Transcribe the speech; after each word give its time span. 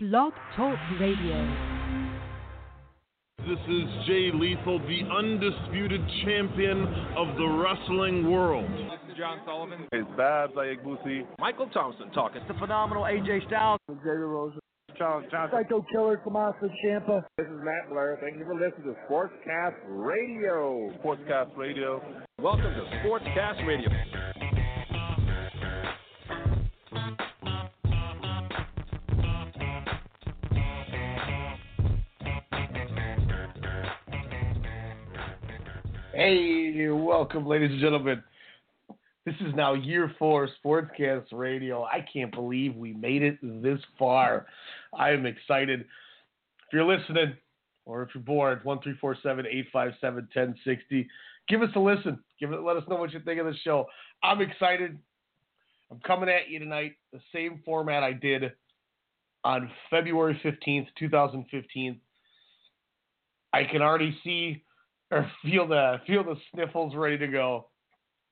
Blog 0.00 0.32
Talk 0.54 0.78
Radio. 1.00 1.56
This 3.38 3.58
is 3.68 4.06
Jay 4.06 4.30
Lethal, 4.32 4.78
the 4.78 5.02
undisputed 5.12 6.00
champion 6.24 6.84
of 7.16 7.36
the 7.36 7.44
wrestling 7.44 8.30
world. 8.30 8.70
This 8.70 9.10
is 9.10 9.16
John 9.18 9.40
Sullivan. 9.44 9.88
It's 9.90 10.06
Babs 10.16 10.52
Ayagbusi. 10.52 11.26
Michael 11.40 11.66
Thompson 11.70 12.12
talking. 12.12 12.40
It's 12.40 12.46
the 12.46 12.54
phenomenal 12.60 13.02
AJ 13.02 13.48
Styles. 13.48 13.80
Xavier 13.90 14.28
Rosa. 14.28 14.60
Charles 14.96 15.24
Johnson. 15.32 15.58
Psycho 15.62 15.84
Killer 15.90 16.20
Tommaso 16.22 16.70
Ciampa. 16.84 17.24
This 17.36 17.48
is 17.48 17.58
Matt 17.64 17.90
Blair. 17.90 18.18
Thank 18.20 18.38
you 18.38 18.44
for 18.44 18.54
listening 18.54 18.94
to 18.94 19.12
Sportscast 19.12 19.74
Radio. 19.88 20.92
Sportscast 21.02 21.56
Radio. 21.56 22.00
Welcome 22.38 22.72
to 22.72 22.86
Sportscast 23.02 23.66
Radio. 23.66 23.90
Hey, 36.28 36.86
welcome, 36.90 37.46
ladies 37.46 37.70
and 37.70 37.80
gentlemen. 37.80 38.22
This 39.24 39.34
is 39.40 39.54
now 39.54 39.72
year 39.72 40.14
four 40.18 40.46
Sportscast 40.62 41.24
Radio. 41.32 41.84
I 41.84 42.04
can't 42.12 42.30
believe 42.30 42.76
we 42.76 42.92
made 42.92 43.22
it 43.22 43.38
this 43.62 43.78
far. 43.98 44.44
I 44.92 45.08
am 45.12 45.24
excited. 45.24 45.80
If 45.80 45.86
you're 46.70 46.84
listening, 46.84 47.32
or 47.86 48.02
if 48.02 48.10
you're 48.14 48.22
bored, 48.22 48.62
one 48.62 48.78
three 48.82 48.94
four 49.00 49.16
seven 49.22 49.46
eight 49.50 49.68
five 49.72 49.92
seven 50.02 50.28
ten 50.34 50.54
sixty. 50.66 51.08
Give 51.48 51.62
us 51.62 51.70
a 51.74 51.80
listen. 51.80 52.18
Give 52.38 52.52
it. 52.52 52.60
Let 52.60 52.76
us 52.76 52.84
know 52.90 52.96
what 52.96 53.14
you 53.14 53.20
think 53.20 53.40
of 53.40 53.46
the 53.46 53.56
show. 53.64 53.86
I'm 54.22 54.42
excited. 54.42 54.98
I'm 55.90 56.00
coming 56.00 56.28
at 56.28 56.50
you 56.50 56.58
tonight. 56.58 56.96
The 57.10 57.20
same 57.34 57.62
format 57.64 58.02
I 58.02 58.12
did 58.12 58.52
on 59.44 59.70
February 59.88 60.38
fifteenth, 60.42 60.88
two 60.98 61.08
thousand 61.08 61.46
fifteen. 61.50 61.98
I 63.54 63.64
can 63.64 63.80
already 63.80 64.14
see 64.22 64.62
or 65.10 65.30
feel 65.42 65.66
the 65.66 66.00
feel 66.06 66.24
the 66.24 66.36
sniffles 66.52 66.94
ready 66.94 67.18
to 67.18 67.28
go. 67.28 67.68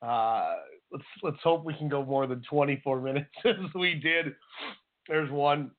Uh, 0.02 0.54
let's 0.92 1.04
let's 1.22 1.42
hope 1.42 1.64
we 1.64 1.74
can 1.74 1.88
go 1.88 2.04
more 2.04 2.26
than 2.26 2.42
24 2.48 3.00
minutes 3.02 3.30
as 3.44 3.74
we 3.74 3.94
did. 3.94 4.34
There's 5.08 5.30
one. 5.30 5.70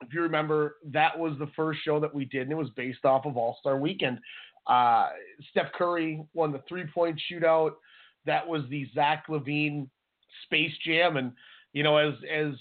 If 0.00 0.14
you 0.14 0.22
remember, 0.22 0.76
that 0.92 1.18
was 1.18 1.36
the 1.38 1.50
first 1.56 1.80
show 1.84 1.98
that 1.98 2.14
we 2.14 2.24
did, 2.24 2.42
and 2.42 2.52
it 2.52 2.56
was 2.56 2.70
based 2.76 3.04
off 3.04 3.26
of 3.26 3.36
All 3.36 3.56
Star 3.60 3.78
Weekend. 3.78 4.20
Uh, 4.66 5.08
Steph 5.50 5.72
Curry 5.72 6.22
won 6.34 6.52
the 6.52 6.62
three 6.68 6.84
point 6.94 7.20
shootout. 7.30 7.72
That 8.26 8.46
was 8.46 8.62
the 8.68 8.88
Zach 8.94 9.24
LaVine 9.28 9.88
Space 10.44 10.72
Jam, 10.84 11.16
and 11.16 11.32
you 11.72 11.82
know, 11.82 11.96
as 11.96 12.14
as 12.32 12.52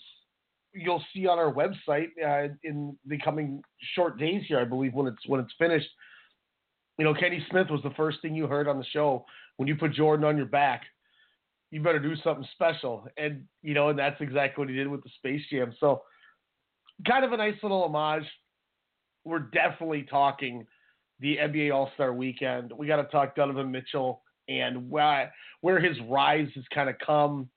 you'll 0.74 1.04
see 1.14 1.28
on 1.28 1.38
our 1.38 1.54
website 1.54 2.10
uh, 2.24 2.54
in 2.64 2.96
the 3.06 3.18
coming 3.20 3.62
short 3.94 4.18
days 4.18 4.44
here, 4.48 4.60
I 4.60 4.64
believe 4.64 4.94
when 4.94 5.08
it's 5.08 5.28
when 5.28 5.40
it's 5.42 5.54
finished. 5.60 5.90
You 6.98 7.06
know, 7.06 7.14
Kenny 7.14 7.46
Smith 7.50 7.68
was 7.70 7.82
the 7.84 7.92
first 7.92 8.22
thing 8.22 8.34
you 8.34 8.48
heard 8.48 8.68
on 8.68 8.78
the 8.78 8.86
show 8.86 9.26
when 9.58 9.68
you 9.68 9.76
put 9.76 9.94
Jordan 9.94 10.26
on 10.26 10.38
your 10.38 10.48
back. 10.48 10.84
You 11.70 11.82
better 11.82 12.00
do 12.00 12.16
something 12.24 12.48
special, 12.54 13.08
and 13.18 13.44
you 13.62 13.74
know, 13.74 13.90
and 13.90 14.00
that's 14.00 14.20
exactly 14.22 14.62
what 14.62 14.70
he 14.70 14.76
did 14.76 14.88
with 14.88 15.04
the 15.04 15.10
Space 15.18 15.42
Jam. 15.52 15.76
So, 15.80 16.02
kind 17.06 17.26
of 17.26 17.34
a 17.34 17.38
nice 17.38 17.56
little 17.62 17.84
homage. 17.84 18.26
We're 19.26 19.40
definitely 19.40 20.04
talking 20.10 20.66
the 21.20 21.38
NBA 21.38 21.74
All 21.74 21.92
Star 21.96 22.14
Weekend. 22.14 22.72
We 22.76 22.88
got 22.88 22.98
to 22.98 23.04
talk 23.04 23.36
Donovan 23.36 23.70
Mitchell 23.70 24.22
and 24.48 24.90
where 24.90 25.34
where 25.62 25.80
his 25.80 25.98
rise 26.10 26.48
has 26.56 26.64
kind 26.74 26.90
of 26.90 26.96
come, 27.06 27.50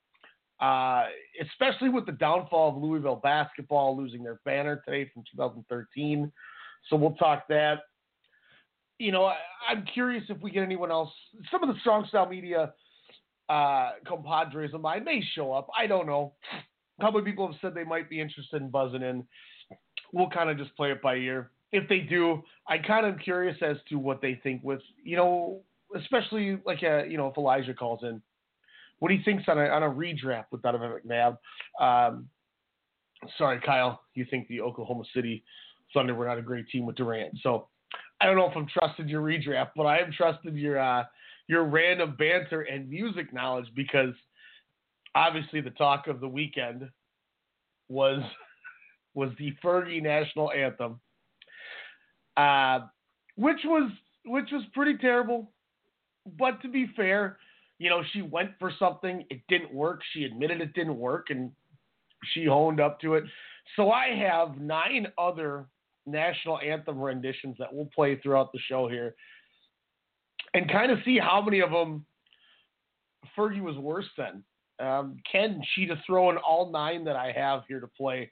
uh, 0.60 1.04
especially 1.40 1.88
with 1.88 2.06
the 2.06 2.12
downfall 2.12 2.76
of 2.76 2.82
Louisville 2.82 3.20
basketball 3.22 3.96
losing 3.96 4.22
their 4.22 4.40
banner 4.44 4.82
today 4.84 5.10
from 5.14 5.22
2013. 5.32 6.32
So 6.88 6.96
we'll 6.96 7.14
talk 7.14 7.46
that 7.48 7.80
you 9.00 9.12
know, 9.12 9.24
I, 9.24 9.36
am 9.72 9.84
curious 9.94 10.24
if 10.28 10.40
we 10.42 10.50
get 10.50 10.62
anyone 10.62 10.90
else. 10.90 11.10
Some 11.50 11.62
of 11.62 11.74
the 11.74 11.80
strong 11.80 12.06
style 12.08 12.28
media 12.28 12.74
uh, 13.48 13.92
compadres 14.06 14.74
of 14.74 14.82
mine 14.82 15.04
may 15.04 15.22
show 15.34 15.52
up. 15.52 15.68
I 15.76 15.86
don't 15.86 16.06
know. 16.06 16.34
A 16.98 17.02
couple 17.02 17.18
of 17.18 17.24
people 17.24 17.46
have 17.46 17.56
said 17.62 17.74
they 17.74 17.82
might 17.82 18.10
be 18.10 18.20
interested 18.20 18.60
in 18.60 18.68
buzzing 18.68 19.02
in. 19.02 19.24
We'll 20.12 20.28
kind 20.28 20.50
of 20.50 20.58
just 20.58 20.76
play 20.76 20.92
it 20.92 21.00
by 21.00 21.14
ear. 21.16 21.50
If 21.72 21.88
they 21.88 22.00
do, 22.00 22.42
I 22.68 22.76
kind 22.76 23.06
of 23.06 23.14
am 23.14 23.18
curious 23.20 23.56
as 23.62 23.78
to 23.88 23.98
what 23.98 24.20
they 24.20 24.38
think 24.42 24.62
with, 24.62 24.80
you 25.02 25.16
know, 25.16 25.62
especially 25.96 26.60
like 26.66 26.82
a, 26.82 27.06
you 27.08 27.16
know, 27.16 27.28
if 27.28 27.38
Elijah 27.38 27.72
calls 27.72 28.00
in, 28.02 28.20
what 28.98 29.10
he 29.10 29.22
thinks 29.24 29.44
on 29.48 29.58
a 29.58 29.64
on 29.68 29.82
a 29.82 29.88
redraft 29.88 30.46
with 30.52 30.60
Donovan 30.60 30.92
McNabb. 31.06 31.38
Um, 31.80 32.28
sorry, 33.38 33.60
Kyle, 33.64 34.02
you 34.14 34.26
think 34.28 34.46
the 34.48 34.60
Oklahoma 34.60 35.04
City 35.14 35.42
Thunder 35.94 36.14
were 36.14 36.26
not 36.26 36.36
a 36.36 36.42
great 36.42 36.68
team 36.68 36.84
with 36.84 36.96
Durant. 36.96 37.38
So 37.42 37.68
I 38.20 38.26
don't 38.26 38.36
know 38.36 38.50
if 38.50 38.56
I'm 38.56 38.66
trusting 38.66 39.08
your 39.08 39.22
redraft, 39.22 39.70
but 39.76 39.84
I 39.84 39.98
am 39.98 40.12
trusting 40.12 40.56
your 40.56 40.78
uh, 40.78 41.04
your 41.46 41.64
random 41.64 42.14
banter 42.18 42.62
and 42.62 42.88
music 42.88 43.32
knowledge 43.32 43.66
because 43.74 44.14
obviously 45.14 45.60
the 45.60 45.70
talk 45.70 46.06
of 46.06 46.20
the 46.20 46.28
weekend 46.28 46.88
was 47.88 48.20
was 49.14 49.30
the 49.38 49.54
Fergie 49.64 50.02
national 50.02 50.52
anthem, 50.52 51.00
uh, 52.36 52.80
which 53.36 53.60
was 53.64 53.90
which 54.26 54.50
was 54.52 54.62
pretty 54.74 54.98
terrible. 54.98 55.50
But 56.38 56.60
to 56.62 56.68
be 56.68 56.90
fair, 56.94 57.38
you 57.78 57.88
know 57.88 58.02
she 58.12 58.22
went 58.22 58.50
for 58.58 58.72
something, 58.78 59.24
it 59.30 59.40
didn't 59.48 59.72
work. 59.72 60.02
She 60.12 60.24
admitted 60.24 60.60
it 60.60 60.74
didn't 60.74 60.98
work, 60.98 61.28
and 61.30 61.50
she 62.34 62.44
honed 62.44 62.80
up 62.80 63.00
to 63.00 63.14
it. 63.14 63.24
So 63.76 63.90
I 63.90 64.08
have 64.14 64.60
nine 64.60 65.06
other 65.16 65.66
national 66.10 66.58
anthem 66.60 67.00
renditions 67.00 67.56
that 67.58 67.72
we'll 67.72 67.88
play 67.94 68.16
throughout 68.16 68.52
the 68.52 68.58
show 68.68 68.88
here 68.88 69.14
and 70.54 70.70
kind 70.70 70.90
of 70.90 70.98
see 71.04 71.18
how 71.18 71.40
many 71.40 71.60
of 71.60 71.70
them 71.70 72.04
Fergie 73.36 73.62
was 73.62 73.76
worse 73.76 74.08
than. 74.16 74.42
Um, 74.80 75.16
Ken, 75.30 75.62
she 75.74 75.86
to 75.86 76.00
throw 76.06 76.30
in 76.30 76.36
all 76.38 76.70
nine 76.72 77.04
that 77.04 77.16
I 77.16 77.32
have 77.32 77.62
here 77.68 77.80
to 77.80 77.86
play. 77.86 78.30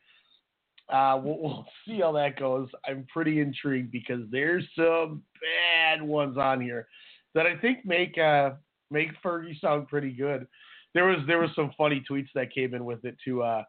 Uh, 0.88 1.21
we'll, 1.22 1.38
we'll, 1.38 1.67
see 1.87 2.00
how 2.00 2.12
that 2.12 2.38
goes. 2.38 2.69
I'm 2.87 3.06
pretty 3.12 3.41
intrigued 3.41 3.93
because 3.93 4.22
there's 4.31 4.65
some 4.75 5.22
bad 5.41 6.03
ones 6.03 6.38
on 6.38 6.62
here 6.62 6.88
that 7.34 7.47
I 7.47 7.56
think 7.59 7.84
make 7.84 8.17
uh, 8.17 8.53
make 8.91 9.11
Fergie 9.22 9.61
sound 9.61 9.88
pretty 9.88 10.11
good. 10.11 10.47
There 10.94 11.05
was 11.05 11.19
there 11.27 11.38
was 11.38 11.50
some 11.55 11.72
funny 11.77 12.03
tweets 12.11 12.31
that 12.34 12.55
came 12.55 12.72
in 12.72 12.87
with 12.87 13.05
it 13.05 13.17
too. 13.22 13.43
Uh, 13.43 13.65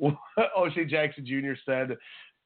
O'Shea 0.58 0.86
Jackson 0.86 1.26
Jr. 1.26 1.52
said 1.66 1.96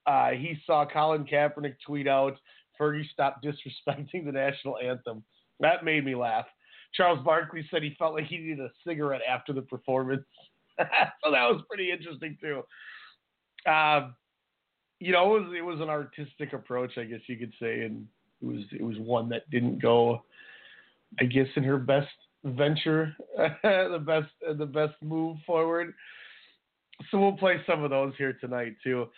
uh, 0.06 0.30
he 0.30 0.56
saw 0.66 0.86
Colin 0.86 1.24
Kaepernick 1.24 1.76
tweet 1.84 2.08
out, 2.08 2.36
Fergie 2.78 3.08
stopped 3.10 3.44
disrespecting 3.44 4.24
the 4.24 4.32
national 4.32 4.78
anthem. 4.78 5.22
That 5.60 5.84
made 5.84 6.04
me 6.04 6.14
laugh. 6.14 6.46
Charles 6.94 7.24
Barkley 7.24 7.66
said 7.70 7.82
he 7.82 7.94
felt 7.98 8.14
like 8.14 8.26
he 8.26 8.38
needed 8.38 8.60
a 8.60 8.70
cigarette 8.86 9.20
after 9.28 9.52
the 9.52 9.62
performance. 9.62 10.24
so 10.78 11.30
that 11.30 11.48
was 11.48 11.62
pretty 11.68 11.90
interesting 11.92 12.36
too. 12.40 12.62
Um, 13.70 14.14
you 14.98 15.12
know, 15.12 15.36
it 15.36 15.40
was, 15.40 15.52
it 15.58 15.62
was 15.62 15.80
an 15.80 15.88
artistic 15.88 16.52
approach, 16.52 16.98
I 16.98 17.04
guess 17.04 17.20
you 17.26 17.36
could 17.36 17.52
say, 17.60 17.82
and 17.82 18.06
it 18.42 18.46
was 18.46 18.64
it 18.72 18.82
was 18.82 18.98
one 18.98 19.28
that 19.28 19.48
didn't 19.50 19.80
go, 19.80 20.24
I 21.20 21.24
guess, 21.24 21.46
in 21.56 21.62
her 21.64 21.78
best 21.78 22.08
venture, 22.44 23.14
the 23.62 24.02
best 24.04 24.58
the 24.58 24.66
best 24.66 24.94
move 25.02 25.36
forward. 25.46 25.94
So 27.10 27.18
we'll 27.18 27.32
play 27.32 27.60
some 27.66 27.82
of 27.82 27.90
those 27.90 28.12
here 28.18 28.36
tonight 28.40 28.76
too. 28.82 29.08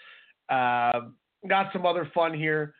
Uh, 0.48 1.08
got 1.48 1.72
some 1.72 1.86
other 1.86 2.10
fun 2.14 2.34
here. 2.34 2.74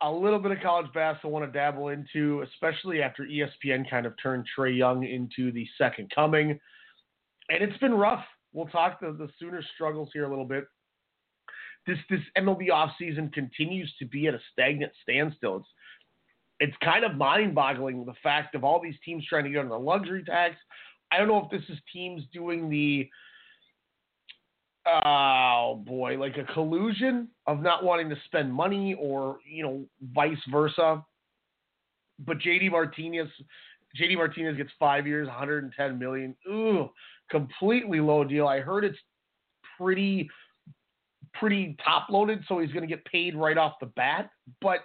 A 0.00 0.10
little 0.10 0.40
bit 0.40 0.50
of 0.50 0.58
college 0.60 0.92
basketball 0.92 1.30
I 1.30 1.40
want 1.40 1.52
to 1.52 1.58
dabble 1.58 1.88
into, 1.88 2.42
especially 2.42 3.02
after 3.02 3.24
ESPN 3.24 3.88
kind 3.88 4.04
of 4.04 4.14
turned 4.20 4.46
Trae 4.56 4.76
Young 4.76 5.04
into 5.04 5.52
the 5.52 5.66
second 5.78 6.10
coming. 6.12 6.58
And 7.48 7.62
it's 7.62 7.78
been 7.78 7.94
rough. 7.94 8.24
We'll 8.52 8.66
talk 8.66 9.00
the, 9.00 9.12
the 9.12 9.28
Sooners 9.38 9.64
struggles 9.74 10.10
here 10.12 10.24
a 10.24 10.28
little 10.28 10.44
bit. 10.44 10.64
This 11.86 11.98
this 12.10 12.20
MLB 12.38 12.68
offseason 12.68 13.32
continues 13.32 13.92
to 13.98 14.06
be 14.06 14.28
at 14.28 14.34
a 14.34 14.40
stagnant 14.52 14.92
standstill. 15.02 15.56
It's 15.58 15.68
it's 16.60 16.76
kind 16.84 17.04
of 17.04 17.16
mind-boggling 17.16 18.04
the 18.04 18.14
fact 18.22 18.54
of 18.54 18.62
all 18.62 18.80
these 18.80 18.94
teams 19.04 19.26
trying 19.26 19.44
to 19.44 19.50
get 19.50 19.58
on 19.58 19.68
the 19.68 19.78
luxury 19.78 20.22
tax. 20.22 20.54
I 21.10 21.18
don't 21.18 21.26
know 21.26 21.38
if 21.44 21.50
this 21.50 21.68
is 21.68 21.82
teams 21.92 22.22
doing 22.32 22.70
the 22.70 23.08
oh 24.86 25.82
boy, 25.86 26.16
like 26.18 26.36
a 26.38 26.52
collusion 26.52 27.28
of 27.46 27.60
not 27.60 27.84
wanting 27.84 28.08
to 28.08 28.16
spend 28.26 28.52
money 28.52 28.94
or, 28.98 29.38
you 29.48 29.62
know, 29.62 29.84
vice 30.14 30.36
versa. 30.50 31.04
But 32.18 32.38
JD 32.38 32.70
Martinez 32.70 33.28
JD 34.00 34.16
Martinez 34.16 34.56
gets 34.56 34.70
five 34.78 35.06
years, 35.06 35.28
110 35.28 35.98
million. 35.98 36.34
Ooh, 36.48 36.88
completely 37.30 38.00
low 38.00 38.24
deal. 38.24 38.46
I 38.48 38.60
heard 38.60 38.84
it's 38.84 38.98
pretty 39.78 40.28
pretty 41.34 41.76
top 41.82 42.08
loaded, 42.10 42.42
so 42.48 42.58
he's 42.58 42.72
gonna 42.72 42.86
get 42.86 43.04
paid 43.04 43.34
right 43.34 43.58
off 43.58 43.74
the 43.80 43.86
bat. 43.86 44.30
But 44.60 44.80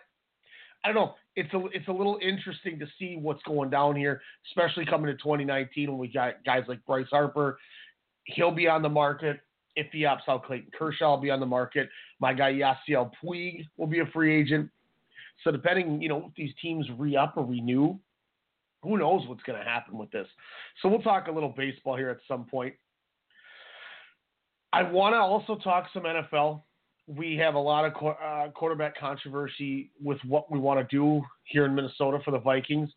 I 0.83 0.91
don't 0.91 0.95
know. 0.95 1.15
It's 1.35 1.53
a 1.53 1.65
it's 1.73 1.87
a 1.87 1.91
little 1.91 2.19
interesting 2.21 2.79
to 2.79 2.87
see 2.99 3.17
what's 3.19 3.43
going 3.43 3.69
down 3.69 3.95
here, 3.95 4.21
especially 4.49 4.85
coming 4.85 5.07
to 5.07 5.13
2019 5.13 5.89
when 5.89 5.99
we 5.99 6.07
got 6.07 6.43
guys 6.45 6.63
like 6.67 6.83
Bryce 6.85 7.07
Harper. 7.09 7.57
He'll 8.25 8.51
be 8.51 8.67
on 8.67 8.81
the 8.81 8.89
market 8.89 9.39
If 9.77 9.87
he 9.91 10.01
opts 10.01 10.27
out, 10.27 10.43
Clayton 10.43 10.71
Kershaw 10.77 11.11
will 11.11 11.21
be 11.21 11.29
on 11.29 11.39
the 11.39 11.45
market. 11.45 11.87
My 12.19 12.33
guy 12.33 12.51
Yasiel 12.51 13.11
Puig 13.23 13.63
will 13.77 13.85
be 13.85 13.99
a 13.99 14.05
free 14.07 14.35
agent. 14.35 14.69
So 15.43 15.51
depending, 15.51 16.01
you 16.01 16.09
know, 16.09 16.25
if 16.27 16.35
these 16.35 16.51
teams 16.59 16.87
re-up 16.97 17.35
or 17.37 17.45
renew, 17.45 17.95
who 18.81 18.97
knows 18.97 19.27
what's 19.27 19.43
going 19.43 19.59
to 19.59 19.63
happen 19.63 19.95
with 19.95 20.09
this. 20.09 20.27
So 20.81 20.89
we'll 20.89 21.01
talk 21.01 21.27
a 21.27 21.31
little 21.31 21.53
baseball 21.55 21.95
here 21.95 22.09
at 22.09 22.17
some 22.27 22.45
point. 22.45 22.73
I 24.73 24.81
want 24.81 25.13
to 25.13 25.19
also 25.19 25.61
talk 25.61 25.85
some 25.93 26.03
NFL. 26.03 26.63
We 27.07 27.35
have 27.37 27.53
a 27.53 27.59
lot 27.59 27.85
of 27.85 27.93
uh, 28.03 28.51
quarterback 28.51 28.97
controversy 28.97 29.91
with 30.01 30.17
what 30.25 30.51
we 30.51 30.59
want 30.59 30.79
to 30.79 30.95
do 30.95 31.21
here 31.43 31.65
in 31.65 31.75
Minnesota 31.75 32.17
for 32.25 32.31
the 32.31 32.39
Vikings. 32.39 32.89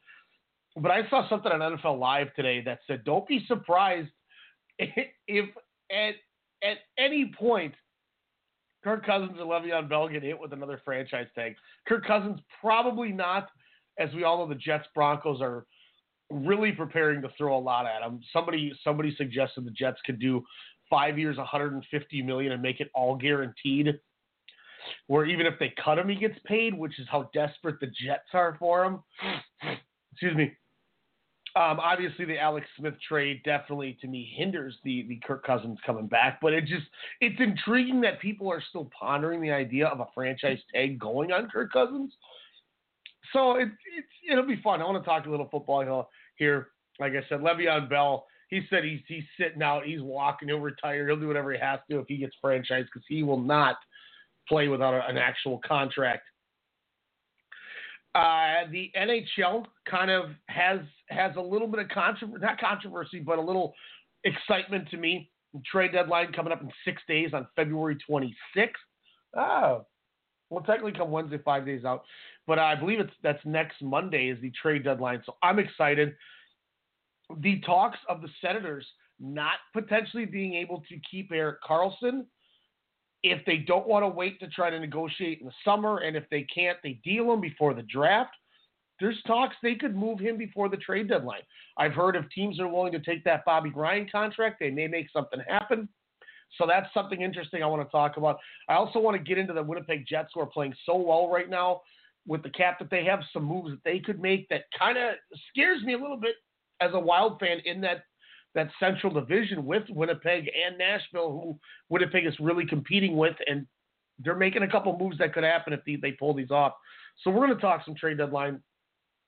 But 0.76 0.91
I 0.91 1.09
saw 1.11 1.29
something 1.29 1.53
on 1.53 1.61
NFL 1.61 1.99
Live 1.99 2.35
today 2.35 2.62
that 2.62 2.81
said, 2.87 3.05
"Don't 3.05 3.26
be 3.26 3.44
surprised 3.47 4.09
if 4.79 5.49
at 5.91 6.15
at 6.62 6.79
any 6.99 7.33
point 7.39 7.75
Kirk 8.83 9.05
Cousins 9.05 9.37
or 9.39 9.45
Le'Veon 9.45 9.89
Bell 9.89 10.09
get 10.09 10.23
hit 10.23 10.39
with 10.39 10.53
another 10.53 10.81
franchise 10.85 11.27
tag. 11.35 11.55
Kirk 11.87 12.07
Cousins 12.07 12.41
probably 12.61 13.12
not, 13.12 13.49
as 13.99 14.09
we 14.15 14.25
all 14.25 14.39
know, 14.39 14.49
the 14.49 14.59
Jets 14.59 14.87
Broncos 14.95 15.41
are 15.43 15.67
really 16.31 16.73
preparing 16.73 17.21
to 17.23 17.29
throw 17.37 17.57
a 17.57 17.61
lot 17.61 17.87
at 17.87 18.03
him. 18.03 18.21
Somebody 18.33 18.73
somebody 18.83 19.15
suggested 19.17 19.65
the 19.65 19.71
Jets 19.71 19.99
could 20.07 20.19
do 20.19 20.43
five 20.89 21.19
years, 21.19 21.37
150 21.37 22.23
million, 22.23 22.53
and 22.53 22.62
make 22.62 22.81
it 22.81 22.91
all 22.95 23.17
guaranteed. 23.17 23.99
Where 25.09 25.27
even 25.27 25.45
if 25.45 25.59
they 25.59 25.75
cut 25.85 25.99
him, 25.99 26.09
he 26.09 26.17
gets 26.17 26.39
paid, 26.47 26.77
which 26.77 26.99
is 26.99 27.07
how 27.11 27.29
desperate 27.35 27.81
the 27.81 27.87
Jets 27.87 28.29
are 28.33 28.57
for 28.59 28.85
him. 28.85 29.01
Excuse 30.12 30.35
me. 30.35 30.53
Um, 31.56 31.81
obviously, 31.81 32.25
the 32.25 32.38
Alex 32.38 32.67
Smith 32.79 32.94
trade 33.08 33.43
definitely, 33.44 33.99
to 34.00 34.06
me, 34.06 34.32
hinders 34.37 34.76
the 34.85 35.05
the 35.08 35.19
Kirk 35.26 35.44
Cousins 35.44 35.79
coming 35.85 36.06
back. 36.06 36.38
But 36.41 36.52
it 36.52 36.64
just 36.67 36.87
it's 37.20 37.41
intriguing 37.41 38.00
that 38.02 38.20
people 38.20 38.50
are 38.50 38.62
still 38.69 38.88
pondering 38.99 39.43
the 39.43 39.50
idea 39.50 39.87
of 39.88 39.99
a 39.99 40.06
franchise 40.14 40.61
tag 40.73 40.99
going 40.99 41.32
on 41.32 41.49
Kirk 41.49 41.73
Cousins. 41.73 42.12
So 43.32 43.56
it, 43.56 43.69
it's 43.97 44.08
it'll 44.31 44.47
be 44.47 44.61
fun. 44.62 44.81
I 44.81 44.85
want 44.85 45.02
to 45.02 45.08
talk 45.08 45.26
a 45.26 45.31
little 45.31 45.49
football 45.50 46.08
here. 46.37 46.69
Like 47.00 47.12
I 47.12 47.29
said, 47.29 47.41
Le'Veon 47.41 47.88
Bell. 47.88 48.26
He 48.49 48.62
said 48.70 48.85
he's 48.85 49.00
he's 49.08 49.25
sitting 49.38 49.62
out. 49.62 49.85
He's 49.85 50.02
walking. 50.02 50.49
He'll 50.49 50.58
retire. 50.58 51.08
He'll 51.08 51.19
do 51.19 51.29
whatever 51.29 51.52
he 51.52 51.58
has 51.58 51.81
to 51.91 51.99
if 51.99 52.06
he 52.08 52.19
gets 52.19 52.35
franchised 52.44 52.87
because 52.87 53.05
he 53.08 53.23
will 53.23 53.41
not 53.41 53.76
play 54.49 54.69
without 54.69 55.08
an 55.08 55.17
actual 55.17 55.61
contract. 55.67 56.25
Uh, 58.15 58.67
the 58.73 58.91
NHL 58.97 59.65
kind 59.89 60.11
of 60.11 60.31
has 60.49 60.81
has 61.09 61.33
a 61.37 61.41
little 61.41 61.69
bit 61.69 61.81
of 61.81 61.89
controversy, 61.89 62.43
not 62.43 62.59
controversy, 62.59 63.21
but 63.21 63.39
a 63.39 63.43
little 63.43 63.75
excitement 64.25 64.89
to 64.91 64.97
me. 64.97 65.31
Trade 65.65 65.93
deadline 65.93 66.33
coming 66.33 66.53
up 66.53 66.61
in 66.61 66.71
six 66.85 67.03
days 67.09 67.31
on 67.35 67.47
February 67.57 67.97
26th. 68.09 68.71
Oh, 69.37 69.87
well, 70.49 70.65
technically 70.65 70.93
come 70.93 71.11
Wednesday, 71.11 71.39
five 71.45 71.65
days 71.65 71.85
out, 71.85 72.03
but 72.47 72.59
I 72.59 72.75
believe 72.75 72.99
it's 73.01 73.12
that's 73.23 73.45
next 73.45 73.81
Monday 73.81 74.29
is 74.29 74.41
the 74.41 74.53
trade 74.61 74.85
deadline. 74.85 75.23
So 75.25 75.37
I'm 75.43 75.59
excited. 75.59 76.15
The 77.39 77.61
talks 77.61 77.99
of 78.09 78.23
the 78.23 78.29
Senators 78.41 78.85
not 79.21 79.55
potentially 79.73 80.25
being 80.25 80.55
able 80.55 80.83
to 80.89 80.99
keep 81.09 81.31
Erik 81.31 81.62
Karlsson 81.62 82.25
if 83.23 83.45
they 83.45 83.59
don't 83.59 83.87
want 83.87 84.03
to 84.03 84.09
wait 84.09 84.41
to 84.41 84.49
try 84.49 84.71
to 84.71 84.79
negotiate 84.79 85.41
in 85.41 85.47
the 85.47 85.53
summer, 85.65 85.99
and 85.99 86.17
if 86.17 86.25
they 86.31 86.47
can't, 86.55 86.79
they 86.83 87.01
deal 87.05 87.33
him 87.33 87.41
before 87.41 87.75
the 87.75 87.83
draft. 87.83 88.35
There's 88.99 89.21
talks 89.27 89.57
they 89.63 89.75
could 89.75 89.97
move 89.97 90.19
him 90.19 90.37
before 90.37 90.69
the 90.69 90.77
trade 90.77 91.09
deadline. 91.09 91.43
I've 91.77 91.93
heard 91.93 92.17
if 92.17 92.29
teams 92.31 92.61
are 92.61 92.69
willing 92.69 92.93
to 92.93 93.01
take 93.01 93.25
that 93.25 93.45
Bobby 93.45 93.73
Ryan 93.75 94.09
contract, 94.11 94.57
they 94.61 94.71
may 94.71 94.87
make 94.87 95.07
something 95.11 95.41
happen. 95.49 95.89
So 96.59 96.67
that's 96.67 96.93
something 96.93 97.23
interesting 97.23 97.63
I 97.63 97.67
want 97.67 97.87
to 97.87 97.91
talk 97.91 98.17
about. 98.17 98.39
I 98.69 98.75
also 98.75 98.99
want 98.99 99.17
to 99.17 99.23
get 99.23 99.39
into 99.39 99.53
the 99.53 99.63
Winnipeg 99.63 100.05
Jets 100.07 100.31
who 100.35 100.41
are 100.41 100.47
playing 100.47 100.75
so 100.85 100.97
well 100.97 101.31
right 101.31 101.49
now 101.49 101.83
with 102.27 102.43
the 102.43 102.51
cap 102.51 102.79
that 102.79 102.91
they 102.91 103.05
have 103.05 103.21
some 103.33 103.45
moves 103.45 103.71
that 103.71 103.85
they 103.85 103.99
could 103.99 104.21
make 104.21 104.49
that 104.49 104.65
kind 104.79 104.99
of 104.99 105.15
scares 105.51 105.83
me 105.83 105.95
a 105.95 105.99
little 105.99 106.17
bit 106.17 106.35
as 106.81 106.91
a 106.93 107.01
Wild 107.01 107.39
fan 107.39 107.59
in 107.65 107.81
that 107.83 108.05
that 108.55 108.69
Central 108.81 109.12
Division 109.12 109.64
with 109.64 109.85
Winnipeg 109.91 110.50
and 110.67 110.76
Nashville, 110.76 111.31
who 111.32 111.58
Winnipeg 111.88 112.26
is 112.26 112.35
really 112.41 112.67
competing 112.67 113.17
with, 113.17 113.37
and 113.47 113.67
they're 114.19 114.35
making 114.35 114.62
a 114.62 114.70
couple 114.70 114.97
moves 114.99 115.19
that 115.19 115.32
could 115.32 115.44
happen 115.44 115.73
if 115.73 115.81
they, 115.85 115.97
they 115.97 116.12
pull 116.12 116.35
these 116.35 116.50
off. 116.50 116.73
So 117.23 117.31
we're 117.31 117.47
going 117.47 117.55
to 117.55 117.61
talk 117.61 117.85
some 117.85 117.94
trade 117.94 118.19
deadline. 118.19 118.61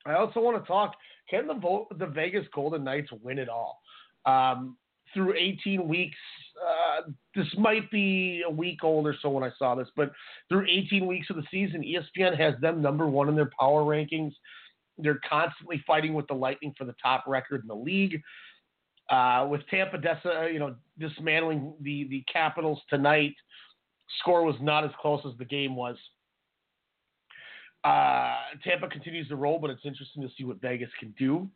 I 0.04 0.14
also 0.14 0.40
want 0.40 0.62
to 0.62 0.66
talk: 0.66 0.94
Can 1.30 1.46
the 1.46 1.84
the 1.96 2.06
Vegas 2.06 2.46
Golden 2.54 2.84
Knights 2.84 3.10
win 3.22 3.38
it 3.38 3.48
all? 3.48 3.80
Um, 4.26 4.76
through 5.14 5.34
18 5.36 5.86
weeks, 5.88 6.16
uh, 6.60 7.10
this 7.34 7.46
might 7.58 7.90
be 7.90 8.42
a 8.46 8.50
week 8.50 8.82
old 8.82 9.06
or 9.06 9.14
so 9.20 9.28
when 9.28 9.44
I 9.44 9.50
saw 9.58 9.74
this, 9.74 9.88
but 9.94 10.10
through 10.48 10.66
18 10.68 11.06
weeks 11.06 11.28
of 11.28 11.36
the 11.36 11.44
season, 11.50 11.82
ESPN 11.82 12.38
has 12.38 12.54
them 12.60 12.80
number 12.80 13.06
one 13.06 13.28
in 13.28 13.36
their 13.36 13.50
power 13.58 13.82
rankings. 13.82 14.32
They're 14.98 15.20
constantly 15.28 15.82
fighting 15.86 16.14
with 16.14 16.26
the 16.28 16.34
Lightning 16.34 16.74
for 16.78 16.84
the 16.84 16.94
top 17.02 17.24
record 17.26 17.62
in 17.62 17.68
the 17.68 17.74
league. 17.74 18.22
Uh, 19.12 19.46
with 19.46 19.60
Tampa, 19.68 19.98
Desa, 19.98 20.50
you 20.50 20.58
know, 20.58 20.74
dismantling 20.98 21.74
the 21.82 22.04
the 22.08 22.24
Capitals 22.32 22.80
tonight, 22.88 23.34
score 24.20 24.42
was 24.42 24.56
not 24.62 24.84
as 24.84 24.90
close 25.00 25.20
as 25.30 25.36
the 25.38 25.44
game 25.44 25.76
was. 25.76 25.96
Uh, 27.84 28.36
Tampa 28.64 28.88
continues 28.88 29.28
to 29.28 29.36
roll, 29.36 29.58
but 29.58 29.68
it's 29.68 29.84
interesting 29.84 30.22
to 30.22 30.30
see 30.38 30.44
what 30.44 30.62
Vegas 30.62 30.88
can 30.98 31.12
do. 31.18 31.46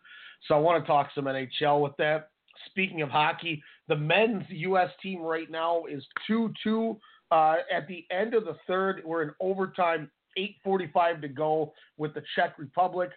So 0.46 0.54
I 0.54 0.58
want 0.58 0.82
to 0.82 0.86
talk 0.86 1.08
some 1.14 1.24
NHL 1.24 1.82
with 1.82 1.96
that. 1.96 2.28
Speaking 2.66 3.00
of 3.00 3.08
hockey, 3.08 3.62
the 3.88 3.96
men's 3.96 4.44
U.S. 4.50 4.90
team 5.02 5.22
right 5.22 5.50
now 5.50 5.84
is 5.86 6.04
2 6.26 6.52
2. 6.62 6.96
Uh, 7.30 7.56
at 7.72 7.88
the 7.88 8.04
end 8.10 8.34
of 8.34 8.44
the 8.44 8.56
third, 8.66 9.00
we're 9.04 9.22
in 9.22 9.30
overtime, 9.40 10.10
8.45 10.38 11.22
to 11.22 11.28
go 11.28 11.72
with 11.96 12.12
the 12.12 12.22
Czech 12.34 12.58
Republic. 12.58 13.10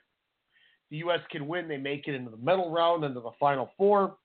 The 0.91 0.97
U.S. 0.97 1.19
can 1.29 1.45
win. 1.45 1.67
They 1.67 1.77
make 1.77 2.07
it 2.07 2.15
into 2.15 2.31
the 2.31 2.37
medal 2.37 2.71
round, 2.71 3.03
into 3.03 3.19
the 3.19 3.31
final 3.37 3.69
four. 3.77 4.15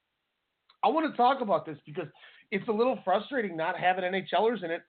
I 0.85 0.89
want 0.89 1.11
to 1.11 1.17
talk 1.17 1.41
about 1.41 1.65
this 1.65 1.79
because 1.87 2.09
it's 2.51 2.69
a 2.69 2.73
little 2.73 2.99
frustrating 3.05 3.57
not 3.57 3.79
having 3.79 4.05
NHLers 4.05 4.63
in 4.63 4.71
it. 4.71 4.83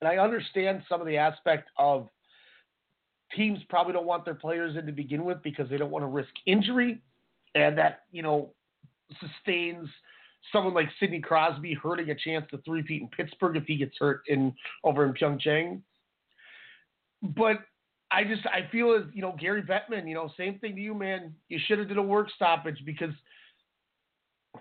And 0.00 0.08
I 0.08 0.16
understand 0.16 0.82
some 0.88 1.00
of 1.00 1.06
the 1.06 1.16
aspect 1.16 1.68
of 1.76 2.08
teams 3.36 3.58
probably 3.68 3.92
don't 3.92 4.06
want 4.06 4.24
their 4.24 4.34
players 4.34 4.76
in 4.76 4.86
to 4.86 4.92
begin 4.92 5.24
with 5.24 5.42
because 5.42 5.68
they 5.68 5.76
don't 5.76 5.90
want 5.90 6.04
to 6.04 6.06
risk 6.06 6.30
injury. 6.46 7.02
And 7.54 7.76
that, 7.76 8.04
you 8.12 8.22
know, 8.22 8.50
sustains 9.20 9.88
someone 10.52 10.72
like 10.72 10.88
Sidney 10.98 11.20
Crosby 11.20 11.74
hurting 11.74 12.08
a 12.10 12.14
chance 12.14 12.46
to 12.50 12.58
three-peat 12.58 13.02
in 13.02 13.08
Pittsburgh 13.08 13.56
if 13.56 13.64
he 13.64 13.76
gets 13.76 13.96
hurt 13.98 14.22
in 14.28 14.54
over 14.84 15.04
in 15.04 15.12
Pyeongchang. 15.12 15.80
But 17.22 17.58
I 18.10 18.24
just 18.24 18.46
I 18.46 18.70
feel 18.70 18.94
as 18.94 19.02
you 19.12 19.20
know 19.20 19.36
Gary 19.38 19.62
Bettman, 19.62 20.08
you 20.08 20.14
know, 20.14 20.30
same 20.36 20.58
thing 20.60 20.76
to 20.76 20.80
you, 20.80 20.94
man. 20.94 21.34
You 21.48 21.58
should 21.66 21.78
have 21.78 21.88
did 21.88 21.98
a 21.98 22.02
work 22.02 22.28
stoppage 22.34 22.78
because 22.86 23.12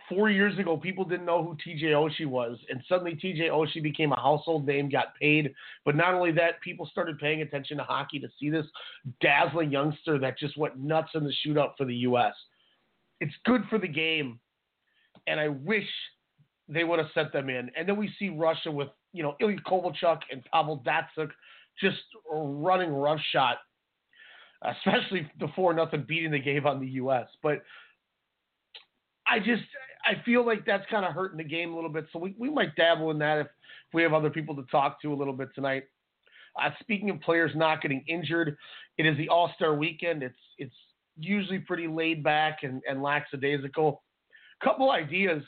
four 0.10 0.30
years 0.30 0.58
ago 0.60 0.78
people 0.78 1.06
didn't 1.06 1.26
know 1.26 1.44
who 1.44 1.56
TJ 1.56 1.84
Oshie 1.92 2.26
was, 2.26 2.58
and 2.70 2.82
suddenly 2.88 3.14
TJ 3.14 3.50
Oshie 3.50 3.82
became 3.82 4.12
a 4.12 4.20
household 4.20 4.66
name, 4.66 4.90
got 4.90 5.16
paid. 5.20 5.54
But 5.86 5.96
not 5.96 6.14
only 6.14 6.32
that, 6.34 6.62
people 6.62 6.88
started 6.92 7.20
paying 7.20 7.42
attention 7.42 7.78
to 7.78 7.84
hockey 7.84 8.20
to 8.20 8.28
see 8.40 8.50
this 8.50 8.66
dazzling 9.22 9.72
youngster 9.72 10.20
that 10.20 10.38
just 10.38 10.58
went 10.58 10.78
nuts 10.78 11.12
in 11.16 11.24
the 11.24 11.34
shootout 11.46 11.72
for 11.78 11.86
the 11.86 11.96
U.S. 11.96 12.34
It's 13.20 13.34
good 13.46 13.64
for 13.70 13.80
the 13.80 13.88
game, 13.88 14.40
and 15.26 15.40
I 15.40 15.48
wish 15.50 15.88
they 16.70 16.84
would 16.84 17.00
have 17.00 17.10
sent 17.14 17.32
them 17.32 17.50
in. 17.50 17.72
And 17.78 17.88
then 17.88 17.98
we 17.98 18.12
see 18.20 18.30
Russia 18.30 18.72
with 18.72 18.90
you 19.14 19.24
know 19.24 19.36
Ilya 19.40 19.60
Kovalchuk 19.66 20.20
and 20.32 20.44
Pavel 20.52 20.84
Datsyuk 20.86 21.30
just 21.80 21.98
running 22.32 22.92
roughshod, 22.92 23.56
especially 24.64 25.30
the 25.40 25.48
four 25.56 25.74
nothing 25.74 26.06
beating 26.08 26.32
they 26.32 26.40
gave 26.40 26.66
on 26.66 26.80
the 26.80 26.88
U.S. 26.88 27.28
But 27.42 27.64
I 29.30 29.40
just 29.40 29.64
I 30.06 30.22
feel 30.24 30.46
like 30.46 30.66
that's 30.66 30.86
kind 30.90 31.06
of 31.06 31.14
hurting 31.14 31.38
the 31.38 31.44
game 31.44 31.74
a 31.74 31.76
little 31.76 31.90
bit. 31.90 32.08
So 32.14 32.20
we, 32.20 32.34
we 32.38 32.50
might 32.50 32.76
dabble 32.76 33.12
in 33.12 33.20
that 33.20 33.40
if, 33.40 33.48
if 33.48 33.94
we 33.94 34.04
have 34.04 34.14
other 34.14 34.30
people 34.30 34.56
to 34.56 34.64
talk 34.72 35.02
to 35.02 35.14
a 35.14 35.16
little 35.16 35.34
bit 35.34 35.50
tonight. 35.54 35.84
Uh, 36.62 36.70
speaking 36.80 37.10
of 37.10 37.20
players 37.22 37.52
not 37.56 37.82
getting 37.82 38.04
injured, 38.08 38.58
it 38.98 39.06
is 39.06 39.18
the 39.18 39.30
All 39.30 39.52
Star 39.56 39.76
Weekend. 39.76 40.24
It's 40.24 40.36
it's 40.58 40.76
usually 41.20 41.60
pretty 41.60 41.88
laid 41.88 42.24
back 42.24 42.60
and, 42.64 42.82
and 42.90 43.02
lackadaisical. 43.02 44.02
Couple 44.64 44.92
ideas 44.92 45.44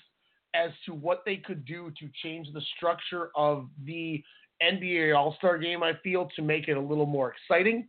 as 0.53 0.71
to 0.85 0.93
what 0.93 1.23
they 1.25 1.37
could 1.37 1.65
do 1.65 1.91
to 1.99 2.09
change 2.23 2.47
the 2.53 2.61
structure 2.75 3.29
of 3.35 3.69
the 3.85 4.23
NBA 4.61 5.15
All 5.15 5.35
Star 5.37 5.57
game, 5.57 5.83
I 5.83 5.93
feel, 6.03 6.29
to 6.35 6.41
make 6.41 6.67
it 6.67 6.77
a 6.77 6.81
little 6.81 7.05
more 7.05 7.33
exciting. 7.33 7.87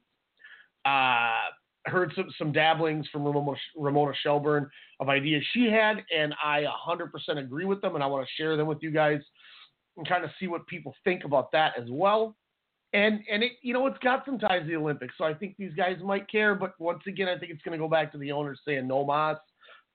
Uh, 0.85 1.50
heard 1.87 2.12
some, 2.14 2.28
some 2.38 2.52
dabblings 2.52 3.06
from 3.08 3.25
Ramona, 3.25 3.56
Ramona 3.76 4.12
Shelburne 4.22 4.68
of 5.00 5.08
ideas 5.08 5.42
she 5.52 5.70
had, 5.70 6.04
and 6.16 6.34
I 6.42 6.64
100% 6.88 7.38
agree 7.38 7.64
with 7.64 7.80
them, 7.80 7.94
and 7.94 8.04
I 8.04 8.06
want 8.06 8.26
to 8.26 8.42
share 8.42 8.56
them 8.56 8.66
with 8.66 8.78
you 8.82 8.90
guys 8.90 9.20
and 9.96 10.08
kind 10.08 10.25
of 10.25 10.30
see 10.38 10.46
what 10.46 10.66
people 10.66 10.94
think 11.04 11.25
about 11.25 11.52
that 11.52 11.72
as 11.78 11.88
well. 11.88 12.37
And 12.92 13.20
and 13.30 13.44
it 13.44 13.52
you 13.62 13.72
know 13.72 13.87
it's 13.87 13.99
got 13.99 14.25
some 14.25 14.37
ties 14.37 14.62
to 14.62 14.66
the 14.66 14.75
Olympics, 14.75 15.14
so 15.16 15.25
I 15.25 15.32
think 15.32 15.54
these 15.56 15.72
guys 15.75 15.96
might 16.02 16.28
care. 16.28 16.56
But 16.56 16.75
once 16.80 17.02
again, 17.06 17.28
I 17.28 17.38
think 17.38 17.52
it's 17.52 17.62
going 17.62 17.78
to 17.78 17.82
go 17.82 17.88
back 17.88 18.10
to 18.12 18.18
the 18.18 18.32
owners 18.32 18.58
saying 18.66 18.88
no 18.88 19.04
mas, 19.04 19.37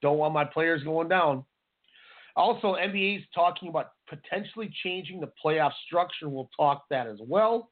don't 0.02 0.18
want 0.18 0.34
my 0.34 0.46
players 0.46 0.82
going 0.84 1.10
down. 1.10 1.44
Also, 2.38 2.76
NBA's 2.76 3.26
talking 3.34 3.68
about 3.68 3.92
potentially 4.08 4.74
changing 4.84 5.20
the 5.20 5.32
playoff 5.44 5.72
structure. 5.86 6.30
We'll 6.30 6.50
talk 6.56 6.86
that 6.90 7.08
as 7.08 7.18
well. 7.22 7.70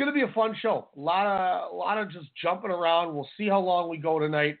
Going 0.00 0.14
to 0.14 0.14
be 0.14 0.22
a 0.22 0.32
fun 0.32 0.56
show. 0.62 0.88
A 0.96 0.98
lot 0.98 1.26
of 1.26 1.72
a 1.72 1.76
lot 1.76 1.98
of 1.98 2.10
just 2.10 2.28
jumping 2.42 2.70
around. 2.70 3.14
We'll 3.14 3.28
see 3.36 3.46
how 3.48 3.60
long 3.60 3.90
we 3.90 3.98
go 3.98 4.18
tonight. 4.18 4.56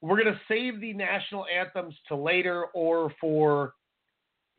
We're 0.00 0.18
going 0.20 0.32
to 0.32 0.40
save 0.48 0.80
the 0.80 0.94
national 0.94 1.44
anthems 1.46 1.94
to 2.08 2.16
later 2.16 2.64
or 2.72 3.12
for 3.20 3.74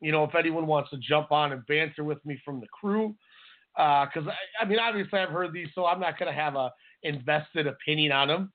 you 0.00 0.12
know, 0.12 0.22
if 0.24 0.34
anyone 0.36 0.68
wants 0.68 0.90
to 0.90 0.98
jump 0.98 1.32
on 1.32 1.52
and 1.52 1.66
banter 1.66 2.04
with 2.04 2.24
me 2.24 2.38
from 2.44 2.60
the 2.60 2.66
crew, 2.68 3.14
because 3.76 4.28
I, 4.28 4.62
I, 4.62 4.68
mean, 4.68 4.78
obviously 4.78 5.18
I've 5.18 5.30
heard 5.30 5.52
these, 5.52 5.68
so 5.74 5.86
I'm 5.86 6.00
not 6.00 6.18
going 6.18 6.32
to 6.32 6.38
have 6.38 6.56
a 6.56 6.70
invested 7.04 7.66
opinion 7.66 8.12
on 8.12 8.28
them, 8.28 8.52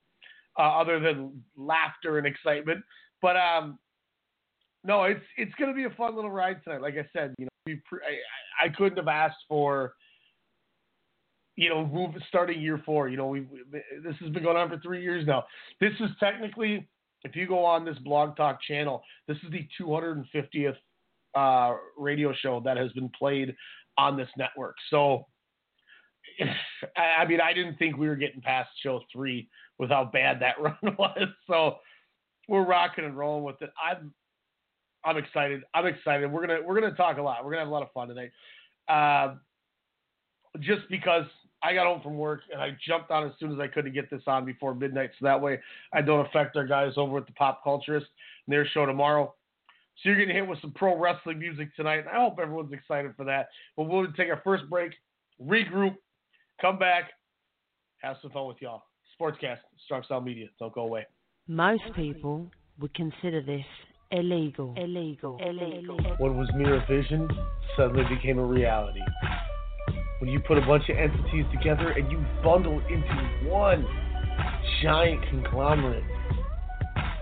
uh, 0.57 0.79
other 0.79 0.99
than 0.99 1.43
laughter 1.57 2.19
and 2.19 2.27
excitement. 2.27 2.83
But 3.21 3.35
um, 3.35 3.79
no, 4.83 5.03
it's 5.03 5.23
it's 5.37 5.53
going 5.55 5.71
to 5.71 5.75
be 5.75 5.85
a 5.85 5.89
fun 5.97 6.15
little 6.15 6.31
ride 6.31 6.63
tonight. 6.63 6.81
Like 6.81 6.95
I 6.95 7.05
said, 7.11 7.33
you 7.37 7.45
know, 7.45 7.49
we 7.65 7.81
pre- 7.85 7.99
I, 7.99 8.67
I 8.67 8.69
couldn't 8.69 8.97
have 8.97 9.09
asked 9.09 9.43
for. 9.49 9.93
You 11.57 11.69
know, 11.69 11.85
move 11.85 12.11
starting 12.29 12.61
year 12.61 12.81
four. 12.85 13.09
You 13.09 13.17
know, 13.17 13.27
we 13.27 13.41
this 13.71 14.15
has 14.21 14.29
been 14.29 14.43
going 14.43 14.55
on 14.55 14.69
for 14.69 14.79
three 14.79 15.01
years 15.01 15.25
now. 15.27 15.43
This 15.81 15.91
is 15.99 16.09
technically, 16.19 16.87
if 17.23 17.35
you 17.35 17.47
go 17.47 17.65
on 17.65 17.83
this 17.83 17.97
blog 17.99 18.37
talk 18.37 18.61
channel, 18.61 19.03
this 19.27 19.37
is 19.43 19.51
the 19.51 19.67
250th 19.81 20.75
uh, 21.35 21.75
radio 21.97 22.33
show 22.41 22.61
that 22.63 22.77
has 22.77 22.91
been 22.93 23.09
played 23.09 23.55
on 23.97 24.15
this 24.15 24.29
network. 24.37 24.75
So, 24.89 25.25
I 26.95 27.25
mean, 27.25 27.41
I 27.41 27.53
didn't 27.53 27.77
think 27.77 27.97
we 27.97 28.07
were 28.07 28.15
getting 28.15 28.41
past 28.41 28.69
show 28.81 29.01
three 29.11 29.49
with 29.79 29.89
how 29.89 30.09
bad 30.13 30.39
that 30.41 30.61
run 30.61 30.95
was. 30.97 31.27
So, 31.47 31.77
we're 32.47 32.65
rocking 32.65 33.03
and 33.03 33.17
rolling 33.17 33.43
with 33.43 33.61
it. 33.61 33.71
I'm 33.83 34.13
I'm 35.03 35.17
excited. 35.17 35.63
I'm 35.73 35.85
excited. 35.85 36.31
We're 36.31 36.45
gonna 36.45 36.59
we're 36.65 36.79
gonna 36.79 36.95
talk 36.95 37.17
a 37.17 37.21
lot. 37.21 37.43
We're 37.43 37.51
gonna 37.51 37.61
have 37.61 37.69
a 37.69 37.71
lot 37.71 37.83
of 37.83 37.91
fun 37.93 38.07
tonight. 38.09 38.31
Uh, 38.87 39.35
just 40.59 40.81
because 40.89 41.25
I 41.63 41.73
got 41.73 41.87
home 41.87 42.01
from 42.01 42.17
work 42.17 42.41
and 42.51 42.61
I 42.61 42.77
jumped 42.87 43.09
on 43.11 43.25
as 43.25 43.33
soon 43.39 43.51
as 43.51 43.59
I 43.59 43.67
could 43.67 43.85
to 43.85 43.89
get 43.91 44.09
this 44.09 44.21
on 44.27 44.45
before 44.45 44.75
midnight, 44.75 45.11
so 45.19 45.25
that 45.25 45.41
way 45.41 45.59
I 45.93 46.01
don't 46.01 46.25
affect 46.25 46.55
our 46.55 46.65
guys 46.65 46.93
over 46.97 47.17
at 47.17 47.25
the 47.25 47.33
Pop 47.33 47.63
Culturist 47.65 48.05
and 48.45 48.49
their 48.49 48.67
show 48.67 48.85
tomorrow. 48.85 49.33
So 50.03 50.09
you're 50.09 50.17
getting 50.19 50.35
hit 50.35 50.47
with 50.47 50.61
some 50.61 50.71
pro 50.71 50.97
wrestling 50.97 51.39
music 51.39 51.75
tonight. 51.75 51.99
And 51.99 52.09
I 52.09 52.21
hope 52.21 52.37
everyone's 52.39 52.71
excited 52.71 53.13
for 53.17 53.25
that. 53.25 53.49
But 53.75 53.83
we'll 53.83 54.11
take 54.13 54.29
our 54.29 54.41
first 54.43 54.69
break, 54.69 54.91
regroup, 55.43 55.95
come 56.61 56.77
back, 56.77 57.05
have 58.03 58.17
some 58.21 58.29
fun 58.31 58.47
with 58.47 58.57
y'all. 58.61 58.83
Sportscast, 59.19 59.57
Strong 59.85 60.03
Style 60.03 60.21
Media. 60.21 60.47
Don't 60.59 60.73
go 60.73 60.81
away. 60.81 61.07
Most 61.47 61.81
people 61.95 62.51
would 62.79 62.93
consider 62.93 63.41
this 63.41 63.65
illegal. 64.11 64.75
Illegal. 64.77 65.39
Illegal. 65.43 65.97
What 66.19 66.35
was 66.35 66.47
mere 66.55 66.83
vision 66.87 67.27
suddenly 67.75 68.03
became 68.13 68.37
a 68.37 68.45
reality. 68.45 69.01
When 70.19 70.29
you 70.31 70.39
put 70.39 70.57
a 70.57 70.61
bunch 70.61 70.89
of 70.89 70.97
entities 70.97 71.45
together 71.51 71.91
and 71.91 72.11
you 72.11 72.23
bundle 72.43 72.81
into 72.89 73.49
one 73.49 73.85
giant 74.81 75.23
conglomerate 75.29 76.03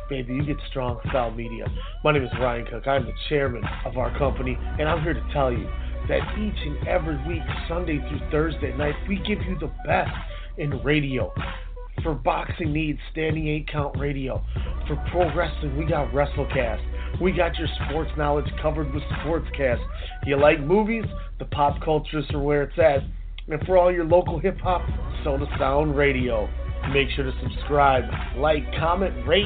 baby, 0.09 0.33
you 0.33 0.45
get 0.45 0.57
strong 0.69 0.99
style 1.09 1.31
media. 1.31 1.65
My 2.03 2.13
name 2.13 2.23
is 2.23 2.29
Ryan 2.39 2.65
Cook. 2.65 2.87
I'm 2.87 3.05
the 3.05 3.13
chairman 3.27 3.63
of 3.85 3.97
our 3.97 4.15
company, 4.17 4.57
and 4.79 4.87
I'm 4.87 5.01
here 5.03 5.13
to 5.13 5.23
tell 5.33 5.51
you 5.51 5.67
that 6.07 6.21
each 6.37 6.55
and 6.65 6.87
every 6.87 7.17
week, 7.27 7.41
Sunday 7.67 7.97
through 7.97 8.21
Thursday 8.31 8.75
night, 8.77 8.93
we 9.09 9.17
give 9.17 9.41
you 9.41 9.57
the 9.59 9.71
best 9.85 10.11
in 10.57 10.81
radio. 10.83 11.33
For 12.03 12.13
boxing 12.13 12.71
needs, 12.71 12.99
standing 13.11 13.47
eight 13.47 13.67
count 13.67 13.97
radio. 13.97 14.43
For 14.87 14.95
pro 15.11 15.35
wrestling, 15.35 15.75
we 15.77 15.85
got 15.85 16.11
WrestleCast. 16.11 16.94
We 17.21 17.31
got 17.31 17.57
your 17.57 17.67
sports 17.87 18.11
knowledge 18.17 18.51
covered 18.61 18.93
with 18.93 19.03
Sportscast. 19.03 19.83
You 20.25 20.37
like 20.39 20.59
movies? 20.59 21.05
The 21.39 21.45
pop 21.45 21.81
cultures 21.81 22.25
are 22.33 22.39
where 22.39 22.63
it's 22.63 22.77
at. 22.77 22.99
And 23.47 23.63
for 23.65 23.77
all 23.77 23.91
your 23.91 24.05
local 24.05 24.39
hip 24.39 24.57
hop, 24.59 24.81
Soda 25.23 25.45
Sound 25.57 25.95
Radio. 25.95 26.49
Make 26.91 27.09
sure 27.15 27.25
to 27.25 27.33
subscribe, 27.41 28.03
like, 28.37 28.63
comment, 28.77 29.27
rate, 29.27 29.45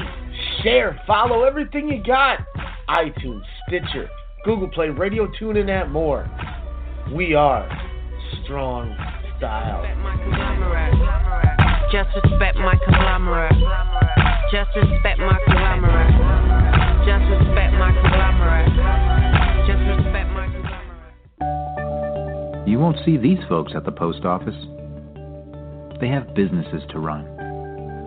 share, 0.62 1.00
follow 1.06 1.44
everything 1.44 1.88
you 1.88 2.02
got. 2.04 2.40
iTunes, 2.88 3.42
Stitcher, 3.66 4.08
Google 4.44 4.68
Play, 4.68 4.88
Radio 4.88 5.26
Tune, 5.38 5.56
and 5.56 5.68
that 5.68 5.90
more. 5.90 6.28
We 7.14 7.34
are 7.34 7.66
Strong 8.44 8.94
Style. 9.38 9.82
Just 11.90 12.10
respect 12.22 12.56
my 12.56 12.74
conglomerate. 12.84 13.52
Just 14.52 14.70
respect 14.76 15.18
my 15.18 15.38
conglomerate. 15.46 16.14
Just 17.06 17.24
respect 17.30 17.59
You 22.66 22.78
won't 22.78 23.04
see 23.04 23.16
these 23.16 23.40
folks 23.48 23.72
at 23.74 23.84
the 23.84 23.90
post 23.90 24.24
office. 24.24 24.54
They 26.00 26.06
have 26.08 26.34
businesses 26.34 26.82
to 26.90 27.00
run. 27.00 27.24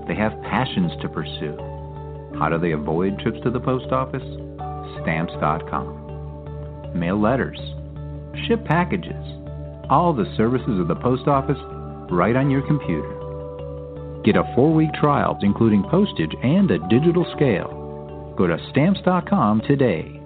They 0.07 0.15
have 0.15 0.41
passions 0.43 0.91
to 1.01 1.09
pursue. 1.09 1.57
How 2.39 2.47
do 2.49 2.57
they 2.57 2.71
avoid 2.71 3.19
trips 3.19 3.39
to 3.43 3.51
the 3.51 3.59
post 3.59 3.91
office? 3.91 4.23
Stamps.com. 5.01 6.93
Mail 6.95 7.19
letters. 7.19 7.59
Ship 8.47 8.63
packages. 8.63 9.25
All 9.89 10.13
the 10.13 10.33
services 10.37 10.79
of 10.79 10.87
the 10.87 10.95
post 10.95 11.27
office 11.27 11.59
right 12.09 12.35
on 12.35 12.49
your 12.49 12.65
computer. 12.65 14.21
Get 14.23 14.37
a 14.37 14.49
four 14.55 14.73
week 14.73 14.93
trial, 14.93 15.37
including 15.41 15.83
postage 15.91 16.33
and 16.41 16.71
a 16.71 16.79
digital 16.87 17.25
scale. 17.35 17.82
Go 18.35 18.47
to 18.47 18.57
Stamps.com 18.71 19.61
today. 19.67 20.19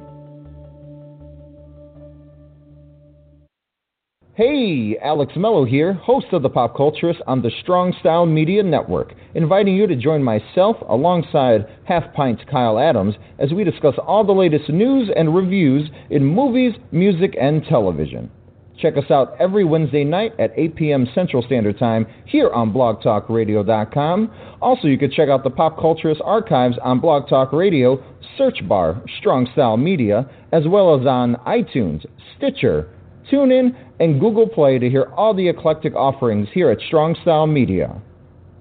Hey, 4.37 4.95
Alex 5.01 5.33
Mello 5.35 5.65
here, 5.65 5.93
host 5.93 6.27
of 6.31 6.43
the 6.43 6.49
Pop 6.49 6.75
Culturist 6.75 7.21
on 7.25 7.41
the 7.41 7.49
Strong 7.63 7.95
Style 7.99 8.27
Media 8.27 8.61
Network, 8.61 9.15
inviting 9.33 9.75
you 9.75 9.87
to 9.87 9.95
join 9.95 10.21
myself 10.21 10.77
alongside 10.87 11.65
Half 11.85 12.13
Pint's 12.13 12.43
Kyle 12.47 12.77
Adams 12.77 13.15
as 13.39 13.51
we 13.51 13.63
discuss 13.63 13.95
all 14.05 14.23
the 14.23 14.33
latest 14.33 14.69
news 14.69 15.09
and 15.15 15.35
reviews 15.35 15.89
in 16.11 16.23
movies, 16.23 16.73
music, 16.91 17.35
and 17.41 17.63
television. 17.65 18.29
Check 18.77 18.95
us 18.95 19.09
out 19.09 19.35
every 19.39 19.63
Wednesday 19.63 20.03
night 20.03 20.33
at 20.39 20.51
8 20.55 20.75
p.m. 20.75 21.07
Central 21.15 21.41
Standard 21.41 21.79
Time 21.79 22.05
here 22.25 22.51
on 22.51 22.71
blogtalkradio.com. 22.71 24.31
Also, 24.61 24.87
you 24.87 24.97
can 24.97 25.11
check 25.11 25.29
out 25.29 25.43
the 25.43 25.49
Pop 25.49 25.77
Culturist 25.77 26.21
archives 26.23 26.77
on 26.83 26.99
Blog 26.99 27.27
Talk 27.27 27.53
Radio, 27.53 28.03
search 28.37 28.67
bar 28.67 29.01
Strong 29.19 29.49
Style 29.53 29.77
Media, 29.77 30.29
as 30.51 30.63
well 30.67 30.99
as 30.99 31.07
on 31.07 31.35
iTunes, 31.47 32.05
Stitcher, 32.37 32.89
TuneIn, 33.31 33.75
and 33.99 34.19
Google 34.19 34.47
Play 34.47 34.77
to 34.77 34.89
hear 34.89 35.11
all 35.15 35.33
the 35.33 35.49
eclectic 35.49 35.95
offerings 35.95 36.47
here 36.53 36.69
at 36.69 36.79
Strong 36.81 37.15
Style 37.21 37.47
Media. 37.47 37.99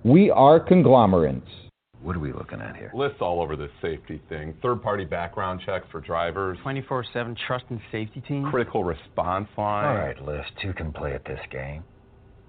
We 0.03 0.31
are 0.31 0.59
conglomerates. 0.61 1.66
What 2.07 2.15
are 2.15 2.21
we 2.21 2.33
looking 2.33 2.61
at 2.61 2.77
here? 2.77 2.93
Lyft's 2.95 3.21
all 3.21 3.43
over 3.43 3.57
this 3.57 3.73
safety 3.83 4.23
thing. 4.29 4.55
Third 4.63 4.81
party 4.81 5.05
background 5.05 5.61
checks 5.67 5.87
for 5.91 6.01
drivers. 6.01 6.57
24 6.63 7.05
7 7.13 7.37
trust 7.49 7.65
and 7.69 7.81
safety 7.91 8.21
team. 8.29 8.49
Critical 8.49 8.85
response 8.85 9.49
line. 9.59 9.85
All 9.85 9.95
right, 9.97 10.17
Lyft, 10.19 10.63
who 10.63 10.73
can 10.73 10.93
play 10.93 11.15
at 11.15 11.25
this 11.25 11.41
game? 11.51 11.83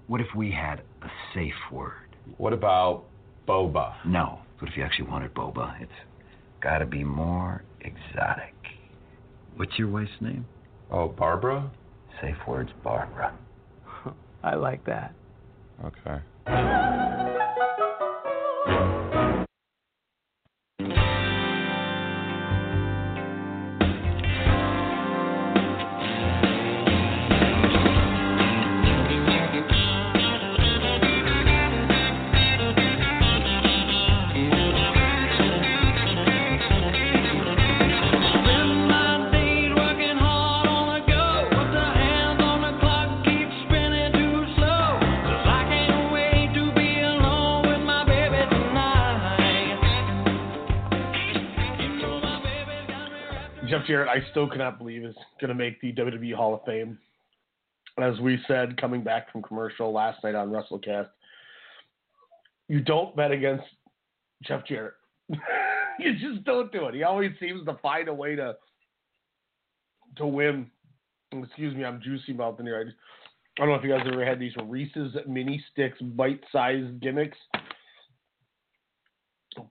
What 0.06 0.20
if 0.20 0.28
we 0.36 0.52
had 0.52 0.82
a 1.02 1.08
safe 1.34 1.72
word? 1.72 2.06
What 2.36 2.52
about 2.52 3.06
boba? 3.48 3.94
No. 4.06 4.38
What 4.60 4.70
if 4.70 4.76
you 4.76 4.84
actually 4.84 5.08
wanted 5.08 5.34
boba? 5.34 5.82
It's 5.82 5.90
gotta 6.62 6.86
be 6.86 7.02
more 7.02 7.64
exotic. 7.80 8.54
What's 9.56 9.76
your 9.76 9.88
wife's 9.88 10.12
name? 10.20 10.46
Oh, 10.88 11.08
Barbara? 11.08 11.68
Safe 12.22 12.36
words, 12.46 12.70
Barbara. 12.84 13.36
I 14.44 14.54
like 14.54 14.86
that. 14.86 15.14
Okay. 15.84 16.22
Jeff 53.68 53.86
Jarrett, 53.86 54.08
I 54.08 54.28
still 54.30 54.48
cannot 54.48 54.78
believe 54.78 55.04
is 55.04 55.14
going 55.40 55.48
to 55.48 55.54
make 55.54 55.80
the 55.80 55.92
WWE 55.92 56.34
Hall 56.34 56.54
of 56.54 56.60
Fame. 56.64 56.98
As 57.98 58.18
we 58.20 58.38
said, 58.46 58.80
coming 58.80 59.02
back 59.02 59.30
from 59.30 59.42
commercial 59.42 59.92
last 59.92 60.22
night 60.22 60.34
on 60.34 60.50
WrestleCast, 60.50 61.08
you 62.68 62.80
don't 62.80 63.14
bet 63.16 63.30
against 63.30 63.64
Jeff 64.42 64.64
Jarrett. 64.66 64.94
you 65.28 66.12
just 66.18 66.44
don't 66.44 66.70
do 66.72 66.86
it. 66.86 66.94
He 66.94 67.02
always 67.02 67.32
seems 67.40 67.64
to 67.66 67.74
find 67.82 68.08
a 68.08 68.14
way 68.14 68.36
to 68.36 68.56
to 70.16 70.26
win. 70.26 70.70
Excuse 71.32 71.74
me, 71.76 71.84
I'm 71.84 72.00
juicy 72.00 72.32
mouthing 72.32 72.66
here. 72.66 72.80
I, 72.80 72.84
just, 72.84 72.96
I 73.58 73.62
don't 73.62 73.70
know 73.70 73.74
if 73.74 73.84
you 73.84 73.90
guys 73.90 74.06
ever 74.10 74.24
had 74.24 74.38
these 74.38 74.54
Reese's 74.64 75.14
mini 75.26 75.62
sticks 75.72 76.00
bite-sized 76.00 77.00
gimmicks. 77.00 77.36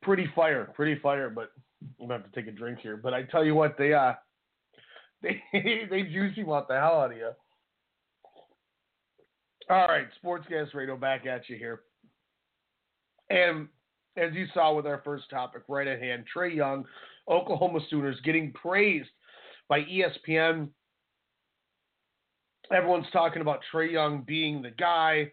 Pretty 0.02 0.30
fire, 0.36 0.70
pretty 0.76 1.00
fire, 1.00 1.30
but 1.30 1.52
I'm 1.82 2.08
gonna 2.08 2.22
have 2.22 2.32
to 2.32 2.40
take 2.40 2.48
a 2.48 2.56
drink 2.56 2.80
here. 2.80 2.98
But 2.98 3.14
I 3.14 3.24
tell 3.24 3.46
you 3.46 3.56
what, 3.56 3.78
they 3.78 3.94
uh 3.94 4.14
they 5.22 5.42
they 5.90 6.04
juicy 6.04 6.44
mouth 6.44 6.66
the 6.68 6.76
hell 6.76 7.02
out 7.02 7.12
of 7.12 7.18
you. 7.18 7.32
All 9.70 9.88
right, 9.88 10.08
Sportscast 10.24 10.74
Radio 10.74 10.96
back 10.96 11.26
at 11.26 11.50
you 11.50 11.58
here. 11.58 11.82
And 13.30 13.68
as 14.16 14.34
you 14.34 14.46
saw 14.54 14.74
with 14.74 14.86
our 14.86 15.02
first 15.04 15.30
topic 15.30 15.64
right 15.68 15.88
at 15.88 16.02
hand, 16.02 16.24
Trae 16.34 16.56
Young, 16.56 16.86
Oklahoma 17.30 17.80
Sooners 17.90 18.18
getting 18.24 18.54
praised 18.54 19.10
by 19.68 19.82
ESPN. 19.82 20.70
Everyone's 22.72 23.08
talking 23.12 23.42
about 23.42 23.60
Trae 23.74 23.92
Young 23.92 24.24
being 24.26 24.62
the 24.62 24.72
guy, 24.72 25.32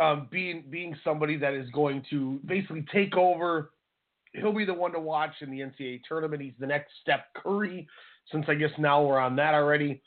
um, 0.00 0.28
being 0.30 0.64
being 0.70 0.96
somebody 1.04 1.36
that 1.36 1.54
is 1.54 1.68
going 1.70 2.02
to 2.10 2.40
basically 2.46 2.84
take 2.92 3.16
over. 3.16 3.70
He'll 4.32 4.52
be 4.52 4.64
the 4.64 4.74
one 4.74 4.92
to 4.92 5.00
watch 5.00 5.32
in 5.40 5.50
the 5.50 5.60
NCAA 5.60 6.02
tournament. 6.08 6.42
He's 6.42 6.52
the 6.58 6.66
next 6.66 6.92
Steph 7.02 7.24
Curry, 7.34 7.88
since 8.30 8.44
I 8.48 8.54
guess 8.54 8.70
now 8.78 9.02
we're 9.02 9.18
on 9.18 9.36
that 9.36 9.54
already. 9.54 10.02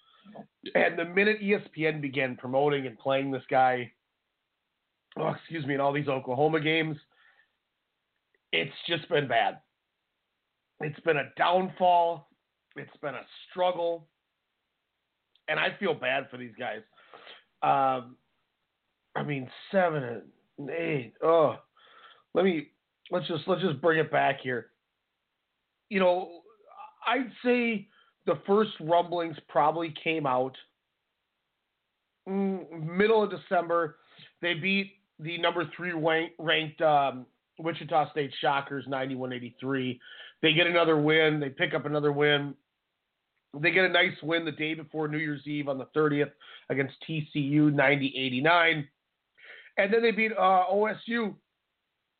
And 0.75 0.97
the 0.97 1.05
minute 1.05 1.41
ESPN 1.41 2.01
began 2.01 2.37
promoting 2.37 2.87
and 2.87 2.97
playing 2.97 3.31
this 3.31 3.43
guy, 3.49 3.91
oh, 5.17 5.29
excuse 5.29 5.65
me, 5.65 5.73
in 5.73 5.81
all 5.81 5.91
these 5.91 6.07
Oklahoma 6.07 6.61
games, 6.61 6.97
it's 8.53 8.71
just 8.87 9.09
been 9.09 9.27
bad. 9.27 9.59
It's 10.79 10.99
been 11.01 11.17
a 11.17 11.29
downfall. 11.37 12.29
It's 12.75 12.97
been 13.01 13.15
a 13.15 13.25
struggle. 13.49 14.07
And 15.49 15.59
I 15.59 15.75
feel 15.79 15.93
bad 15.93 16.27
for 16.31 16.37
these 16.37 16.53
guys. 16.57 16.81
Um, 17.61 18.15
I 19.15 19.23
mean, 19.23 19.49
seven 19.71 20.21
and 20.57 20.69
eight. 20.69 21.13
Oh, 21.21 21.55
let 22.33 22.45
me 22.45 22.69
let's 23.11 23.27
just 23.27 23.43
let's 23.47 23.61
just 23.61 23.81
bring 23.81 23.99
it 23.99 24.11
back 24.11 24.39
here. 24.41 24.67
You 25.89 25.99
know, 25.99 26.41
I'd 27.07 27.31
say 27.43 27.87
the 28.25 28.39
first 28.47 28.71
rumblings 28.79 29.37
probably 29.49 29.93
came 30.03 30.25
out 30.25 30.55
middle 32.25 33.23
of 33.23 33.29
December. 33.29 33.97
They 34.41 34.53
beat 34.53 34.93
the 35.19 35.37
number 35.37 35.69
three 35.75 35.91
rank, 35.91 36.31
ranked 36.39 36.81
um, 36.81 37.25
Wichita 37.59 38.11
State 38.11 38.31
Shockers 38.39 38.85
91-83. 38.87 39.99
They 40.41 40.53
get 40.53 40.67
another 40.67 40.97
win. 40.97 41.39
They 41.39 41.49
pick 41.49 41.73
up 41.73 41.85
another 41.85 42.11
win. 42.11 42.53
They 43.59 43.71
get 43.71 43.85
a 43.85 43.89
nice 43.89 44.15
win 44.23 44.45
the 44.45 44.51
day 44.51 44.73
before 44.73 45.07
New 45.07 45.19
Year's 45.19 45.45
Eve 45.45 45.67
on 45.67 45.77
the 45.77 45.87
30th 45.95 46.31
against 46.69 46.95
TCU 47.07 47.71
90-89. 47.71 48.87
And 49.77 49.93
then 49.93 50.01
they 50.01 50.11
beat 50.11 50.31
uh, 50.33 50.63
OSU, 50.71 51.35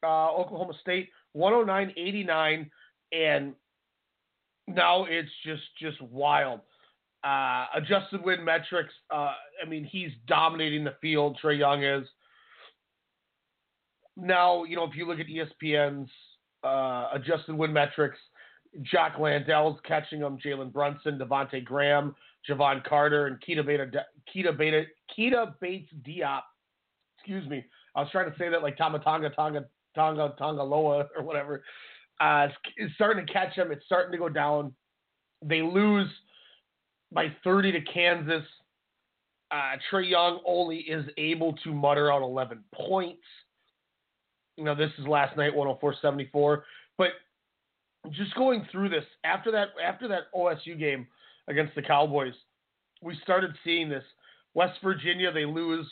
uh, 0.03 0.31
Oklahoma 0.31 0.73
State 0.81 1.09
109-89 1.35 2.69
and 3.11 3.53
now 4.67 5.05
it's 5.05 5.29
just 5.45 5.63
just 5.79 6.01
wild. 6.01 6.61
Uh, 7.23 7.65
adjusted 7.75 8.23
win 8.23 8.43
metrics. 8.43 8.93
Uh, 9.09 9.33
I 9.63 9.67
mean, 9.67 9.85
he's 9.85 10.11
dominating 10.27 10.83
the 10.83 10.95
field. 11.01 11.37
Trey 11.39 11.55
Young 11.55 11.83
is. 11.83 12.07
Now, 14.17 14.63
you 14.63 14.75
know, 14.75 14.83
if 14.83 14.95
you 14.95 15.07
look 15.07 15.19
at 15.19 15.27
ESPN's 15.27 16.09
uh, 16.63 17.09
adjusted 17.13 17.55
win 17.55 17.71
metrics, 17.71 18.17
Jock 18.81 19.13
Landale's 19.17 19.79
catching 19.85 20.19
them. 20.19 20.37
Jalen 20.43 20.71
Brunson, 20.71 21.17
Devonte 21.17 21.63
Graham, 21.63 22.15
Jevon 22.47 22.83
Carter, 22.83 23.27
and 23.27 23.37
Keita 23.41 23.65
Beta, 23.65 24.05
Keita 24.33 24.57
Beta, 24.57 24.83
Keita 25.17 25.53
Bates 25.61 25.91
Diop. 26.05 26.41
Excuse 27.17 27.47
me. 27.49 27.63
I 27.95 28.01
was 28.01 28.09
trying 28.11 28.29
to 28.31 28.37
say 28.37 28.49
that 28.49 28.61
like 28.61 28.77
Tamatanga 28.77 29.03
Tonga 29.03 29.29
Tonga 29.29 29.65
Tonga 29.95 30.63
Loa 30.63 31.07
or 31.17 31.23
whatever. 31.23 31.63
Uh, 32.19 32.47
starting 32.95 33.25
to 33.25 33.33
catch 33.33 33.55
them. 33.55 33.71
It's 33.71 33.85
starting 33.85 34.11
to 34.11 34.17
go 34.17 34.29
down. 34.29 34.73
They 35.43 35.61
lose 35.61 36.09
by 37.11 37.33
30 37.43 37.73
to 37.73 37.81
Kansas. 37.81 38.43
Uh, 39.51 39.77
Trae 39.91 40.09
Young 40.09 40.39
only 40.45 40.77
is 40.77 41.05
able 41.17 41.53
to 41.63 41.73
mutter 41.73 42.11
out 42.11 42.21
11 42.21 42.63
points. 42.73 43.21
You 44.57 44.63
know, 44.63 44.75
this 44.75 44.91
is 44.97 45.07
last 45.07 45.35
night, 45.35 45.53
104-74. 45.53 46.61
But 46.97 47.09
just 48.11 48.33
going 48.35 48.67
through 48.71 48.89
this 48.89 49.05
after 49.23 49.51
that 49.51 49.69
after 49.83 50.07
that 50.07 50.23
OSU 50.35 50.77
game 50.77 51.07
against 51.47 51.75
the 51.75 51.81
Cowboys, 51.81 52.33
we 53.01 53.17
started 53.23 53.51
seeing 53.63 53.89
this. 53.89 54.03
West 54.53 54.77
Virginia, 54.83 55.31
they 55.31 55.45
lose 55.45 55.87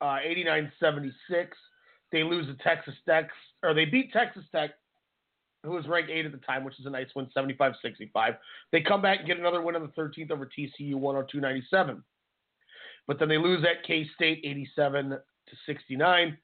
uh, 0.00 0.18
89-76. 0.26 1.12
They 2.10 2.22
lose 2.22 2.46
to 2.46 2.54
Texas 2.62 2.94
Tech, 3.06 3.30
or 3.62 3.74
they 3.74 3.84
beat 3.84 4.12
Texas 4.12 4.44
Tech 4.52 4.70
who 5.64 5.70
was 5.70 5.86
ranked 5.86 6.10
8 6.10 6.26
at 6.26 6.32
the 6.32 6.38
time, 6.38 6.64
which 6.64 6.78
is 6.78 6.86
a 6.86 6.90
nice 6.90 7.08
win, 7.14 7.28
75 7.34 7.72
65. 7.82 8.34
They 8.70 8.80
come 8.80 9.02
back 9.02 9.18
and 9.18 9.26
get 9.26 9.38
another 9.38 9.60
win 9.60 9.76
on 9.76 9.82
the 9.82 10.02
13th 10.02 10.30
over 10.30 10.46
TCU, 10.46 10.94
102 10.94 11.40
97. 11.40 12.02
But 13.06 13.18
then 13.18 13.28
they 13.28 13.38
lose 13.38 13.64
at 13.64 13.84
K 13.86 14.06
State, 14.14 14.40
87 14.44 15.10
to 15.10 15.18
69. 15.66 16.38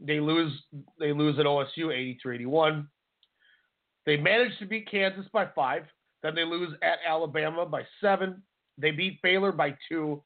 They 0.00 0.20
lose, 0.20 0.52
they 0.98 1.12
lose 1.12 1.38
at 1.38 1.46
OSU, 1.46 1.92
83 1.94 2.36
81. 2.36 2.88
They 4.04 4.16
manage 4.16 4.58
to 4.58 4.66
beat 4.66 4.90
Kansas 4.90 5.26
by 5.32 5.46
five. 5.54 5.84
Then 6.22 6.34
they 6.34 6.44
lose 6.44 6.74
at 6.82 6.98
Alabama 7.06 7.64
by 7.64 7.82
seven. 8.00 8.42
They 8.78 8.90
beat 8.90 9.22
Baylor 9.22 9.52
by 9.52 9.76
two. 9.88 10.22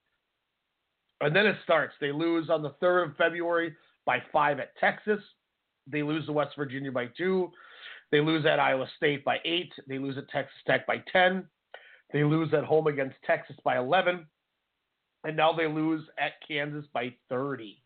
And 1.21 1.35
then 1.37 1.47
it 1.47 1.57
starts. 1.63 1.95
They 2.01 2.13
lose 2.13 2.49
on 2.51 2.63
the 2.63 2.75
3rd 2.83 3.11
of 3.11 3.17
February 3.17 3.75
by 4.07 4.23
five 4.33 4.61
at 4.61 4.77
Texas. 4.79 5.21
They 5.87 6.03
lose 6.03 6.27
to 6.27 6.33
West 6.33 6.57
Virginia 6.57 6.91
by 6.91 7.09
two. 7.19 7.51
They 8.11 8.21
lose 8.21 8.47
at 8.47 8.61
Iowa 8.61 8.87
State 8.97 9.25
by 9.25 9.39
eight. 9.45 9.73
They 9.89 9.99
lose 9.99 10.17
at 10.17 10.29
Texas 10.31 10.57
Tech 10.67 10.87
by 10.87 11.03
10. 11.13 11.45
They 12.13 12.25
lose 12.25 12.55
at 12.55 12.65
home 12.65 12.87
against 12.87 13.17
Texas 13.27 13.57
by 13.65 13.79
11. 13.79 14.27
And 15.25 15.37
now 15.37 15.53
they 15.53 15.67
lose 15.67 16.05
at 16.19 16.33
Kansas 16.47 16.85
by 16.95 17.15
30. 17.29 17.83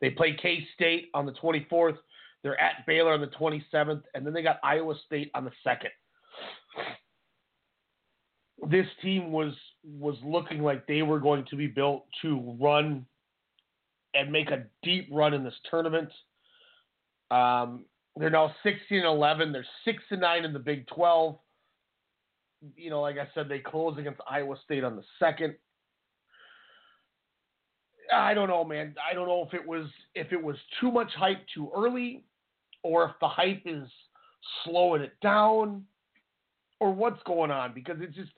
They 0.00 0.10
play 0.10 0.36
K 0.40 0.66
State 0.74 1.08
on 1.14 1.24
the 1.24 1.32
24th. 1.32 1.98
They're 2.42 2.60
at 2.60 2.84
Baylor 2.86 3.12
on 3.12 3.20
the 3.20 3.28
27th. 3.28 4.02
And 4.14 4.26
then 4.26 4.32
they 4.32 4.42
got 4.42 4.58
Iowa 4.64 4.94
State 5.06 5.30
on 5.34 5.44
the 5.44 5.52
2nd. 5.64 5.90
This 8.68 8.86
team 9.02 9.32
was 9.32 9.54
was 9.84 10.16
looking 10.24 10.62
like 10.62 10.86
they 10.86 11.02
were 11.02 11.18
going 11.18 11.44
to 11.50 11.56
be 11.56 11.66
built 11.66 12.04
to 12.22 12.56
run 12.60 13.04
and 14.14 14.30
make 14.30 14.50
a 14.50 14.64
deep 14.82 15.08
run 15.10 15.34
in 15.34 15.44
this 15.44 15.54
tournament. 15.70 16.10
Um, 17.30 17.86
they're 18.16 18.30
now 18.30 18.54
16 18.62 18.98
and 18.98 19.06
11. 19.06 19.52
They're 19.52 19.66
6 19.84 20.02
and 20.10 20.20
9 20.20 20.44
in 20.44 20.52
the 20.52 20.58
Big 20.58 20.86
12. 20.88 21.38
You 22.76 22.90
know, 22.90 23.00
like 23.00 23.16
I 23.18 23.26
said, 23.34 23.48
they 23.48 23.58
close 23.58 23.98
against 23.98 24.20
Iowa 24.28 24.56
State 24.64 24.84
on 24.84 24.96
the 24.96 25.02
second. 25.18 25.54
I 28.12 28.34
don't 28.34 28.48
know, 28.48 28.64
man. 28.64 28.94
I 29.10 29.14
don't 29.14 29.26
know 29.26 29.44
if 29.46 29.54
it 29.54 29.66
was 29.66 29.86
if 30.14 30.32
it 30.32 30.42
was 30.42 30.56
too 30.80 30.92
much 30.92 31.10
hype 31.16 31.40
too 31.54 31.70
early, 31.74 32.24
or 32.82 33.04
if 33.04 33.12
the 33.20 33.28
hype 33.28 33.62
is 33.64 33.88
slowing 34.64 35.02
it 35.02 35.14
down, 35.22 35.84
or 36.78 36.92
what's 36.92 37.22
going 37.24 37.50
on. 37.50 37.72
Because 37.72 37.96
it's 38.00 38.14
just 38.14 38.32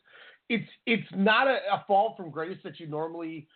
it's 0.48 0.68
it's 0.86 1.08
not 1.14 1.48
a, 1.48 1.58
a 1.72 1.84
fall 1.86 2.14
from 2.16 2.30
grace 2.30 2.58
that 2.62 2.78
you 2.78 2.86
normally 2.86 3.48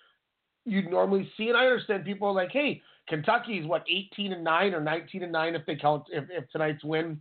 you 0.68 0.88
normally 0.88 1.30
see. 1.36 1.48
And 1.48 1.56
I 1.56 1.66
understand 1.66 2.04
people 2.04 2.28
are 2.28 2.34
like, 2.34 2.50
hey, 2.52 2.82
Kentucky 3.08 3.58
is 3.58 3.66
what 3.66 3.84
18 3.88 4.32
and 4.32 4.44
9 4.44 4.74
or 4.74 4.80
19 4.80 5.22
and 5.22 5.32
9 5.32 5.54
if 5.54 5.66
they 5.66 5.76
count 5.76 6.04
if, 6.10 6.24
if 6.30 6.48
tonight's 6.50 6.84
win. 6.84 7.20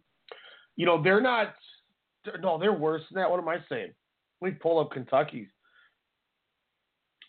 You 0.75 0.85
know, 0.85 1.01
they're 1.01 1.21
not 1.21 1.55
no, 2.41 2.57
they're 2.57 2.73
worse 2.73 3.01
than 3.09 3.21
that. 3.21 3.29
What 3.29 3.39
am 3.39 3.47
I 3.47 3.57
saying? 3.69 3.93
Let 4.41 4.53
me 4.53 4.57
pull 4.61 4.79
up 4.79 4.91
Kentucky's. 4.91 5.47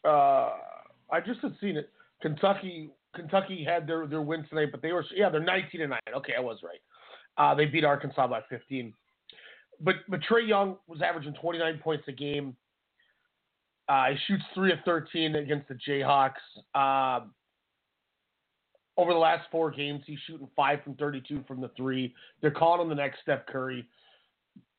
Uh, 0.05 0.51
I 1.11 1.21
just 1.25 1.41
had 1.41 1.55
seen 1.61 1.77
it. 1.77 1.91
Kentucky 2.21 2.91
Kentucky 3.15 3.65
had 3.65 3.87
their, 3.87 4.07
their 4.07 4.23
win 4.23 4.45
tonight, 4.49 4.69
but 4.71 4.83
they 4.83 4.93
were 4.93 5.05
yeah, 5.15 5.29
they're 5.31 5.43
19 5.43 5.81
and 5.81 5.91
9. 5.91 6.01
Okay, 6.17 6.35
I 6.37 6.41
was 6.41 6.59
right. 6.63 6.81
Uh, 7.37 7.55
they 7.55 7.67
beat 7.67 7.85
Arkansas 7.85 8.27
by 8.27 8.41
15. 8.49 8.93
But 9.81 9.97
but 10.09 10.21
Trae 10.21 10.47
Young 10.47 10.77
was 10.87 11.01
averaging 11.03 11.35
29 11.35 11.79
points 11.79 12.05
a 12.09 12.13
game. 12.13 12.57
Uh, 13.89 14.07
he 14.11 14.17
shoots 14.27 14.45
three 14.55 14.73
of 14.73 14.79
13 14.85 15.37
against 15.37 15.69
the 15.69 15.75
Jayhawks. 15.75 16.33
Um, 16.75 17.31
over 18.99 19.13
the 19.13 19.19
last 19.19 19.47
four 19.51 19.71
games, 19.71 20.03
he's 20.07 20.19
shooting 20.27 20.49
five 20.57 20.83
from 20.83 20.95
32 20.95 21.45
from 21.47 21.61
the 21.61 21.71
three. 21.77 22.15
They're 22.43 22.51
calling 22.51 22.83
him 22.83 22.89
the 22.89 22.97
next 22.97 23.21
Steph 23.23 23.47
Curry. 23.47 23.87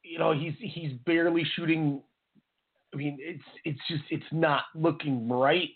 You 0.03 0.19
know, 0.19 0.33
he's 0.33 0.53
he's 0.59 0.91
barely 1.05 1.43
shooting. 1.55 2.01
I 2.93 2.97
mean, 2.97 3.17
it's 3.19 3.43
it's 3.63 3.79
just 3.89 4.03
it's 4.09 4.25
not 4.31 4.63
looking 4.75 5.29
right. 5.29 5.69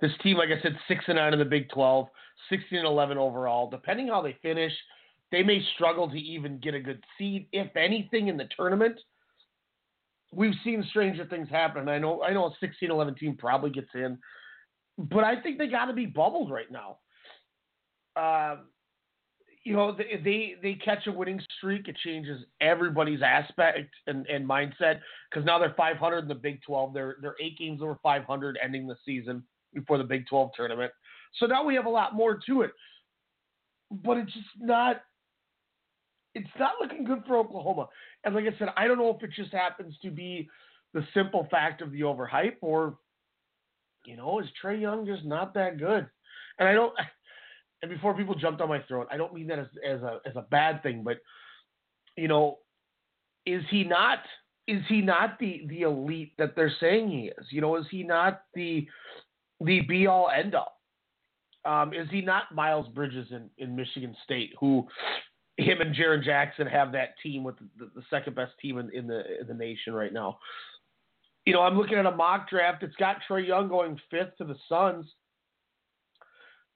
This 0.00 0.10
team, 0.22 0.36
like 0.36 0.48
I 0.48 0.60
said, 0.60 0.76
six 0.88 1.04
and 1.06 1.16
nine 1.16 1.32
in 1.32 1.38
the 1.38 1.44
Big 1.44 1.70
12, 1.70 2.08
16 2.50 2.78
and 2.78 2.86
11 2.86 3.16
overall. 3.16 3.70
Depending 3.70 4.08
how 4.08 4.20
they 4.20 4.36
finish, 4.42 4.72
they 5.32 5.42
may 5.42 5.64
struggle 5.74 6.10
to 6.10 6.18
even 6.18 6.58
get 6.58 6.74
a 6.74 6.80
good 6.80 7.02
seed, 7.16 7.46
if 7.52 7.74
anything, 7.76 8.28
in 8.28 8.36
the 8.36 8.48
tournament. 8.56 8.98
We've 10.36 10.54
seen 10.62 10.84
stranger 10.90 11.24
things 11.24 11.48
happen. 11.48 11.88
I 11.88 11.98
know 11.98 12.22
I 12.22 12.34
know 12.34 12.46
a 12.46 12.64
16-11 12.64 13.16
team 13.16 13.36
probably 13.38 13.70
gets 13.70 13.88
in, 13.94 14.18
but 14.98 15.24
I 15.24 15.40
think 15.40 15.56
they 15.56 15.66
got 15.66 15.86
to 15.86 15.94
be 15.94 16.04
bubbled 16.04 16.50
right 16.50 16.70
now. 16.70 16.98
Uh, 18.14 18.56
you 19.64 19.72
know, 19.72 19.96
they, 19.96 20.20
they 20.22 20.54
they 20.62 20.74
catch 20.74 21.06
a 21.06 21.12
winning 21.12 21.40
streak, 21.56 21.88
it 21.88 21.96
changes 22.04 22.44
everybody's 22.60 23.22
aspect 23.22 23.88
and, 24.06 24.26
and 24.26 24.46
mindset 24.46 25.00
because 25.30 25.46
now 25.46 25.58
they're 25.58 25.74
500 25.74 26.18
in 26.18 26.28
the 26.28 26.34
Big 26.34 26.60
12. 26.66 26.92
They're 26.92 27.16
they're 27.22 27.34
eight 27.40 27.58
games 27.58 27.80
over 27.82 27.98
500 28.02 28.58
ending 28.62 28.86
the 28.86 28.96
season 29.06 29.42
before 29.72 29.96
the 29.96 30.04
Big 30.04 30.26
12 30.28 30.50
tournament. 30.54 30.92
So 31.38 31.46
now 31.46 31.64
we 31.64 31.74
have 31.74 31.86
a 31.86 31.90
lot 31.90 32.14
more 32.14 32.38
to 32.46 32.60
it, 32.60 32.72
but 33.90 34.18
it's 34.18 34.32
just 34.34 34.46
not. 34.60 35.00
It's 36.36 36.58
not 36.58 36.72
looking 36.80 37.02
good 37.04 37.22
for 37.26 37.38
Oklahoma. 37.38 37.88
And 38.24 38.34
like 38.34 38.44
I 38.44 38.58
said, 38.58 38.68
I 38.76 38.86
don't 38.86 38.98
know 38.98 39.16
if 39.16 39.22
it 39.22 39.30
just 39.34 39.52
happens 39.52 39.94
to 40.02 40.10
be 40.10 40.48
the 40.92 41.02
simple 41.14 41.48
fact 41.50 41.80
of 41.80 41.90
the 41.92 42.02
overhype 42.02 42.56
or, 42.60 42.98
you 44.04 44.18
know, 44.18 44.38
is 44.38 44.46
Trae 44.62 44.78
Young 44.78 45.06
just 45.06 45.24
not 45.24 45.54
that 45.54 45.78
good? 45.78 46.06
And 46.58 46.68
I 46.68 46.74
don't 46.74 46.92
and 47.82 47.90
before 47.90 48.14
people 48.14 48.34
jumped 48.34 48.60
on 48.60 48.68
my 48.68 48.82
throat, 48.82 49.08
I 49.10 49.16
don't 49.16 49.32
mean 49.32 49.46
that 49.46 49.58
as, 49.58 49.66
as 49.86 50.02
a 50.02 50.20
as 50.26 50.36
a 50.36 50.42
bad 50.42 50.82
thing, 50.82 51.02
but 51.02 51.18
you 52.16 52.28
know, 52.28 52.58
is 53.46 53.62
he 53.70 53.82
not 53.82 54.18
is 54.68 54.82
he 54.88 55.00
not 55.00 55.38
the 55.38 55.64
the 55.68 55.82
elite 55.82 56.34
that 56.36 56.54
they're 56.54 56.72
saying 56.80 57.08
he 57.08 57.30
is? 57.38 57.46
You 57.50 57.62
know, 57.62 57.76
is 57.76 57.86
he 57.90 58.02
not 58.02 58.42
the 58.54 58.86
the 59.62 59.80
be 59.80 60.06
all 60.06 60.28
end 60.28 60.54
all? 60.54 60.74
Um, 61.64 61.94
is 61.94 62.08
he 62.10 62.20
not 62.20 62.54
Miles 62.54 62.88
Bridges 62.88 63.28
in, 63.30 63.50
in 63.58 63.74
Michigan 63.74 64.14
State, 64.22 64.52
who 64.60 64.86
him 65.56 65.80
and 65.80 65.94
Jaren 65.94 66.22
Jackson 66.22 66.66
have 66.66 66.92
that 66.92 67.14
team 67.22 67.42
with 67.42 67.56
the, 67.78 67.90
the 67.94 68.02
second 68.10 68.36
best 68.36 68.52
team 68.60 68.78
in, 68.78 68.90
in 68.94 69.06
the 69.06 69.40
in 69.40 69.46
the 69.46 69.54
nation 69.54 69.94
right 69.94 70.12
now? 70.12 70.38
You 71.44 71.52
know, 71.52 71.62
I'm 71.62 71.78
looking 71.78 71.96
at 71.96 72.06
a 72.06 72.10
mock 72.10 72.50
draft. 72.50 72.82
It's 72.82 72.96
got 72.96 73.18
Trae 73.28 73.46
Young 73.46 73.68
going 73.68 73.98
fifth 74.10 74.36
to 74.38 74.44
the 74.44 74.56
Suns. 74.68 75.06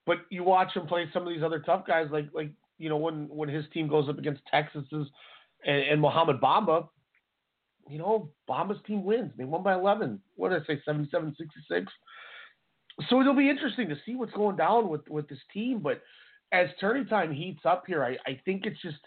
But 0.07 0.19
you 0.31 0.45
watch 0.45 0.75
him 0.75 0.87
play 0.87 1.07
some 1.13 1.23
of 1.23 1.29
these 1.29 1.43
other 1.43 1.61
tough 1.61 1.87
guys, 1.87 2.09
like 2.11 2.27
like 2.33 2.51
you 2.79 2.89
know 2.89 2.97
when 2.97 3.29
when 3.29 3.49
his 3.49 3.65
team 3.73 3.87
goes 3.87 4.09
up 4.09 4.19
against 4.19 4.43
Texas's 4.51 5.09
and, 5.65 5.83
and 5.83 6.01
Mohamed 6.01 6.41
Bamba, 6.41 6.89
you 7.89 7.99
know 7.99 8.31
Bamba's 8.49 8.81
team 8.87 9.05
wins. 9.05 9.33
They 9.37 9.45
won 9.45 9.63
by 9.63 9.75
11. 9.75 10.21
What 10.37 10.51
did 10.51 10.63
I 10.63 10.67
say, 10.67 10.83
77-66? 10.89 11.87
So 13.09 13.21
it'll 13.21 13.35
be 13.35 13.49
interesting 13.51 13.89
to 13.89 13.97
see 14.05 14.17
what's 14.17 14.33
going 14.33 14.57
down 14.57 14.89
with 14.89 15.07
with 15.09 15.29
this 15.29 15.39
team. 15.53 15.81
But 15.81 16.03
as 16.53 16.69
turning 16.81 17.07
time 17.07 17.33
heats 17.33 17.61
up 17.65 17.85
here, 17.87 18.05
I 18.05 18.17
I 18.29 18.41
think 18.45 18.67
it's 18.67 18.81
just. 18.81 18.99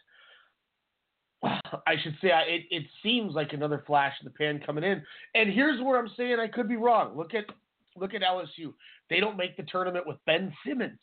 I 1.43 1.95
should 2.01 2.15
say 2.21 2.29
it, 2.47 2.63
it 2.71 2.83
seems 3.01 3.33
like 3.33 3.53
another 3.53 3.83
flash 3.85 4.13
in 4.21 4.25
the 4.25 4.31
pan 4.31 4.61
coming 4.65 4.83
in. 4.83 5.03
And 5.35 5.51
here's 5.51 5.81
where 5.81 5.99
I'm 5.99 6.09
saying 6.15 6.37
I 6.39 6.47
could 6.47 6.69
be 6.69 6.77
wrong. 6.77 7.17
Look 7.17 7.33
at 7.33 7.45
look 7.95 8.13
at 8.13 8.21
LSU. 8.21 8.73
They 9.09 9.19
don't 9.19 9.37
make 9.37 9.57
the 9.57 9.63
tournament 9.63 10.07
with 10.07 10.17
Ben 10.25 10.53
Simmons. 10.65 10.99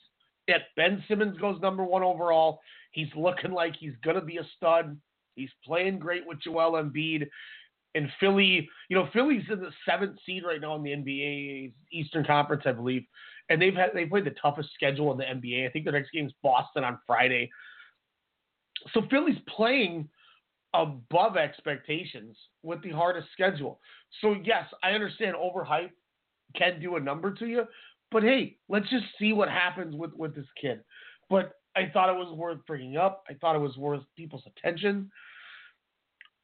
Yet 0.49 0.63
Ben 0.77 1.05
Simmons 1.07 1.39
goes 1.39 1.61
number 1.61 1.85
one 1.85 2.03
overall. 2.03 2.61
He's 2.93 3.09
looking 3.15 3.53
like 3.53 3.75
he's 3.79 3.95
gonna 4.05 4.21
be 4.21 4.39
a 4.39 4.47
stud. 4.57 4.99
He's 5.35 5.51
playing 5.65 5.99
great 5.99 6.27
with 6.27 6.41
Joel 6.41 6.73
Embiid. 6.73 7.29
And 7.95 8.09
Philly, 8.21 8.69
you 8.89 8.97
know, 8.97 9.09
Philly's 9.13 9.45
in 9.51 9.61
the 9.61 9.73
seventh 9.89 10.17
seed 10.25 10.45
right 10.45 10.61
now 10.61 10.77
in 10.77 10.83
the 10.83 10.91
NBA 10.91 11.73
Eastern 11.93 12.25
Conference, 12.25 12.63
I 12.65 12.73
believe. 12.73 13.05
And 13.51 13.61
they've 13.61 13.75
had 13.75 13.91
they 13.93 14.07
played 14.07 14.25
the 14.25 14.35
toughest 14.43 14.71
schedule 14.75 15.13
in 15.13 15.19
the 15.19 15.25
NBA. 15.25 15.67
I 15.67 15.71
think 15.71 15.85
their 15.85 15.93
next 15.93 16.13
game 16.13 16.27
is 16.27 16.33
Boston 16.43 16.85
on 16.85 16.99
Friday. 17.07 17.51
So 18.95 19.03
Philly's 19.11 19.39
playing 19.55 20.09
above 20.73 21.37
expectations 21.37 22.37
with 22.63 22.83
the 22.83 22.91
hardest 22.91 23.29
schedule. 23.33 23.81
So 24.21 24.37
yes, 24.45 24.65
I 24.83 24.93
understand 24.93 25.37
overhype 25.37 25.91
can 26.57 26.81
do 26.81 26.97
a 26.97 27.01
number 27.01 27.35
to 27.35 27.47
you. 27.47 27.65
But 28.11 28.23
hey, 28.23 28.57
let's 28.69 28.89
just 28.89 29.05
see 29.19 29.33
what 29.33 29.49
happens 29.49 29.95
with, 29.95 30.13
with 30.15 30.35
this 30.35 30.47
kid. 30.61 30.81
But 31.29 31.53
I 31.77 31.91
thought 31.93 32.09
it 32.09 32.19
was 32.19 32.37
worth 32.37 32.59
bringing 32.67 32.97
up. 32.97 33.25
I 33.29 33.35
thought 33.35 33.57
it 33.57 33.61
was 33.61 33.77
worth 33.77 34.03
people's 34.17 34.43
attention. 34.47 35.11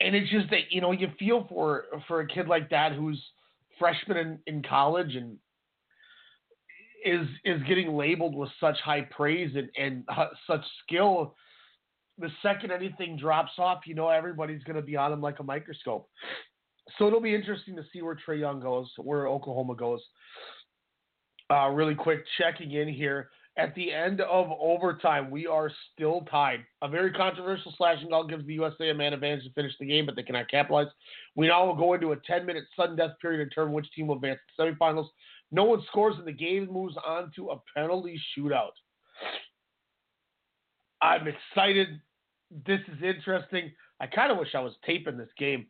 And 0.01 0.14
it's 0.14 0.31
just 0.31 0.51
that, 0.51 0.71
you 0.71 0.81
know, 0.81 0.92
you 0.92 1.09
feel 1.19 1.47
for 1.49 1.85
for 2.07 2.21
a 2.21 2.27
kid 2.27 2.49
like 2.49 2.71
that 2.71 2.92
who's 2.92 3.23
freshman 3.79 4.16
in, 4.16 4.38
in 4.47 4.62
college 4.62 5.14
and 5.16 5.38
is 7.07 7.27
is 7.45 7.62
getting 7.69 7.95
labeled 7.95 8.35
with 8.35 8.51
such 8.61 8.77
high 8.85 9.03
praise 9.03 9.55
and, 9.55 9.71
and 9.79 10.05
uh, 10.09 10.27
such 10.47 10.64
skill. 10.83 11.35
The 12.19 12.31
second 12.42 12.73
anything 12.73 13.19
drops 13.19 13.53
off, 13.59 13.81
you 13.87 13.95
know 13.95 14.09
everybody's 14.09 14.62
going 14.64 14.77
to 14.77 14.83
be 14.83 14.97
on 14.97 15.12
him 15.12 15.21
like 15.21 15.38
a 15.38 15.42
microscope 15.42 16.09
so 16.99 17.07
it'll 17.07 17.21
be 17.21 17.35
interesting 17.35 17.77
to 17.77 17.85
see 17.92 18.03
where 18.03 18.16
Trae 18.16 18.38
Young 18.38 18.61
goes, 18.61 18.90
where 18.97 19.27
Oklahoma 19.27 19.75
goes. 19.75 20.01
Uh, 21.51 21.69
really 21.69 21.95
quick, 21.95 22.25
checking 22.38 22.73
in 22.73 22.88
here. 22.88 23.31
At 23.59 23.75
the 23.75 23.90
end 23.90 24.21
of 24.21 24.49
overtime, 24.61 25.31
we 25.31 25.47
are 25.47 25.71
still 25.92 26.27
tied. 26.31 26.61
A 26.83 26.88
very 26.88 27.11
controversial 27.11 27.73
slashing 27.79 28.11
call 28.11 28.27
gives 28.27 28.47
the 28.47 28.53
USA 28.55 28.90
a 28.90 28.95
man 28.95 29.14
advantage 29.14 29.45
to 29.45 29.53
finish 29.53 29.73
the 29.81 29.87
game, 29.87 30.05
but 30.05 30.14
they 30.14 30.23
cannot 30.23 30.51
capitalize. 30.51 30.88
We 31.37 31.49
now 31.49 31.66
will 31.66 31.75
go 31.75 31.95
into 31.95 32.12
a 32.12 32.16
10 32.16 32.45
minute 32.45 32.64
sudden 32.77 32.97
death 32.97 33.12
period 33.21 33.40
and 33.40 33.49
determine 33.49 33.73
which 33.73 33.90
team 33.92 34.09
will 34.09 34.16
advance 34.16 34.40
to 34.59 34.64
the 34.64 34.71
semifinals. 34.71 35.09
No 35.52 35.64
one 35.64 35.82
scores, 35.88 36.16
and 36.18 36.26
the 36.26 36.32
game 36.32 36.68
moves 36.70 36.96
on 37.04 37.30
to 37.37 37.50
a 37.50 37.61
penalty 37.74 38.20
shootout. 38.37 38.72
I'm 41.00 41.26
excited. 41.28 42.00
This 42.66 42.80
is 42.88 43.02
interesting. 43.02 43.72
I 44.00 44.06
kind 44.06 44.32
of 44.32 44.38
wish 44.38 44.54
I 44.54 44.61
was 44.61 44.74
taping 44.85 45.16
this 45.16 45.30
game. 45.38 45.66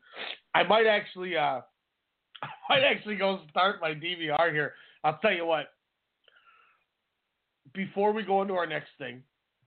I 0.54 0.62
might 0.62 0.86
actually, 0.86 1.36
uh, 1.36 1.60
I 2.42 2.48
might 2.68 2.84
actually 2.84 3.16
go 3.16 3.40
start 3.50 3.80
my 3.80 3.90
DVR 3.90 4.52
here. 4.52 4.74
I'll 5.04 5.18
tell 5.18 5.32
you 5.32 5.46
what. 5.46 5.66
Before 7.74 8.12
we 8.12 8.22
go 8.22 8.42
into 8.42 8.54
our 8.54 8.66
next 8.66 8.88
thing, 8.98 9.22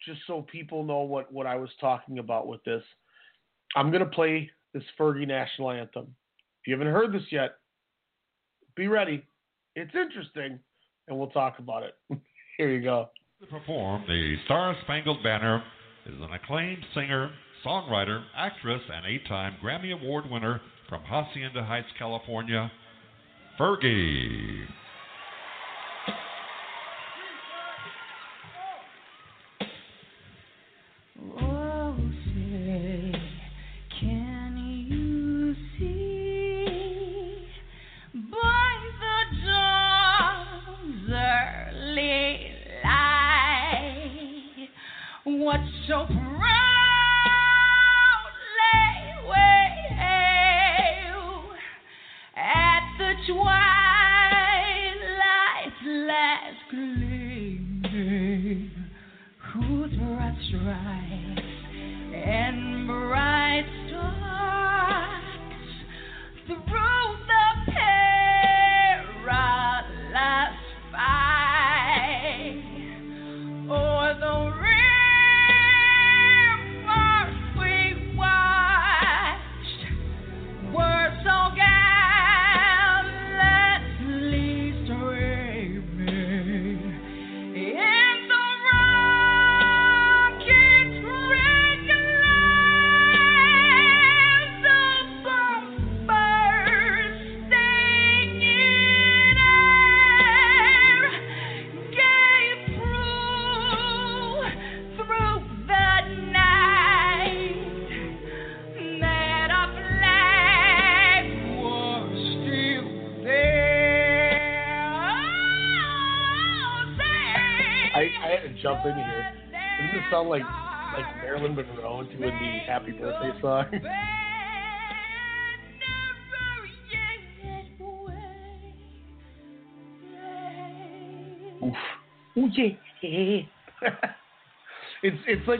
just 0.05 0.21
so 0.25 0.41
people 0.41 0.83
know 0.83 1.01
what 1.01 1.31
what 1.31 1.45
I 1.45 1.55
was 1.55 1.69
talking 1.79 2.19
about 2.19 2.47
with 2.47 2.63
this, 2.63 2.83
I'm 3.75 3.91
gonna 3.91 4.05
play 4.05 4.49
this 4.73 4.83
Fergie 4.99 5.27
national 5.27 5.71
anthem. 5.71 6.15
If 6.61 6.67
you 6.67 6.73
haven't 6.73 6.93
heard 6.93 7.13
this 7.13 7.31
yet, 7.31 7.55
be 8.75 8.87
ready. 8.87 9.23
It's 9.79 9.95
interesting, 9.95 10.59
and 11.07 11.17
we'll 11.17 11.29
talk 11.29 11.59
about 11.59 11.83
it. 11.83 11.95
Here 12.57 12.69
you 12.69 12.81
go. 12.81 13.09
To 13.39 13.47
perform 13.47 14.03
the 14.09 14.35
Star 14.43 14.75
Spangled 14.83 15.23
Banner 15.23 15.63
is 16.05 16.15
an 16.19 16.33
acclaimed 16.33 16.85
singer, 16.93 17.31
songwriter, 17.65 18.21
actress, 18.35 18.81
and 18.93 19.05
eight 19.05 19.25
time 19.29 19.55
Grammy 19.63 19.93
Award 19.93 20.29
winner 20.29 20.59
from 20.89 21.01
Hacienda 21.03 21.63
Heights, 21.63 21.87
California, 21.97 22.69
Fergie. 23.57 24.65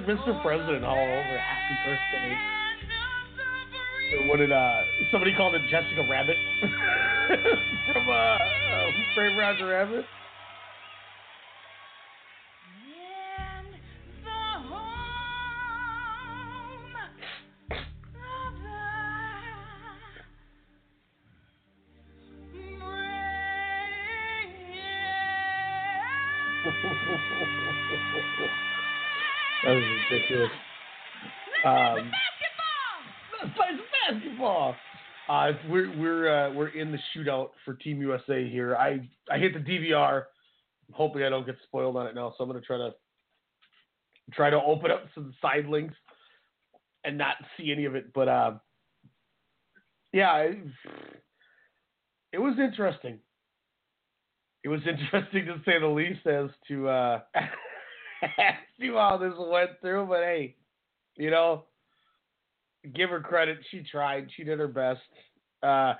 Mr. 0.10 0.41
President 0.41 0.84
all 0.84 0.98
over. 0.98 1.38
Happy 1.38 1.76
birthday. 1.86 2.34
What 4.28 4.38
did 4.38 4.52
uh 4.52 4.82
somebody 5.12 5.36
called 5.38 5.54
it 5.54 5.62
Jessica 5.69 6.02
Rabbit 6.10 6.36
from 7.93 8.10
uh, 8.10 8.12
uh 8.12 8.86
Who 8.89 9.04
Framed 9.13 9.38
Roger 9.38 9.67
Rabbit? 9.67 10.06
For 37.69 37.75
Team 37.75 38.01
USA 38.01 38.49
here. 38.49 38.75
I 38.75 39.08
I 39.32 39.38
hit 39.38 39.53
the 39.53 39.60
DVR. 39.60 40.23
Hoping 40.91 41.21
I 41.21 41.29
don't 41.29 41.45
get 41.45 41.55
spoiled 41.65 41.97
on 41.97 42.08
it 42.08 42.15
now, 42.15 42.34
so 42.36 42.43
I'm 42.43 42.49
gonna 42.49 42.62
try 42.62 42.77
to 42.77 42.95
try 44.34 44.49
to 44.49 44.60
open 44.60 44.89
up 44.89 45.05
some 45.13 45.36
side 45.39 45.67
links 45.67 45.93
and 47.03 47.15
not 47.15 47.36
see 47.55 47.71
any 47.71 47.86
of 47.86 47.93
it. 47.93 48.12
But 48.12 48.27
uh, 48.27 48.53
yeah, 50.13 50.36
it, 50.38 50.58
it 52.34 52.39
was 52.39 52.58
interesting. 52.58 53.19
It 54.63 54.69
was 54.69 54.82
interesting 54.88 55.45
to 55.45 55.62
say 55.63 55.79
the 55.79 55.86
least 55.86 56.25
as 56.25 56.49
to 56.69 56.89
uh, 56.89 57.19
see 58.79 58.88
how 58.88 59.19
this 59.21 59.34
went 59.38 59.79
through. 59.79 60.08
But 60.08 60.21
hey, 60.21 60.55
you 61.17 61.29
know, 61.29 61.65
give 62.95 63.12
her 63.12 63.21
credit. 63.21 63.60
She 63.69 63.84
tried. 63.84 64.27
She 64.36 64.43
did 64.43 64.58
her 64.58 64.67
best. 64.67 65.01
Uh, 65.62 65.93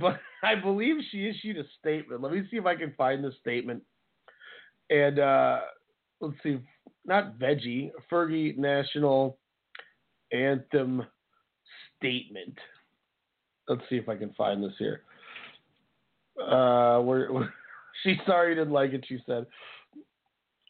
but 0.00 0.20
I 0.42 0.54
believe 0.54 0.96
she 1.10 1.28
issued 1.28 1.58
a 1.58 1.64
statement. 1.80 2.22
Let 2.22 2.32
me 2.32 2.42
see 2.50 2.56
if 2.56 2.66
I 2.66 2.74
can 2.74 2.92
find 2.96 3.22
the 3.22 3.32
statement. 3.40 3.82
And 4.90 5.18
uh, 5.18 5.60
let's 6.20 6.36
see, 6.42 6.58
not 7.06 7.38
veggie, 7.38 7.90
Fergie 8.10 8.56
national 8.56 9.38
anthem 10.32 11.04
statement. 11.96 12.58
Let's 13.68 13.82
see 13.88 13.96
if 13.96 14.08
I 14.08 14.16
can 14.16 14.32
find 14.34 14.62
this 14.62 14.74
here. 14.78 15.02
Uh, 16.40 17.00
where, 17.00 17.32
where 17.32 17.54
she's 18.02 18.18
sorry 18.26 18.54
didn't 18.54 18.72
like 18.72 18.92
it. 18.92 19.04
She 19.08 19.18
said. 19.26 19.46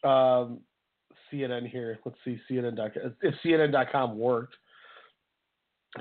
Um, 0.03 0.59
CNN 1.33 1.67
here. 1.67 1.99
Let's 2.05 2.17
see 2.23 2.39
CNN.com. 2.49 3.15
If 3.21 3.33
CNN.com 3.43 4.17
worked, 4.17 4.53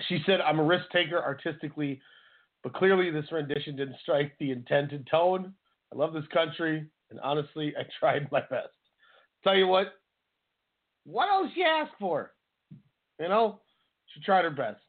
she 0.08 0.22
said, 0.26 0.40
"I'm 0.40 0.58
a 0.58 0.62
risk 0.62 0.84
taker 0.92 1.18
artistically, 1.18 2.00
but 2.64 2.72
clearly 2.72 3.10
this 3.10 3.30
rendition 3.30 3.76
didn't 3.76 4.00
strike 4.02 4.32
the 4.40 4.50
intended 4.50 5.06
tone. 5.08 5.52
I 5.92 5.96
love 5.96 6.14
this 6.14 6.26
country, 6.32 6.86
and 7.10 7.20
honestly, 7.20 7.74
I 7.78 7.82
tried 8.00 8.32
my 8.32 8.40
best. 8.40 8.70
Tell 9.44 9.54
you 9.54 9.68
what, 9.68 9.92
what 11.04 11.28
else 11.28 11.50
she 11.54 11.62
ask 11.62 11.92
for? 12.00 12.32
You 13.20 13.28
know, 13.28 13.60
she 14.06 14.20
tried 14.22 14.44
her 14.44 14.50
best. 14.50 14.80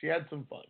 She 0.00 0.06
had 0.06 0.26
some 0.30 0.46
fun. 0.48 0.62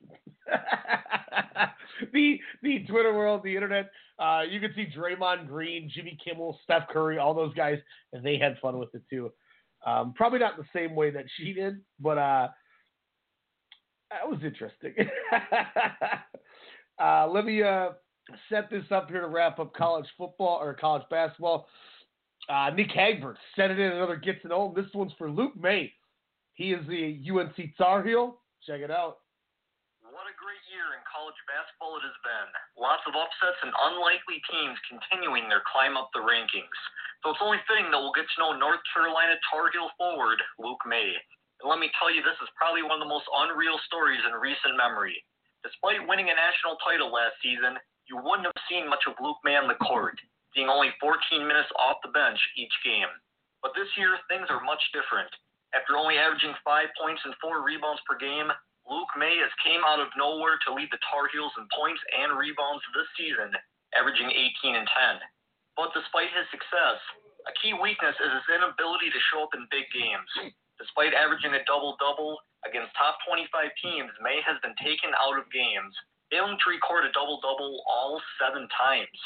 the 2.12 2.40
the 2.62 2.85
Twitter 2.88 3.14
world, 3.14 3.42
the 3.44 3.54
internet, 3.54 3.90
uh, 4.18 4.42
you 4.48 4.59
could 4.59 4.74
see 4.74 4.87
Draymond 4.96 5.46
Green, 5.46 5.90
Jimmy 5.94 6.18
Kimmel, 6.24 6.59
Steph 6.64 6.88
Curry, 6.88 7.18
all 7.18 7.35
those 7.35 7.54
guys, 7.54 7.78
and 8.12 8.24
they 8.24 8.38
had 8.38 8.59
fun 8.61 8.78
with 8.78 8.92
it 8.94 9.02
too. 9.09 9.31
Um, 9.87 10.12
probably 10.14 10.40
not 10.40 10.57
the 10.57 10.64
same 10.74 10.96
way 10.96 11.11
that 11.11 11.26
she 11.37 11.52
did, 11.52 11.81
but 12.00 12.18
uh, 12.18 12.48
that 14.11 14.29
was 14.29 14.40
interesting. 14.42 14.94
uh, 17.03 17.29
let 17.29 17.44
me 17.44 17.62
uh, 17.62 17.90
set 18.49 18.71
this 18.71 18.85
up 18.90 19.11
here 19.11 19.21
to 19.21 19.29
wrap 19.29 19.59
up 19.59 19.75
college 19.75 20.07
football 20.16 20.59
or 20.61 20.75
college 20.75 21.05
basketball. 21.11 21.68
Uh, 22.49 22.71
Nick 22.71 22.88
Hagberg 22.90 23.37
sent 23.57 23.73
it 23.73 23.79
in 23.79 23.92
another 23.92 24.16
gets 24.16 24.40
it 24.44 24.51
home. 24.51 24.73
This 24.75 24.88
one's 24.94 25.12
for 25.18 25.31
Luke 25.31 25.57
Maye. 25.57 25.92
He 26.55 26.73
is 26.73 26.85
the 26.88 27.21
UNC 27.29 27.77
Tar 27.77 28.03
Heel. 28.03 28.40
Check 28.66 28.81
it 28.81 28.90
out. 28.90 29.18
What 30.01 30.25
a 30.25 30.35
great 30.40 30.64
year 30.73 30.97
in 30.97 31.03
college 31.05 31.37
basketball 31.44 32.01
it 32.01 32.05
has 32.09 32.18
been. 32.25 32.49
Lots 32.81 33.05
of 33.05 33.14
upsets 33.14 33.61
and 33.61 33.71
unlikely 33.71 34.40
teams 34.49 34.75
continuing 34.88 35.47
their 35.47 35.62
climb 35.68 36.01
up 36.01 36.09
the 36.16 36.25
rankings. 36.25 36.79
So 37.23 37.31
it's 37.31 37.44
only 37.44 37.61
fitting 37.68 37.92
that 37.92 38.01
we'll 38.01 38.16
get 38.16 38.27
to 38.27 38.38
know 38.40 38.57
North 38.57 38.81
Carolina 38.90 39.37
Tar 39.47 39.68
Heel 39.71 39.92
forward 40.01 40.40
Luke 40.57 40.83
Maye. 40.88 41.21
Let 41.66 41.83
me 41.83 41.90
tell 41.99 42.07
you, 42.07 42.23
this 42.23 42.38
is 42.38 42.51
probably 42.55 42.87
one 42.87 43.03
of 43.03 43.05
the 43.05 43.11
most 43.11 43.27
unreal 43.35 43.75
stories 43.90 44.23
in 44.23 44.35
recent 44.38 44.79
memory. 44.79 45.18
Despite 45.66 46.07
winning 46.07 46.31
a 46.31 46.38
national 46.38 46.79
title 46.87 47.11
last 47.11 47.35
season, 47.42 47.75
you 48.07 48.14
wouldn't 48.14 48.47
have 48.47 48.66
seen 48.71 48.87
much 48.87 49.03
of 49.11 49.18
Luke 49.18 49.42
Maye 49.42 49.59
on 49.59 49.66
the 49.66 49.83
court, 49.83 50.14
being 50.55 50.71
only 50.71 50.94
14 51.03 51.18
minutes 51.42 51.68
off 51.75 51.99
the 52.07 52.14
bench 52.14 52.38
each 52.55 52.73
game. 52.87 53.11
But 53.59 53.75
this 53.75 53.90
year, 53.99 54.14
things 54.31 54.47
are 54.55 54.62
much 54.62 54.81
different. 54.94 55.29
After 55.75 55.99
only 55.99 56.16
averaging 56.16 56.55
five 56.62 56.94
points 56.94 57.21
and 57.27 57.35
four 57.42 57.66
rebounds 57.66 58.01
per 58.07 58.14
game, 58.14 58.49
Luke 58.87 59.12
Maye 59.18 59.42
has 59.42 59.53
came 59.61 59.83
out 59.83 60.01
of 60.01 60.14
nowhere 60.16 60.57
to 60.62 60.73
lead 60.73 60.88
the 60.94 61.03
Tar 61.11 61.29
Heels 61.29 61.53
in 61.59 61.66
points 61.75 62.01
and 62.14 62.38
rebounds 62.38 62.87
this 62.94 63.11
season, 63.18 63.53
averaging 63.99 64.31
18 64.31 64.79
and 64.79 64.88
10. 64.88 65.21
But 65.77 65.92
despite 65.92 66.33
his 66.33 66.49
success, 66.55 67.03
a 67.44 67.53
key 67.61 67.75
weakness 67.77 68.16
is 68.16 68.33
his 68.33 68.49
inability 68.57 69.11
to 69.11 69.27
show 69.29 69.44
up 69.44 69.53
in 69.59 69.68
big 69.68 69.90
games. 69.92 70.55
Despite 70.79 71.14
averaging 71.14 71.59
a 71.59 71.67
double-double 71.67 72.38
against 72.62 72.95
top 72.95 73.19
25 73.27 73.51
teams, 73.83 74.11
Maye 74.23 74.43
has 74.47 74.59
been 74.62 74.79
taken 74.79 75.11
out 75.19 75.35
of 75.35 75.51
games, 75.51 75.91
failing 76.31 76.55
to 76.55 76.71
record 76.71 77.03
a 77.03 77.12
double-double 77.12 77.83
all 77.91 78.23
seven 78.38 78.71
times. 78.71 79.19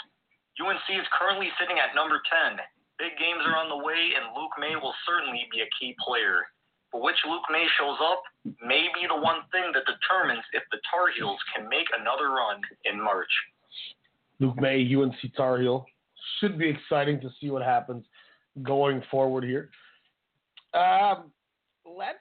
UNC 0.56 0.84
is 0.88 1.08
currently 1.12 1.52
sitting 1.60 1.76
at 1.76 1.96
number 1.96 2.20
10. 2.24 2.56
Big 3.00 3.16
games 3.20 3.44
are 3.44 3.56
on 3.56 3.68
the 3.68 3.84
way, 3.84 4.16
and 4.16 4.32
Luke 4.36 4.56
Maye 4.56 4.76
will 4.80 4.96
certainly 5.04 5.48
be 5.52 5.60
a 5.60 5.72
key 5.76 5.96
player. 6.00 6.44
But 6.92 7.02
which 7.02 7.16
Luke 7.28 7.44
Maye 7.50 7.68
shows 7.80 7.96
up 8.00 8.22
may 8.60 8.88
be 8.92 9.08
the 9.08 9.16
one 9.16 9.44
thing 9.50 9.72
that 9.72 9.84
determines 9.88 10.44
if 10.52 10.62
the 10.70 10.80
Tar 10.88 11.08
Heels 11.16 11.40
can 11.56 11.68
make 11.68 11.88
another 11.98 12.32
run 12.32 12.60
in 12.84 13.00
March. 13.00 13.32
Luke 14.40 14.60
Maye, 14.60 14.84
UNC 14.84 15.16
Tar 15.36 15.60
Heel. 15.60 15.86
Should 16.40 16.58
be 16.58 16.68
exciting 16.68 17.20
to 17.20 17.30
see 17.40 17.50
what 17.50 17.62
happens 17.62 18.04
going 18.62 19.02
forward 19.10 19.44
here. 19.44 19.70
Um, 20.74 21.32
let's 21.96 22.18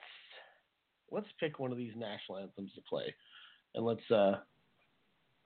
let's 1.10 1.26
pick 1.38 1.58
one 1.58 1.72
of 1.72 1.78
these 1.78 1.92
national 1.96 2.38
anthems 2.38 2.72
to 2.74 2.80
play, 2.88 3.14
and 3.74 3.84
let's. 3.84 4.10
Uh, 4.10 4.36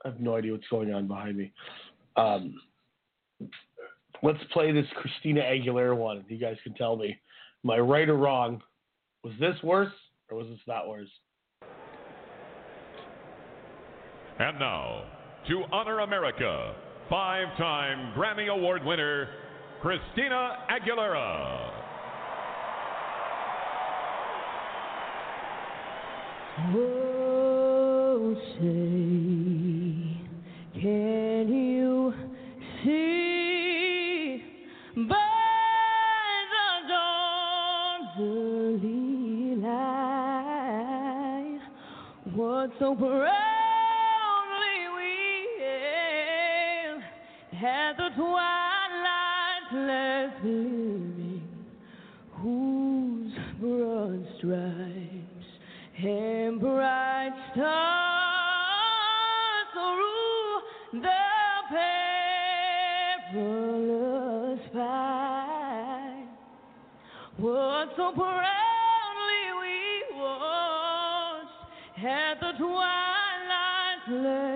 I 0.05 0.09
have 0.09 0.21
no 0.21 0.37
idea 0.37 0.53
what's 0.53 0.69
going 0.69 0.93
on 0.93 1.09
behind 1.09 1.37
me. 1.37 1.53
Um, 2.17 2.61
let's 4.23 4.39
play 4.53 4.73
this 4.73 4.87
Christina 4.97 5.41
Aguilera 5.41 5.97
one. 5.97 6.25
You 6.29 6.39
guys 6.39 6.57
can 6.63 6.75
tell 6.75 6.97
me, 6.97 7.17
am 7.65 7.71
I 7.71 7.79
right 7.79 8.09
or 8.09 8.17
wrong? 8.17 8.63
Was 9.25 9.33
this 9.41 9.57
worse 9.63 9.93
or 10.31 10.37
was 10.37 10.49
this 10.49 10.61
not 10.67 10.89
worse? 10.89 11.09
And 14.39 14.59
now, 14.59 15.05
to 15.49 15.63
honor 15.73 16.01
America, 16.01 16.75
five 17.09 17.49
time 17.57 18.13
Grammy 18.15 18.49
Award 18.49 18.85
winner, 18.85 19.29
Christina 19.81 20.59
Aguilera. 20.71 21.76
Oh, 26.59 28.35
say, 28.57 29.06
through 59.77 61.01
the 61.03 61.25
perilous. 63.33 64.65
What 67.37 67.89
so 67.97 68.13
proudly 68.13 69.45
we 69.61 69.77
watched 70.19 71.61
at 72.03 72.41
the 72.41 72.53
twilight's 72.57 74.09
late. 74.09 74.56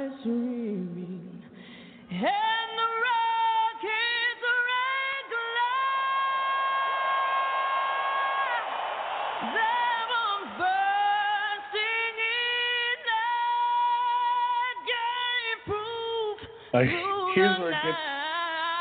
Like, 16.80 16.88
here's 17.34 17.58
where 17.58 17.68
it 17.68 17.76
gets 17.84 17.98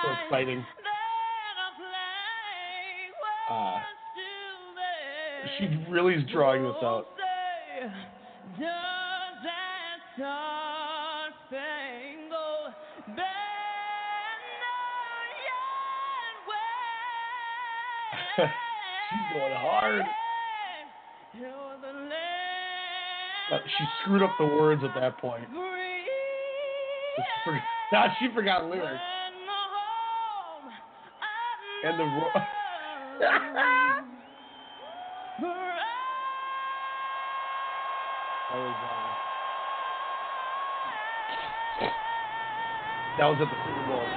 so 0.03 0.07
exciting. 0.23 0.65
Uh, 3.51 3.79
she 5.57 5.65
really 5.89 6.13
is 6.13 6.23
drawing 6.31 6.63
this 6.63 6.75
out. 6.81 7.07
Does 7.81 7.91
that 9.43 9.99
star-spangled 10.15 11.59
banner 13.07 13.25
yet 18.37 18.47
She's 19.09 19.27
going 19.33 19.55
hard. 19.57 20.05
wave 21.33 21.43
o'er 21.43 21.75
the 21.81 21.91
land 21.99 22.13
Uh, 23.51 23.59
she 23.77 23.83
screwed 24.01 24.23
up 24.23 24.31
the 24.39 24.45
words 24.45 24.83
at 24.85 24.93
that 24.95 25.17
point. 25.17 25.49
She 27.91 27.95
now 27.95 28.05
she 28.19 28.27
forgot 28.33 28.69
lyrics. 28.69 29.05
And 31.83 31.99
the 31.99 32.05
ro- 32.05 32.33
That 38.49 38.57
was, 38.57 38.75
uh, 38.83 39.13
that 43.17 43.25
was 43.25 43.39
at 43.41 43.49
the 43.49 43.57
Super 43.65 43.83
Bowl. 43.83 44.07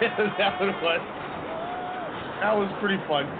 that 0.00 0.58
was. 0.60 1.02
That 2.40 2.52
was 2.56 2.70
pretty 2.80 3.02
fun 3.06 3.32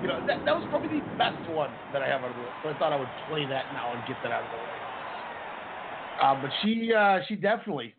you 0.00 0.08
know 0.08 0.18
that, 0.26 0.38
that 0.44 0.52
was 0.54 0.64
probably 0.70 0.88
the 0.88 1.06
best 1.18 1.46
one 1.46 1.78
that 1.92 2.02
I 2.02 2.08
have 2.08 2.24
on 2.24 2.34
the 2.34 2.40
list. 2.40 2.56
So 2.62 2.68
I 2.68 2.74
thought 2.74 2.92
I 2.92 2.96
would 2.96 3.10
play 3.26 3.46
that 3.46 3.72
now 3.72 3.94
and 3.94 4.04
get 4.04 4.20
that 4.22 4.32
out 4.32 4.44
of 4.44 4.50
the 4.50 4.58
way. 4.58 4.82
Uh, 6.20 6.34
but 6.34 6.50
she 6.62 6.92
uh, 6.92 7.20
she 7.28 7.36
definitely, 7.36 7.94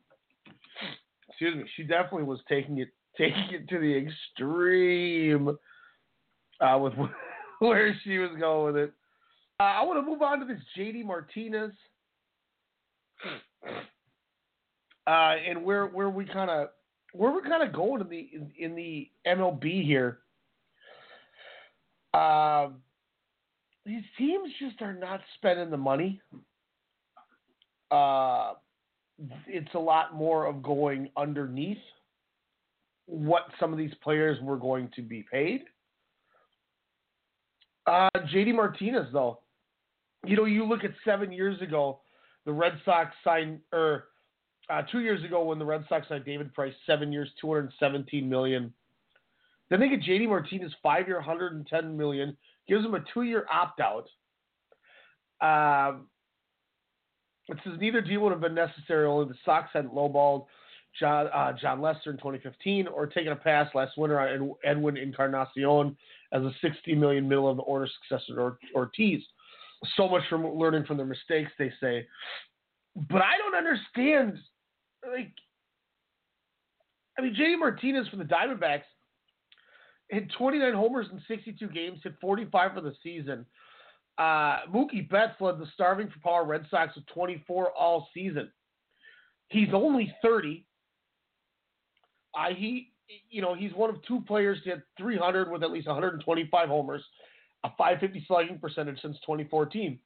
excuse 1.43 1.63
me, 1.63 1.69
she 1.75 1.83
definitely 1.83 2.23
was 2.23 2.39
taking 2.47 2.79
it 2.79 2.89
taking 3.17 3.49
it 3.51 3.67
to 3.69 3.79
the 3.79 3.95
extreme 3.95 5.55
uh, 6.59 6.77
with 6.79 6.93
where 7.59 7.95
she 8.03 8.17
was 8.17 8.31
going 8.39 8.73
with 8.73 8.83
it. 8.83 8.93
Uh, 9.59 9.63
I 9.63 9.83
want 9.83 10.03
to 10.03 10.09
move 10.09 10.21
on 10.21 10.39
to 10.39 10.45
this 10.45 10.61
JD 10.77 11.05
Martinez, 11.05 11.71
uh, 15.07 15.09
and 15.09 15.63
where 15.63 15.87
where 15.87 16.09
we 16.09 16.25
kind 16.25 16.49
of 16.49 16.69
where 17.13 17.31
we're 17.31 17.43
kind 17.43 17.61
of 17.61 17.73
going 17.73 18.01
in 18.01 18.09
the 18.09 18.29
in, 18.33 18.51
in 18.57 18.75
the 18.75 19.09
MLB 19.27 19.85
here. 19.85 20.19
Um, 22.13 22.77
these 23.85 24.03
teams 24.17 24.49
just 24.59 24.81
are 24.81 24.93
not 24.93 25.21
spending 25.35 25.69
the 25.69 25.77
money. 25.77 26.21
Uh, 27.91 28.53
it's 29.47 29.73
a 29.73 29.79
lot 29.79 30.15
more 30.15 30.45
of 30.45 30.63
going 30.63 31.09
underneath 31.17 31.77
what 33.05 33.43
some 33.59 33.71
of 33.71 33.77
these 33.77 33.93
players 34.01 34.39
were 34.41 34.57
going 34.57 34.89
to 34.95 35.01
be 35.01 35.25
paid. 35.31 35.63
Uh, 37.85 38.09
JD 38.15 38.55
Martinez, 38.55 39.07
though, 39.11 39.39
you 40.25 40.37
know, 40.37 40.45
you 40.45 40.65
look 40.65 40.83
at 40.83 40.91
seven 41.03 41.31
years 41.31 41.61
ago, 41.61 41.99
the 42.45 42.51
Red 42.51 42.73
Sox 42.85 43.13
signed, 43.23 43.59
or 43.73 44.05
uh, 44.69 44.81
two 44.91 44.99
years 45.01 45.23
ago 45.23 45.43
when 45.43 45.59
the 45.59 45.65
Red 45.65 45.83
Sox 45.89 46.07
signed 46.07 46.25
David 46.25 46.53
Price, 46.53 46.73
seven 46.85 47.11
years, 47.11 47.29
two 47.39 47.47
hundred 47.47 47.71
seventeen 47.79 48.29
million. 48.29 48.73
Then 49.69 49.79
they 49.79 49.89
get 49.89 50.01
JD 50.01 50.27
Martinez, 50.29 50.71
five 50.81 51.07
year, 51.07 51.19
hundred 51.19 51.53
and 51.53 51.67
ten 51.67 51.97
million, 51.97 52.37
gives 52.67 52.85
him 52.85 52.95
a 52.95 53.03
two 53.13 53.23
year 53.23 53.45
opt 53.51 53.81
out. 53.81 54.07
Um, 55.41 56.07
it 57.53 57.59
says 57.63 57.79
neither 57.79 58.01
deal 58.01 58.21
would 58.21 58.31
have 58.31 58.41
been 58.41 58.55
necessary. 58.55 59.05
Only 59.05 59.29
the 59.29 59.37
Sox 59.45 59.69
hadn't 59.73 59.93
lowballed 59.93 60.45
Jon 60.99 61.27
uh, 61.27 61.53
Jon 61.53 61.81
Lester 61.81 62.11
in 62.11 62.17
2015, 62.17 62.87
or 62.87 63.07
taken 63.07 63.31
a 63.31 63.35
pass 63.35 63.67
last 63.73 63.97
winter 63.97 64.19
on 64.19 64.53
Edwin 64.63 64.97
Encarnacion 64.97 65.97
as 66.31 66.41
a 66.43 66.51
60 66.61 66.95
million 66.95 67.27
middle 67.27 67.49
of 67.49 67.57
the 67.57 67.63
order 67.63 67.87
successor 68.01 68.35
to 68.35 68.41
Or- 68.41 68.59
Ortiz. 68.75 69.21
So 69.97 70.07
much 70.07 70.23
from 70.29 70.45
learning 70.55 70.85
from 70.85 70.97
their 70.97 71.05
mistakes, 71.05 71.51
they 71.59 71.71
say. 71.81 72.07
But 72.95 73.21
I 73.21 73.37
don't 73.37 73.55
understand. 73.55 74.37
Like, 75.05 75.33
I 77.17 77.21
mean, 77.21 77.35
JD 77.35 77.59
Martinez 77.59 78.07
for 78.07 78.15
the 78.15 78.23
Diamondbacks 78.23 78.83
hit 80.09 80.31
29 80.37 80.73
homers 80.73 81.07
in 81.11 81.21
62 81.27 81.67
games, 81.69 81.99
hit 82.03 82.13
45 82.21 82.73
for 82.73 82.81
the 82.81 82.93
season. 83.03 83.45
Uh, 84.17 84.59
Mookie 84.71 85.09
Betts 85.09 85.39
led 85.39 85.57
the 85.59 85.65
starving 85.73 86.07
for 86.07 86.19
power 86.19 86.45
Red 86.45 86.65
Sox 86.69 86.95
with 86.95 87.05
24 87.07 87.71
all 87.71 88.07
season. 88.13 88.51
He's 89.47 89.69
only 89.73 90.13
30. 90.21 90.65
Uh, 92.35 92.53
he, 92.55 92.91
you 93.29 93.41
know, 93.41 93.55
he's 93.55 93.73
one 93.73 93.89
of 93.89 94.01
two 94.07 94.21
players 94.21 94.59
to 94.63 94.71
hit 94.71 94.81
300 94.97 95.51
with 95.51 95.63
at 95.63 95.71
least 95.71 95.87
125 95.87 96.69
homers, 96.69 97.03
a 97.63 97.69
550 97.69 98.25
slugging 98.27 98.59
percentage 98.59 99.01
since 99.01 99.17
2014. 99.21 99.99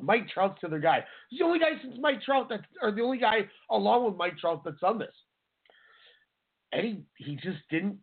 Mike 0.00 0.28
Trout's 0.28 0.60
the 0.60 0.66
other 0.66 0.80
guy. 0.80 1.04
He's 1.28 1.38
the 1.38 1.44
only 1.44 1.58
guy 1.58 1.80
since 1.80 1.96
Mike 2.00 2.22
Trout 2.22 2.48
that, 2.48 2.62
or 2.82 2.90
the 2.90 3.02
only 3.02 3.18
guy 3.18 3.48
along 3.70 4.06
with 4.06 4.16
Mike 4.16 4.38
Trout 4.38 4.62
that's 4.64 4.80
done 4.80 4.98
this. 4.98 5.14
And 6.72 6.84
he, 6.84 7.24
he 7.24 7.36
just 7.36 7.58
didn't. 7.70 7.98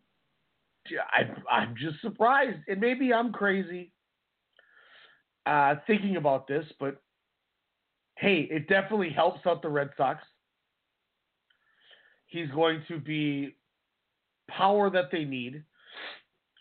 I, 1.13 1.53
I'm 1.53 1.75
just 1.75 2.01
surprised, 2.01 2.57
and 2.67 2.79
maybe 2.79 3.13
I'm 3.13 3.31
crazy 3.31 3.91
uh, 5.45 5.75
thinking 5.87 6.17
about 6.17 6.47
this, 6.47 6.65
but 6.79 7.01
hey, 8.17 8.47
it 8.51 8.67
definitely 8.67 9.09
helps 9.09 9.45
out 9.45 9.61
the 9.61 9.69
Red 9.69 9.89
Sox. 9.97 10.23
He's 12.27 12.49
going 12.51 12.83
to 12.87 12.99
be 12.99 13.55
power 14.49 14.89
that 14.89 15.09
they 15.11 15.25
need. 15.25 15.63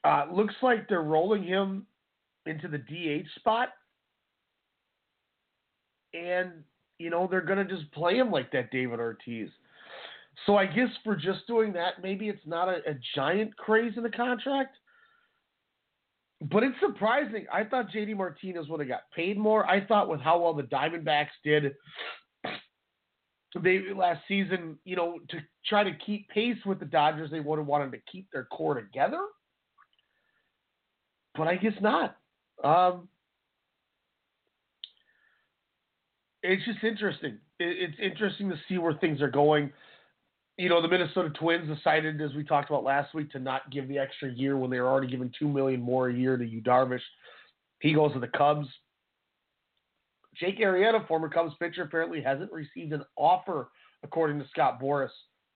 Uh, 0.04 0.26
looks 0.32 0.54
like 0.62 0.88
they're 0.88 1.02
rolling 1.02 1.42
him 1.42 1.86
into 2.46 2.68
the 2.68 2.78
DH 2.78 3.28
spot. 3.38 3.68
And, 6.14 6.64
you 6.98 7.10
know, 7.10 7.28
they're 7.30 7.40
going 7.40 7.64
to 7.66 7.76
just 7.76 7.90
play 7.92 8.16
him 8.16 8.30
like 8.30 8.50
that, 8.52 8.70
David 8.70 8.98
Ortiz. 8.98 9.50
So 10.46 10.56
I 10.56 10.66
guess 10.66 10.88
for 11.04 11.14
just 11.14 11.46
doing 11.46 11.72
that, 11.74 12.02
maybe 12.02 12.28
it's 12.28 12.46
not 12.46 12.68
a, 12.68 12.78
a 12.88 12.94
giant 13.14 13.56
craze 13.56 13.92
in 13.96 14.02
the 14.02 14.10
contract. 14.10 14.76
But 16.40 16.62
it's 16.62 16.76
surprising. 16.80 17.46
I 17.52 17.64
thought 17.64 17.90
JD 17.90 18.16
Martinez 18.16 18.68
would 18.68 18.80
have 18.80 18.88
got 18.88 19.02
paid 19.14 19.36
more. 19.36 19.68
I 19.68 19.84
thought 19.84 20.08
with 20.08 20.20
how 20.20 20.40
well 20.40 20.54
the 20.54 20.62
Diamondbacks 20.62 21.28
did 21.44 21.74
they 23.58 23.82
last 23.94 24.20
season, 24.28 24.78
you 24.84 24.96
know, 24.96 25.18
to 25.30 25.38
try 25.66 25.82
to 25.82 25.90
keep 26.06 26.28
pace 26.28 26.58
with 26.64 26.78
the 26.78 26.84
Dodgers, 26.84 27.30
they 27.30 27.40
would 27.40 27.58
have 27.58 27.66
wanted 27.66 27.92
to 27.92 27.98
keep 28.10 28.28
their 28.32 28.44
core 28.44 28.74
together. 28.74 29.20
But 31.36 31.48
I 31.48 31.56
guess 31.56 31.72
not. 31.80 32.16
Um, 32.62 33.08
it's 36.42 36.64
just 36.64 36.82
interesting. 36.84 37.38
It, 37.58 37.90
it's 37.90 37.98
interesting 38.00 38.50
to 38.50 38.56
see 38.68 38.78
where 38.78 38.94
things 38.94 39.20
are 39.20 39.30
going. 39.30 39.72
You 40.60 40.68
know, 40.68 40.82
the 40.82 40.88
Minnesota 40.88 41.30
Twins 41.30 41.74
decided, 41.74 42.20
as 42.20 42.34
we 42.34 42.44
talked 42.44 42.68
about 42.68 42.84
last 42.84 43.14
week, 43.14 43.30
to 43.30 43.38
not 43.38 43.70
give 43.70 43.88
the 43.88 43.98
extra 43.98 44.30
year 44.30 44.58
when 44.58 44.70
they 44.70 44.78
were 44.78 44.88
already 44.88 45.06
giving 45.06 45.32
two 45.38 45.48
million 45.48 45.80
more 45.80 46.10
a 46.10 46.12
year 46.12 46.36
to 46.36 46.44
Yu 46.44 46.60
Darvish. 46.60 47.00
He 47.78 47.94
goes 47.94 48.12
to 48.12 48.20
the 48.20 48.28
Cubs. 48.28 48.68
Jake 50.38 50.60
Arrieta, 50.60 51.08
former 51.08 51.30
Cubs 51.30 51.54
pitcher, 51.58 51.84
apparently 51.84 52.20
hasn't 52.20 52.52
received 52.52 52.92
an 52.92 53.02
offer, 53.16 53.70
according 54.02 54.38
to 54.38 54.46
Scott 54.50 54.78
Boras, 54.78 55.08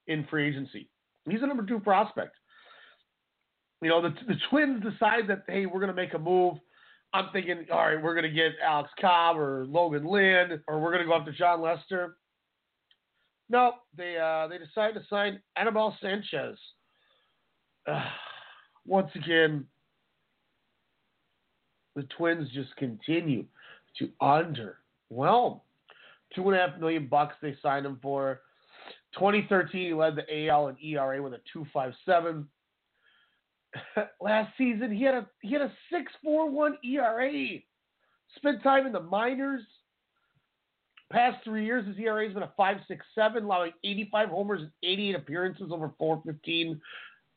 in 0.07 0.27
free 0.31 0.49
agency. 0.49 0.89
He's 1.29 1.43
a 1.43 1.47
number 1.47 1.67
two 1.67 1.81
prospect. 1.81 2.37
You 3.83 3.91
know, 3.91 4.01
the, 4.01 4.15
the 4.27 4.37
Twins 4.49 4.83
decide 4.83 5.29
that, 5.29 5.43
hey, 5.47 5.67
we're 5.67 5.81
going 5.81 5.95
to 5.95 5.95
make 5.95 6.15
a 6.15 6.19
move. 6.19 6.55
I'm 7.13 7.27
thinking, 7.31 7.67
all 7.71 7.81
right, 7.81 8.03
we're 8.03 8.15
going 8.15 8.25
to 8.25 8.35
get 8.35 8.53
Alex 8.65 8.89
Cobb 8.99 9.37
or 9.37 9.67
Logan 9.67 10.07
Lynn, 10.07 10.63
or 10.67 10.81
we're 10.81 10.93
going 10.93 11.03
to 11.03 11.09
go 11.09 11.15
after 11.15 11.31
Jon 11.31 11.61
Lester. 11.61 12.17
No, 13.49 13.73
they 13.97 14.17
uh, 14.17 14.49
they 14.49 14.59
decided 14.59 14.95
to 14.95 15.07
sign 15.09 15.41
Anibal 15.57 15.95
Sanchez. 16.01 16.57
Uh, 17.87 18.05
once 18.87 19.11
again, 19.15 19.67
the 21.95 22.05
Twins 22.17 22.49
just 22.55 22.75
continue 22.77 23.45
to 23.99 24.09
underwhelm. 24.21 25.61
Two 26.35 26.49
and 26.51 26.57
a 26.57 26.67
half 26.67 26.81
million 26.81 27.07
bucks 27.07 27.37
they 27.41 27.57
signed 27.63 27.87
him 27.87 27.99
for. 28.03 28.41
2013, 29.15 29.87
he 29.89 29.95
led 29.95 30.17
the 30.17 30.49
AL 30.49 30.69
in 30.69 30.77
ERA 30.83 31.23
with 31.23 31.35
a 31.35 31.41
2.57. 31.57 32.45
last 34.21 34.53
season 34.57 34.93
he 34.93 35.03
had 35.03 35.15
a 35.15 35.27
he 35.41 35.53
had 35.53 35.63
a 35.63 35.73
six 35.93 36.13
four 36.23 36.51
one 36.51 36.77
ERA. 36.85 37.59
Spent 38.37 38.63
time 38.63 38.87
in 38.87 38.93
the 38.93 39.01
minors. 39.01 39.63
Past 41.15 41.45
three 41.45 41.65
years, 41.65 41.87
his 41.87 41.97
ERA 41.97 42.25
has 42.25 42.35
been 42.35 42.43
a 42.43 42.53
five 42.57 42.79
six 42.89 43.07
seven, 43.15 43.45
allowing 43.45 43.71
eighty 43.85 44.09
five 44.11 44.31
homers 44.31 44.63
and 44.63 44.71
eighty 44.83 45.11
eight 45.11 45.15
appearances 45.15 45.71
over 45.71 45.93
four 45.97 46.21
fifteen 46.27 46.81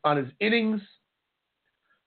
on 0.04 0.18
his 0.18 0.30
innings. 0.40 0.82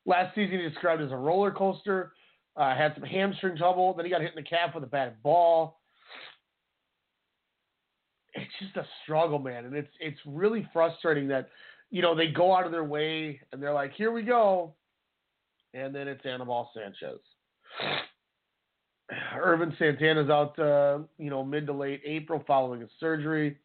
Last 0.04 0.34
season 0.34 0.58
he 0.58 0.68
described 0.68 1.00
as 1.00 1.12
a 1.12 1.16
roller 1.16 1.52
coaster. 1.52 2.10
Uh, 2.56 2.74
had 2.74 2.92
some 2.94 3.04
hamstring 3.04 3.56
trouble. 3.56 3.94
Then 3.94 4.04
he 4.04 4.10
got 4.10 4.20
hit 4.20 4.32
in 4.36 4.42
the 4.42 4.48
calf 4.48 4.74
with 4.74 4.82
a 4.82 4.88
bad 4.88 5.22
ball. 5.22 5.78
It's 8.34 8.50
just 8.60 8.76
a 8.76 8.84
struggle, 9.04 9.38
man, 9.38 9.64
and 9.64 9.76
it's 9.76 9.92
it's 10.00 10.18
really 10.26 10.68
frustrating 10.72 11.28
that 11.28 11.50
you 11.90 12.02
know 12.02 12.16
they 12.16 12.26
go 12.26 12.52
out 12.52 12.66
of 12.66 12.72
their 12.72 12.82
way 12.82 13.40
and 13.52 13.62
they're 13.62 13.72
like, 13.72 13.92
here 13.92 14.10
we 14.10 14.22
go, 14.22 14.74
and 15.72 15.94
then 15.94 16.08
it's 16.08 16.26
Anibal 16.26 16.68
Sanchez. 16.74 17.20
Ervin 19.36 19.74
Santana's 19.78 20.30
out, 20.30 20.58
uh, 20.58 20.98
you 21.18 21.30
know, 21.30 21.44
mid 21.44 21.66
to 21.66 21.72
late 21.72 22.00
April 22.04 22.42
following 22.46 22.80
his 22.80 22.90
surgery. 22.98 23.58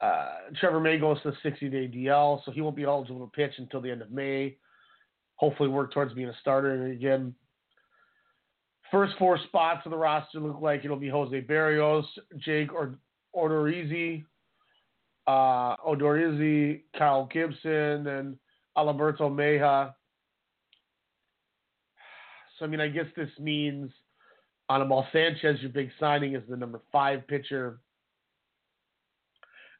Uh, 0.00 0.34
Trevor 0.60 0.80
May 0.80 0.98
goes 0.98 1.20
to 1.22 1.30
the 1.30 1.36
60 1.42 1.68
day 1.70 1.88
DL, 1.88 2.44
so 2.44 2.50
he 2.50 2.60
won't 2.60 2.76
be 2.76 2.84
eligible 2.84 3.26
to 3.26 3.32
pitch 3.32 3.52
until 3.58 3.80
the 3.80 3.90
end 3.90 4.02
of 4.02 4.10
May. 4.10 4.56
Hopefully, 5.36 5.68
work 5.68 5.92
towards 5.92 6.12
being 6.14 6.28
a 6.28 6.36
starter 6.40 6.86
again. 6.86 7.34
First 8.90 9.14
four 9.18 9.38
spots 9.48 9.80
of 9.84 9.90
the 9.90 9.96
roster 9.96 10.38
look 10.38 10.60
like 10.60 10.84
it'll 10.84 10.96
be 10.96 11.08
Jose 11.08 11.40
Berrios, 11.42 12.04
Jake 12.38 12.72
or 12.72 12.96
Odorizzi, 13.34 14.24
uh, 15.26 15.76
Odorizzi, 15.78 16.82
Kyle 16.96 17.28
Gibson, 17.32 18.06
and 18.06 18.36
Alberto 18.76 19.28
Mejia. 19.28 19.94
So, 22.58 22.64
I 22.64 22.68
mean, 22.68 22.80
I 22.80 22.88
guess 22.88 23.06
this 23.16 23.30
means 23.38 23.90
Anibal 24.70 25.06
Sanchez, 25.12 25.60
your 25.60 25.70
big 25.70 25.90
signing, 25.98 26.34
is 26.34 26.42
the 26.48 26.56
number 26.56 26.80
five 26.92 27.26
pitcher. 27.26 27.80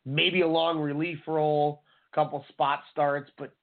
Maybe 0.04 0.42
a 0.42 0.48
long 0.48 0.78
relief 0.78 1.18
role, 1.26 1.82
a 2.12 2.14
couple 2.14 2.44
spot 2.48 2.80
starts, 2.92 3.30
but 3.38 3.54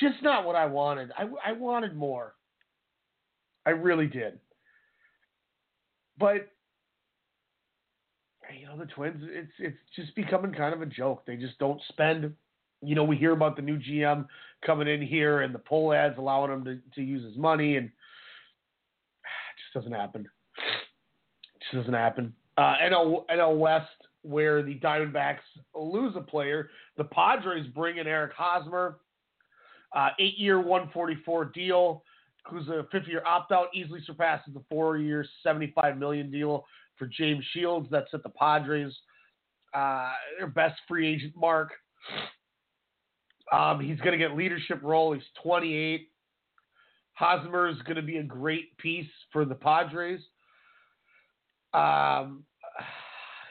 just 0.00 0.22
not 0.22 0.44
what 0.44 0.56
I 0.56 0.66
wanted. 0.66 1.10
I, 1.16 1.28
I 1.50 1.52
wanted 1.52 1.94
more. 1.94 2.34
I 3.64 3.70
really 3.70 4.06
did. 4.06 4.40
But 6.18 6.48
you 8.58 8.66
know, 8.66 8.76
the 8.76 8.86
Twins, 8.86 9.22
it's 9.22 9.52
it's 9.58 9.76
just 9.96 10.14
becoming 10.14 10.52
kind 10.52 10.74
of 10.74 10.82
a 10.82 10.86
joke. 10.86 11.24
They 11.26 11.36
just 11.36 11.58
don't 11.58 11.80
spend. 11.88 12.34
You 12.82 12.94
know, 12.94 13.04
we 13.04 13.16
hear 13.16 13.32
about 13.32 13.56
the 13.56 13.62
new 13.62 13.78
GM 13.78 14.26
coming 14.64 14.88
in 14.88 15.02
here 15.02 15.40
and 15.40 15.54
the 15.54 15.58
Pohlads 15.58 16.18
allowing 16.18 16.52
him 16.52 16.64
to, 16.64 16.78
to 16.94 17.02
use 17.02 17.24
his 17.24 17.36
money, 17.36 17.76
and 17.76 17.86
it 17.86 17.92
just 19.64 19.74
doesn't 19.74 19.98
happen. 19.98 20.22
It 20.22 21.62
just 21.70 21.76
doesn't 21.76 21.94
happen. 21.94 22.32
Uh, 22.58 22.74
NL, 22.82 23.24
NL 23.30 23.58
West, 23.58 23.86
where 24.22 24.62
the 24.62 24.78
Diamondbacks 24.78 25.38
lose 25.74 26.14
a 26.16 26.20
player, 26.20 26.70
the 26.96 27.04
Padres 27.04 27.66
bring 27.68 27.98
in 27.98 28.06
Eric 28.06 28.32
Hosmer, 28.36 28.98
uh, 29.94 30.10
eight-year, 30.18 30.58
144 30.58 31.46
deal 31.46 32.02
who's 32.48 32.68
a 32.68 32.86
fifth 32.90 33.06
year 33.06 33.22
opt 33.26 33.52
out, 33.52 33.68
easily 33.74 34.00
surpasses 34.04 34.52
the 34.54 34.62
four 34.68 34.98
year, 34.98 35.24
75 35.42 35.98
million 35.98 36.30
deal 36.30 36.66
for 36.98 37.06
James 37.06 37.44
Shields. 37.52 37.88
That's 37.90 38.12
at 38.12 38.22
the 38.22 38.30
Padres. 38.30 38.92
Uh, 39.74 40.10
their 40.38 40.48
best 40.48 40.80
free 40.86 41.06
agent 41.06 41.34
mark. 41.36 41.70
Um, 43.52 43.80
he's 43.80 43.98
going 43.98 44.12
to 44.12 44.18
get 44.18 44.36
leadership 44.36 44.80
role. 44.82 45.12
He's 45.12 45.22
28. 45.42 46.08
Hosmer 47.14 47.68
is 47.68 47.76
going 47.82 47.96
to 47.96 48.02
be 48.02 48.16
a 48.16 48.22
great 48.22 48.76
piece 48.78 49.10
for 49.32 49.44
the 49.44 49.54
Padres. 49.54 50.20
Um, 51.74 52.44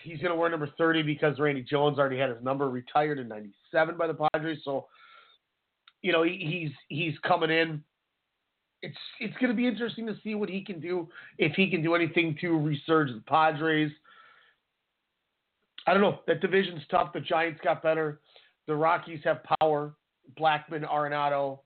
he's 0.03 0.17
going 0.17 0.31
to 0.31 0.35
wear 0.35 0.49
number 0.49 0.69
30 0.77 1.03
because 1.03 1.39
Randy 1.39 1.61
Jones 1.61 1.99
already 1.99 2.17
had 2.17 2.29
his 2.29 2.43
number 2.43 2.69
retired 2.69 3.19
in 3.19 3.27
97 3.27 3.97
by 3.97 4.07
the 4.07 4.17
Padres. 4.33 4.59
So, 4.65 4.87
you 6.01 6.11
know, 6.11 6.23
he, 6.23 6.71
he's 6.89 6.97
he's 6.97 7.17
coming 7.19 7.51
in 7.51 7.83
it's 8.81 8.97
it's 9.19 9.35
going 9.37 9.49
to 9.49 9.55
be 9.55 9.67
interesting 9.67 10.05
to 10.07 10.15
see 10.23 10.35
what 10.35 10.49
he 10.49 10.63
can 10.63 10.79
do 10.79 11.07
if 11.37 11.53
he 11.53 11.69
can 11.69 11.83
do 11.83 11.95
anything 11.95 12.35
to 12.41 12.47
resurge 12.47 13.13
the 13.13 13.23
Padres. 13.27 13.91
I 15.87 15.93
don't 15.93 16.01
know. 16.01 16.19
That 16.27 16.41
division's 16.41 16.81
tough. 16.89 17.13
The 17.13 17.19
Giants 17.19 17.59
got 17.63 17.81
better. 17.81 18.19
The 18.67 18.75
Rockies 18.75 19.21
have 19.23 19.41
power. 19.59 19.93
Blackmon, 20.39 20.87
Arenado. 20.87 21.59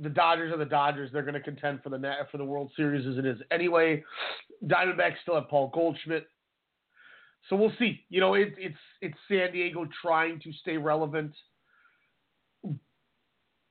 The 0.00 0.08
Dodgers 0.08 0.52
are 0.52 0.58
the 0.58 0.64
Dodgers. 0.64 1.10
They're 1.12 1.22
going 1.22 1.34
to 1.34 1.40
contend 1.40 1.82
for 1.82 1.90
the 1.90 1.98
net, 1.98 2.28
for 2.32 2.38
the 2.38 2.44
World 2.44 2.72
Series 2.76 3.06
as 3.06 3.16
it 3.16 3.24
is 3.24 3.38
anyway. 3.52 4.02
Diamondbacks 4.64 5.20
still 5.22 5.36
have 5.36 5.48
Paul 5.48 5.70
Goldschmidt. 5.72 6.26
So 7.48 7.56
we'll 7.56 7.72
see. 7.78 8.04
You 8.08 8.20
know, 8.20 8.34
it, 8.34 8.54
it's 8.56 8.78
it's 9.02 9.16
San 9.28 9.52
Diego 9.52 9.86
trying 10.02 10.40
to 10.40 10.52
stay 10.62 10.78
relevant, 10.78 11.32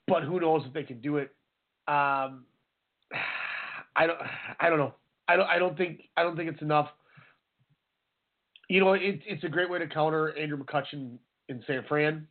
but 0.07 0.23
who 0.23 0.39
knows 0.39 0.61
if 0.65 0.73
they 0.73 0.83
can 0.83 1.01
do 1.01 1.17
it. 1.17 1.31
Um, 1.87 2.45
I 3.95 4.07
don't. 4.07 4.19
I 4.59 4.69
don't 4.69 4.77
know. 4.77 4.93
I 5.27 5.35
don't. 5.35 5.49
I 5.49 5.59
don't 5.59 5.77
think. 5.77 6.03
I 6.15 6.23
don't 6.23 6.35
think 6.35 6.49
it's 6.49 6.61
enough. 6.61 6.89
You 8.69 8.79
know, 8.79 8.93
it, 8.93 9.21
it's 9.25 9.43
a 9.43 9.49
great 9.49 9.69
way 9.69 9.79
to 9.79 9.87
counter 9.87 10.37
Andrew 10.37 10.57
McCutchen 10.57 11.17
in 11.49 11.63
San 11.67 11.83
Fran, 11.87 12.27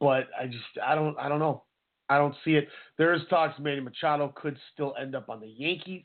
but 0.00 0.28
I 0.38 0.46
just. 0.46 0.64
I 0.84 0.94
don't. 0.94 1.18
I 1.18 1.28
don't 1.28 1.38
know. 1.38 1.62
I 2.08 2.18
don't 2.18 2.34
see 2.44 2.52
it. 2.52 2.68
There 2.98 3.14
is 3.14 3.22
talks 3.28 3.58
Manny 3.58 3.80
Machado 3.80 4.32
could 4.36 4.56
still 4.72 4.94
end 5.00 5.14
up 5.14 5.28
on 5.28 5.40
the 5.40 5.48
Yankees. 5.48 6.04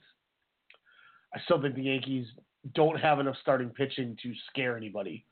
I 1.33 1.39
still 1.45 1.61
think 1.61 1.75
the 1.75 1.83
Yankees 1.83 2.25
don't 2.73 2.99
have 2.99 3.19
enough 3.19 3.35
starting 3.41 3.69
pitching 3.69 4.17
to 4.23 4.33
scare 4.49 4.77
anybody. 4.77 5.25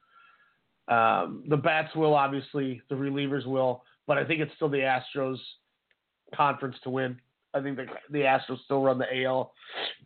Um, 0.88 1.44
the 1.48 1.58
bats 1.58 1.96
will 1.96 2.16
obviously, 2.16 2.82
the 2.90 2.96
relievers 2.96 3.46
will, 3.46 3.84
but 4.08 4.18
I 4.18 4.26
think 4.26 4.42
it's 4.42 4.52
still 4.56 4.70
the 4.70 4.78
Astros 5.16 5.38
conference 6.36 6.76
to 6.84 6.90
win. 6.90 7.20
I 7.54 7.62
think 7.62 7.78
the, 7.78 7.86
the 8.10 8.20
Astros 8.20 8.64
still 8.66 8.82
run 8.82 8.98
the 8.98 9.24
AL, 9.24 9.54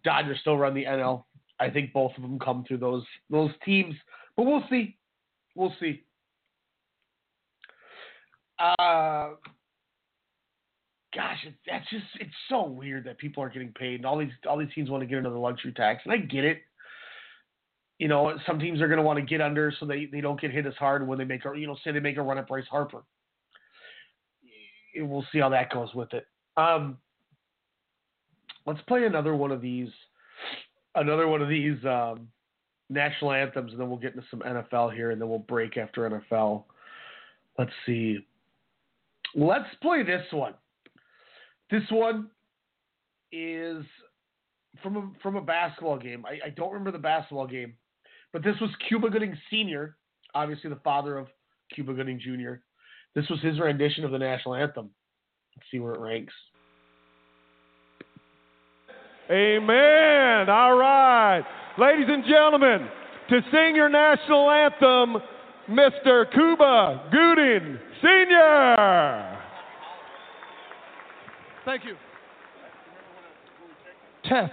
Dodgers 0.03 0.39
still 0.41 0.57
run 0.57 0.73
the 0.73 0.85
NL. 0.85 1.23
I 1.59 1.69
think 1.69 1.93
both 1.93 2.11
of 2.17 2.23
them 2.23 2.39
come 2.39 2.65
through 2.67 2.79
those 2.79 3.03
those 3.29 3.51
teams, 3.65 3.95
but 4.35 4.45
we'll 4.45 4.63
see. 4.69 4.97
We'll 5.55 5.73
see. 5.79 6.03
Uh, 8.59 9.31
gosh, 11.15 11.37
it, 11.45 11.53
that's 11.67 11.89
just 11.89 12.05
it's 12.19 12.31
so 12.49 12.63
weird 12.63 13.05
that 13.05 13.17
people 13.17 13.43
are 13.43 13.49
getting 13.49 13.71
paid, 13.73 13.95
and 13.95 14.05
all 14.05 14.17
these 14.17 14.31
all 14.47 14.57
these 14.57 14.73
teams 14.73 14.89
want 14.89 15.01
to 15.01 15.07
get 15.07 15.17
into 15.17 15.29
the 15.29 15.37
luxury 15.37 15.73
tax, 15.73 16.01
and 16.05 16.13
I 16.13 16.17
get 16.17 16.43
it. 16.43 16.61
You 17.99 18.07
know, 18.07 18.37
some 18.45 18.59
teams 18.59 18.81
are 18.81 18.87
going 18.87 18.97
to 18.97 19.03
want 19.03 19.19
to 19.19 19.25
get 19.25 19.39
under 19.39 19.71
so 19.79 19.85
they, 19.85 20.07
they 20.07 20.19
don't 20.19 20.41
get 20.41 20.51
hit 20.51 20.65
as 20.65 20.73
hard 20.73 21.07
when 21.07 21.17
they 21.17 21.23
make 21.23 21.45
a 21.45 21.57
you 21.57 21.67
know 21.67 21.77
say 21.83 21.91
they 21.91 21.99
make 21.99 22.17
a 22.17 22.21
run 22.21 22.37
at 22.37 22.47
Bryce 22.47 22.65
Harper 22.69 23.03
we'll 25.01 25.25
see 25.31 25.39
how 25.39 25.49
that 25.49 25.71
goes 25.71 25.93
with 25.93 26.13
it. 26.13 26.25
Um, 26.57 26.97
let's 28.65 28.81
play 28.87 29.05
another 29.05 29.35
one 29.35 29.51
of 29.51 29.61
these, 29.61 29.89
another 30.95 31.27
one 31.27 31.41
of 31.41 31.49
these 31.49 31.83
um, 31.85 32.27
national 32.89 33.31
anthems, 33.31 33.71
and 33.71 33.81
then 33.81 33.89
we'll 33.89 33.99
get 33.99 34.15
into 34.15 34.25
some 34.29 34.41
NFL 34.41 34.93
here, 34.93 35.11
and 35.11 35.21
then 35.21 35.29
we'll 35.29 35.39
break 35.39 35.77
after 35.77 36.09
NFL. 36.09 36.63
Let's 37.57 37.71
see. 37.85 38.25
Let's 39.35 39.69
play 39.81 40.03
this 40.03 40.25
one. 40.31 40.53
This 41.71 41.83
one 41.89 42.29
is 43.31 43.83
from 44.81 44.97
a, 44.97 45.11
from 45.21 45.35
a 45.35 45.41
basketball 45.41 45.97
game. 45.97 46.25
I, 46.25 46.47
I 46.47 46.49
don't 46.49 46.71
remember 46.71 46.91
the 46.91 46.99
basketball 46.99 47.47
game, 47.47 47.73
but 48.31 48.43
this 48.43 48.55
was 48.61 48.69
Cuba 48.87 49.09
Gooding 49.09 49.37
Sr., 49.49 49.95
obviously 50.35 50.69
the 50.69 50.77
father 50.77 51.17
of 51.17 51.27
Cuba 51.73 51.93
Gooding 51.93 52.19
Jr. 52.19 52.55
This 53.15 53.27
was 53.29 53.39
his 53.41 53.59
rendition 53.59 54.03
of 54.03 54.11
the 54.11 54.19
national 54.19 54.55
anthem. 54.55 54.89
Let's 55.55 55.67
see 55.71 55.79
where 55.79 55.93
it 55.93 55.99
ranks. 55.99 56.33
Amen. 59.31 60.49
All 60.49 60.75
right. 60.75 61.43
Ladies 61.77 62.07
and 62.09 62.23
gentlemen, 62.25 62.87
to 63.29 63.41
sing 63.51 63.75
your 63.75 63.89
national 63.89 64.49
anthem, 64.51 65.21
Mr. 65.69 66.31
Cuba 66.33 67.09
Gooding 67.11 67.79
Sr. 68.01 69.39
Thank 71.65 71.85
you. 71.85 71.95
Test. 74.25 74.51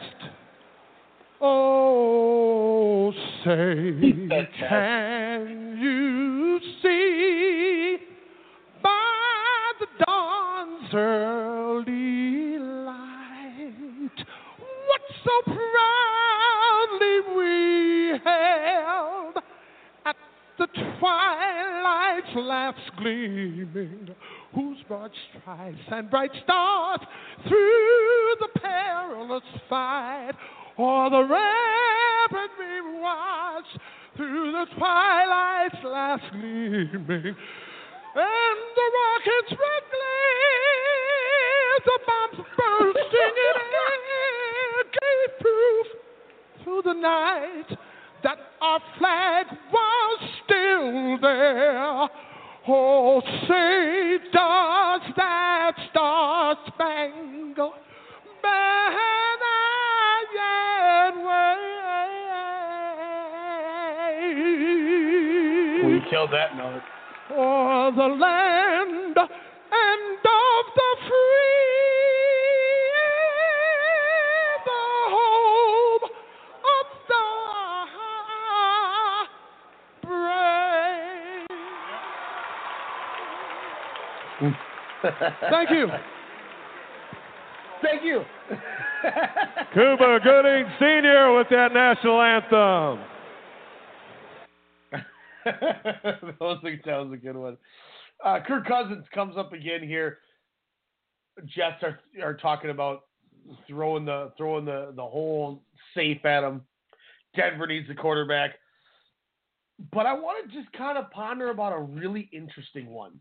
Oh, 1.40 3.12
say, 3.44 3.48
can 4.68 5.78
you 5.80 6.60
see 6.82 7.96
by 8.82 9.72
the 9.80 9.86
dawn's 10.04 10.94
early 10.94 12.49
so 15.24 15.42
proudly 15.44 17.20
we 17.36 18.18
hailed 18.24 19.36
at 20.06 20.16
the 20.58 20.66
twilight's 20.66 22.34
lamps 22.36 22.80
gleaming, 22.98 24.08
whose 24.54 24.78
broad 24.88 25.10
stripes 25.40 25.78
and 25.90 26.10
bright 26.10 26.30
stars 26.44 27.00
through 27.48 28.34
the 28.40 28.48
perilous 28.60 29.42
fight, 29.68 30.32
o'er 30.78 31.10
the 31.10 31.22
rampant 31.22 32.52
we 32.58 33.00
watch 33.00 33.66
through 34.16 34.52
the 34.52 34.66
twilight's 34.76 35.84
last 35.84 36.24
gleaming, 36.32 37.36
and 38.12 38.58
the 38.76 38.90
rockets' 38.96 39.50
red 39.50 39.84
glare, 39.92 41.76
the 41.84 41.98
bombs 42.06 42.46
bursting 42.56 43.39
proof 45.38 45.86
through 46.64 46.82
the 46.84 46.92
night 46.94 47.78
that 48.22 48.38
our 48.60 48.80
flag 48.98 49.46
was 49.72 50.20
still 50.44 51.18
there. 51.20 52.08
Oh, 52.68 53.22
say 53.48 54.18
does 54.32 55.00
that 55.16 55.72
star 55.90 56.56
spangled 56.66 57.72
banner 58.42 58.96
yet 60.34 61.14
wave? 65.80 65.84
We 65.86 66.10
killed 66.10 66.32
that 66.32 66.56
note. 66.56 66.82
For 67.28 67.92
the 67.92 68.08
land 68.08 69.18
Thank 85.02 85.70
you. 85.70 85.88
Thank 87.82 88.04
you. 88.04 88.22
Cuba 89.72 90.18
Gooding 90.22 90.66
Sr. 90.78 91.34
with 91.36 91.48
that 91.50 91.72
national 91.72 92.20
anthem. 92.20 93.04
that, 95.44 96.40
was 96.40 96.60
a, 96.64 96.80
that 96.84 96.98
was 96.98 97.12
a 97.12 97.16
good 97.16 97.36
one. 97.36 97.56
Uh, 98.24 98.38
Kirk 98.46 98.66
Cousins 98.66 99.06
comes 99.14 99.36
up 99.38 99.52
again 99.52 99.82
here. 99.82 100.18
Jets 101.46 101.82
are 101.82 102.00
are 102.22 102.34
talking 102.34 102.70
about 102.70 103.04
throwing 103.66 104.04
the 104.04 104.32
throwing 104.36 104.66
the 104.66 104.92
the 104.94 105.02
whole 105.02 105.62
safe 105.94 106.22
at 106.26 106.44
him. 106.44 106.62
Denver 107.34 107.66
needs 107.66 107.88
a 107.88 107.94
quarterback, 107.94 108.56
but 109.92 110.04
I 110.04 110.12
want 110.12 110.50
to 110.50 110.54
just 110.54 110.70
kind 110.72 110.98
of 110.98 111.10
ponder 111.12 111.50
about 111.50 111.72
a 111.72 111.80
really 111.80 112.28
interesting 112.32 112.90
one. 112.90 113.12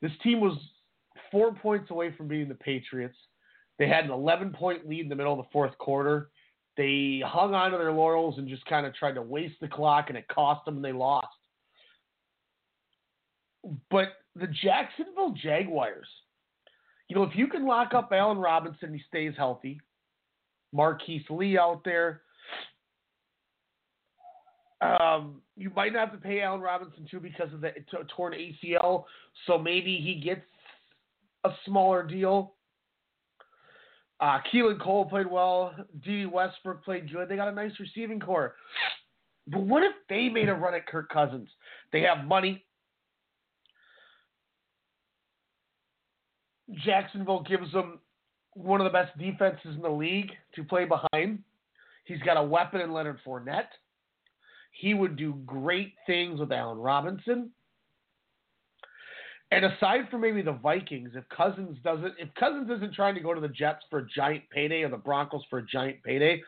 This 0.00 0.12
team 0.22 0.40
was 0.40 0.56
four 1.30 1.52
points 1.52 1.90
away 1.90 2.14
from 2.16 2.28
beating 2.28 2.48
the 2.48 2.54
Patriots. 2.54 3.16
They 3.78 3.88
had 3.88 4.04
an 4.04 4.10
11 4.10 4.52
point 4.52 4.88
lead 4.88 5.00
in 5.00 5.08
the 5.08 5.14
middle 5.14 5.32
of 5.32 5.38
the 5.38 5.50
fourth 5.52 5.76
quarter. 5.78 6.30
They 6.76 7.22
hung 7.24 7.54
on 7.54 7.72
to 7.72 7.78
their 7.78 7.92
laurels 7.92 8.38
and 8.38 8.48
just 8.48 8.64
kind 8.66 8.86
of 8.86 8.94
tried 8.94 9.14
to 9.14 9.22
waste 9.22 9.56
the 9.60 9.68
clock, 9.68 10.06
and 10.08 10.16
it 10.16 10.28
cost 10.28 10.64
them, 10.64 10.76
and 10.76 10.84
they 10.84 10.92
lost. 10.92 11.26
But 13.90 14.08
the 14.36 14.46
Jacksonville 14.46 15.34
Jaguars, 15.42 16.06
you 17.08 17.16
know, 17.16 17.24
if 17.24 17.34
you 17.34 17.48
can 17.48 17.66
lock 17.66 17.94
up 17.94 18.10
Allen 18.12 18.38
Robinson, 18.38 18.94
he 18.94 19.02
stays 19.08 19.34
healthy. 19.36 19.80
Marquise 20.72 21.24
Lee 21.30 21.58
out 21.58 21.82
there. 21.84 22.22
Um, 24.80 25.42
you 25.56 25.70
might 25.74 25.92
not 25.92 26.10
have 26.10 26.20
to 26.20 26.24
pay 26.24 26.40
Allen 26.40 26.60
Robinson 26.60 27.06
too 27.10 27.18
because 27.18 27.52
of 27.52 27.60
the 27.60 27.70
t- 27.70 27.96
torn 28.14 28.32
ACL, 28.32 29.04
so 29.46 29.58
maybe 29.58 29.96
he 29.96 30.20
gets 30.20 30.46
a 31.44 31.50
smaller 31.64 32.04
deal. 32.04 32.54
Uh, 34.20 34.38
Keelan 34.52 34.80
Cole 34.80 35.04
played 35.04 35.30
well. 35.30 35.74
D. 36.04 36.26
Westbrook 36.26 36.84
played 36.84 37.10
good. 37.12 37.28
They 37.28 37.36
got 37.36 37.48
a 37.48 37.52
nice 37.52 37.72
receiving 37.78 38.20
core. 38.20 38.54
But 39.46 39.60
what 39.60 39.82
if 39.82 39.92
they 40.08 40.28
made 40.28 40.48
a 40.48 40.54
run 40.54 40.74
at 40.74 40.86
Kirk 40.86 41.08
Cousins? 41.08 41.48
They 41.92 42.02
have 42.02 42.24
money. 42.24 42.64
Jacksonville 46.84 47.44
gives 47.48 47.72
them 47.72 48.00
one 48.54 48.80
of 48.80 48.84
the 48.84 48.90
best 48.90 49.16
defenses 49.18 49.74
in 49.74 49.82
the 49.82 49.88
league 49.88 50.30
to 50.54 50.64
play 50.64 50.84
behind. 50.84 51.42
He's 52.04 52.20
got 52.22 52.36
a 52.36 52.42
weapon 52.42 52.80
in 52.80 52.92
Leonard 52.92 53.18
Fournette. 53.26 53.68
He 54.70 54.94
would 54.94 55.16
do 55.16 55.34
great 55.44 55.94
things 56.06 56.40
with 56.40 56.52
Allen 56.52 56.78
Robinson. 56.78 57.50
And 59.50 59.64
aside 59.64 60.08
from 60.10 60.20
maybe 60.20 60.42
the 60.42 60.52
Vikings, 60.52 61.10
if 61.14 61.24
Cousins 61.30 61.78
doesn't, 61.82 62.14
if 62.18 62.28
Cousins 62.34 62.70
isn't 62.70 62.94
trying 62.94 63.14
to 63.14 63.20
go 63.20 63.32
to 63.32 63.40
the 63.40 63.48
Jets 63.48 63.84
for 63.88 64.00
a 64.00 64.06
giant 64.06 64.44
payday 64.50 64.82
or 64.82 64.90
the 64.90 64.98
Broncos 64.98 65.42
for 65.48 65.58
a 65.58 65.66
giant 65.66 66.02
payday, 66.02 66.42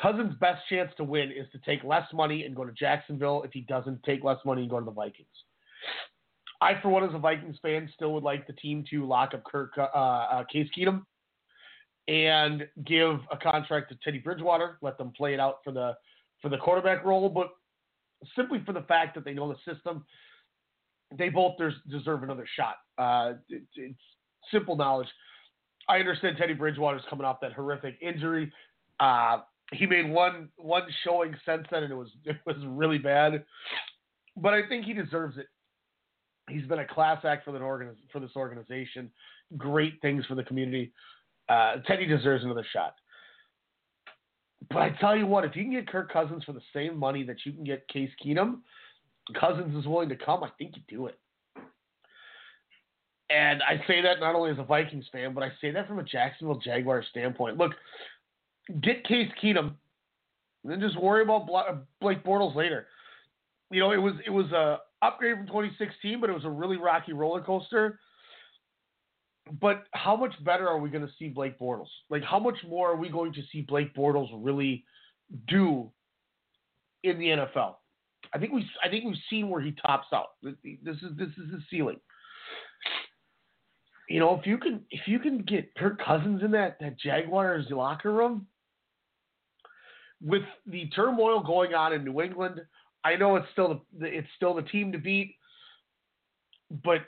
Cousins' 0.00 0.34
best 0.40 0.62
chance 0.68 0.90
to 0.96 1.04
win 1.04 1.30
is 1.30 1.46
to 1.52 1.58
take 1.58 1.84
less 1.84 2.06
money 2.12 2.44
and 2.44 2.56
go 2.56 2.64
to 2.64 2.72
Jacksonville. 2.72 3.42
If 3.44 3.52
he 3.52 3.60
doesn't 3.62 4.02
take 4.02 4.24
less 4.24 4.38
money 4.44 4.62
and 4.62 4.70
go 4.70 4.80
to 4.80 4.84
the 4.84 4.90
Vikings, 4.90 5.28
I, 6.60 6.80
for 6.80 6.88
one, 6.88 7.04
as 7.04 7.14
a 7.14 7.18
Vikings 7.18 7.56
fan, 7.62 7.88
still 7.94 8.12
would 8.14 8.22
like 8.22 8.46
the 8.46 8.52
team 8.54 8.84
to 8.90 9.06
lock 9.06 9.32
up 9.34 9.44
Kirk 9.44 9.72
uh, 9.78 9.82
uh, 9.82 10.44
Case 10.44 10.68
Keenum 10.76 11.04
and 12.08 12.66
give 12.84 13.20
a 13.30 13.36
contract 13.36 13.90
to 13.90 13.98
Teddy 14.02 14.18
Bridgewater, 14.18 14.78
let 14.82 14.98
them 14.98 15.12
play 15.16 15.32
it 15.32 15.40
out 15.40 15.58
for 15.62 15.72
the 15.72 15.96
for 16.42 16.48
the 16.48 16.58
quarterback 16.58 17.04
role, 17.04 17.28
but 17.28 17.50
simply 18.36 18.62
for 18.64 18.72
the 18.72 18.82
fact 18.82 19.14
that 19.14 19.24
they 19.24 19.34
know 19.34 19.48
the 19.48 19.72
system 19.72 20.04
they 21.16 21.28
both 21.28 21.56
deserve 21.90 22.22
another 22.22 22.46
shot. 22.56 22.76
Uh, 22.98 23.34
it, 23.48 23.62
it's 23.74 23.98
simple 24.52 24.76
knowledge. 24.76 25.08
I 25.88 25.98
understand 25.98 26.36
Teddy 26.38 26.54
Bridgewater's 26.54 27.02
coming 27.10 27.24
off 27.24 27.40
that 27.40 27.52
horrific 27.52 27.96
injury. 28.00 28.52
Uh, 29.00 29.40
he 29.72 29.86
made 29.86 30.08
one 30.08 30.48
one 30.56 30.82
showing 31.04 31.34
since 31.46 31.66
then, 31.70 31.84
and 31.84 31.92
it 31.92 31.96
was 31.96 32.08
it 32.24 32.36
was 32.46 32.56
really 32.66 32.98
bad. 32.98 33.44
But 34.36 34.54
I 34.54 34.66
think 34.68 34.84
he 34.84 34.92
deserves 34.92 35.36
it. 35.38 35.46
He's 36.48 36.66
been 36.66 36.80
a 36.80 36.86
class 36.86 37.24
act 37.24 37.44
for 37.44 37.52
the 37.52 37.58
organiz- 37.58 37.96
for 38.12 38.20
this 38.20 38.30
organization. 38.36 39.10
Great 39.56 40.00
things 40.02 40.24
for 40.26 40.34
the 40.34 40.44
community. 40.44 40.92
Uh, 41.48 41.76
Teddy 41.86 42.06
deserves 42.06 42.44
another 42.44 42.64
shot. 42.72 42.94
But 44.68 44.78
I 44.78 44.90
tell 45.00 45.16
you 45.16 45.26
what, 45.26 45.44
if 45.44 45.56
you 45.56 45.62
can 45.62 45.72
get 45.72 45.88
Kirk 45.88 46.12
Cousins 46.12 46.44
for 46.44 46.52
the 46.52 46.60
same 46.74 46.96
money 46.96 47.22
that 47.24 47.38
you 47.44 47.52
can 47.52 47.64
get 47.64 47.88
Case 47.88 48.10
Keenum, 48.24 48.58
Cousins 49.38 49.76
is 49.76 49.86
willing 49.86 50.08
to 50.10 50.16
come, 50.16 50.44
I 50.44 50.50
think 50.58 50.76
you 50.76 50.82
do 50.88 51.06
it. 51.06 51.18
And 53.30 53.62
I 53.62 53.76
say 53.86 54.02
that 54.02 54.18
not 54.18 54.34
only 54.34 54.50
as 54.50 54.58
a 54.58 54.64
Vikings 54.64 55.06
fan, 55.12 55.34
but 55.34 55.42
I 55.42 55.50
say 55.60 55.70
that 55.70 55.86
from 55.86 56.00
a 56.00 56.02
Jacksonville 56.02 56.58
Jaguars 56.58 57.06
standpoint. 57.10 57.58
Look, 57.58 57.72
get 58.82 59.04
Case 59.04 59.30
Keenum, 59.42 59.74
then 60.64 60.80
just 60.80 61.00
worry 61.00 61.22
about 61.22 61.48
Blake 62.00 62.24
Bortles 62.24 62.54
later. 62.54 62.88
You 63.70 63.80
know, 63.80 63.92
it 63.92 63.98
was 63.98 64.14
it 64.26 64.30
was 64.30 64.50
a 64.50 64.78
upgrade 65.00 65.36
from 65.36 65.46
2016, 65.46 66.20
but 66.20 66.28
it 66.28 66.32
was 66.32 66.44
a 66.44 66.50
really 66.50 66.76
rocky 66.76 67.12
roller 67.12 67.40
coaster. 67.40 68.00
But 69.60 69.84
how 69.92 70.16
much 70.16 70.32
better 70.44 70.68
are 70.68 70.78
we 70.78 70.90
going 70.90 71.06
to 71.06 71.12
see 71.18 71.28
Blake 71.28 71.58
Bortles? 71.58 71.88
Like, 72.08 72.22
how 72.22 72.38
much 72.38 72.56
more 72.68 72.92
are 72.92 72.96
we 72.96 73.08
going 73.08 73.32
to 73.32 73.42
see 73.50 73.62
Blake 73.62 73.94
Bortles 73.94 74.28
really 74.34 74.84
do 75.48 75.90
in 77.02 77.18
the 77.18 77.26
NFL? 77.26 77.76
I 78.32 78.38
think 78.38 78.52
we 78.52 78.68
I 78.84 78.88
think 78.88 79.04
we've 79.04 79.16
seen 79.28 79.48
where 79.48 79.60
he 79.60 79.74
tops 79.84 80.08
out. 80.12 80.28
This 80.42 80.54
is 80.96 81.16
this 81.16 81.28
is 81.30 81.52
his 81.52 81.62
ceiling. 81.70 81.98
You 84.08 84.20
know, 84.20 84.38
if 84.38 84.46
you 84.46 84.58
can 84.58 84.82
if 84.90 85.06
you 85.06 85.18
can 85.18 85.42
get 85.42 85.74
Kirk 85.76 86.00
Cousins 86.04 86.42
in 86.42 86.50
that 86.52 86.78
that 86.80 86.98
Jaguars 86.98 87.66
locker 87.70 88.12
room 88.12 88.46
with 90.22 90.42
the 90.66 90.88
turmoil 90.90 91.42
going 91.42 91.74
on 91.74 91.92
in 91.92 92.04
New 92.04 92.20
England, 92.20 92.60
I 93.04 93.16
know 93.16 93.36
it's 93.36 93.46
still 93.52 93.82
the 93.98 94.06
it's 94.06 94.28
still 94.36 94.54
the 94.54 94.62
team 94.62 94.92
to 94.92 94.98
beat, 94.98 95.34
but 96.84 97.00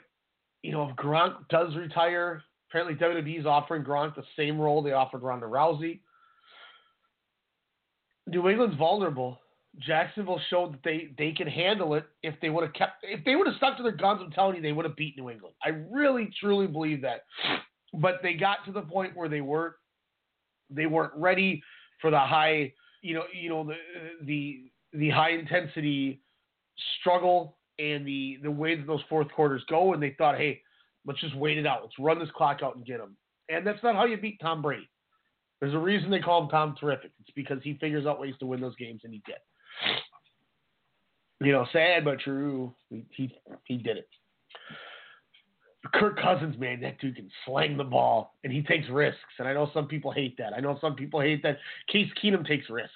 you 0.63 0.71
know 0.71 0.89
if 0.89 0.95
Gronk 0.95 1.35
does 1.49 1.75
retire, 1.75 2.41
apparently 2.69 2.95
WWE 2.95 3.39
is 3.39 3.45
offering 3.45 3.83
Gronk 3.83 4.15
the 4.15 4.23
same 4.35 4.59
role 4.59 4.81
they 4.81 4.93
offered 4.93 5.21
Ronda 5.21 5.45
Rousey. 5.45 5.99
New 8.25 8.49
England's 8.49 8.77
vulnerable. 8.77 9.39
Jacksonville 9.79 10.39
showed 10.49 10.73
that 10.73 10.83
they 10.83 11.09
they 11.17 11.31
can 11.31 11.47
handle 11.47 11.95
it 11.95 12.05
if 12.21 12.35
they 12.41 12.49
would 12.49 12.63
have 12.63 12.73
kept 12.73 13.03
if 13.03 13.23
they 13.25 13.35
would 13.35 13.47
have 13.47 13.55
stuck 13.57 13.77
to 13.77 13.83
their 13.83 13.91
guns. 13.91 14.21
I'm 14.23 14.31
telling 14.31 14.55
you, 14.55 14.61
they 14.61 14.71
would 14.71 14.85
have 14.85 14.95
beat 14.95 15.17
New 15.17 15.29
England. 15.29 15.55
I 15.63 15.69
really 15.91 16.31
truly 16.39 16.67
believe 16.67 17.01
that. 17.01 17.25
But 17.93 18.19
they 18.23 18.33
got 18.33 18.57
to 18.65 18.71
the 18.71 18.81
point 18.81 19.15
where 19.15 19.29
they 19.29 19.41
weren't 19.41 19.73
they 20.69 20.85
weren't 20.85 21.13
ready 21.15 21.61
for 22.01 22.11
the 22.11 22.19
high 22.19 22.71
you 23.01 23.15
know 23.15 23.23
you 23.33 23.49
know 23.49 23.63
the 23.63 23.75
the 24.25 24.71
the 24.93 25.09
high 25.09 25.31
intensity 25.31 26.21
struggle 26.99 27.57
and 27.79 28.05
the 28.05 28.39
the 28.43 28.51
way 28.51 28.75
that 28.75 28.87
those 28.87 29.01
fourth 29.09 29.31
quarters 29.31 29.63
go. 29.69 29.93
And 29.93 30.01
they 30.01 30.15
thought, 30.17 30.37
hey, 30.37 30.61
let's 31.05 31.19
just 31.19 31.35
wait 31.35 31.57
it 31.57 31.67
out. 31.67 31.81
Let's 31.81 31.99
run 31.99 32.19
this 32.19 32.29
clock 32.35 32.59
out 32.63 32.75
and 32.75 32.85
get 32.85 32.99
them. 32.99 33.15
And 33.49 33.65
that's 33.65 33.83
not 33.83 33.95
how 33.95 34.05
you 34.05 34.17
beat 34.17 34.39
Tom 34.39 34.61
Brady. 34.61 34.89
There's 35.59 35.73
a 35.73 35.79
reason 35.79 36.09
they 36.09 36.19
call 36.19 36.43
him 36.43 36.49
Tom 36.49 36.75
Terrific. 36.79 37.11
It's 37.21 37.31
because 37.35 37.59
he 37.63 37.75
figures 37.75 38.05
out 38.05 38.19
ways 38.19 38.35
to 38.39 38.45
win 38.45 38.59
those 38.59 38.75
games, 38.75 39.01
and 39.03 39.13
he 39.13 39.21
did. 39.25 39.35
You 41.39 41.51
know, 41.51 41.65
sad 41.71 42.05
but 42.05 42.19
true. 42.19 42.73
He 42.89 43.05
he, 43.11 43.35
he 43.65 43.77
did 43.77 43.97
it. 43.97 44.07
Kirk 45.93 46.19
Cousins, 46.19 46.57
man, 46.57 46.79
that 46.81 46.99
dude 46.99 47.15
can 47.15 47.29
slang 47.45 47.75
the 47.75 47.83
ball 47.83 48.35
and 48.43 48.53
he 48.53 48.61
takes 48.61 48.89
risks. 48.89 49.19
And 49.37 49.47
I 49.47 49.53
know 49.53 49.69
some 49.73 49.87
people 49.87 50.11
hate 50.11 50.37
that. 50.37 50.53
I 50.55 50.61
know 50.61 50.77
some 50.79 50.95
people 50.95 51.19
hate 51.19 51.43
that. 51.43 51.57
Case 51.91 52.09
Keenum 52.23 52.47
takes 52.47 52.69
risks. 52.69 52.93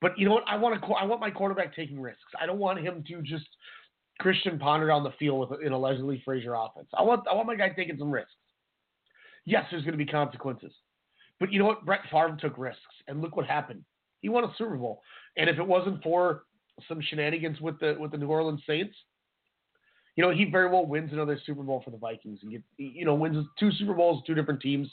But 0.00 0.18
you 0.18 0.26
know 0.26 0.34
what? 0.34 0.44
I 0.46 0.56
want 0.56 0.80
to. 0.80 0.86
I 0.92 1.04
want 1.04 1.20
my 1.20 1.30
quarterback 1.30 1.74
taking 1.74 2.00
risks. 2.00 2.22
I 2.40 2.46
don't 2.46 2.58
want 2.58 2.80
him 2.80 3.04
to 3.08 3.22
just 3.22 3.46
Christian 4.18 4.58
Ponder 4.58 4.90
on 4.90 5.04
the 5.04 5.12
field 5.18 5.48
with 5.48 5.60
an 5.64 5.72
allegedly 5.72 6.20
Frazier 6.24 6.54
offense. 6.54 6.88
I 6.96 7.02
want. 7.02 7.26
I 7.30 7.34
want 7.34 7.46
my 7.46 7.54
guy 7.54 7.68
taking 7.70 7.98
some 7.98 8.10
risks. 8.10 8.32
Yes, 9.44 9.64
there's 9.70 9.84
going 9.84 9.96
to 9.96 10.04
be 10.04 10.10
consequences. 10.10 10.72
But 11.40 11.52
you 11.52 11.58
know 11.58 11.66
what? 11.66 11.86
Brett 11.86 12.00
Favre 12.10 12.36
took 12.40 12.58
risks, 12.58 12.82
and 13.06 13.22
look 13.22 13.36
what 13.36 13.46
happened. 13.46 13.84
He 14.20 14.28
won 14.28 14.44
a 14.44 14.52
Super 14.58 14.76
Bowl. 14.76 15.02
And 15.36 15.48
if 15.48 15.58
it 15.58 15.66
wasn't 15.66 16.02
for 16.02 16.44
some 16.88 17.00
shenanigans 17.00 17.60
with 17.60 17.78
the 17.80 17.96
with 17.98 18.10
the 18.10 18.18
New 18.18 18.28
Orleans 18.28 18.60
Saints, 18.66 18.94
you 20.16 20.24
know, 20.24 20.30
he 20.30 20.44
very 20.46 20.68
well 20.68 20.84
wins 20.84 21.12
another 21.12 21.38
Super 21.46 21.62
Bowl 21.62 21.80
for 21.84 21.90
the 21.92 21.96
Vikings 21.96 22.40
and 22.42 22.50
get 22.50 22.62
you 22.76 23.04
know 23.04 23.14
wins 23.14 23.46
two 23.58 23.70
Super 23.72 23.94
Bowls, 23.94 24.22
two 24.26 24.34
different 24.34 24.60
teams. 24.60 24.88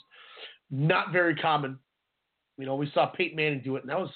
Not 0.70 1.12
very 1.12 1.34
common. 1.34 1.78
You 2.58 2.66
know, 2.66 2.76
we 2.76 2.90
saw 2.94 3.06
Peyton 3.06 3.36
Manning 3.36 3.60
do 3.62 3.76
it, 3.76 3.82
and 3.82 3.90
that 3.90 3.98
was, 3.98 4.10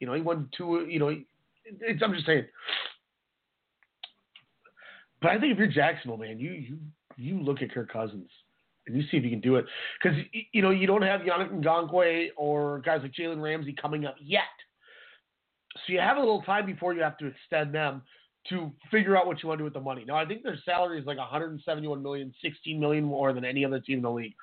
you 0.00 0.06
know, 0.06 0.14
he 0.14 0.20
won 0.20 0.48
two. 0.56 0.86
You 0.88 0.98
know, 0.98 1.16
it's, 1.64 2.02
I'm 2.02 2.12
just 2.12 2.26
saying. 2.26 2.46
But 5.20 5.32
I 5.32 5.38
think 5.38 5.52
if 5.52 5.58
you're 5.58 5.66
Jacksonville, 5.66 6.16
man, 6.16 6.38
you 6.38 6.52
you 6.52 6.78
you 7.16 7.40
look 7.40 7.62
at 7.62 7.72
Kirk 7.72 7.92
Cousins 7.92 8.30
and 8.86 8.96
you 8.96 9.02
see 9.10 9.16
if 9.16 9.24
you 9.24 9.30
can 9.30 9.40
do 9.40 9.56
it 9.56 9.66
because 10.02 10.18
you 10.52 10.62
know 10.62 10.70
you 10.70 10.86
don't 10.86 11.02
have 11.02 11.20
Yannick 11.20 11.52
Ngakoue 11.62 12.28
or 12.36 12.80
guys 12.80 13.00
like 13.02 13.12
Jalen 13.12 13.42
Ramsey 13.42 13.74
coming 13.80 14.06
up 14.06 14.16
yet. 14.20 14.42
So 15.86 15.92
you 15.92 16.00
have 16.00 16.16
a 16.16 16.20
little 16.20 16.42
time 16.42 16.66
before 16.66 16.94
you 16.94 17.02
have 17.02 17.18
to 17.18 17.26
extend 17.26 17.74
them 17.74 18.02
to 18.48 18.72
figure 18.90 19.16
out 19.16 19.26
what 19.26 19.42
you 19.42 19.48
want 19.48 19.58
to 19.58 19.60
do 19.60 19.64
with 19.64 19.74
the 19.74 19.80
money. 19.80 20.04
Now 20.06 20.16
I 20.16 20.24
think 20.24 20.42
their 20.42 20.58
salary 20.64 20.98
is 20.98 21.06
like 21.06 21.18
171 21.18 22.02
million, 22.02 22.32
16 22.42 22.80
million 22.80 23.04
more 23.04 23.32
than 23.32 23.44
any 23.44 23.64
other 23.64 23.80
team 23.80 23.98
in 23.98 24.02
the 24.02 24.10
league. 24.10 24.34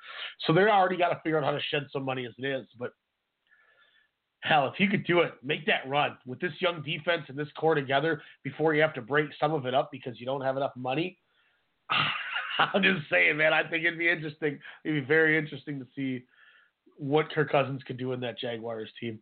So 0.46 0.52
they're 0.52 0.70
already 0.70 0.96
got 0.96 1.08
to 1.08 1.20
figure 1.22 1.38
out 1.38 1.44
how 1.44 1.50
to 1.50 1.60
shed 1.70 1.86
some 1.92 2.04
money 2.04 2.24
as 2.24 2.32
it 2.38 2.46
is. 2.46 2.66
But 2.78 2.92
hell, 4.40 4.68
if 4.68 4.74
he 4.76 4.86
could 4.86 5.04
do 5.04 5.20
it, 5.20 5.32
make 5.42 5.66
that 5.66 5.88
run 5.88 6.16
with 6.26 6.40
this 6.40 6.52
young 6.60 6.82
defense 6.82 7.24
and 7.28 7.36
this 7.36 7.48
core 7.58 7.74
together 7.74 8.22
before 8.44 8.74
you 8.74 8.82
have 8.82 8.94
to 8.94 9.02
break 9.02 9.30
some 9.40 9.52
of 9.52 9.66
it 9.66 9.74
up 9.74 9.90
because 9.90 10.18
you 10.20 10.26
don't 10.26 10.42
have 10.42 10.56
enough 10.56 10.72
money. 10.76 11.18
I'm 12.58 12.82
just 12.82 13.08
saying, 13.10 13.36
man. 13.36 13.52
I 13.52 13.62
think 13.62 13.84
it'd 13.84 13.98
be 13.98 14.08
interesting. 14.08 14.58
It'd 14.84 15.02
be 15.02 15.06
very 15.06 15.38
interesting 15.38 15.78
to 15.78 15.86
see 15.94 16.24
what 16.96 17.30
Kirk 17.30 17.50
Cousins 17.50 17.82
could 17.86 17.98
do 17.98 18.12
in 18.12 18.20
that 18.20 18.38
Jaguars 18.38 18.90
team. 19.00 19.20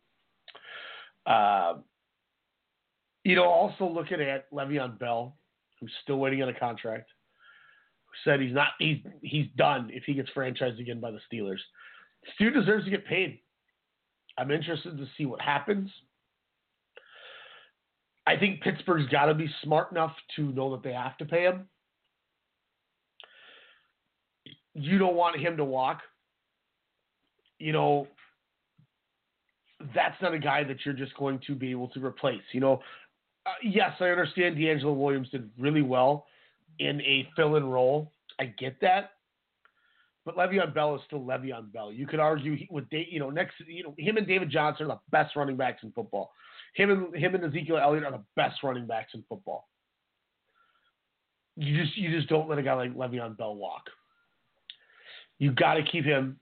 Uh, 1.26 1.74
you 3.24 3.34
know, 3.34 3.44
also 3.44 3.88
looking 3.88 4.20
at 4.20 4.50
Le'Veon 4.52 4.98
Bell, 4.98 5.36
who's 5.80 5.92
still 6.02 6.16
waiting 6.16 6.42
on 6.42 6.48
a 6.48 6.58
contract, 6.58 7.10
who 8.06 8.30
said 8.30 8.40
he's 8.40 8.54
not 8.54 8.68
he's 8.78 8.98
he's 9.20 9.46
done 9.56 9.90
if 9.92 10.04
he 10.04 10.14
gets 10.14 10.30
franchised 10.34 10.80
again 10.80 11.00
by 11.00 11.10
the 11.10 11.20
Steelers. 11.30 11.58
Stu 12.34 12.50
deserves 12.50 12.84
to 12.84 12.90
get 12.90 13.06
paid. 13.06 13.40
I'm 14.38 14.50
interested 14.50 14.96
to 14.98 15.06
see 15.16 15.26
what 15.26 15.40
happens. 15.40 15.90
I 18.26 18.36
think 18.36 18.60
Pittsburgh's 18.60 19.08
got 19.08 19.26
to 19.26 19.34
be 19.34 19.48
smart 19.62 19.92
enough 19.92 20.12
to 20.36 20.42
know 20.42 20.72
that 20.72 20.82
they 20.82 20.92
have 20.92 21.16
to 21.18 21.24
pay 21.24 21.42
him. 21.42 21.68
You 24.74 24.98
don't 24.98 25.14
want 25.14 25.38
him 25.38 25.56
to 25.56 25.64
walk. 25.64 26.00
You 27.58 27.72
know, 27.72 28.08
that's 29.94 30.20
not 30.20 30.34
a 30.34 30.38
guy 30.38 30.64
that 30.64 30.78
you're 30.84 30.94
just 30.94 31.16
going 31.16 31.40
to 31.46 31.54
be 31.54 31.70
able 31.70 31.88
to 31.88 32.04
replace. 32.04 32.42
You 32.52 32.60
know, 32.60 32.82
uh, 33.46 33.50
yes, 33.62 33.92
I 34.00 34.06
understand 34.06 34.56
DeAngelo 34.56 34.94
Williams 34.94 35.30
did 35.30 35.48
really 35.58 35.82
well 35.82 36.26
in 36.78 37.00
a 37.02 37.28
fill-in 37.36 37.64
role. 37.64 38.12
I 38.38 38.46
get 38.46 38.80
that, 38.82 39.12
but 40.26 40.36
Le'Veon 40.36 40.74
Bell 40.74 40.96
is 40.96 41.00
still 41.06 41.20
Le'Veon 41.20 41.72
Bell. 41.72 41.92
You 41.92 42.06
could 42.06 42.18
argue 42.18 42.56
he, 42.56 42.68
with 42.70 42.84
you 42.90 43.20
know 43.20 43.30
next 43.30 43.54
you 43.66 43.84
know 43.84 43.94
him 43.96 44.18
and 44.18 44.26
David 44.26 44.50
Johnson 44.50 44.86
are 44.86 44.96
the 44.96 45.00
best 45.10 45.36
running 45.36 45.56
backs 45.56 45.84
in 45.84 45.92
football. 45.92 46.32
Him 46.74 46.90
and 46.90 47.16
him 47.16 47.34
and 47.36 47.44
Ezekiel 47.44 47.78
Elliott 47.78 48.04
are 48.04 48.10
the 48.10 48.24
best 48.34 48.62
running 48.62 48.86
backs 48.86 49.12
in 49.14 49.24
football. 49.28 49.68
You 51.56 51.80
just 51.82 51.96
you 51.96 52.10
just 52.10 52.28
don't 52.28 52.48
let 52.48 52.58
a 52.58 52.62
guy 52.62 52.74
like 52.74 52.94
Le'Veon 52.94 53.38
Bell 53.38 53.54
walk. 53.54 53.84
You 55.38 55.52
got 55.52 55.74
to 55.74 55.82
keep 55.84 56.04
him 56.04 56.38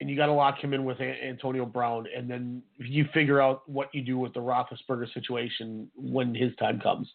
and 0.00 0.08
you 0.08 0.16
got 0.16 0.26
to 0.26 0.32
lock 0.32 0.62
him 0.62 0.72
in 0.72 0.84
with 0.84 1.00
Antonio 1.00 1.64
Brown, 1.64 2.06
and 2.14 2.30
then 2.30 2.62
you 2.78 3.06
figure 3.14 3.40
out 3.40 3.68
what 3.68 3.94
you 3.94 4.02
do 4.02 4.18
with 4.18 4.34
the 4.34 4.40
Roethlisberger 4.40 5.12
situation 5.14 5.90
when 5.96 6.34
his 6.34 6.54
time 6.56 6.78
comes. 6.80 7.10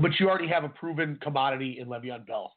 But 0.00 0.10
you 0.20 0.28
already 0.28 0.48
have 0.48 0.64
a 0.64 0.68
proven 0.68 1.18
commodity 1.22 1.78
in 1.80 1.88
Le'Veon 1.88 2.26
Bell. 2.26 2.52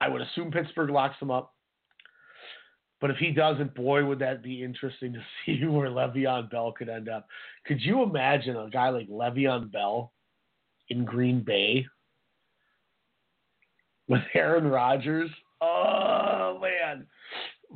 I 0.00 0.08
would 0.08 0.22
assume 0.22 0.50
Pittsburgh 0.50 0.90
locks 0.90 1.20
him 1.20 1.30
up. 1.30 1.54
But 3.00 3.10
if 3.10 3.16
he 3.16 3.30
doesn't, 3.30 3.74
boy, 3.74 4.04
would 4.04 4.18
that 4.18 4.42
be 4.42 4.62
interesting 4.62 5.12
to 5.14 5.20
see 5.46 5.64
where 5.66 5.88
Le'Veon 5.88 6.50
Bell 6.50 6.72
could 6.72 6.88
end 6.88 7.08
up. 7.08 7.26
Could 7.66 7.80
you 7.80 8.02
imagine 8.02 8.56
a 8.56 8.68
guy 8.70 8.90
like 8.90 9.08
Le'Veon 9.08 9.70
Bell 9.72 10.12
in 10.88 11.04
Green 11.04 11.42
Bay 11.42 11.86
with 14.08 14.22
Aaron 14.34 14.66
Rodgers? 14.66 15.30
Oh 15.62 16.58
man, 16.60 17.06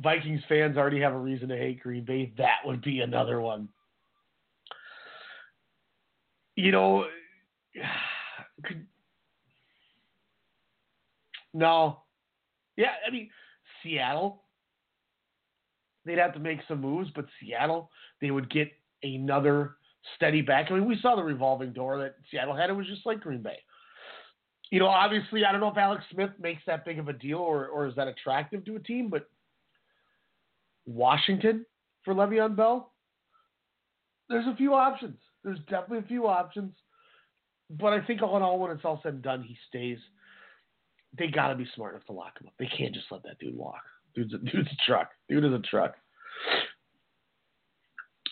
Vikings 0.01 0.41
fans 0.49 0.75
already 0.75 0.99
have 0.99 1.13
a 1.13 1.19
reason 1.19 1.49
to 1.49 1.57
hate 1.57 1.81
Green 1.81 2.03
Bay. 2.03 2.33
That 2.37 2.57
would 2.65 2.81
be 2.81 3.01
another 3.01 3.39
one. 3.39 3.69
You 6.55 6.71
know, 6.71 7.05
could, 8.63 8.87
no, 11.53 11.99
yeah. 12.77 12.93
I 13.07 13.11
mean, 13.11 13.29
Seattle. 13.83 14.43
They'd 16.05 16.19
have 16.19 16.33
to 16.33 16.39
make 16.39 16.59
some 16.67 16.81
moves, 16.81 17.09
but 17.15 17.25
Seattle, 17.39 17.89
they 18.21 18.29
would 18.29 18.49
get 18.51 18.71
another 19.01 19.77
steady 20.15 20.41
back. 20.41 20.67
I 20.69 20.75
mean, 20.75 20.85
we 20.87 20.99
saw 21.01 21.15
the 21.15 21.23
revolving 21.23 21.73
door 21.73 21.97
that 21.97 22.15
Seattle 22.29 22.55
had. 22.55 22.69
It 22.69 22.73
was 22.73 22.85
just 22.85 23.07
like 23.07 23.21
Green 23.21 23.41
Bay 23.41 23.57
you 24.71 24.79
know, 24.79 24.87
obviously, 24.87 25.45
I 25.45 25.51
don't 25.51 25.61
know 25.61 25.69
if 25.69 25.77
Alex 25.77 26.03
Smith 26.11 26.31
makes 26.39 26.61
that 26.67 26.85
big 26.85 26.99
of 26.99 27.07
a 27.07 27.13
deal 27.13 27.37
or, 27.37 27.67
or 27.67 27.87
is 27.87 27.95
that 27.95 28.07
attractive 28.07 28.65
to 28.65 28.75
a 28.75 28.79
team, 28.79 29.09
but 29.09 29.29
Washington 30.85 31.65
for 32.03 32.13
Le'Veon 32.13 32.55
Bell, 32.55 32.91
there's 34.29 34.47
a 34.47 34.55
few 34.55 34.73
options. 34.73 35.17
There's 35.43 35.59
definitely 35.69 35.99
a 35.99 36.07
few 36.07 36.27
options. 36.27 36.73
But 37.69 37.93
I 37.93 38.01
think 38.05 38.21
all 38.21 38.37
in 38.37 38.43
all, 38.43 38.59
when 38.59 38.71
it's 38.71 38.85
all 38.85 38.99
said 39.03 39.13
and 39.13 39.23
done, 39.23 39.43
he 39.43 39.57
stays. 39.67 39.97
They 41.17 41.27
got 41.27 41.49
to 41.49 41.55
be 41.55 41.67
smart 41.75 41.93
enough 41.93 42.05
to 42.07 42.13
lock 42.13 42.39
him 42.39 42.47
up. 42.47 42.53
They 42.59 42.67
can't 42.67 42.93
just 42.93 43.07
let 43.11 43.23
that 43.23 43.39
dude 43.39 43.55
walk. 43.55 43.81
Dude's 44.13 44.33
a, 44.33 44.37
dude's 44.51 44.69
a 44.71 44.85
truck. 44.85 45.09
Dude 45.29 45.45
is 45.45 45.53
a 45.53 45.59
truck. 45.59 45.95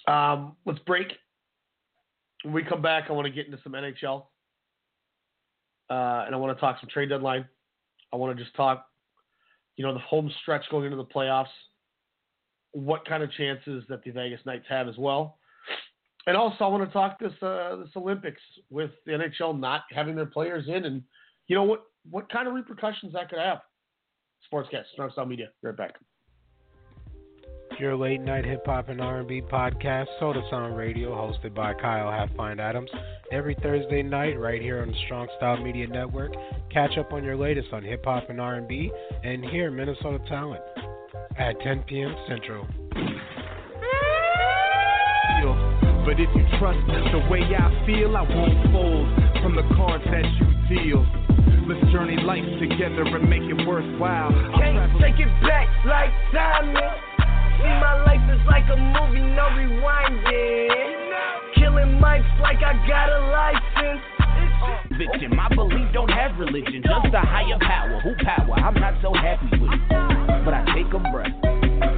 Um, 0.08 0.56
let's 0.66 0.80
break. 0.80 1.08
When 2.44 2.54
we 2.54 2.64
come 2.64 2.82
back, 2.82 3.06
I 3.10 3.14
want 3.14 3.26
to 3.26 3.34
get 3.34 3.46
into 3.46 3.60
some 3.64 3.74
NHL. 3.74 4.26
Uh, 5.90 6.26
and 6.26 6.34
I 6.34 6.38
want 6.38 6.56
to 6.56 6.60
talk 6.60 6.78
some 6.80 6.90
trade 6.90 7.10
deadline. 7.10 7.46
I 8.12 8.16
want 8.18 8.38
to 8.38 8.44
just 8.44 8.56
talk, 8.56 8.86
you 9.76 9.86
know, 9.86 9.94
the 9.94 10.00
home 10.00 10.32
stretch 10.42 10.64
going 10.70 10.86
into 10.86 10.98
the 10.98 11.06
playoffs. 11.06 11.48
What 12.72 13.06
kind 13.08 13.22
of 13.24 13.32
chances 13.34 13.84
that 13.90 14.04
the 14.04 14.12
Vegas 14.12 14.40
Knights 14.46 14.66
have 14.70 14.88
as 14.88 14.98
well. 14.98 15.38
And 16.26 16.38
also, 16.38 16.64
I 16.64 16.68
want 16.68 16.88
to 16.88 16.94
talk 16.94 17.20
this 17.20 17.34
uh, 17.42 17.76
this 17.78 17.90
Olympics 17.96 18.42
with 18.70 18.92
the 19.06 19.12
NHL 19.12 19.60
not 19.60 19.82
having 19.92 20.16
their 20.16 20.26
players 20.26 20.68
in, 20.68 20.86
and 20.86 21.04
you 21.48 21.56
know 21.56 21.64
what 21.64 21.84
what 22.10 22.32
kind 22.32 22.48
of 22.48 22.54
repercussions 22.54 23.14
that 23.14 23.30
could 23.30 23.40
have. 23.40 23.60
Sportscast, 24.52 24.86
Strong 24.94 25.12
Style 25.12 25.26
Media, 25.26 25.48
right 25.62 25.76
back. 25.76 25.96
Your 27.80 27.96
late 27.96 28.22
night 28.22 28.46
hip 28.46 28.66
hop 28.66 28.90
and 28.90 29.02
R&B 29.02 29.42
podcast, 29.52 30.06
Soda 30.20 30.42
Sound 30.52 30.78
Radio, 30.78 31.12
hosted 31.12 31.56
by 31.56 31.74
Kyle 31.74 32.08
Halfpint 32.08 32.60
Adams, 32.60 32.92
every 33.32 33.56
Thursday 33.64 34.04
night 34.04 34.40
right 34.40 34.62
here 34.62 34.82
on 34.82 34.90
the 34.90 34.98
Strong 35.06 35.28
Style 35.38 35.64
Media 35.64 35.88
Network. 35.88 36.34
Catch 36.72 36.98
up 37.00 37.14
on 37.14 37.24
your 37.24 37.36
latest 37.36 37.70
on 37.74 37.84
hip 37.84 38.04
hop 38.06 38.30
and 38.30 38.40
R&B, 38.40 38.92
and 39.24 39.44
hear 39.46 39.72
Minnesota 39.72 40.20
talent 40.28 40.62
at 41.38 41.60
10 41.62 41.84
p.m. 41.84 42.16
Central. 42.28 42.68
But 46.06 46.20
if 46.20 46.28
you 46.36 46.46
trust 46.60 46.86
the 46.86 47.26
way 47.32 47.40
I 47.40 47.86
feel, 47.86 48.18
I 48.18 48.22
won't 48.24 48.72
fold 48.74 49.08
from 49.42 49.56
the 49.56 49.64
cards 49.74 50.04
that 50.04 50.26
you 50.36 50.84
deal. 50.84 51.23
Let's 51.66 51.80
journey 51.94 52.18
life 52.18 52.44
together 52.60 53.08
and 53.08 53.30
make 53.30 53.44
it 53.44 53.66
worthwhile. 53.66 54.32
Can't 54.60 55.00
take 55.00 55.16
it 55.16 55.32
back 55.48 55.68
like 55.86 56.12
diamond. 56.34 56.78
See 57.56 57.74
my 57.80 58.04
life 58.04 58.20
is 58.36 58.44
like 58.48 58.68
a 58.68 58.76
movie, 58.76 59.24
no 59.24 59.48
rewinding. 59.56 60.68
Killing 61.56 62.04
mics 62.04 62.28
like 62.42 62.58
I 62.58 62.76
got 62.86 63.08
a 63.08 63.20
license. 63.32 64.04
Victim, 64.98 65.40
I 65.40 65.48
believe 65.56 65.94
don't 65.94 66.12
have 66.12 66.38
religion, 66.38 66.84
just 66.84 67.14
a 67.14 67.22
higher 67.22 67.58
power. 67.62 68.02
Who 68.04 68.14
power? 68.26 68.56
I'm 68.60 68.76
not 68.76 68.96
so 69.02 69.14
happy 69.14 69.48
with 69.58 69.72
it. 69.72 70.44
But 70.44 70.54
I 70.54 70.66
take 70.76 70.92
a 70.94 71.00
breath, 71.00 71.32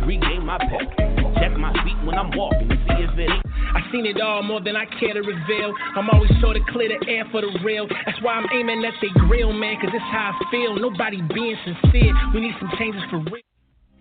regain 0.06 0.46
my 0.46 0.60
pep, 0.60 1.25
my 1.66 1.84
feet 1.84 1.98
when 2.06 2.18
I'm 2.18 2.30
walking, 2.38 2.70
see 2.70 3.02
if 3.02 3.18
it 3.18 3.30
ain't. 3.30 3.46
I 3.74 3.82
seen 3.92 4.06
it 4.06 4.22
all 4.22 4.44
more 4.44 4.62
than 4.62 4.76
I 4.76 4.86
care 5.00 5.14
to 5.14 5.22
reveal. 5.22 5.74
I'm 5.96 6.10
always 6.10 6.32
sure 6.40 6.54
to 6.54 6.62
clear 6.70 6.90
the 6.90 7.08
air 7.10 7.26
for 7.32 7.42
the 7.42 7.50
real. 7.64 7.88
That's 8.06 8.22
why 8.22 8.34
I'm 8.34 8.48
aiming 8.54 8.86
at 8.86 8.94
the 9.02 9.10
grill, 9.28 9.52
man, 9.52 9.76
cause 9.82 9.90
it's 9.94 10.04
how 10.12 10.38
I 10.38 10.52
feel. 10.52 10.76
Nobody 10.76 11.22
being 11.34 11.58
sincere. 11.66 12.14
We 12.34 12.42
need 12.42 12.56
some 12.60 12.70
changes 12.78 13.02
for 13.10 13.20
real. 13.20 13.44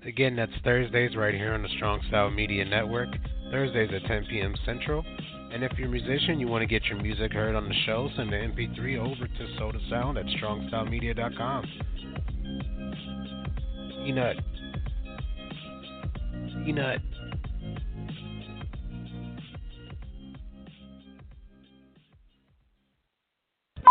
Again, 0.04 0.36
that's 0.36 0.52
Thursdays 0.62 1.16
right 1.16 1.34
here 1.34 1.54
on 1.54 1.62
the 1.62 1.68
Strong 1.76 2.02
Style 2.08 2.30
Media 2.30 2.64
Network. 2.64 3.08
Thursdays 3.50 3.90
at 3.94 4.06
10 4.06 4.26
p.m. 4.28 4.54
Central. 4.66 5.02
And 5.52 5.62
if 5.62 5.72
you're 5.78 5.88
a 5.88 5.90
musician, 5.90 6.38
you 6.40 6.48
want 6.48 6.62
to 6.62 6.66
get 6.66 6.84
your 6.86 7.00
music 7.00 7.32
heard 7.32 7.54
on 7.54 7.68
the 7.68 7.74
show, 7.86 8.10
send 8.16 8.30
the 8.30 8.36
MP3 8.36 8.98
over 8.98 9.26
to 9.26 9.56
Soda 9.56 9.78
Sound 9.88 10.18
at 10.18 10.26
strongstylemedia.com. 10.26 11.64
Peanut. 14.04 14.36
Peanut. 16.64 17.00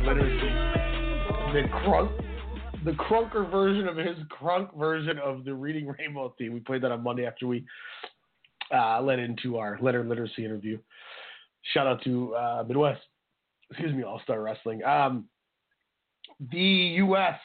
Literacy. 0.00 0.48
The 1.52 1.62
crunk, 1.68 2.10
the 2.84 2.92
crunker 2.92 3.44
version 3.44 3.88
of 3.88 3.96
his 3.96 4.16
crunk 4.28 4.76
version 4.78 5.18
of 5.18 5.44
the 5.44 5.54
Reading 5.54 5.92
Rainbow 5.98 6.34
theme. 6.38 6.52
We 6.52 6.60
played 6.60 6.82
that 6.82 6.92
on 6.92 7.02
Monday 7.02 7.26
after 7.26 7.46
we 7.46 7.64
uh, 8.74 9.00
led 9.02 9.18
into 9.18 9.58
our 9.58 9.78
letter 9.80 10.04
Literacy 10.04 10.44
interview. 10.44 10.78
Shout 11.74 11.86
out 11.86 12.02
to 12.04 12.34
uh, 12.34 12.64
Midwest, 12.66 13.00
excuse 13.70 13.94
me, 13.94 14.02
All 14.02 14.20
Star 14.22 14.40
Wrestling. 14.40 14.84
Um, 14.84 15.24
the 16.52 16.58
U.S. 16.58 17.38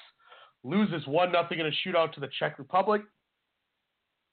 loses 0.63 1.05
one 1.07 1.31
nothing 1.31 1.59
in 1.59 1.65
a 1.65 1.71
shootout 1.85 2.13
to 2.13 2.19
the 2.19 2.29
Czech 2.39 2.59
Republic. 2.59 3.01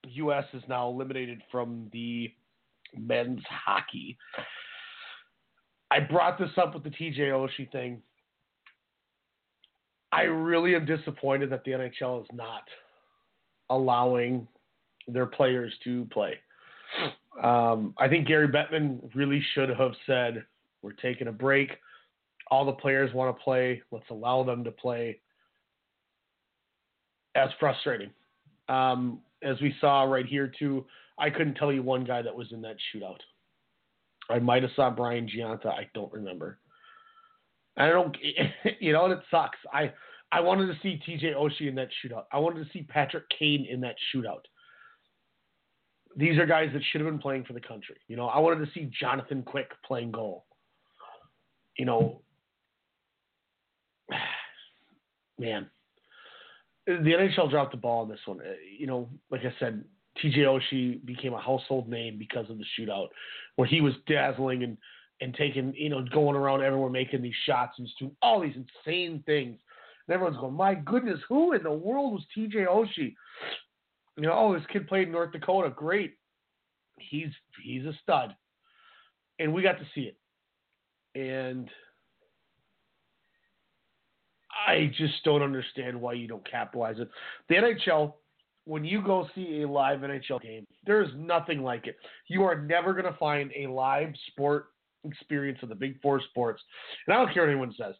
U.S. 0.08 0.44
is 0.52 0.62
now 0.68 0.88
eliminated 0.88 1.42
from 1.50 1.88
the 1.92 2.32
men's 2.96 3.42
hockey. 3.48 4.18
I 5.90 6.00
brought 6.00 6.38
this 6.38 6.50
up 6.56 6.74
with 6.74 6.84
the 6.84 6.90
TJ 6.90 7.18
Oshie 7.18 7.70
thing. 7.72 8.02
I 10.12 10.22
really 10.22 10.74
am 10.74 10.86
disappointed 10.86 11.50
that 11.50 11.64
the 11.64 11.72
NHL 11.72 12.22
is 12.22 12.28
not 12.32 12.64
allowing 13.68 14.48
their 15.06 15.26
players 15.26 15.72
to 15.84 16.06
play. 16.12 16.34
Um, 17.42 17.94
I 17.98 18.08
think 18.08 18.26
Gary 18.26 18.48
Bettman 18.48 19.14
really 19.14 19.42
should 19.54 19.68
have 19.68 19.92
said, 20.06 20.44
"We're 20.82 20.92
taking 20.92 21.28
a 21.28 21.32
break. 21.32 21.70
All 22.50 22.64
the 22.64 22.72
players 22.72 23.14
want 23.14 23.36
to 23.36 23.42
play. 23.42 23.82
Let's 23.92 24.10
allow 24.10 24.42
them 24.42 24.64
to 24.64 24.72
play." 24.72 25.20
As 27.36 27.50
frustrating 27.60 28.10
um, 28.70 29.20
as 29.42 29.60
we 29.60 29.74
saw 29.80 30.04
right 30.04 30.26
here 30.26 30.50
too. 30.58 30.86
I 31.18 31.28
couldn't 31.28 31.54
tell 31.54 31.72
you 31.72 31.82
one 31.82 32.04
guy 32.04 32.22
that 32.22 32.34
was 32.34 32.50
in 32.52 32.62
that 32.62 32.76
shootout. 32.94 33.18
I 34.30 34.38
might 34.38 34.62
have 34.62 34.72
saw 34.76 34.90
Brian 34.90 35.28
Gionta. 35.28 35.66
I 35.66 35.88
don't 35.92 36.12
remember. 36.12 36.58
I 37.80 37.88
don't, 37.88 38.16
you 38.80 38.92
know, 38.92 39.04
and 39.06 39.14
it 39.14 39.20
sucks. 39.30 39.58
I 39.72 39.92
I 40.32 40.40
wanted 40.40 40.66
to 40.66 40.74
see 40.82 41.00
T.J. 41.04 41.32
Oshie 41.32 41.68
in 41.68 41.74
that 41.76 41.88
shootout. 42.04 42.24
I 42.32 42.38
wanted 42.38 42.64
to 42.64 42.70
see 42.72 42.82
Patrick 42.82 43.24
Kane 43.36 43.66
in 43.68 43.80
that 43.80 43.96
shootout. 44.14 44.42
These 46.16 46.38
are 46.38 46.46
guys 46.46 46.70
that 46.72 46.82
should 46.90 47.00
have 47.00 47.10
been 47.10 47.18
playing 47.18 47.44
for 47.44 47.52
the 47.52 47.60
country. 47.60 47.96
You 48.06 48.16
know, 48.16 48.26
I 48.26 48.38
wanted 48.38 48.64
to 48.64 48.72
see 48.72 48.90
Jonathan 49.00 49.42
Quick 49.42 49.70
playing 49.84 50.12
goal. 50.12 50.44
You 51.76 51.86
know, 51.86 52.22
man, 55.38 55.68
the 56.86 56.92
NHL 56.92 57.50
dropped 57.50 57.72
the 57.72 57.78
ball 57.78 58.02
on 58.02 58.08
this 58.08 58.20
one. 58.26 58.40
You 58.78 58.86
know, 58.86 59.08
like 59.30 59.40
I 59.40 59.54
said, 59.58 59.84
TJ 60.22 60.38
Oshie 60.38 61.04
became 61.04 61.32
a 61.32 61.40
household 61.40 61.88
name 61.88 62.18
because 62.18 62.48
of 62.50 62.58
the 62.58 62.64
shootout, 62.78 63.08
where 63.56 63.66
he 63.66 63.80
was 63.80 63.94
dazzling 64.06 64.64
and 64.64 64.76
and 65.20 65.34
taking, 65.34 65.74
you 65.76 65.90
know, 65.90 66.04
going 66.12 66.36
around 66.36 66.62
everywhere 66.62 66.90
making 66.90 67.22
these 67.22 67.34
shots 67.46 67.74
and 67.78 67.86
just 67.86 67.98
doing 67.98 68.16
all 68.22 68.40
these 68.40 68.56
insane 68.56 69.22
things. 69.26 69.58
And 70.06 70.14
everyone's 70.14 70.38
going, 70.38 70.54
my 70.54 70.74
goodness, 70.74 71.20
who 71.28 71.52
in 71.52 71.62
the 71.62 71.70
world 71.70 72.12
was 72.14 72.24
TJ 72.36 72.66
Oshie? 72.66 73.14
You 74.16 74.22
know, 74.24 74.32
oh, 74.32 74.54
this 74.54 74.66
kid 74.72 74.88
played 74.88 75.06
in 75.06 75.12
North 75.12 75.32
Dakota. 75.32 75.70
Great. 75.70 76.14
He's 76.98 77.30
he's 77.62 77.84
a 77.84 77.92
stud. 78.02 78.34
And 79.38 79.52
we 79.52 79.62
got 79.62 79.78
to 79.78 79.86
see 79.94 80.02
it. 80.02 80.16
And 81.14 81.70
I 84.66 84.92
just 84.96 85.14
don't 85.24 85.42
understand 85.42 86.00
why 86.00 86.12
you 86.14 86.28
don't 86.28 86.48
capitalize 86.48 86.98
it. 86.98 87.08
The 87.48 87.54
NHL, 87.54 88.14
when 88.64 88.84
you 88.84 89.02
go 89.02 89.28
see 89.34 89.62
a 89.62 89.68
live 89.68 90.00
NHL 90.00 90.42
game, 90.42 90.66
there's 90.84 91.10
nothing 91.16 91.62
like 91.62 91.86
it. 91.86 91.96
You 92.28 92.42
are 92.42 92.60
never 92.60 92.92
going 92.92 93.10
to 93.10 93.18
find 93.18 93.50
a 93.56 93.66
live 93.66 94.12
sport 94.28 94.66
experience 95.04 95.58
of 95.62 95.68
the 95.68 95.74
big 95.74 96.00
four 96.00 96.20
sports. 96.30 96.62
And 97.06 97.14
I 97.14 97.18
don't 97.18 97.32
care 97.32 97.42
what 97.42 97.50
anyone 97.50 97.74
says. 97.78 97.94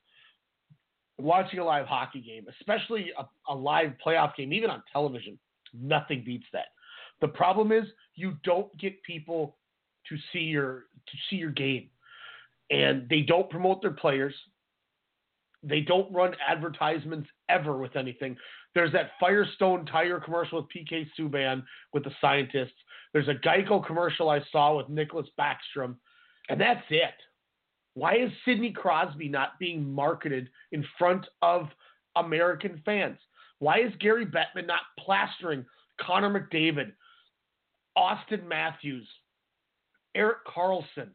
Watching 1.19 1.59
a 1.59 1.65
live 1.65 1.87
hockey 1.87 2.21
game, 2.21 2.47
especially 2.61 3.13
a, 3.19 3.53
a 3.53 3.55
live 3.55 3.93
playoff 4.05 4.35
game, 4.37 4.53
even 4.53 4.71
on 4.71 4.83
television, 4.93 5.39
nothing 5.75 6.23
beats 6.25 6.47
that. 6.53 6.67
The 7.21 7.29
problem 7.29 7.73
is 7.73 7.85
you 8.15 8.37
don't 8.45 8.75
get 8.79 9.03
people 9.03 9.57
to 10.09 10.17
see 10.33 10.41
your 10.41 10.87
to 11.07 11.17
see 11.29 11.37
your 11.37 11.51
game. 11.51 11.89
And 12.71 13.09
they 13.09 13.23
don't 13.23 13.51
promote 13.51 13.83
their 13.83 13.91
players. 13.91 14.35
They 15.63 15.81
don't 15.81 16.11
run 16.13 16.35
advertisements 16.47 17.29
ever 17.49 17.77
with 17.77 17.97
anything. 17.97 18.37
There's 18.75 18.93
that 18.93 19.11
Firestone 19.19 19.85
tire 19.85 20.21
commercial 20.21 20.61
with 20.61 20.71
PK 20.71 21.07
Subban 21.19 21.65
with 21.93 22.05
the 22.05 22.13
scientists. 22.21 22.73
There's 23.13 23.29
a 23.29 23.35
Geico 23.35 23.85
commercial 23.85 24.31
I 24.31 24.41
saw 24.53 24.77
with 24.77 24.89
Nicklas 24.89 25.27
Backstrom, 25.39 25.97
and 26.51 26.61
that's 26.61 26.85
it. 26.91 27.15
Why 27.95 28.17
is 28.17 28.31
Sidney 28.45 28.73
Crosby 28.73 29.29
not 29.29 29.59
being 29.59 29.89
marketed 29.89 30.51
in 30.73 30.85
front 30.99 31.27
of 31.43 31.69
American 32.17 32.83
fans? 32.85 33.19
Why 33.61 33.79
is 33.79 33.93
Gary 34.01 34.27
Bettman 34.27 34.67
not 34.67 34.81
plastering 34.99 35.65
Connor 36.01 36.31
McDavid, 36.31 36.93
Auston 37.97 38.47
Matthews, 38.47 39.09
Erik 40.15 40.39
Karlsson? 40.47 41.11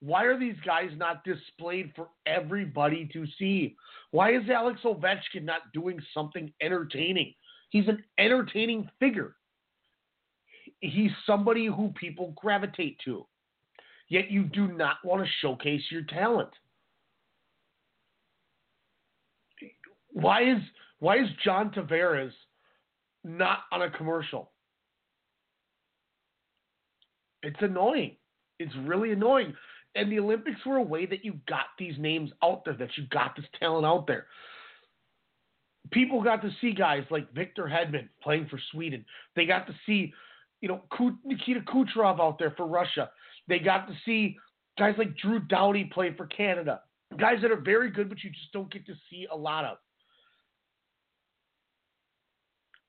Why 0.00 0.24
are 0.24 0.38
these 0.38 0.56
guys 0.66 0.90
not 0.96 1.22
displayed 1.22 1.92
for 1.94 2.08
everybody 2.26 3.08
to 3.12 3.24
see? 3.38 3.76
Why 4.10 4.34
is 4.34 4.42
Alex 4.50 4.80
Ovechkin 4.84 5.44
not 5.44 5.72
doing 5.72 6.00
something 6.12 6.52
entertaining? 6.60 7.34
He's 7.70 7.86
an 7.86 8.02
entertaining 8.18 8.90
figure. 8.98 9.36
He's 10.80 11.12
somebody 11.24 11.66
who 11.66 11.92
people 11.94 12.34
gravitate 12.36 12.98
to. 13.04 13.26
Yet 14.12 14.30
you 14.30 14.42
do 14.42 14.68
not 14.68 14.96
want 15.02 15.24
to 15.24 15.30
showcase 15.40 15.80
your 15.90 16.02
talent. 16.02 16.50
Why 20.10 20.42
is 20.42 20.58
why 20.98 21.16
is 21.16 21.28
John 21.42 21.70
Tavares 21.70 22.32
not 23.24 23.60
on 23.72 23.80
a 23.80 23.90
commercial? 23.90 24.50
It's 27.42 27.56
annoying. 27.62 28.16
It's 28.58 28.74
really 28.84 29.12
annoying. 29.12 29.54
And 29.94 30.12
the 30.12 30.18
Olympics 30.18 30.60
were 30.66 30.76
a 30.76 30.82
way 30.82 31.06
that 31.06 31.24
you 31.24 31.40
got 31.48 31.68
these 31.78 31.94
names 31.98 32.30
out 32.44 32.66
there, 32.66 32.74
that 32.74 32.90
you 32.98 33.04
got 33.10 33.34
this 33.34 33.46
talent 33.58 33.86
out 33.86 34.06
there. 34.06 34.26
People 35.90 36.22
got 36.22 36.42
to 36.42 36.50
see 36.60 36.74
guys 36.74 37.04
like 37.10 37.32
Victor 37.32 37.64
Hedman 37.64 38.10
playing 38.22 38.48
for 38.50 38.60
Sweden. 38.72 39.06
They 39.36 39.46
got 39.46 39.66
to 39.68 39.74
see, 39.86 40.12
you 40.60 40.68
know, 40.68 40.82
Nikita 41.24 41.60
Kucherov 41.60 42.20
out 42.20 42.38
there 42.38 42.52
for 42.58 42.66
Russia. 42.66 43.10
They 43.48 43.58
got 43.58 43.88
to 43.88 43.94
see 44.04 44.36
guys 44.78 44.94
like 44.98 45.16
Drew 45.16 45.40
Doughty 45.40 45.84
play 45.84 46.14
for 46.16 46.26
Canada. 46.26 46.80
Guys 47.18 47.38
that 47.42 47.50
are 47.50 47.60
very 47.60 47.90
good, 47.90 48.08
but 48.08 48.22
you 48.22 48.30
just 48.30 48.52
don't 48.52 48.72
get 48.72 48.86
to 48.86 48.94
see 49.10 49.26
a 49.30 49.36
lot 49.36 49.64
of. 49.64 49.76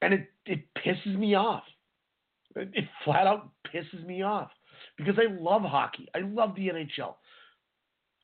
And 0.02 0.14
it, 0.14 0.28
it 0.46 0.66
pisses 0.78 1.18
me 1.18 1.36
off. 1.36 1.64
It, 2.56 2.70
it 2.74 2.86
flat 3.04 3.28
out 3.28 3.52
pisses 3.74 4.06
me 4.06 4.22
off 4.22 4.50
because 4.98 5.16
I 5.18 5.34
love 5.34 5.64
hockey. 5.64 6.08
I 6.16 6.20
love 6.20 6.56
the 6.56 6.68
NHL. 6.68 7.16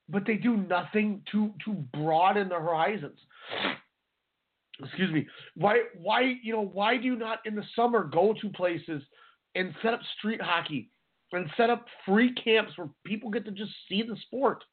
But 0.08 0.26
they 0.26 0.36
do 0.36 0.58
nothing 0.58 1.22
to 1.32 1.54
to 1.66 1.74
broaden 1.94 2.50
the 2.50 2.56
horizons. 2.56 3.20
Excuse 4.84 5.12
me. 5.12 5.28
Why 5.56 5.82
why 6.02 6.36
you 6.42 6.54
know 6.54 6.66
why 6.66 6.98
do 6.98 7.04
you 7.04 7.16
not 7.16 7.40
in 7.46 7.56
the 7.56 7.64
summer 7.76 8.04
go 8.04 8.34
to 8.42 8.50
places 8.50 9.04
and 9.56 9.74
set 9.82 9.94
up 9.94 10.00
street 10.18 10.42
hockey 10.42 10.90
and 11.32 11.50
set 11.58 11.70
up 11.70 11.86
free 12.06 12.34
camps 12.34 12.74
where 12.76 12.90
people 13.06 13.30
get 13.30 13.46
to 13.46 13.52
just 13.52 13.72
see 13.88 14.04
the 14.04 14.18
sport? 14.26 14.64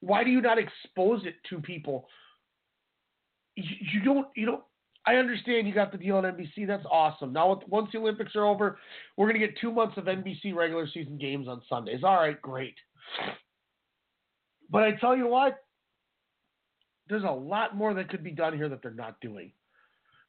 Why 0.00 0.24
do 0.24 0.30
you 0.30 0.40
not 0.40 0.58
expose 0.58 1.24
it 1.24 1.34
to 1.50 1.60
people? 1.60 2.06
You, 3.56 4.02
don't 4.04 4.26
you 4.36 4.46
don't 4.46 4.62
I 5.06 5.14
understand 5.14 5.68
you 5.68 5.74
got 5.74 5.92
the 5.92 5.98
deal 5.98 6.16
on 6.16 6.24
NBC. 6.24 6.66
That's 6.66 6.84
awesome. 6.90 7.32
Now, 7.32 7.60
once 7.68 7.88
the 7.92 7.98
Olympics 7.98 8.34
are 8.34 8.44
over, 8.44 8.78
we're 9.16 9.28
going 9.28 9.40
to 9.40 9.46
get 9.46 9.56
two 9.60 9.70
months 9.70 9.96
of 9.96 10.04
NBC 10.04 10.52
regular 10.54 10.88
season 10.92 11.16
games 11.16 11.46
on 11.46 11.62
Sundays. 11.68 12.02
All 12.02 12.16
right, 12.16 12.40
great. 12.42 12.74
But 14.68 14.82
I 14.82 14.92
tell 15.00 15.16
you 15.16 15.28
what, 15.28 15.58
there's 17.08 17.22
a 17.22 17.30
lot 17.30 17.76
more 17.76 17.94
that 17.94 18.08
could 18.08 18.24
be 18.24 18.32
done 18.32 18.56
here 18.56 18.68
that 18.68 18.82
they're 18.82 18.90
not 18.90 19.20
doing. 19.20 19.52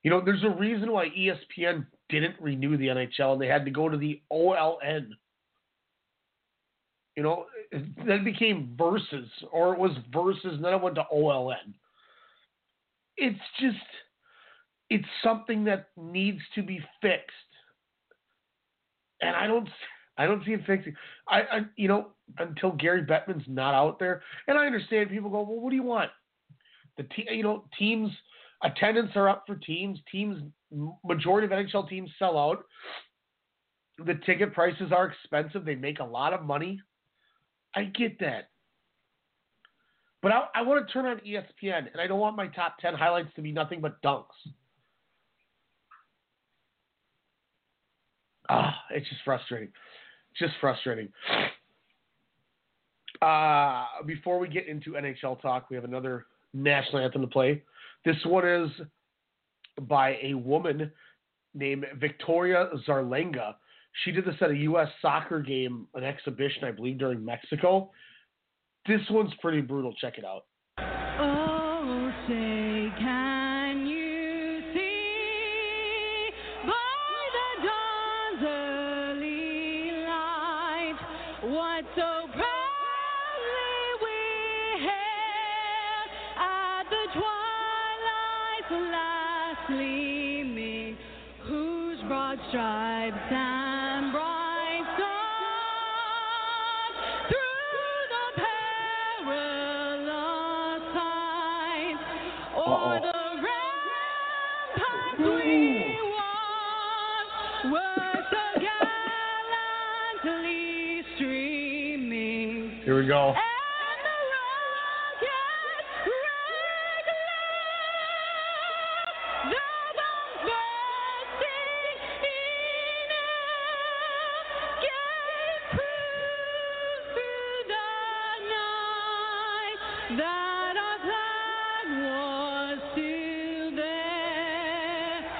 You 0.03 0.11
know, 0.11 0.21
there's 0.23 0.43
a 0.43 0.49
reason 0.49 0.91
why 0.91 1.09
ESPN 1.09 1.87
didn't 2.09 2.35
renew 2.39 2.77
the 2.77 2.87
NHL 2.87 3.33
and 3.33 3.41
they 3.41 3.47
had 3.47 3.65
to 3.65 3.71
go 3.71 3.89
to 3.89 3.97
the 3.97 4.21
OLN. 4.31 5.09
You 7.15 7.23
know, 7.23 7.45
then 8.05 8.23
became 8.23 8.75
Versus, 8.77 9.27
or 9.51 9.73
it 9.73 9.79
was 9.79 9.91
Versus, 10.13 10.53
and 10.53 10.63
then 10.63 10.73
it 10.73 10.81
went 10.81 10.95
to 10.95 11.05
OLN. 11.13 11.73
It's 13.17 13.39
just 13.59 13.77
it's 14.89 15.07
something 15.23 15.63
that 15.65 15.89
needs 15.97 16.39
to 16.55 16.63
be 16.63 16.79
fixed. 17.01 17.31
And 19.21 19.35
I 19.35 19.47
don't 19.47 19.67
I 20.17 20.25
don't 20.25 20.43
see 20.45 20.51
it 20.51 20.61
fixing. 20.65 20.95
I, 21.27 21.39
I 21.39 21.59
you 21.75 21.87
know 21.87 22.09
until 22.37 22.71
Gary 22.71 23.03
Bettman's 23.03 23.45
not 23.47 23.73
out 23.73 23.99
there, 23.99 24.21
and 24.47 24.57
I 24.57 24.65
understand 24.65 25.09
people 25.09 25.29
go, 25.29 25.41
well, 25.41 25.59
what 25.59 25.71
do 25.71 25.75
you 25.75 25.83
want? 25.83 26.11
The 26.97 27.03
te- 27.03 27.27
you 27.31 27.43
know 27.43 27.65
teams 27.77 28.11
attendance 28.63 29.11
are 29.15 29.29
up 29.29 29.43
for 29.47 29.55
teams. 29.55 29.99
Teams 30.11 30.41
majority 31.05 31.45
of 31.45 31.51
NHL 31.51 31.89
teams 31.89 32.09
sell 32.19 32.37
out. 32.37 32.65
The 34.05 34.15
ticket 34.25 34.53
prices 34.53 34.91
are 34.91 35.07
expensive. 35.07 35.65
They 35.65 35.75
make 35.75 35.99
a 35.99 36.03
lot 36.03 36.33
of 36.33 36.43
money. 36.43 36.81
I 37.75 37.85
get 37.85 38.19
that. 38.19 38.49
But 40.21 40.31
I, 40.31 40.45
I 40.55 40.61
want 40.63 40.85
to 40.85 40.93
turn 40.93 41.05
on 41.05 41.19
ESPN, 41.19 41.91
and 41.91 42.01
I 42.01 42.07
don't 42.07 42.19
want 42.19 42.35
my 42.35 42.47
top 42.47 42.79
10 42.79 42.95
highlights 42.95 43.29
to 43.35 43.41
be 43.41 43.51
nothing 43.51 43.81
but 43.81 44.01
dunks. 44.01 44.25
Ah, 48.49 48.75
it's 48.91 49.07
just 49.09 49.21
frustrating. 49.23 49.69
Just 50.39 50.53
frustrating. 50.61 51.09
Uh, 53.21 53.85
before 54.05 54.39
we 54.39 54.47
get 54.47 54.67
into 54.67 54.91
NHL 54.91 55.41
talk, 55.41 55.69
we 55.69 55.75
have 55.75 55.85
another 55.85 56.27
national 56.53 57.03
anthem 57.03 57.21
to 57.21 57.27
play. 57.27 57.63
This 58.05 58.15
one 58.25 58.47
is 58.47 58.69
by 59.81 60.17
a 60.21 60.33
woman 60.33 60.91
named 61.53 61.85
Victoria 61.99 62.69
Zarlenga. 62.87 63.55
She 64.03 64.11
did 64.11 64.25
this 64.25 64.35
at 64.41 64.51
a 64.51 64.57
U.S. 64.57 64.87
soccer 65.01 65.41
game, 65.41 65.87
an 65.95 66.03
exhibition, 66.03 66.63
I 66.63 66.71
believe, 66.71 66.99
during 66.99 67.23
Mexico. 67.23 67.91
This 68.87 69.01
one's 69.09 69.33
pretty 69.41 69.61
brutal. 69.61 69.93
Check 69.99 70.17
it 70.17 70.25
out. 70.25 70.45
So 108.29 108.59
gallantly 110.23 111.03
streaming. 111.15 112.81
Here 112.83 112.97
we 112.99 113.07
go. 113.07 113.33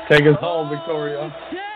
Take 0.10 0.22
us 0.22 0.40
home, 0.40 0.70
oh, 0.72 0.76
Victoria. 0.76 1.67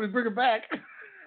Somebody 0.00 0.12
bring 0.12 0.24
her 0.24 0.30
back. 0.30 0.62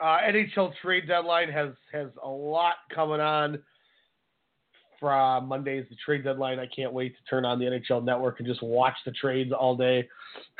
uh, 0.00 0.18
NHL 0.28 0.72
trade 0.82 1.06
deadline 1.06 1.48
has 1.52 1.70
has 1.92 2.08
a 2.22 2.28
lot 2.28 2.74
coming 2.92 3.20
on. 3.20 3.62
From 4.98 5.46
Monday 5.48 5.78
is 5.78 5.88
the 5.88 5.96
trade 6.04 6.24
deadline. 6.24 6.58
I 6.58 6.66
can't 6.74 6.92
wait 6.92 7.14
to 7.16 7.22
turn 7.30 7.44
on 7.44 7.60
the 7.60 7.66
NHL 7.66 8.02
Network 8.04 8.40
and 8.40 8.48
just 8.48 8.62
watch 8.62 8.94
the 9.04 9.12
trades 9.12 9.52
all 9.52 9.76
day, 9.76 10.08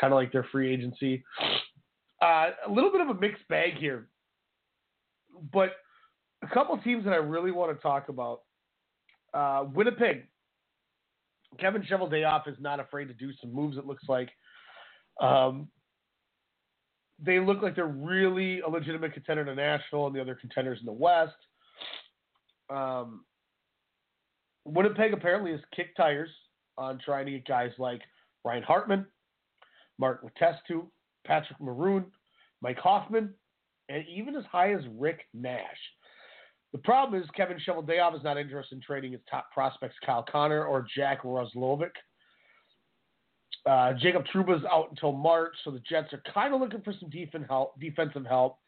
kind 0.01 0.13
of 0.13 0.17
like 0.17 0.31
their 0.31 0.47
free 0.53 0.73
agency. 0.73 1.25
Uh, 2.21 2.51
a 2.67 2.71
little 2.71 2.93
bit 2.93 3.01
of 3.01 3.09
a 3.09 3.15
mixed 3.15 3.47
bag 3.49 3.75
here, 3.79 4.07
but 5.53 5.71
a 6.43 6.47
couple 6.53 6.77
teams 6.79 7.05
that 7.05 7.13
I 7.13 7.17
really 7.17 7.53
want 7.53 7.77
to 7.77 7.83
talk 7.83 8.09
about. 8.09 8.43
Uh, 9.33 9.65
Winnipeg. 9.75 10.27
Kevin 11.59 11.83
Cheveldayoff 11.83 12.47
is 12.49 12.57
not 12.61 12.81
afraid 12.81 13.07
to 13.07 13.15
do 13.15 13.31
some 13.41 13.53
moves. 13.53 13.77
It 13.79 13.87
looks 13.87 14.05
like. 14.09 14.31
Um, 15.21 15.69
they 17.19 17.39
look 17.39 17.63
like 17.63 17.77
they're 17.77 17.87
really 17.87 18.61
a 18.61 18.69
legitimate 18.69 19.15
contender 19.15 19.45
to 19.45 19.55
Nashville 19.55 20.07
and 20.07 20.15
the 20.15 20.21
other 20.21 20.35
contenders 20.35 20.79
in 20.81 20.87
the 20.87 20.93
West. 20.93 21.37
Um, 22.71 23.25
Winnipeg 24.65 25.13
apparently 25.13 25.53
has 25.53 25.61
kicked 25.75 25.97
tires 25.97 26.31
on 26.77 26.99
trying 27.05 27.27
to 27.27 27.33
get 27.33 27.47
guys 27.47 27.71
like 27.79 28.01
Ryan 28.45 28.63
Hartman, 28.63 29.07
Mark 29.99 30.25
Letestu, 30.25 30.87
Patrick 31.27 31.61
Maroon, 31.61 32.07
Mike 32.61 32.79
Hoffman, 32.79 33.33
and 33.89 34.05
even 34.09 34.35
as 34.35 34.45
high 34.51 34.73
as 34.73 34.83
Rick 34.99 35.27
Nash. 35.35 35.61
The 36.73 36.79
problem 36.79 37.21
is 37.23 37.29
Kevin 37.37 37.59
Cheveldayoff 37.59 38.17
is 38.17 38.25
not 38.25 38.37
interested 38.37 38.75
in 38.75 38.83
trading 38.83 39.13
his 39.13 39.21
top 39.31 39.53
prospects 39.53 39.95
Kyle 40.05 40.25
Connor 40.31 40.65
or 40.65 40.85
Jack 40.97 41.23
Roslovic. 41.23 41.93
Uh, 43.67 43.95
Jacob 43.95 44.25
Trouba's 44.27 44.63
out 44.71 44.91
until 44.91 45.13
March, 45.13 45.55
so 45.65 45.71
the 45.71 45.81
Jets 45.81 46.13
are 46.13 46.23
kind 46.33 46.53
of 46.53 46.61
looking 46.61 46.83
for 46.83 46.93
some 47.01 47.09
defensive 47.09 47.49
help, 47.49 47.79
defensive 47.81 48.27
help. 48.27 48.59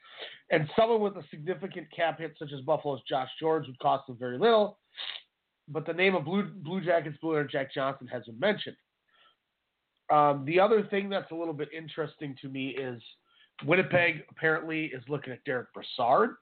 And 0.50 0.68
someone 0.78 1.02
with 1.02 1.16
a 1.16 1.28
significant 1.30 1.88
cap 1.94 2.18
hit, 2.18 2.34
such 2.38 2.52
as 2.52 2.60
Buffalo's 2.62 3.02
Josh 3.08 3.28
Gorges, 3.38 3.68
would 3.68 3.78
cost 3.78 4.06
them 4.06 4.16
very 4.18 4.38
little. 4.38 4.78
But 5.68 5.84
the 5.84 5.92
name 5.92 6.14
of 6.14 6.24
Blue, 6.24 6.44
Blue 6.44 6.80
Jackets 6.80 7.18
Blue 7.20 7.46
Jack 7.46 7.74
Johnson 7.74 8.06
has 8.06 8.24
been 8.24 8.38
mentioned. 8.38 8.76
Um, 10.10 10.44
the 10.46 10.60
other 10.60 10.84
thing 10.84 11.08
that's 11.08 11.30
a 11.32 11.34
little 11.34 11.52
bit 11.52 11.68
interesting 11.76 12.36
to 12.40 12.48
me 12.48 12.68
is 12.68 13.02
Winnipeg 13.64 14.22
apparently 14.30 14.86
is 14.86 15.02
looking 15.08 15.32
at 15.32 15.44
Derek 15.44 15.72
Brassard. 15.74 16.36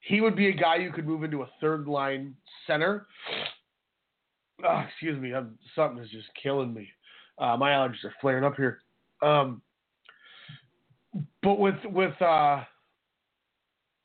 He 0.00 0.20
would 0.20 0.36
be 0.36 0.48
a 0.48 0.52
guy 0.52 0.76
you 0.76 0.92
could 0.92 1.06
move 1.06 1.24
into 1.24 1.42
a 1.42 1.50
third 1.60 1.88
line 1.88 2.34
center. 2.66 3.06
Oh, 4.64 4.84
excuse 4.88 5.20
me, 5.20 5.34
I'm, 5.34 5.58
something 5.74 6.02
is 6.02 6.10
just 6.10 6.28
killing 6.40 6.72
me. 6.72 6.88
Uh, 7.38 7.56
my 7.56 7.70
allergies 7.70 8.04
are 8.04 8.14
flaring 8.20 8.44
up 8.44 8.56
here. 8.56 8.80
Um, 9.22 9.62
but 11.42 11.58
with 11.58 11.76
with 11.84 12.20
uh, 12.20 12.64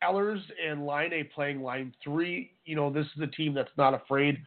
Ehlers 0.04 0.42
and 0.66 0.86
Laine 0.86 1.28
playing 1.34 1.62
line 1.62 1.94
three, 2.04 2.52
you 2.66 2.76
know 2.76 2.92
this 2.92 3.06
is 3.16 3.22
a 3.22 3.28
team 3.28 3.54
that's 3.54 3.72
not 3.78 3.94
afraid 3.94 4.38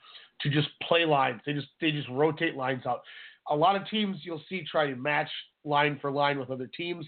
to 0.42 0.50
just 0.50 0.68
play 0.82 1.04
lines. 1.04 1.40
They 1.46 1.52
just 1.52 1.68
they 1.80 1.90
just 1.90 2.08
rotate 2.08 2.56
lines 2.56 2.86
out. 2.86 3.02
A 3.48 3.56
lot 3.56 3.76
of 3.76 3.88
teams 3.88 4.18
you'll 4.22 4.42
see 4.48 4.64
try 4.70 4.88
to 4.88 4.96
match 4.96 5.30
line 5.64 5.98
for 6.00 6.10
line 6.10 6.38
with 6.38 6.50
other 6.50 6.68
teams. 6.76 7.06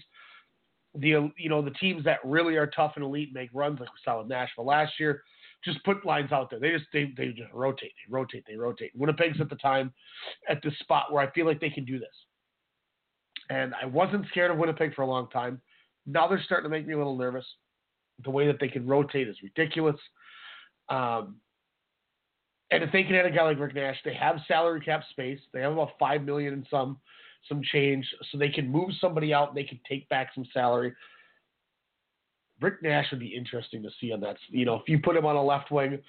The 0.95 1.31
you 1.37 1.49
know 1.49 1.61
the 1.61 1.71
teams 1.71 2.03
that 2.05 2.19
really 2.23 2.55
are 2.55 2.67
tough 2.67 2.93
and 2.95 3.05
elite 3.05 3.29
make 3.33 3.49
runs 3.53 3.79
like 3.79 3.89
we 3.89 3.99
saw 4.03 4.19
with 4.19 4.27
Nashville 4.27 4.65
last 4.65 4.93
year. 4.99 5.23
Just 5.63 5.83
put 5.83 6.05
lines 6.05 6.31
out 6.31 6.49
there. 6.49 6.59
They 6.59 6.71
just 6.71 6.85
they 6.93 7.13
they 7.17 7.27
just 7.29 7.51
rotate, 7.53 7.91
they 8.07 8.11
rotate, 8.11 8.43
they 8.47 8.55
rotate. 8.55 8.91
Winnipeg's 8.95 9.41
at 9.41 9.49
the 9.49 9.55
time 9.57 9.93
at 10.47 10.61
this 10.63 10.77
spot 10.79 11.11
where 11.11 11.21
I 11.21 11.31
feel 11.31 11.45
like 11.45 11.59
they 11.59 11.69
can 11.69 11.85
do 11.85 11.99
this. 11.99 12.07
And 13.49 13.73
I 13.81 13.85
wasn't 13.85 14.25
scared 14.29 14.51
of 14.51 14.57
Winnipeg 14.57 14.95
for 14.95 15.01
a 15.01 15.07
long 15.07 15.29
time. 15.29 15.59
Now 16.05 16.27
they're 16.27 16.41
starting 16.43 16.69
to 16.69 16.69
make 16.69 16.87
me 16.87 16.93
a 16.93 16.97
little 16.97 17.17
nervous. 17.17 17.45
The 18.23 18.29
way 18.29 18.47
that 18.47 18.57
they 18.59 18.67
can 18.67 18.87
rotate 18.87 19.27
is 19.27 19.37
ridiculous. 19.43 19.99
Um, 20.89 21.37
and 22.71 22.83
if 22.83 22.91
they 22.91 23.03
can 23.03 23.15
add 23.15 23.25
a 23.25 23.31
guy 23.31 23.43
like 23.43 23.59
Rick 23.59 23.75
Nash, 23.75 23.97
they 24.05 24.13
have 24.13 24.37
salary 24.47 24.81
cap 24.81 25.03
space. 25.09 25.39
They 25.53 25.61
have 25.61 25.73
about 25.73 25.91
five 25.99 26.23
million 26.23 26.53
and 26.53 26.67
some 26.69 26.99
some 27.47 27.61
change, 27.71 28.05
so 28.31 28.37
they 28.37 28.49
can 28.49 28.67
move 28.67 28.89
somebody 28.99 29.33
out. 29.33 29.49
and 29.49 29.57
They 29.57 29.63
can 29.63 29.79
take 29.87 30.07
back 30.09 30.31
some 30.35 30.45
salary. 30.53 30.93
Rick 32.61 32.83
Nash 32.83 33.05
would 33.11 33.19
be 33.19 33.35
interesting 33.35 33.81
to 33.83 33.89
see 33.99 34.11
on 34.11 34.19
that. 34.21 34.37
You 34.49 34.65
know, 34.65 34.75
if 34.75 34.87
you 34.87 34.99
put 34.99 35.15
him 35.15 35.25
on 35.25 35.35
a 35.35 35.43
left 35.43 35.71
wing, 35.71 35.99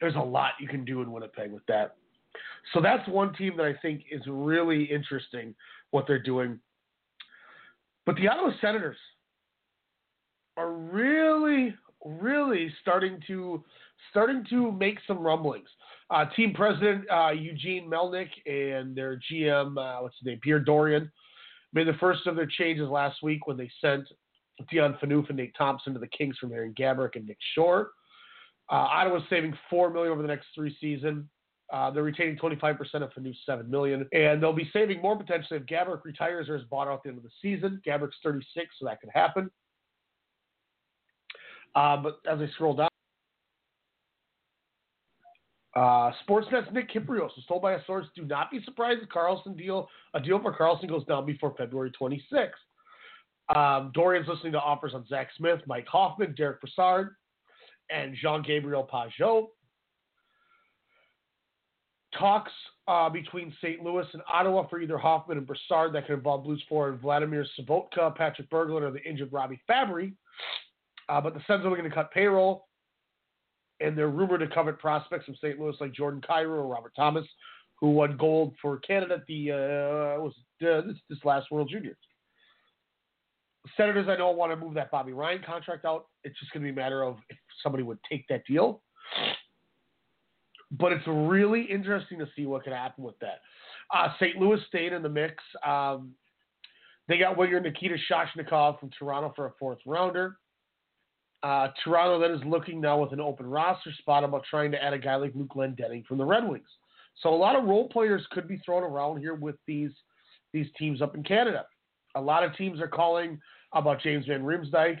there's 0.00 0.14
a 0.14 0.20
lot 0.20 0.52
you 0.60 0.68
can 0.68 0.84
do 0.84 1.02
in 1.02 1.10
Winnipeg 1.10 1.52
with 1.52 1.64
that. 1.66 1.96
So 2.72 2.80
that's 2.80 3.06
one 3.08 3.32
team 3.34 3.56
that 3.56 3.66
I 3.66 3.74
think 3.80 4.04
is 4.10 4.22
really 4.26 4.84
interesting 4.84 5.54
what 5.90 6.06
they're 6.06 6.22
doing. 6.22 6.58
But 8.06 8.16
the 8.16 8.28
Ottawa 8.28 8.50
Senators 8.60 8.96
are 10.56 10.72
really, 10.72 11.74
really 12.04 12.72
starting 12.82 13.20
to 13.26 13.64
starting 14.10 14.44
to 14.50 14.70
make 14.72 14.98
some 15.06 15.18
rumblings. 15.18 15.68
Uh, 16.10 16.26
team 16.36 16.52
president 16.52 17.04
uh, 17.10 17.30
Eugene 17.30 17.88
Melnyk 17.90 18.28
and 18.46 18.94
their 18.94 19.18
GM, 19.32 19.78
uh, 19.78 20.02
what's 20.02 20.16
his 20.18 20.26
name, 20.26 20.38
Pierre 20.42 20.60
Dorion, 20.60 21.10
made 21.72 21.88
the 21.88 21.94
first 21.94 22.26
of 22.26 22.36
their 22.36 22.46
changes 22.46 22.88
last 22.88 23.22
week 23.22 23.46
when 23.46 23.56
they 23.56 23.70
sent 23.80 24.06
Dion 24.70 24.96
Phaneuf 25.02 25.28
and 25.28 25.36
Nate 25.36 25.54
Thompson 25.56 25.94
to 25.94 25.98
the 25.98 26.06
Kings 26.06 26.36
from 26.38 26.52
Aaron 26.52 26.74
Gaborik 26.78 27.16
and 27.16 27.26
Nick 27.26 27.38
Shore. 27.54 27.90
Uh, 28.70 28.76
Ottawa's 28.76 29.22
saving 29.28 29.56
four 29.68 29.90
million 29.90 30.12
over 30.12 30.22
the 30.22 30.28
next 30.28 30.46
three 30.54 30.74
seasons. 30.80 31.26
Uh, 31.72 31.90
they're 31.90 32.02
retaining 32.02 32.36
25% 32.36 32.78
of 33.02 33.10
Phaneuf's 33.12 33.38
seven 33.46 33.70
million, 33.70 34.06
and 34.12 34.42
they'll 34.42 34.52
be 34.52 34.70
saving 34.72 35.00
more 35.00 35.16
potentially 35.16 35.58
if 35.58 35.66
Gaborik 35.66 36.04
retires 36.04 36.48
or 36.48 36.56
is 36.56 36.62
bought 36.64 36.88
out 36.88 36.94
at 36.94 37.02
the 37.02 37.08
end 37.08 37.18
of 37.18 37.24
the 37.24 37.30
season. 37.42 37.80
Gaborik's 37.86 38.16
36, 38.22 38.68
so 38.78 38.86
that 38.86 39.00
could 39.00 39.10
happen. 39.12 39.50
Uh, 41.74 41.96
but 41.96 42.20
as 42.30 42.38
I 42.38 42.46
scroll 42.54 42.74
down, 42.74 42.88
uh, 45.74 46.12
Sportsnet's 46.26 46.72
Nick 46.72 46.92
Kypreos 46.92 47.34
was 47.34 47.44
told 47.48 47.62
by 47.62 47.72
a 47.72 47.84
source, 47.84 48.06
"Do 48.14 48.24
not 48.24 48.50
be 48.50 48.62
surprised 48.62 49.02
if 49.02 49.08
Karlsson 49.08 49.56
deal 49.56 49.88
a 50.12 50.20
deal 50.20 50.38
for 50.40 50.56
Karlsson 50.56 50.88
goes 50.88 51.04
down 51.06 51.26
before 51.26 51.54
February 51.56 51.90
26th." 51.90 52.52
Um, 53.54 53.92
Dorion's 53.94 54.28
listening 54.28 54.52
to 54.52 54.60
offers 54.60 54.94
on 54.94 55.06
Zack 55.08 55.28
Smith, 55.36 55.60
Mike 55.66 55.86
Hoffman, 55.86 56.34
Derek 56.34 56.60
Brassard, 56.60 57.10
and 57.90 58.16
Jean 58.20 58.42
Gabriel 58.42 58.88
Pageau. 58.90 59.48
Talks 62.18 62.52
uh, 62.86 63.08
between 63.10 63.52
St. 63.60 63.82
Louis 63.82 64.06
and 64.12 64.22
Ottawa 64.32 64.66
for 64.68 64.80
either 64.80 64.96
Hoffman 64.96 65.38
and 65.38 65.46
Brassard 65.46 65.92
that 65.94 66.06
could 66.06 66.14
involve 66.14 66.44
Blues 66.44 66.62
forward 66.68 67.00
Vladimir 67.00 67.44
Sobotka, 67.58 68.14
Patrick 68.14 68.48
Berglund, 68.50 68.82
or 68.82 68.90
the 68.92 69.02
injured 69.02 69.32
Robby 69.32 69.60
Fabbri. 69.68 70.12
Uh, 71.08 71.20
but 71.20 71.34
the 71.34 71.40
Sens 71.46 71.64
are 71.64 71.70
looking 71.70 71.84
to 71.84 71.90
cut 71.90 72.12
payroll, 72.12 72.68
and 73.80 73.98
they're 73.98 74.08
rumored 74.08 74.40
to 74.40 74.46
covet 74.46 74.78
prospects 74.78 75.26
from 75.26 75.34
St. 75.36 75.58
Louis 75.58 75.74
like 75.80 75.92
Jordan 75.92 76.22
Kyrou 76.22 76.58
or 76.58 76.66
Robert 76.66 76.92
Thomas, 76.96 77.26
who 77.80 77.90
won 77.90 78.16
gold 78.16 78.54
for 78.62 78.78
Canada 78.78 79.14
at 79.14 79.26
the 79.26 79.50
uh, 79.50 80.22
was 80.22 80.32
uh, 80.62 80.80
this, 80.86 80.96
this 81.10 81.18
last 81.24 81.50
World 81.50 81.68
Juniors. 81.70 81.96
Senators, 83.76 84.06
I 84.08 84.16
know, 84.16 84.30
want 84.30 84.52
to 84.52 84.56
move 84.56 84.74
that 84.74 84.90
Bobby 84.90 85.12
Ryan 85.12 85.42
contract 85.44 85.84
out. 85.84 86.06
It's 86.22 86.38
just 86.38 86.52
going 86.52 86.62
to 86.62 86.66
be 86.66 86.72
a 86.72 86.82
matter 86.82 87.02
of 87.02 87.16
if 87.30 87.36
somebody 87.62 87.82
would 87.82 87.98
take 88.10 88.26
that 88.28 88.42
deal. 88.46 88.82
But 90.70 90.92
it's 90.92 91.06
really 91.06 91.62
interesting 91.62 92.18
to 92.18 92.26
see 92.36 92.46
what 92.46 92.64
could 92.64 92.72
happen 92.72 93.04
with 93.04 93.18
that. 93.20 93.40
Uh, 93.94 94.08
St. 94.20 94.36
Louis 94.36 94.60
staying 94.68 94.92
in 94.92 95.02
the 95.02 95.08
mix. 95.08 95.42
Um, 95.66 96.12
they 97.08 97.18
got 97.18 97.36
winger 97.36 97.60
Nikita 97.60 97.96
Soshnikov 98.10 98.80
from 98.80 98.90
Toronto 98.98 99.32
for 99.36 99.46
a 99.46 99.52
fourth 99.58 99.78
rounder. 99.86 100.36
Uh, 101.42 101.68
Toronto 101.84 102.18
then 102.18 102.30
is 102.30 102.44
looking 102.46 102.80
now 102.80 102.98
with 102.98 103.12
an 103.12 103.20
open 103.20 103.46
roster 103.46 103.92
spot 103.98 104.24
about 104.24 104.44
trying 104.48 104.70
to 104.72 104.82
add 104.82 104.94
a 104.94 104.98
guy 104.98 105.14
like 105.16 105.32
Luke 105.34 105.52
Glendening 105.54 106.04
from 106.06 106.16
the 106.16 106.24
Red 106.24 106.48
Wings. 106.48 106.68
So 107.22 107.28
a 107.28 107.36
lot 107.36 107.54
of 107.54 107.64
role 107.64 107.88
players 107.88 108.26
could 108.30 108.48
be 108.48 108.58
thrown 108.64 108.82
around 108.82 109.18
here 109.18 109.34
with 109.34 109.56
these 109.66 109.90
these 110.52 110.66
teams 110.78 111.02
up 111.02 111.14
in 111.14 111.22
Canada. 111.22 111.66
A 112.14 112.20
lot 112.20 112.44
of 112.44 112.56
teams 112.56 112.80
are 112.80 112.88
calling 112.88 113.40
about 113.74 114.00
James 114.00 114.26
Van 114.26 114.42
Riemsdyk 114.42 114.98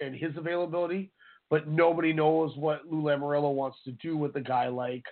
and 0.00 0.14
his 0.14 0.36
availability, 0.36 1.10
but 1.50 1.68
nobody 1.68 2.12
knows 2.12 2.56
what 2.56 2.82
Lou 2.90 3.02
Lamoriello 3.02 3.52
wants 3.52 3.78
to 3.84 3.92
do 3.92 4.16
with 4.16 4.34
a 4.36 4.40
guy 4.40 4.68
like 4.68 5.04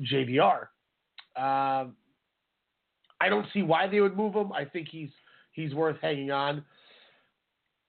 JVR. 0.00 0.66
Um, 1.36 1.96
I 3.20 3.28
don't 3.28 3.46
see 3.52 3.62
why 3.62 3.86
they 3.86 4.00
would 4.00 4.16
move 4.16 4.34
him. 4.34 4.52
I 4.52 4.64
think 4.64 4.88
he's 4.90 5.10
he's 5.52 5.74
worth 5.74 5.96
hanging 6.00 6.30
on. 6.30 6.64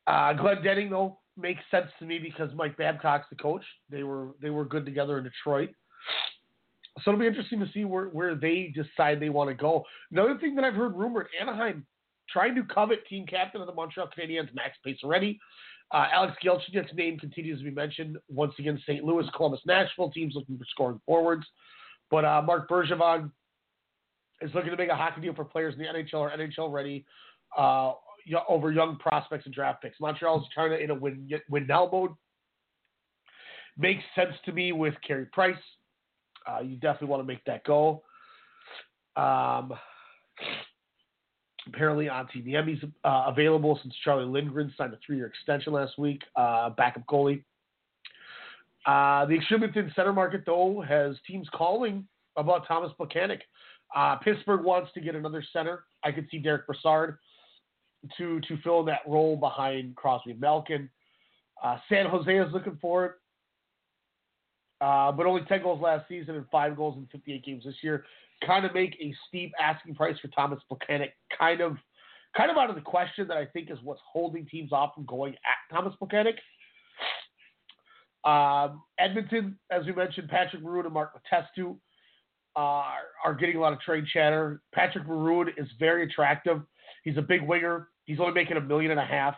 Uh, 0.06 0.34
Glendening 0.34 0.90
though 0.90 1.20
makes 1.36 1.62
sense 1.70 1.88
to 2.00 2.06
me 2.06 2.18
because 2.18 2.50
Mike 2.56 2.78
Babcock's 2.78 3.28
the 3.30 3.36
coach. 3.36 3.64
They 3.90 4.04
were 4.04 4.30
they 4.42 4.50
were 4.50 4.66
good 4.66 4.86
together 4.86 5.18
in 5.18 5.26
Detroit. 5.26 5.70
So 7.04 7.12
it'll 7.12 7.20
be 7.20 7.28
interesting 7.28 7.60
to 7.60 7.70
see 7.74 7.86
where, 7.86 8.06
where 8.06 8.34
they 8.34 8.74
decide 8.74 9.20
they 9.20 9.30
want 9.30 9.50
to 9.50 9.54
go. 9.54 9.84
Another 10.12 10.38
thing 10.40 10.56
that 10.56 10.64
I've 10.64 10.74
heard 10.74 10.96
rumored, 10.96 11.28
Anaheim 11.40 11.86
trying 12.32 12.56
to 12.56 12.64
covet 12.64 13.06
team 13.08 13.26
captain 13.26 13.62
of 13.62 13.68
the 13.68 13.74
Montreal 13.74 14.10
Canadiens, 14.18 14.54
Max 14.54 14.78
Pacioretty. 14.86 15.38
Uh, 15.92 16.08
Alex 16.12 16.34
Galchenyuk's 16.44 16.94
name 16.96 17.18
continues 17.18 17.60
to 17.60 17.64
be 17.64 17.72
mentioned. 17.72 18.18
Once 18.30 18.54
again, 18.60 18.82
St. 18.86 19.04
Louis, 19.04 19.26
Columbus, 19.36 19.62
Nashville 19.66 20.12
teams 20.12 20.36
looking 20.36 20.58
for 20.58 20.66
scoring 20.70 21.00
forwards. 21.06 21.46
But 22.12 22.26
uh, 22.26 22.42
Marc 22.46 22.70
Bergevin 22.70 23.32
is 24.42 24.52
looking 24.54 24.72
to 24.72 24.78
make 24.78 24.90
a 24.90 24.96
hockey 24.96 25.22
deal 25.22 25.34
for 25.34 25.46
players 25.46 25.74
in 25.76 25.80
the 25.80 25.86
NHL 25.86 26.20
or 26.20 26.32
NHL 26.32 26.72
ready 26.72 27.06
uh, 27.58 27.94
over 28.50 28.72
young 28.72 28.98
prospects 28.98 29.46
and 29.46 29.56
draft 29.56 29.82
picks. 29.82 30.00
Montreal 30.00 30.40
is 30.42 30.46
trying 30.54 30.72
to 30.72 30.80
in 30.80 30.90
a 30.90 30.96
win, 30.96 31.30
win 31.50 31.68
now 31.68 31.90
mode. 31.92 32.12
Makes 33.78 34.04
sense 34.16 34.34
to 34.46 34.52
me 34.52 34.72
with 34.72 34.96
Carey 35.08 35.28
Price, 35.32 35.56
uh, 36.48 36.62
you 36.62 36.76
definitely 36.78 37.10
want 37.10 37.22
to 37.22 37.28
make 37.28 37.44
that 37.46 37.64
go. 37.64 38.04
Um, 39.16 39.74
apparently, 41.68 42.10
on 42.10 42.26
Antti 42.26 42.46
Niemi's 42.46 42.84
uh, 43.04 43.26
available 43.28 43.80
since 43.82 43.94
Charlie 44.04 44.26
Lindgren 44.26 44.74
signed 44.78 44.94
a 44.94 45.00
three-year 45.06 45.28
extension 45.28 45.74
last 45.74 45.98
week. 45.98 46.22
Uh, 46.36 46.70
backup 46.72 47.06
goalie. 47.06 47.44
Uh, 48.86 49.26
the 49.26 49.36
Extremington 49.36 49.92
center 49.96 50.14
market, 50.14 50.44
though, 50.46 50.82
has 50.88 51.16
teams 51.28 51.48
calling 51.54 52.08
about 52.38 52.68
Thomas 52.68 52.92
Buchanan. 52.98 53.40
Uh, 53.96 54.16
Pittsburgh 54.18 54.64
wants 54.64 54.92
to 54.94 55.02
get 55.02 55.16
another 55.16 55.44
center. 55.54 55.84
I 56.04 56.12
could 56.12 56.28
see 56.32 56.40
Derek 56.40 56.66
Brassard 56.68 57.18
to 58.18 58.40
to 58.42 58.58
fill 58.64 58.82
in 58.82 58.86
that 58.86 59.02
role 59.08 59.36
behind 59.36 59.96
Crosby 59.96 60.34
Malkin. 60.34 60.90
Uh, 61.64 61.78
San 61.90 62.06
Jose 62.06 62.38
is 62.38 62.54
looking 62.54 62.78
for 62.80 63.06
it, 63.06 63.12
uh, 64.80 65.12
but 65.12 65.26
only 65.26 65.42
10 65.48 65.64
goals 65.64 65.82
last 65.82 66.08
season 66.08 66.36
and 66.36 66.46
five 66.52 66.76
goals 66.76 66.98
in 66.98 67.08
58 67.08 67.44
games 67.44 67.64
this 67.66 67.76
year. 67.82 68.06
Kind 68.46 68.66
of 68.66 68.74
make 68.74 68.96
a 69.02 69.14
steep 69.28 69.52
asking 69.60 69.96
price 69.96 70.18
for 70.20 70.28
Thomas 70.30 70.60
Buchanan. 70.70 71.10
Kind 71.38 71.62
of, 71.62 71.78
kind 72.36 72.52
of 72.52 72.58
out 72.58 72.70
of 72.70 72.76
the 72.76 72.82
question 72.82 73.28
that 73.28 73.38
I 73.38 73.46
think 73.46 73.72
is 73.72 73.78
what's 73.84 74.02
holding 74.12 74.46
teams 74.46 74.72
off 74.72 74.94
from 74.96 75.06
going 75.06 75.34
at 75.34 75.76
Thomas 75.76 75.94
Buchanan. 76.00 76.34
Um, 78.24 78.84
Edmonton, 79.00 79.58
as 79.72 79.86
we 79.86 79.94
mentioned, 79.94 80.30
Patrick 80.30 80.62
Maroon 80.62 80.86
and 80.86 80.94
Mark 80.94 81.14
Letestu 81.16 81.78
uh, 82.58 82.84
are 83.24 83.36
getting 83.40 83.56
a 83.56 83.60
lot 83.60 83.72
of 83.72 83.80
trade 83.80 84.06
chatter. 84.12 84.62
Patrick 84.74 85.08
Maroon 85.08 85.50
is 85.58 85.68
very 85.80 86.04
attractive. 86.04 86.62
He's 87.04 87.18
a 87.18 87.22
big 87.22 87.42
winger. 87.42 87.88
He's 88.06 88.20
only 88.20 88.34
making 88.34 88.58
a 88.58 88.62
million 88.62 88.92
and 88.92 89.00
a 89.00 89.06
half. 89.06 89.36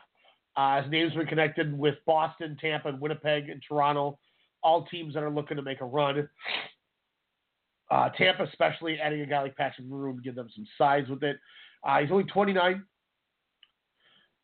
Uh, 0.56 0.82
his 0.82 0.92
name's 0.92 1.14
been 1.14 1.28
connected 1.28 1.78
with 1.78 1.96
Boston, 2.06 2.58
Tampa, 2.60 2.90
and 2.90 3.00
Winnipeg 3.00 3.50
and 3.50 3.62
Toronto, 3.68 4.18
all 4.64 4.86
teams 4.86 5.14
that 5.14 5.24
are 5.24 5.30
looking 5.30 5.58
to 5.58 5.64
make 5.64 5.82
a 5.82 5.86
run. 5.86 6.28
Uh, 7.92 8.10
Tampa, 8.10 8.44
especially 8.44 9.00
adding 9.00 9.22
a 9.22 9.26
guy 9.26 9.42
like 9.42 9.56
Patrick 9.56 9.88
Maroon 9.88 10.22
give 10.24 10.36
them 10.36 10.50
some 10.56 10.68
size 10.78 11.08
with 11.10 11.24
it. 11.24 11.38
Uh, 11.84 12.00
he's 12.00 12.12
only 12.12 12.26
29. 12.26 12.84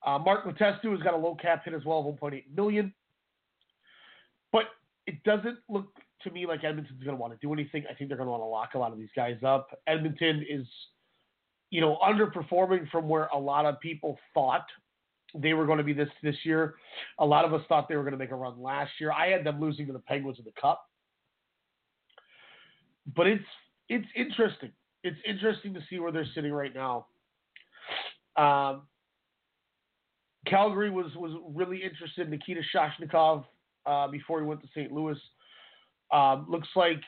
Uh, 0.05 0.19
Mark 0.19 0.45
Letestu 0.45 0.91
has 0.91 1.01
got 1.01 1.13
a 1.13 1.17
low 1.17 1.35
cap 1.35 1.63
hit 1.65 1.73
as 1.73 1.83
well 1.83 1.99
of 1.99 2.19
1.8 2.19 2.43
million, 2.55 2.93
but 4.51 4.65
it 5.07 5.21
doesn't 5.23 5.57
look 5.69 5.87
to 6.23 6.31
me 6.31 6.45
like 6.45 6.63
Edmonton's 6.63 7.03
going 7.03 7.15
to 7.15 7.21
want 7.21 7.33
to 7.33 7.39
do 7.45 7.53
anything. 7.53 7.83
I 7.89 7.93
think 7.93 8.09
they're 8.09 8.17
going 8.17 8.27
to 8.27 8.31
want 8.31 8.41
to 8.41 8.47
lock 8.47 8.69
a 8.75 8.77
lot 8.77 8.91
of 8.91 8.97
these 8.97 9.09
guys 9.15 9.37
up. 9.45 9.69
Edmonton 9.87 10.45
is, 10.49 10.65
you 11.71 11.81
know, 11.81 11.97
underperforming 12.03 12.89
from 12.89 13.07
where 13.07 13.25
a 13.27 13.37
lot 13.37 13.65
of 13.65 13.79
people 13.79 14.17
thought 14.33 14.65
they 15.33 15.53
were 15.53 15.65
going 15.65 15.77
to 15.77 15.83
be 15.83 15.93
this 15.93 16.09
this 16.23 16.35
year. 16.43 16.75
A 17.19 17.25
lot 17.25 17.45
of 17.45 17.53
us 17.53 17.61
thought 17.67 17.87
they 17.89 17.95
were 17.95 18.03
going 18.03 18.13
to 18.13 18.17
make 18.17 18.31
a 18.31 18.35
run 18.35 18.61
last 18.61 18.91
year. 18.99 19.11
I 19.11 19.27
had 19.27 19.43
them 19.43 19.59
losing 19.59 19.87
to 19.87 19.93
the 19.93 19.99
Penguins 19.99 20.39
in 20.39 20.45
the 20.45 20.53
Cup, 20.59 20.85
but 23.15 23.27
it's 23.27 23.43
it's 23.89 24.07
interesting. 24.15 24.71
It's 25.03 25.17
interesting 25.27 25.73
to 25.73 25.81
see 25.89 25.99
where 25.99 26.11
they're 26.11 26.27
sitting 26.33 26.51
right 26.51 26.73
now. 26.73 27.07
Um, 28.37 28.83
Calgary 30.47 30.89
was 30.89 31.13
was 31.15 31.31
really 31.53 31.77
interested 31.83 32.27
in 32.27 32.31
Nikita 32.31 32.61
Soshnikov 32.73 33.45
uh, 33.85 34.07
before 34.07 34.39
he 34.39 34.45
went 34.45 34.61
to 34.61 34.67
St. 34.69 34.91
Louis. 34.91 35.17
Um, 36.11 36.45
looks 36.49 36.67
like 36.75 37.01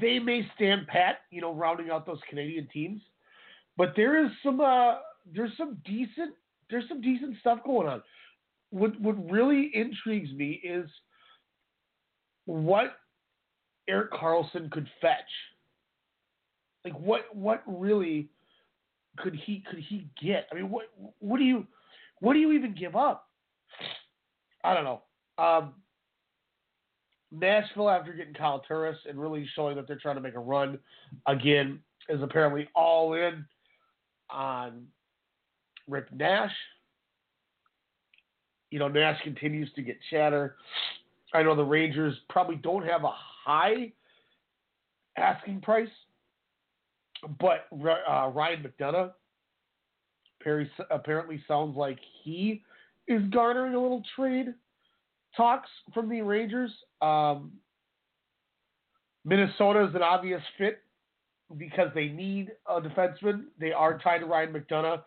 they 0.00 0.18
may 0.18 0.48
stand 0.54 0.86
pat, 0.86 1.20
you 1.30 1.40
know, 1.40 1.52
rounding 1.52 1.90
out 1.90 2.06
those 2.06 2.20
Canadian 2.28 2.68
teams. 2.72 3.00
But 3.76 3.94
there 3.96 4.24
is 4.24 4.30
some 4.42 4.60
uh, 4.60 4.96
there's 5.32 5.56
some 5.56 5.78
decent 5.84 6.34
there's 6.70 6.88
some 6.88 7.00
decent 7.00 7.36
stuff 7.40 7.58
going 7.64 7.88
on. 7.88 8.02
What 8.70 8.98
what 9.00 9.30
really 9.30 9.70
intrigues 9.74 10.32
me 10.32 10.60
is 10.64 10.88
what 12.46 12.96
Erik 13.88 14.12
Karlsson 14.12 14.70
could 14.70 14.88
fetch. 15.00 15.20
Like 16.84 16.98
what 16.98 17.34
what 17.34 17.62
really 17.66 18.28
could 19.16 19.34
he 19.34 19.62
could 19.68 19.78
he 19.78 20.08
get? 20.20 20.46
I 20.50 20.54
mean, 20.54 20.70
what 20.70 20.86
what 21.20 21.38
do 21.38 21.44
you 21.44 21.66
what 22.20 22.34
do 22.34 22.38
you 22.38 22.52
even 22.52 22.74
give 22.74 22.96
up? 22.96 23.28
I 24.62 24.74
don't 24.74 24.84
know. 24.84 25.02
Um, 25.36 25.74
Nashville, 27.30 27.90
after 27.90 28.12
getting 28.12 28.34
Kyle 28.34 28.62
Turris 28.66 28.96
and 29.08 29.20
really 29.20 29.48
showing 29.54 29.76
that 29.76 29.86
they're 29.88 29.98
trying 29.98 30.14
to 30.14 30.20
make 30.20 30.34
a 30.34 30.40
run 30.40 30.78
again, 31.26 31.80
is 32.08 32.22
apparently 32.22 32.68
all 32.74 33.14
in 33.14 33.44
on 34.30 34.86
Rick 35.88 36.12
Nash. 36.12 36.52
You 38.70 38.78
know, 38.78 38.88
Nash 38.88 39.20
continues 39.22 39.72
to 39.74 39.82
get 39.82 39.96
chatter. 40.10 40.56
I 41.34 41.42
know 41.42 41.56
the 41.56 41.64
Rangers 41.64 42.14
probably 42.30 42.56
don't 42.56 42.86
have 42.86 43.04
a 43.04 43.12
high 43.44 43.92
asking 45.16 45.60
price, 45.60 45.88
but 47.40 47.66
uh, 47.72 48.28
Ryan 48.28 48.64
McDonagh 48.64 49.12
Perry 50.44 50.70
apparently 50.90 51.42
sounds 51.48 51.76
like 51.76 51.98
he 52.22 52.62
is 53.08 53.22
garnering 53.30 53.74
a 53.74 53.80
little 53.80 54.02
trade 54.14 54.54
talks 55.36 55.68
from 55.92 56.08
the 56.08 56.20
Rangers. 56.20 56.70
Um, 57.00 57.52
Minnesota 59.24 59.88
is 59.88 59.94
an 59.94 60.02
obvious 60.02 60.42
fit 60.58 60.82
because 61.56 61.88
they 61.94 62.08
need 62.08 62.52
a 62.68 62.80
defenseman. 62.80 63.44
They 63.58 63.72
are 63.72 63.98
tied 63.98 64.18
to 64.18 64.26
Ryan 64.26 64.52
McDonagh. 64.52 65.02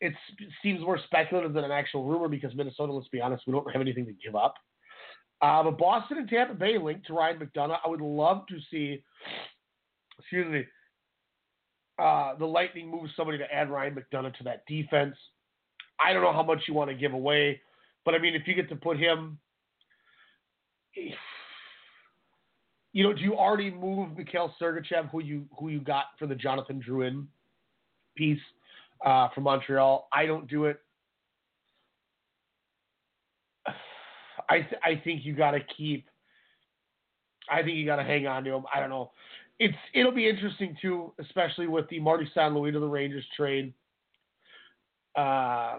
It 0.00 0.14
seems 0.62 0.80
more 0.80 0.98
speculative 1.06 1.52
than 1.52 1.64
an 1.64 1.70
actual 1.70 2.04
rumor 2.04 2.28
because 2.28 2.54
Minnesota, 2.54 2.92
let's 2.92 3.08
be 3.08 3.20
honest, 3.20 3.44
we 3.46 3.52
don't 3.52 3.70
have 3.70 3.82
anything 3.82 4.06
to 4.06 4.12
give 4.12 4.34
up. 4.34 4.54
Uh, 5.40 5.62
but 5.62 5.78
Boston 5.78 6.18
and 6.18 6.28
Tampa 6.28 6.54
Bay 6.54 6.78
linked 6.78 7.06
to 7.06 7.12
Ryan 7.12 7.38
McDonagh. 7.38 7.78
I 7.84 7.88
would 7.88 8.00
love 8.00 8.46
to 8.48 8.56
see, 8.70 9.02
excuse 10.18 10.46
me, 10.50 10.64
uh, 11.98 12.34
the 12.38 12.46
Lightning 12.46 12.90
move 12.90 13.08
somebody 13.16 13.38
to 13.38 13.52
add 13.52 13.70
Ryan 13.70 13.96
McDonagh 13.96 14.36
to 14.38 14.44
that 14.44 14.64
defense. 14.66 15.14
I 16.00 16.12
don't 16.12 16.22
know 16.22 16.32
how 16.32 16.42
much 16.42 16.62
you 16.66 16.74
want 16.74 16.90
to 16.90 16.96
give 16.96 17.12
away, 17.12 17.60
but 18.04 18.14
I 18.14 18.18
mean, 18.18 18.34
if 18.34 18.46
you 18.46 18.54
get 18.54 18.68
to 18.68 18.76
put 18.76 18.98
him 18.98 19.38
you 22.92 23.04
know, 23.04 23.12
do 23.12 23.20
you 23.20 23.36
already 23.36 23.70
move 23.70 24.16
Mikhail 24.16 24.54
Sergachev, 24.60 25.10
who 25.10 25.22
you 25.22 25.46
who 25.58 25.68
you 25.68 25.80
got 25.80 26.06
for 26.18 26.26
the 26.26 26.34
Jonathan 26.34 26.82
Drouin 26.86 27.26
piece 28.16 28.40
uh, 29.04 29.28
from 29.34 29.44
Montreal? 29.44 30.08
I 30.12 30.26
don't 30.26 30.48
do 30.48 30.64
it. 30.64 30.80
I 34.48 34.60
th- 34.60 34.80
I 34.82 35.00
think 35.02 35.24
you 35.24 35.34
got 35.34 35.52
to 35.52 35.60
keep. 35.76 36.06
I 37.50 37.62
think 37.62 37.76
you 37.76 37.86
got 37.86 37.96
to 37.96 38.04
hang 38.04 38.26
on 38.26 38.44
to 38.44 38.52
him. 38.52 38.64
I 38.74 38.80
don't 38.80 38.90
know. 38.90 39.12
It's 39.58 39.76
it'll 39.94 40.12
be 40.12 40.28
interesting 40.28 40.76
too, 40.80 41.12
especially 41.18 41.66
with 41.66 41.88
the 41.88 41.98
Marty 42.00 42.28
St. 42.34 42.54
Louis 42.54 42.72
to 42.72 42.80
the 42.80 42.86
Rangers 42.86 43.24
trade. 43.36 43.72
Uh, 45.16 45.78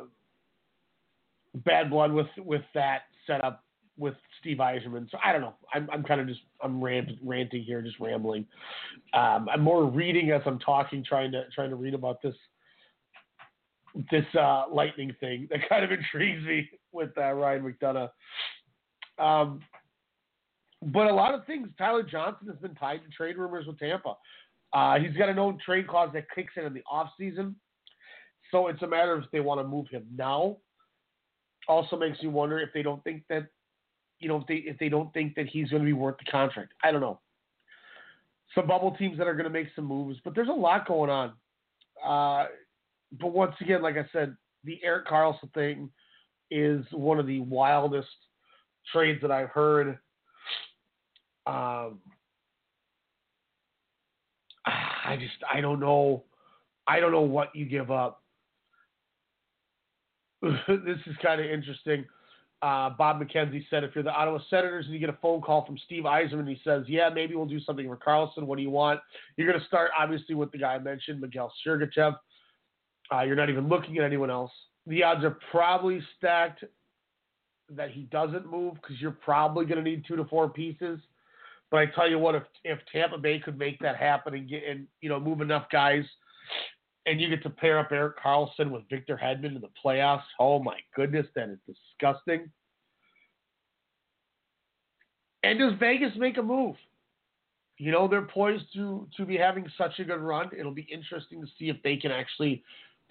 bad 1.55 1.89
blood 1.89 2.11
with 2.11 2.27
with 2.37 2.63
that 2.73 3.03
setup 3.25 3.63
with 3.97 4.15
Steve 4.39 4.57
Yzerman. 4.57 5.11
So 5.11 5.17
I 5.23 5.31
don't 5.31 5.41
know. 5.41 5.53
I'm, 5.73 5.87
I'm 5.91 6.03
kind 6.03 6.21
of 6.21 6.27
just 6.27 6.39
I'm 6.63 6.83
rant, 6.83 7.09
ranting 7.23 7.63
here, 7.63 7.81
just 7.81 7.99
rambling. 7.99 8.45
Um, 9.13 9.47
I'm 9.51 9.61
more 9.61 9.85
reading 9.85 10.31
as 10.31 10.41
I'm 10.45 10.59
talking, 10.59 11.03
trying 11.03 11.31
to 11.33 11.43
trying 11.53 11.69
to 11.69 11.75
read 11.75 11.93
about 11.93 12.21
this 12.21 12.35
this 14.11 14.25
uh, 14.39 14.63
lightning 14.71 15.13
thing 15.19 15.47
that 15.51 15.67
kind 15.67 15.83
of 15.83 15.91
intrigues 15.91 16.45
me 16.45 16.69
with 16.91 17.09
uh, 17.17 17.33
Ryan 17.33 17.63
McDonagh. 17.63 18.09
Um, 19.19 19.61
but 20.81 21.07
a 21.07 21.13
lot 21.13 21.33
of 21.33 21.45
things. 21.45 21.67
Tyler 21.77 22.03
Johnson 22.03 22.47
has 22.47 22.57
been 22.57 22.75
tied 22.75 23.01
to 23.03 23.09
trade 23.15 23.37
rumors 23.37 23.67
with 23.67 23.77
Tampa. 23.79 24.15
Uh, 24.71 24.99
he's 24.99 25.15
got 25.17 25.29
a 25.29 25.33
known 25.33 25.57
trade 25.63 25.87
clause 25.87 26.09
that 26.13 26.25
kicks 26.33 26.53
in 26.55 26.65
in 26.65 26.73
the 26.73 26.83
off 26.89 27.09
season. 27.17 27.55
So 28.51 28.67
it's 28.67 28.81
a 28.81 28.87
matter 28.87 29.13
of 29.13 29.23
if 29.23 29.31
they 29.31 29.39
want 29.39 29.59
to 29.59 29.67
move 29.67 29.87
him 29.89 30.05
now. 30.15 30.57
Also 31.67 31.97
makes 31.97 32.21
me 32.21 32.29
wonder 32.29 32.59
if 32.59 32.69
they 32.73 32.81
don't 32.81 33.03
think 33.03 33.23
that 33.29 33.47
you 34.19 34.27
know, 34.27 34.37
if 34.37 34.47
they 34.47 34.55
if 34.55 34.77
they 34.77 34.89
don't 34.89 35.11
think 35.13 35.35
that 35.35 35.47
he's 35.47 35.69
going 35.69 35.81
to 35.81 35.85
be 35.85 35.93
worth 35.93 36.17
the 36.17 36.29
contract. 36.29 36.73
I 36.83 36.91
don't 36.91 37.01
know. 37.01 37.19
Some 38.53 38.67
bubble 38.67 38.95
teams 38.97 39.17
that 39.17 39.27
are 39.27 39.33
going 39.33 39.45
to 39.45 39.49
make 39.49 39.67
some 39.75 39.85
moves, 39.85 40.19
but 40.23 40.35
there's 40.35 40.49
a 40.49 40.51
lot 40.51 40.87
going 40.87 41.09
on. 41.09 41.33
Uh, 42.05 42.47
but 43.19 43.27
once 43.27 43.55
again, 43.61 43.81
like 43.81 43.95
I 43.97 44.05
said, 44.11 44.35
the 44.63 44.79
Erik 44.83 45.07
Karlsson 45.07 45.53
thing 45.53 45.89
is 46.51 46.83
one 46.91 47.19
of 47.19 47.27
the 47.27 47.39
wildest 47.41 48.07
trades 48.93 49.21
that 49.21 49.31
I've 49.31 49.49
heard. 49.49 49.99
Um, 51.45 51.99
I 54.65 55.17
just 55.19 55.35
I 55.51 55.61
don't 55.61 55.79
know. 55.79 56.23
I 56.87 56.99
don't 56.99 57.11
know 57.11 57.21
what 57.21 57.55
you 57.55 57.65
give 57.65 57.91
up. 57.91 58.23
this 60.41 60.97
is 61.05 61.15
kind 61.21 61.41
of 61.41 61.47
interesting. 61.47 62.05
Uh, 62.61 62.89
Bob 62.89 63.21
McKenzie 63.21 63.65
said, 63.69 63.85
if 63.85 63.91
you're 63.95 64.03
the 64.03 64.11
Ottawa 64.11 64.39
Senators 64.49 64.85
and 64.85 64.93
you 64.93 64.99
get 64.99 65.09
a 65.09 65.17
phone 65.21 65.41
call 65.41 65.65
from 65.65 65.77
Steve 65.85 66.03
Yzerman, 66.03 66.47
he 66.47 66.59
says, 66.63 66.83
yeah, 66.87 67.09
maybe 67.09 67.35
we'll 67.35 67.45
do 67.45 67.61
something 67.61 67.87
for 67.87 67.95
Karlsson. 67.95 68.43
What 68.43 68.57
do 68.57 68.63
you 68.63 68.69
want? 68.69 68.99
You're 69.37 69.47
going 69.47 69.59
to 69.59 69.65
start, 69.67 69.91
obviously, 69.97 70.35
with 70.35 70.51
the 70.51 70.57
guy 70.57 70.75
I 70.75 70.79
mentioned, 70.79 71.21
Mikhail 71.21 71.51
Sergachev. 71.65 72.17
Uh, 73.13 73.21
you're 73.21 73.37
not 73.37 73.49
even 73.49 73.69
looking 73.69 73.97
at 73.97 74.03
anyone 74.03 74.29
else. 74.29 74.51
The 74.87 75.03
odds 75.03 75.23
are 75.23 75.37
probably 75.51 76.01
stacked 76.17 76.65
that 77.75 77.91
he 77.91 78.03
doesn't 78.03 78.49
move 78.49 78.75
because 78.75 78.99
you're 79.01 79.11
probably 79.11 79.65
going 79.65 79.83
to 79.83 79.89
need 79.89 80.03
two 80.07 80.15
to 80.15 80.25
four 80.25 80.49
pieces. 80.49 80.99
But 81.71 81.77
I 81.77 81.85
tell 81.87 82.09
you 82.09 82.19
what, 82.19 82.35
if 82.35 82.43
if 82.63 82.79
Tampa 82.91 83.17
Bay 83.17 83.39
could 83.39 83.57
make 83.57 83.79
that 83.79 83.95
happen 83.95 84.33
and 84.33 84.49
get 84.49 84.63
and 84.63 84.87
you 85.01 85.09
know 85.09 85.19
move 85.19 85.41
enough 85.41 85.67
guys, 85.71 86.03
and 87.05 87.21
you 87.21 87.29
get 87.29 87.43
to 87.43 87.49
pair 87.49 87.79
up 87.79 87.91
Erik 87.91 88.17
Karlsson 88.19 88.71
with 88.71 88.83
Victor 88.89 89.19
Hedman 89.21 89.55
in 89.55 89.61
the 89.61 89.69
playoffs, 89.83 90.23
oh 90.39 90.61
my 90.61 90.77
goodness, 90.95 91.27
that 91.35 91.49
is 91.49 91.59
disgusting. 91.67 92.49
And 95.43 95.59
does 95.59 95.73
Vegas 95.79 96.11
make 96.17 96.37
a 96.37 96.43
move? 96.43 96.75
You 97.77 97.91
know 97.91 98.07
they're 98.07 98.23
poised 98.23 98.65
to 98.73 99.07
to 99.15 99.25
be 99.25 99.37
having 99.37 99.69
such 99.77 99.99
a 99.99 100.03
good 100.03 100.19
run. 100.19 100.49
It'll 100.57 100.73
be 100.73 100.87
interesting 100.91 101.41
to 101.41 101.47
see 101.57 101.69
if 101.69 101.77
they 101.83 101.97
can 101.97 102.11
actually 102.11 102.63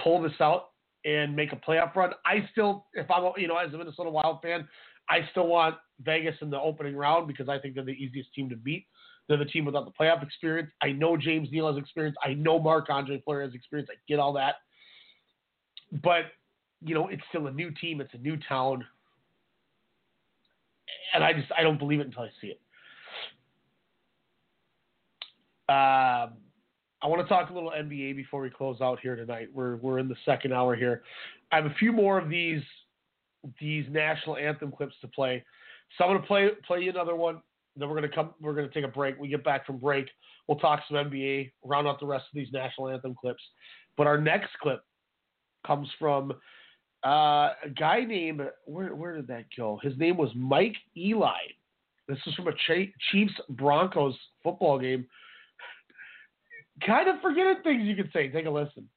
pull 0.02 0.20
this 0.20 0.40
out 0.40 0.70
and 1.08 1.34
make 1.34 1.52
a 1.52 1.56
playoff 1.56 1.94
run. 1.96 2.10
I 2.26 2.46
still, 2.52 2.86
if 2.92 3.10
I'm 3.10 3.32
you 3.36 3.48
know 3.48 3.56
as 3.56 3.72
a 3.72 3.78
Minnesota 3.78 4.10
Wild 4.10 4.42
fan, 4.42 4.68
I 5.08 5.20
still 5.30 5.46
want 5.46 5.76
Vegas 6.00 6.34
in 6.42 6.50
the 6.50 6.60
opening 6.60 6.94
round 6.94 7.26
because 7.26 7.48
I 7.48 7.58
think 7.58 7.74
they're 7.74 7.84
the 7.84 7.92
easiest 7.92 8.32
team 8.34 8.48
to 8.50 8.56
beat. 8.56 8.86
They're 9.26 9.38
the 9.38 9.44
team 9.44 9.64
without 9.64 9.84
the 9.84 9.92
playoff 9.98 10.22
experience. 10.22 10.70
I 10.82 10.92
know 10.92 11.16
James 11.16 11.48
Neal 11.50 11.68
has 11.68 11.76
experience. 11.76 12.16
I 12.24 12.34
know 12.34 12.58
Marc 12.58 12.88
Andre 12.90 13.20
Fleury 13.24 13.44
has 13.46 13.54
experience. 13.54 13.90
I 13.92 13.96
get 14.08 14.18
all 14.18 14.32
that. 14.34 14.56
But, 16.02 16.24
you 16.82 16.94
know, 16.94 17.08
it's 17.08 17.22
still 17.28 17.46
a 17.46 17.50
new 17.50 17.70
team. 17.70 18.00
It's 18.00 18.12
a 18.14 18.18
new 18.18 18.38
town. 18.48 18.84
And 21.14 21.22
I 21.22 21.34
just, 21.34 21.50
I 21.56 21.62
don't 21.62 21.78
believe 21.78 22.00
it 22.00 22.06
until 22.06 22.22
I 22.22 22.30
see 22.40 22.54
it. 22.54 22.60
Um, 25.70 26.38
I 27.00 27.06
want 27.06 27.22
to 27.22 27.28
talk 27.28 27.50
a 27.50 27.54
little 27.54 27.70
NBA 27.70 28.16
before 28.16 28.40
we 28.40 28.50
close 28.50 28.80
out 28.80 28.98
here 29.00 29.14
tonight. 29.14 29.48
We're, 29.52 29.76
we're 29.76 29.98
in 29.98 30.08
the 30.08 30.16
second 30.24 30.52
hour 30.52 30.74
here. 30.74 31.02
I 31.52 31.56
have 31.56 31.66
a 31.66 31.74
few 31.78 31.92
more 31.92 32.18
of 32.18 32.28
these 32.28 32.62
these 33.60 33.84
national 33.88 34.36
anthem 34.36 34.72
clips 34.72 34.94
to 35.00 35.08
play. 35.08 35.44
So 35.96 36.04
I'm 36.04 36.10
gonna 36.10 36.26
play 36.26 36.50
play 36.66 36.80
you 36.80 36.90
another 36.90 37.14
one. 37.14 37.40
Then 37.76 37.88
we're 37.88 37.94
gonna 37.94 38.08
come. 38.08 38.34
We're 38.40 38.54
gonna 38.54 38.68
take 38.68 38.84
a 38.84 38.88
break. 38.88 39.18
We 39.18 39.28
get 39.28 39.44
back 39.44 39.64
from 39.64 39.78
break. 39.78 40.08
We'll 40.46 40.58
talk 40.58 40.80
some 40.88 40.96
NBA. 40.96 41.52
Round 41.64 41.86
out 41.86 42.00
the 42.00 42.06
rest 42.06 42.24
of 42.32 42.34
these 42.34 42.52
national 42.52 42.88
anthem 42.88 43.14
clips. 43.14 43.42
But 43.96 44.06
our 44.06 44.20
next 44.20 44.50
clip 44.60 44.82
comes 45.66 45.88
from 45.98 46.32
uh, 47.06 47.52
a 47.64 47.70
guy 47.78 48.00
named 48.04 48.42
where 48.66 48.94
where 48.94 49.14
did 49.14 49.28
that 49.28 49.44
go? 49.56 49.78
His 49.82 49.96
name 49.98 50.16
was 50.16 50.30
Mike 50.34 50.76
Eli. 50.96 51.30
This 52.08 52.18
is 52.26 52.34
from 52.34 52.48
a 52.48 52.52
Chiefs 53.12 53.34
Broncos 53.50 54.16
football 54.42 54.78
game. 54.78 55.06
Kind 56.86 57.08
of 57.08 57.16
forgetting 57.20 57.62
things 57.62 57.82
you 57.84 57.96
could 57.96 58.10
say. 58.12 58.28
Take 58.28 58.46
a 58.46 58.50
listen. 58.50 58.88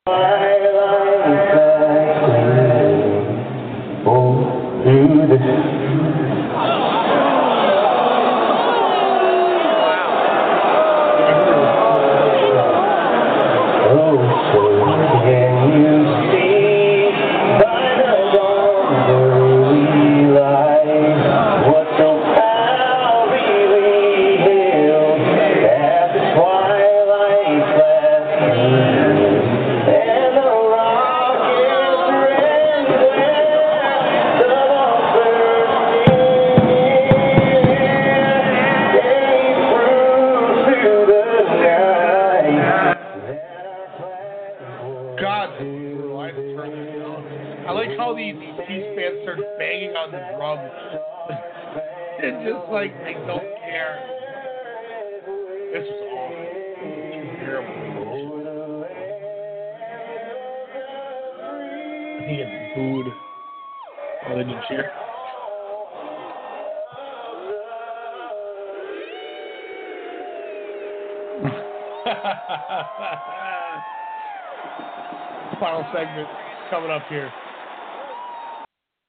Here. 77.11 77.31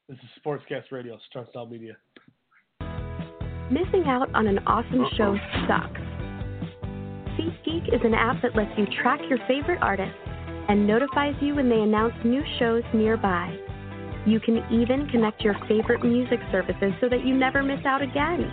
This 0.08 0.18
is 0.18 0.42
Sportscast 0.44 0.90
Radio, 0.90 1.18
Strong 1.28 1.46
Style 1.50 1.66
Media. 1.66 1.96
Missing 3.70 4.04
out 4.06 4.28
on 4.34 4.48
an 4.48 4.58
awesome 4.66 5.06
show 5.16 5.36
sucks. 5.68 6.00
SeatGeek 7.38 7.94
is 7.94 8.00
an 8.04 8.12
app 8.12 8.42
that 8.42 8.54
lets 8.56 8.76
you 8.76 8.86
track 9.02 9.20
your 9.30 9.38
favorite 9.48 9.78
artists 9.80 10.18
and 10.68 10.86
notifies 10.86 11.34
you 11.40 11.54
when 11.54 11.68
they 11.68 11.80
announce 11.80 12.14
new 12.24 12.42
shows 12.58 12.82
nearby. 12.92 13.56
You 14.26 14.40
can 14.40 14.58
even 14.70 15.08
connect 15.08 15.40
your 15.42 15.54
favorite 15.68 16.04
music 16.04 16.40
services 16.50 16.92
so 17.00 17.08
that 17.08 17.24
you 17.24 17.34
never 17.34 17.62
miss 17.62 17.80
out 17.86 18.02
again. 18.02 18.50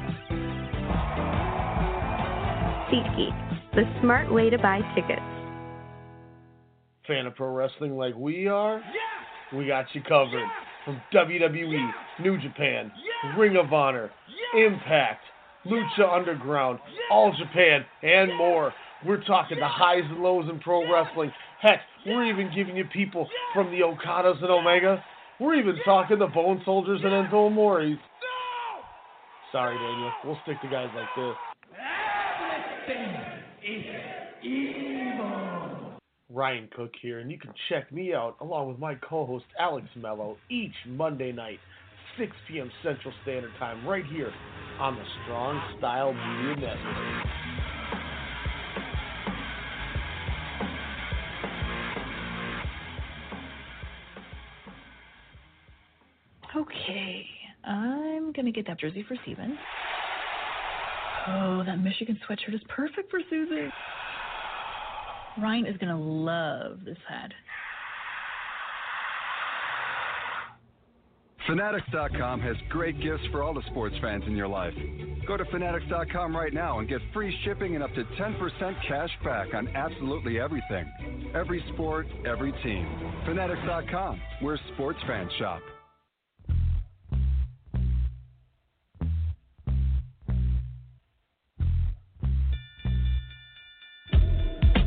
SeatGeek, 2.90 3.74
the 3.74 3.84
smart 4.02 4.32
way 4.32 4.50
to 4.50 4.58
buy 4.60 4.80
tickets. 4.96 5.22
Fan 7.08 7.26
of 7.26 7.36
pro 7.36 7.52
wrestling 7.52 7.98
like 7.98 8.16
we 8.16 8.48
are? 8.48 8.82
We 9.54 9.68
got 9.68 9.86
you 9.94 10.02
covered. 10.02 10.46
From 10.86 11.02
WWE, 11.14 11.92
New 12.22 12.40
Japan, 12.42 12.92
Ring 13.38 13.58
of 13.58 13.74
Honor, 13.74 14.10
Impact, 14.56 15.22
Lucha 15.66 16.12
Underground, 16.12 16.80
All 17.12 17.36
Japan, 17.38 17.86
and 18.02 18.36
more. 18.38 18.74
We're 19.06 19.24
talking 19.24 19.60
the 19.60 19.68
highs 19.68 20.04
and 20.10 20.20
lows 20.20 20.50
in 20.50 20.60
pro 20.60 20.92
wrestling. 20.92 21.32
Heck, 21.62 21.82
we're 22.06 22.26
even 22.26 22.50
giving 22.56 22.76
you 22.76 22.86
people 22.86 23.30
from 23.54 23.72
the 23.72 23.80
Okadas 23.80 24.42
and 24.42 24.50
Omega. 24.50 25.04
We're 25.40 25.56
even 25.56 25.78
talking 25.86 26.20
the 26.20 26.28
Bone 26.28 26.62
Soldiers 26.66 27.02
and 27.04 27.12
Enzo 27.12 27.52
Moris. 27.52 27.98
Sorry, 29.52 29.78
Daniel. 29.78 30.12
We'll 30.26 30.38
stick 30.44 30.62
to 30.62 30.70
guys 30.70 30.90
like 30.96 31.08
this. 31.16 31.36
Ryan 36.31 36.69
Cook 36.76 36.91
here, 37.01 37.19
and 37.19 37.31
you 37.31 37.39
can 37.39 37.51
check 37.69 37.91
me 37.91 38.14
out 38.14 38.35
along 38.39 38.68
with 38.68 38.77
my 38.77 38.93
co-host 38.95 39.45
Alex 39.57 39.88
Mello 39.95 40.38
each 40.49 40.76
Monday 40.88 41.31
night, 41.31 41.60
6 42.19 42.31
p.m. 42.47 42.72
Central 42.84 43.14
Standard 43.23 43.51
Time, 43.57 43.85
right 43.88 44.06
here 44.06 44.31
on 44.80 44.95
the 44.95 45.03
Strong 45.23 45.60
Style 45.80 46.14
Media 46.14 46.76
Network. 46.76 47.26
Okay, 56.56 57.26
I'm 57.64 58.31
gonna 58.34 58.51
get 58.51 58.68
that 58.68 58.80
jersey 58.80 59.03
for 59.07 59.15
Steven. 59.23 59.57
Oh, 61.27 61.64
that 61.65 61.80
Michigan 61.80 62.19
sweatshirt 62.27 62.53
is 62.53 62.61
perfect 62.69 63.10
for 63.10 63.19
Susie. 63.30 63.69
Ryan 65.38 65.65
is 65.65 65.77
gonna 65.77 65.99
love 65.99 66.84
this 66.85 66.97
hat. 67.07 67.31
Fanatics.com 71.47 72.41
has 72.41 72.56
great 72.69 73.01
gifts 73.01 73.23
for 73.31 73.41
all 73.41 73.56
the 73.56 73.64
sports 73.72 73.95
fans 74.01 74.23
in 74.27 74.35
your 74.35 74.47
life. 74.47 74.73
Go 75.27 75.35
to 75.35 75.45
Fanatics.com 75.45 76.35
right 76.35 76.53
now 76.53 76.77
and 76.77 76.88
get 76.88 77.01
free 77.11 77.35
shipping 77.43 77.73
and 77.73 77.84
up 77.84 77.91
to 77.95 78.03
10% 78.03 78.76
cash 78.88 79.10
back 79.23 79.56
on 79.56 79.68
absolutely 79.69 80.39
everything. 80.39 81.31
Every 81.34 81.64
sport, 81.73 82.06
every 82.23 82.51
team. 82.64 82.88
Fanatics.com, 83.26 84.22
where 84.41 84.60
sports 84.76 84.99
fans 85.07 85.31
shop. 85.39 85.61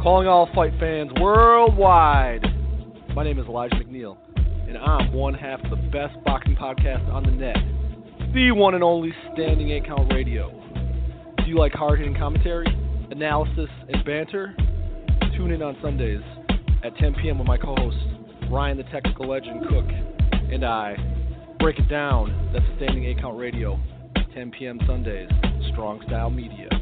Calling 0.03 0.27
all 0.27 0.49
fight 0.53 0.73
fans 0.81 1.13
worldwide. 1.21 2.43
My 3.15 3.23
name 3.23 3.39
is 3.39 3.47
Elijah 3.47 3.77
McNeil, 3.77 4.17
and 4.67 4.77
I'm 4.77 5.13
one 5.13 5.33
half 5.33 5.63
of 5.63 5.71
the 5.71 5.77
best 5.93 6.17
boxing 6.25 6.57
podcast 6.57 7.09
on 7.13 7.23
the 7.23 7.31
net, 7.31 7.55
the 8.35 8.51
one 8.51 8.75
and 8.75 8.83
only 8.83 9.15
Standing 9.33 9.71
8 9.71 9.87
Count 9.87 10.13
Radio. 10.13 10.51
Do 11.39 11.45
you 11.45 11.57
like 11.57 11.71
hard 11.71 12.01
hitting 12.01 12.17
commentary, 12.17 12.67
analysis, 13.13 13.69
and 13.91 14.05
banter? 14.05 14.57
Tune 15.37 15.53
in 15.53 15.63
on 15.63 15.77
Sundays 15.81 16.23
at 16.83 16.97
10 16.97 17.15
p.m. 17.23 17.39
with 17.39 17.47
my 17.47 17.57
co 17.57 17.77
host, 17.77 17.97
Ryan 18.51 18.79
the 18.79 18.85
Technical 18.91 19.29
Legend 19.29 19.69
Cook, 19.69 19.87
and 20.51 20.65
I. 20.65 20.97
Break 21.61 21.79
it 21.79 21.89
down. 21.89 22.51
That's 22.53 22.67
Standing 22.75 23.05
8 23.05 23.21
Count 23.21 23.39
Radio, 23.39 23.79
10 24.35 24.51
p.m. 24.51 24.81
Sundays, 24.85 25.29
Strong 25.71 26.03
Style 26.09 26.29
Media. 26.29 26.82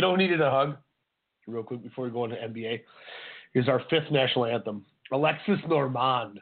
You 0.00 0.06
know 0.06 0.12
who 0.12 0.16
needed 0.16 0.40
a 0.40 0.50
hug? 0.50 0.78
Real 1.46 1.62
quick 1.62 1.82
before 1.82 2.06
we 2.06 2.10
go 2.10 2.24
into 2.24 2.34
NBA, 2.34 2.80
is 3.54 3.68
our 3.68 3.82
fifth 3.90 4.10
national 4.10 4.46
anthem. 4.46 4.86
Alexis 5.12 5.58
Normand. 5.68 6.40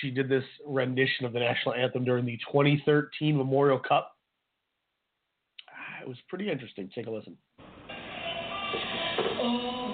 She 0.00 0.12
did 0.12 0.28
this 0.28 0.44
rendition 0.64 1.26
of 1.26 1.32
the 1.32 1.40
national 1.40 1.74
anthem 1.74 2.04
during 2.04 2.24
the 2.24 2.38
2013 2.52 3.36
Memorial 3.36 3.80
Cup. 3.80 4.12
Ah, 5.68 6.02
It 6.02 6.06
was 6.06 6.16
pretty 6.28 6.48
interesting. 6.48 6.88
Take 6.94 7.08
a 7.08 7.10
listen. 7.10 7.36
Ooh. 9.42 9.85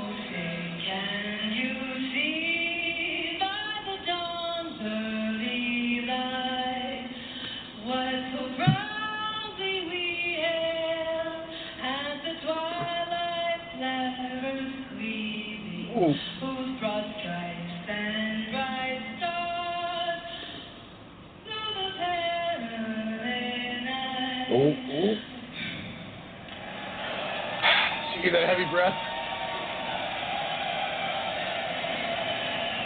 That 28.33 28.49
heavy 28.49 28.65
breath. 28.65 28.95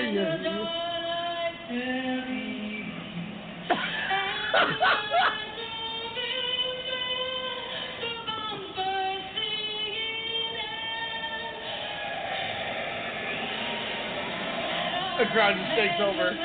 The 15.17 15.25
crowd 15.31 15.57
just 15.59 15.75
takes 15.75 15.99
over. 15.99 16.39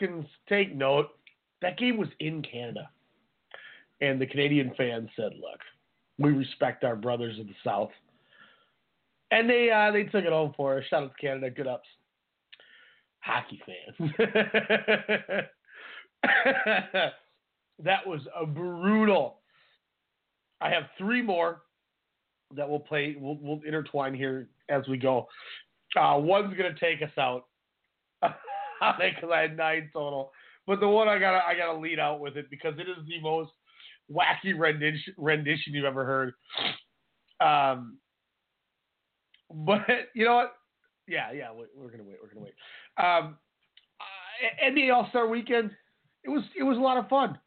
Americans 0.00 0.26
take 0.48 0.74
note. 0.74 1.08
That 1.62 1.78
game 1.78 1.96
was 1.96 2.08
in 2.20 2.42
Canada. 2.42 2.90
And 4.00 4.20
the 4.20 4.26
Canadian 4.26 4.72
fans 4.76 5.08
said, 5.14 5.32
look, 5.34 5.60
we 6.18 6.32
respect 6.32 6.84
our 6.84 6.96
brothers 6.96 7.38
of 7.38 7.46
the 7.46 7.54
South. 7.62 7.90
And 9.30 9.48
they 9.48 9.70
uh, 9.70 9.92
they 9.92 10.04
took 10.04 10.24
it 10.24 10.32
home 10.32 10.52
for 10.56 10.78
us. 10.78 10.84
Shout 10.90 11.04
out 11.04 11.12
to 11.14 11.20
Canada. 11.20 11.50
Good 11.50 11.68
ups. 11.68 11.88
Hockey 13.20 13.60
fans. 13.66 14.10
that 17.84 18.06
was 18.06 18.20
a 18.38 18.44
brutal. 18.44 19.38
I 20.60 20.70
have 20.70 20.84
three 20.98 21.22
more 21.22 21.62
that 22.56 22.68
we'll 22.68 22.80
play. 22.80 23.16
We'll, 23.20 23.38
we'll 23.40 23.60
intertwine 23.64 24.14
here 24.14 24.48
as 24.68 24.82
we 24.88 24.96
go. 24.96 25.28
Uh, 25.96 26.16
one's 26.18 26.56
gonna 26.56 26.74
take 26.80 27.00
us 27.02 27.16
out 27.16 27.44
because 28.98 29.30
I 29.32 29.40
had 29.40 29.56
nine 29.56 29.90
total. 29.92 30.32
But 30.66 30.80
the 30.80 30.88
one 30.88 31.08
I 31.08 31.18
gotta 31.18 31.40
I 31.46 31.54
gotta 31.56 31.78
lead 31.78 31.98
out 31.98 32.20
with 32.20 32.36
it 32.36 32.50
because 32.50 32.74
it 32.78 32.88
is 32.88 33.06
the 33.06 33.20
most 33.20 33.50
wacky 34.12 34.58
rendition 34.58 35.14
rendition 35.16 35.74
you've 35.74 35.84
ever 35.84 36.04
heard. 36.04 36.34
Um, 37.40 37.98
but 39.50 39.80
you 40.14 40.24
know 40.24 40.36
what? 40.36 40.56
Yeah, 41.06 41.32
yeah, 41.32 41.52
we- 41.52 41.66
we're 41.74 41.90
gonna 41.90 42.04
wait. 42.04 42.16
We're 42.22 42.28
gonna 42.28 42.44
wait. 42.44 42.54
Um, 42.98 43.36
uh, 44.00 44.64
NBA 44.70 44.94
All 44.94 45.08
Star 45.10 45.26
Weekend. 45.28 45.70
It 46.24 46.28
was 46.28 46.42
it 46.58 46.62
was 46.62 46.76
a 46.76 46.80
lot 46.80 46.98
of 46.98 47.08
fun. 47.08 47.38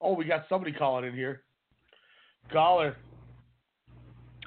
Oh, 0.00 0.14
we 0.14 0.24
got 0.24 0.46
somebody 0.48 0.72
calling 0.72 1.04
in 1.04 1.14
here. 1.14 1.42
Caller. 2.52 2.96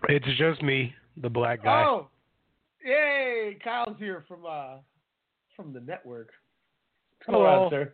It's 0.10 0.26
just 0.38 0.62
me, 0.62 0.94
the 1.22 1.30
black 1.30 1.64
guy. 1.64 1.84
Oh, 1.84 2.10
yay! 2.84 3.58
Kyle's 3.64 3.96
here 3.98 4.26
from 4.28 4.46
uh 4.46 4.78
from 5.56 5.74
the 5.74 5.80
network. 5.82 6.30
Hello. 7.26 7.66
on, 7.66 7.72
sir? 7.72 7.94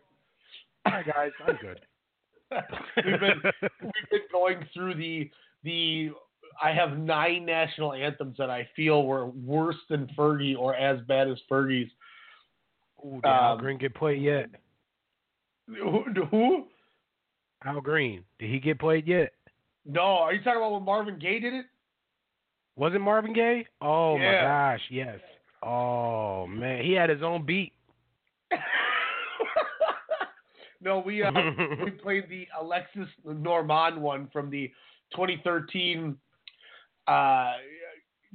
Hi 0.88 1.04
guys, 1.04 1.32
I'm 1.46 1.58
good. 1.58 1.80
we've 3.06 3.20
been 3.20 3.42
we've 3.82 4.10
been 4.10 4.20
going 4.32 4.66
through 4.74 4.96
the 4.96 5.30
the 5.64 6.10
I 6.62 6.72
have 6.72 6.98
nine 6.98 7.46
national 7.46 7.94
anthems 7.94 8.36
that 8.38 8.50
I 8.50 8.68
feel 8.76 9.06
were 9.06 9.28
worse 9.28 9.78
than 9.90 10.08
Fergie 10.18 10.58
or 10.58 10.76
as 10.76 11.00
bad 11.08 11.30
as 11.30 11.38
Fergie's. 11.50 11.90
Ooh, 13.06 13.22
did 13.24 13.26
Al 13.26 13.54
Um, 13.54 13.60
Green 13.60 13.78
get 13.78 13.96
played 13.96 14.22
yet? 14.22 14.50
Who, 15.68 16.04
who? 16.30 16.66
Al 17.64 17.80
Green. 17.80 18.24
Did 18.40 18.50
he 18.50 18.60
get 18.60 18.80
played 18.80 19.08
yet? 19.08 19.34
No, 19.86 20.02
are 20.02 20.34
you 20.34 20.44
talking 20.44 20.58
about 20.58 20.74
when 20.74 20.84
Marvin 20.84 21.20
Gaye 21.20 21.40
did 21.40 21.54
it? 21.54 21.66
Was 22.76 22.94
it 22.94 23.00
Marvin 23.00 23.34
Gaye? 23.34 23.66
Oh 23.82 24.18
my 24.18 24.32
gosh, 24.42 24.82
yes. 24.90 25.20
Oh 25.64 26.48
man, 26.48 26.84
he 26.84 26.94
had 26.94 27.10
his 27.10 27.22
own 27.22 27.46
beat. 27.46 27.74
No, 30.82 31.00
we 31.00 31.22
uh, 31.24 31.32
we 31.84 31.92
played 32.04 32.28
the 32.30 32.48
Alexis 32.60 33.08
Normand 33.24 34.02
one 34.02 34.28
from 34.34 34.50
the 34.50 34.72
2013 35.12 36.18
uh, 37.08 37.52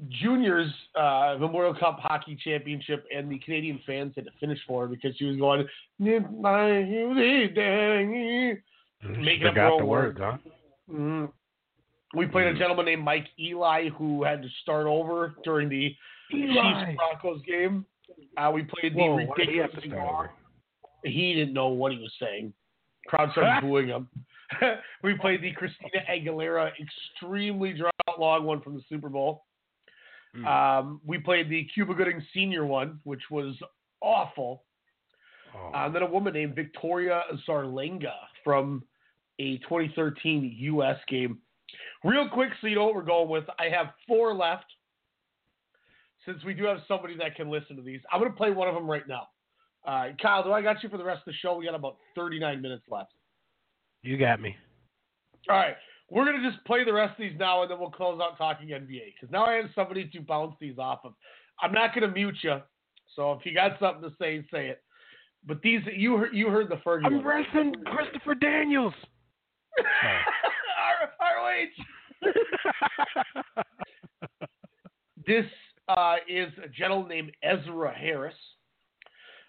Juniors 0.09 0.73
uh, 0.95 1.37
Memorial 1.41 1.75
Cup 1.75 1.99
Hockey 2.01 2.39
Championship, 2.43 3.05
and 3.15 3.31
the 3.31 3.39
Canadian 3.41 3.81
fans 3.85 4.13
had 4.15 4.27
to 4.27 4.31
finish 4.39 4.59
for 4.67 4.83
her 4.83 4.89
because 4.89 5.17
she 5.17 5.25
was 5.25 5.37
going. 5.39 5.67
Making 9.03 9.47
up 9.49 9.55
her 9.55 9.67
own 9.67 9.81
the 9.81 9.85
words, 9.87 10.19
huh? 10.21 10.37
Mhm. 10.91 11.33
We 12.15 12.27
played 12.27 12.47
a 12.47 12.55
gentleman 12.55 12.87
named 12.87 13.03
Mike 13.03 13.27
Eli 13.41 13.89
who 13.91 14.23
had 14.23 14.41
to 14.43 14.49
start 14.63 14.87
over 14.87 15.35
during 15.43 15.69
the. 15.69 15.95
Chiefs 16.31 16.97
Broncos 16.97 17.43
game. 17.47 17.85
Uh, 18.37 18.51
we 18.53 18.63
played 18.63 18.95
the 18.95 19.01
Whoa, 19.01 19.17
why 19.17 19.35
did 19.37 19.49
he 19.49 19.57
have 19.59 19.71
ridiculous 19.75 20.29
to 21.05 21.09
he 21.09 21.35
didn't 21.35 21.55
know 21.55 21.69
what 21.69 21.93
he 21.93 21.99
was 21.99 22.13
saying. 22.21 22.53
Crowd 23.07 23.31
started 23.33 23.61
booing 23.67 23.89
him. 23.89 24.09
we 25.03 25.15
played 25.15 25.43
the 25.43 25.53
Christina 25.53 26.03
Aguilera 26.11 26.71
extremely 26.81 27.73
drawn 27.73 27.91
long 28.19 28.45
one 28.45 28.61
from 28.61 28.75
the 28.75 28.83
Super 28.89 29.09
Bowl. 29.09 29.45
Hmm. 30.35 30.47
Um, 30.47 31.01
we 31.05 31.19
played 31.19 31.49
the 31.49 31.65
Cuba 31.75 31.95
Gooding 31.95 32.25
Senior 32.35 32.65
one, 32.65 33.01
which 33.05 33.23
was 33.31 33.57
awful. 34.01 34.63
Uh, 35.55 35.87
and 35.87 35.95
then 35.95 36.03
a 36.03 36.07
woman 36.07 36.35
named 36.35 36.55
Victoria 36.55 37.23
Zarlenga 37.49 38.13
from 38.45 38.83
a 39.39 39.59
2013 39.59 40.55
U.S. 40.59 40.97
game. 41.09 41.39
Real 42.05 42.29
quick, 42.29 42.51
so 42.61 42.67
you 42.67 42.77
know 42.77 42.85
what 42.85 42.95
we're 42.95 43.03
going 43.03 43.29
with. 43.29 43.45
I 43.59 43.69
have 43.75 43.89
four 44.07 44.35
left. 44.35 44.67
Since 46.27 46.45
we 46.45 46.55
do 46.55 46.65
have 46.65 46.79
somebody 46.89 47.17
that 47.19 47.37
can 47.37 47.51
listen 47.51 47.77
to 47.77 47.83
these, 47.83 48.01
I'm 48.13 48.21
going 48.21 48.31
to 48.31 48.37
play 48.37 48.51
one 48.51 48.69
of 48.69 48.75
them 48.75 48.91
right 48.91 49.07
now. 49.09 49.29
Uh, 49.87 50.09
Kyle, 50.21 50.43
do 50.43 50.53
I 50.53 50.61
got 50.61 50.83
you 50.83 50.89
for 50.89 50.99
the 50.99 51.05
rest 51.05 51.21
of 51.21 51.27
the 51.27 51.33
show? 51.41 51.57
We 51.57 51.67
got 51.67 51.77
about 51.77 51.97
39 52.17 52.61
minutes 52.61 52.83
left. 52.91 53.13
You 54.03 54.19
got 54.19 54.41
me. 54.41 54.57
All 55.49 55.57
right. 55.57 55.77
We're 56.11 56.25
going 56.25 56.41
to 56.41 56.51
just 56.51 56.65
play 56.65 56.85
the 56.85 56.93
rest 56.93 57.13
of 57.13 57.19
these 57.19 57.39
now, 57.39 57.63
and 57.63 57.71
then 57.71 57.79
we'll 57.79 57.91
close 57.91 58.21
out 58.21 58.39
talking 58.39 58.69
NBA. 58.69 59.15
Because 59.15 59.33
now 59.33 59.47
I 59.47 59.55
have 59.55 59.67
somebody 59.75 60.09
to 60.09 60.21
bounce 60.21 60.55
these 60.61 60.79
off 60.79 61.01
of. 61.05 61.15
I'm 61.63 61.73
not 61.73 61.95
going 61.95 62.09
to 62.09 62.15
mute 62.15 62.37
you. 62.43 62.59
So 63.15 63.33
if 63.33 63.47
you 63.47 63.55
got 63.55 63.79
something 63.81 64.03
to 64.03 64.15
say, 64.21 64.45
say 64.53 64.69
it. 64.69 64.83
But 65.47 65.63
these, 65.63 65.81
you 65.97 66.17
heard, 66.17 66.35
you 66.35 66.49
heard 66.49 66.69
the 66.69 66.77
Fergie 66.77 67.07
I'm 67.07 67.27
wrestling 67.27 67.75
Christopher 67.87 68.35
Daniels. 68.35 68.93
ROH. 71.21 71.67
this 75.27 75.45
uh, 75.89 76.17
is 76.29 76.53
a 76.65 76.69
gentleman 76.69 77.09
named 77.09 77.33
Ezra 77.43 77.95
Harris. 77.95 78.35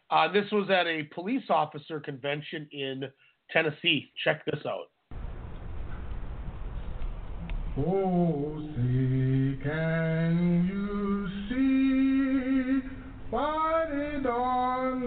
Uh, 0.09 0.31
this 0.31 0.45
was 0.51 0.69
at 0.69 0.87
a 0.87 1.03
police 1.13 1.43
officer 1.49 1.99
convention 1.99 2.67
in 2.71 3.03
Tennessee. 3.51 4.11
Check 4.23 4.45
this 4.45 4.65
out. 4.65 4.89
Oh, 7.79 8.57
say, 8.75 9.63
can 9.63 10.65
you 10.67 11.27
see 11.47 12.87
the 13.89 14.21
dawn's 14.23 15.06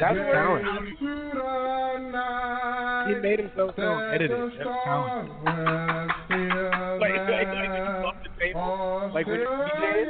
That's 0.00 0.14
Gave 0.16 0.26
talent. 0.32 0.64
to 0.98 1.30
the 1.34 2.10
night 2.12 3.06
He 3.08 3.14
made 3.20 3.38
himself 3.40 3.74
that 3.76 3.82
sound 3.82 4.14
edited. 4.14 4.36
That's 4.40 4.56
talent. 4.84 5.30
stars 5.30 5.30
were 5.44 6.08
still 6.26 6.98
Wait, 7.00 7.12
wait, 7.12 7.28
wait, 7.28 7.46
did 7.46 7.76
you 7.76 8.02
bump 8.02 8.18
the 8.22 8.30
table? 8.38 8.60
Oh, 8.60 9.10
Like 9.14 9.26
when 9.26 9.40
still 9.40 9.56
you 9.56 9.66
did? 9.80 10.08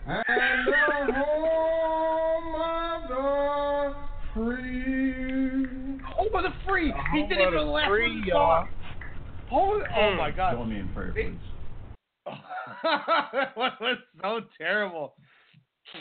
and 0.07 0.67
the 0.67 1.13
home 1.13 2.55
of 2.61 2.99
the 3.09 3.25
free. 4.33 5.99
Home 6.15 6.33
of 6.35 6.43
the 6.43 6.53
free. 6.67 6.89
He 7.13 7.19
didn't 7.23 7.41
of 7.47 7.53
even 7.53 7.65
the 7.65 7.71
laugh 7.71 7.87
free, 7.89 8.15
with 8.15 8.23
the 8.25 8.29
y'all. 8.29 8.65
song. 8.65 8.69
Home, 9.49 9.83
oh 9.83 9.99
mm. 9.99 10.17
my 10.17 10.31
God. 10.31 10.53
Join 10.55 10.69
me 10.69 10.79
in 10.79 10.87
prayer, 10.93 11.11
please. 11.13 11.33
that 13.31 13.55
was 13.57 13.97
so 14.21 14.41
terrible. 14.57 15.15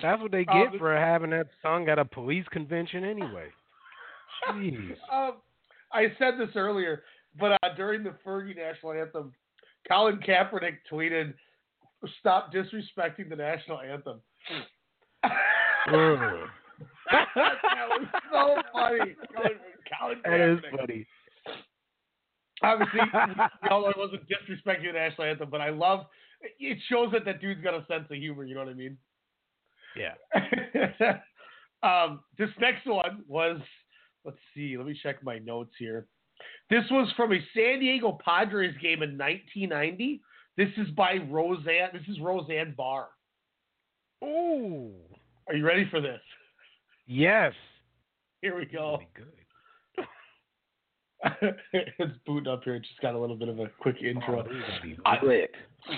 That's 0.02 0.20
what 0.20 0.30
they 0.30 0.44
Um, 0.46 0.70
get 0.70 0.78
for 0.78 0.94
having 0.96 1.30
that 1.30 1.48
song 1.62 1.88
at 1.88 1.98
a 1.98 2.04
police 2.04 2.46
convention 2.50 3.04
anyway. 3.04 3.48
Jeez. 4.50 4.96
Um, 5.12 5.34
I 5.92 6.06
said 6.18 6.34
this 6.38 6.50
earlier, 6.54 7.02
but 7.38 7.58
uh, 7.62 7.74
during 7.76 8.04
the 8.04 8.14
Fergie 8.24 8.56
national 8.56 8.92
anthem, 8.92 9.34
Colin 9.88 10.18
Kaepernick 10.20 10.78
tweeted, 10.90 11.34
"Stop 12.20 12.52
disrespecting 12.52 13.28
the 13.28 13.36
national 13.36 13.80
anthem." 13.80 14.20
That 17.10 17.26
was 17.88 18.06
so 18.32 18.62
funny. 18.72 19.16
Colin, 19.34 19.58
Colin 19.98 20.18
That 20.24 20.40
is 20.40 20.58
funny. 20.78 21.06
Obviously, 22.62 23.00
all 23.70 23.84
know 23.84 23.96
wasn't 23.96 24.22
disrespecting 24.28 24.86
the 24.86 24.92
national 24.92 25.28
anthem, 25.28 25.50
but 25.50 25.60
I 25.60 25.70
love. 25.70 26.06
It 26.58 26.78
shows 26.88 27.12
that 27.12 27.24
that 27.26 27.40
dude's 27.40 27.62
got 27.62 27.74
a 27.74 27.84
sense 27.86 28.06
of 28.10 28.16
humor. 28.16 28.44
You 28.44 28.54
know 28.54 28.60
what 28.60 28.70
I 28.70 28.74
mean? 28.74 28.96
Yeah. 29.96 30.14
um, 31.82 32.20
this 32.38 32.48
next 32.60 32.86
one 32.86 33.24
was, 33.28 33.60
let's 34.24 34.38
see, 34.54 34.76
let 34.76 34.86
me 34.86 34.98
check 35.02 35.22
my 35.22 35.38
notes 35.38 35.72
here. 35.78 36.06
This 36.70 36.84
was 36.90 37.12
from 37.16 37.32
a 37.32 37.38
San 37.54 37.80
Diego 37.80 38.18
Padres 38.24 38.74
game 38.80 39.02
in 39.02 39.18
1990. 39.18 40.22
This 40.56 40.68
is 40.76 40.88
by 40.94 41.18
Roseanne. 41.28 41.90
This 41.92 42.08
is 42.08 42.20
Roseanne 42.20 42.74
Barr. 42.76 43.08
Ooh. 44.24 44.92
Are 45.48 45.54
you 45.54 45.64
ready 45.64 45.86
for 45.90 46.00
this? 46.00 46.20
Yes. 47.06 47.52
Here 48.40 48.56
we 48.56 48.66
go. 48.66 49.00
Good. 49.14 49.39
it's 51.72 52.16
booting 52.26 52.48
up 52.50 52.64
here. 52.64 52.74
It 52.76 52.80
just 52.82 53.00
got 53.00 53.14
a 53.14 53.18
little 53.18 53.36
bit 53.36 53.48
of 53.48 53.58
a 53.58 53.66
quick 53.80 53.96
intro. 54.02 54.44
I- 55.04 55.16
Click. 55.18 55.54
Oh, 55.88 55.92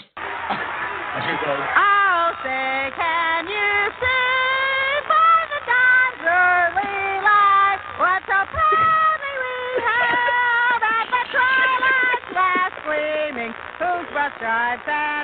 say, 2.43 2.90
can 2.97 3.47
you 3.47 3.90
see 4.01 5.07
by 5.07 5.47
the 5.53 5.61
dawn's 5.69 6.24
early 6.27 7.20
light 7.23 7.81
what 7.99 8.23
so 8.27 8.39
proudly 8.51 9.35
we 9.43 9.55
hailed 9.85 10.82
at 10.82 11.07
the 11.12 11.23
twilight's 11.31 12.31
last 12.35 12.77
gleaming, 12.86 13.53
whose 13.78 14.07
broad 14.11 14.32
stripes 14.39 14.89
and 14.89 15.22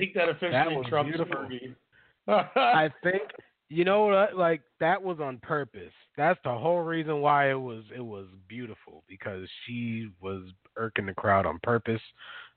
think 0.00 0.14
that 0.14 0.28
officially 0.28 0.50
That 0.82 0.88
trumps. 0.88 1.18
Fergie. 1.18 1.74
I 2.56 2.90
think 3.02 3.22
you 3.68 3.84
know 3.84 4.06
what? 4.06 4.36
Like 4.36 4.62
that 4.80 5.00
was 5.00 5.20
on 5.20 5.38
purpose. 5.38 5.92
That's 6.16 6.40
the 6.42 6.50
whole 6.50 6.80
reason 6.80 7.20
why 7.20 7.50
it 7.50 7.60
was 7.60 7.84
it 7.94 8.00
was 8.04 8.26
beautiful 8.48 9.04
because 9.08 9.48
she 9.64 10.08
was 10.20 10.42
irking 10.76 11.06
the 11.06 11.14
crowd 11.14 11.46
on 11.46 11.60
purpose. 11.62 12.00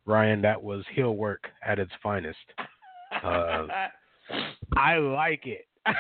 Ryan, 0.06 0.42
that 0.42 0.62
was 0.62 0.84
heel 0.94 1.16
work 1.16 1.48
at 1.66 1.80
its 1.80 1.92
finest. 2.02 2.38
Uh, 3.24 3.68
I 4.76 4.98
like 4.98 5.46
it. 5.46 5.68
I 5.86 5.96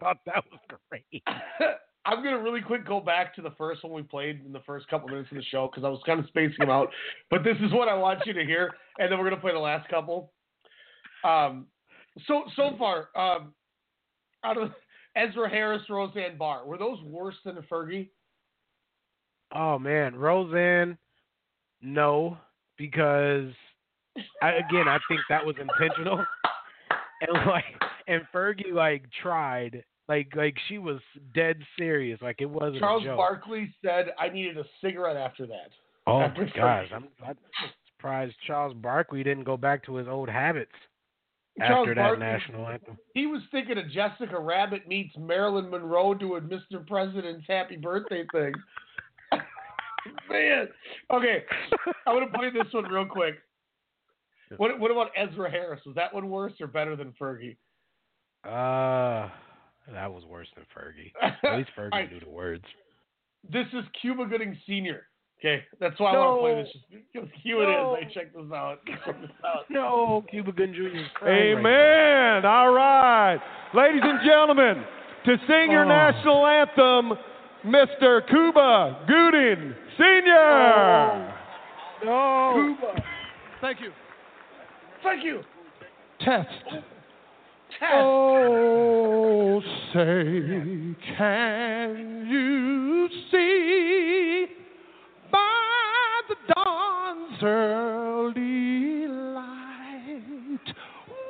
thought 0.00 0.18
that 0.26 0.44
was 0.50 0.60
great. 0.90 1.22
I'm 2.10 2.24
gonna 2.24 2.42
really 2.42 2.60
quick 2.60 2.84
go 2.84 2.98
back 2.98 3.36
to 3.36 3.42
the 3.42 3.52
first 3.56 3.84
one 3.84 3.92
we 3.92 4.02
played 4.02 4.44
in 4.44 4.52
the 4.52 4.62
first 4.66 4.88
couple 4.88 5.08
minutes 5.08 5.30
of 5.30 5.36
the 5.36 5.44
show 5.44 5.68
because 5.68 5.84
I 5.84 5.88
was 5.88 6.00
kind 6.04 6.18
of 6.18 6.26
spacing 6.26 6.56
them 6.58 6.68
out. 6.68 6.88
But 7.30 7.44
this 7.44 7.56
is 7.62 7.72
what 7.72 7.86
I 7.86 7.94
want 7.94 8.26
you 8.26 8.32
to 8.32 8.44
hear, 8.44 8.74
and 8.98 9.10
then 9.10 9.18
we're 9.18 9.30
gonna 9.30 9.40
play 9.40 9.52
the 9.52 9.58
last 9.60 9.88
couple. 9.88 10.32
Um, 11.22 11.66
so 12.26 12.42
so 12.56 12.74
far, 12.76 13.10
um, 13.14 13.54
out 14.42 14.60
of 14.60 14.72
Ezra 15.14 15.48
Harris, 15.48 15.82
Roseanne 15.88 16.36
Barr, 16.36 16.66
were 16.66 16.78
those 16.78 17.00
worse 17.04 17.36
than 17.44 17.56
Fergie? 17.70 18.08
Oh 19.54 19.78
man, 19.78 20.16
Roseanne, 20.16 20.98
no, 21.80 22.36
because 22.76 23.52
I, 24.42 24.54
again 24.54 24.88
I 24.88 24.98
think 25.08 25.20
that 25.28 25.46
was 25.46 25.54
intentional, 25.60 26.24
and 27.20 27.46
like 27.46 27.64
and 28.08 28.22
Fergie 28.34 28.72
like 28.72 29.04
tried 29.22 29.84
Like 30.10 30.34
like 30.34 30.56
she 30.66 30.78
was 30.78 30.98
dead 31.36 31.62
serious. 31.78 32.20
Like 32.20 32.40
it 32.40 32.50
wasn't 32.50 32.80
Charles 32.80 33.04
a 33.04 33.06
joke. 33.06 33.16
Barkley 33.16 33.72
said 33.80 34.06
I 34.18 34.28
needed 34.28 34.58
a 34.58 34.64
cigarette 34.80 35.16
after 35.16 35.46
that. 35.46 35.70
Oh 36.08 36.20
after 36.22 36.46
my 36.46 36.52
gosh, 36.52 36.88
I'm, 36.92 37.04
I'm 37.24 37.36
surprised 37.96 38.34
Charles 38.44 38.74
Barkley 38.74 39.22
didn't 39.22 39.44
go 39.44 39.56
back 39.56 39.84
to 39.84 39.94
his 39.94 40.08
old 40.08 40.28
habits 40.28 40.72
Charles 41.58 41.86
after 41.86 41.94
that 41.94 42.02
Barkley- 42.02 42.26
national 42.26 42.66
anthem. 42.66 42.98
He 43.14 43.26
was 43.26 43.40
thinking 43.52 43.78
of 43.78 43.88
Jessica 43.88 44.36
Rabbit 44.36 44.88
meets 44.88 45.16
Marilyn 45.16 45.70
Monroe 45.70 46.14
doing 46.14 46.42
Mr. 46.42 46.84
President's 46.84 47.46
Happy 47.46 47.76
Birthday 47.76 48.24
thing. 48.32 48.52
Man. 50.28 50.66
Okay. 51.12 51.44
I'm 52.04 52.16
gonna 52.16 52.32
play 52.34 52.50
this 52.50 52.72
one 52.72 52.86
real 52.86 53.06
quick. 53.06 53.36
What 54.56 54.80
what 54.80 54.90
about 54.90 55.12
Ezra 55.16 55.48
Harris? 55.48 55.82
Was 55.86 55.94
that 55.94 56.12
one 56.12 56.30
worse 56.30 56.54
or 56.60 56.66
better 56.66 56.96
than 56.96 57.14
Fergie? 57.20 57.56
Uh, 58.44 59.30
that 59.92 60.12
was 60.12 60.24
worse 60.24 60.48
than 60.54 60.64
Fergie. 60.76 61.12
At 61.44 61.56
least 61.58 61.70
Fergie 61.76 61.92
Alright. 61.92 62.12
knew 62.12 62.20
the 62.20 62.28
words. 62.30 62.64
This 63.50 63.66
is 63.72 63.84
Cuba 64.00 64.26
Gooding 64.26 64.56
Sr. 64.66 65.06
Okay, 65.40 65.64
that's 65.80 65.98
why 65.98 66.12
I 66.12 66.18
want 66.18 66.36
to 66.36 66.40
play 66.42 66.62
this. 66.62 66.72
Just 66.72 67.12
because 67.14 67.28
Q 67.42 67.62
it 67.62 67.66
No. 67.66 67.96
is. 67.96 68.04
I 68.10 68.12
check 68.12 68.32
this 68.34 68.52
out. 68.54 68.78
Check 68.86 69.20
this 69.22 69.30
out. 69.42 69.64
No, 69.70 70.22
Cuba 70.30 70.52
Gooding 70.52 70.74
Jr. 70.74 70.98
is 70.98 71.06
crying 71.14 71.54
right. 71.56 71.58
Amen. 71.60 72.44
All 72.44 72.72
right. 72.74 73.38
Ladies 73.74 74.02
and 74.04 74.20
gentlemen, 74.22 74.84
to 75.24 75.36
sing 75.46 75.70
your 75.70 75.86
Oh. 75.86 75.88
national 75.88 76.46
anthem, 76.46 77.18
Mr. 77.64 78.26
Cuba 78.28 79.02
Gooding 79.08 79.74
Sr. 79.96 80.36
Oh. 80.36 81.32
No. 82.04 82.74
Cuba. 82.76 83.02
Thank 83.62 83.80
you. 83.80 83.92
Thank 85.02 85.24
you. 85.24 85.40
Test. 86.22 86.48
Oh, 87.82 89.60
say, 89.92 90.94
can 91.16 92.26
you 92.28 93.08
see 93.30 94.46
by 95.32 96.20
the 96.28 96.36
dawn's 96.54 97.42
early 97.42 99.06
light 99.08 100.74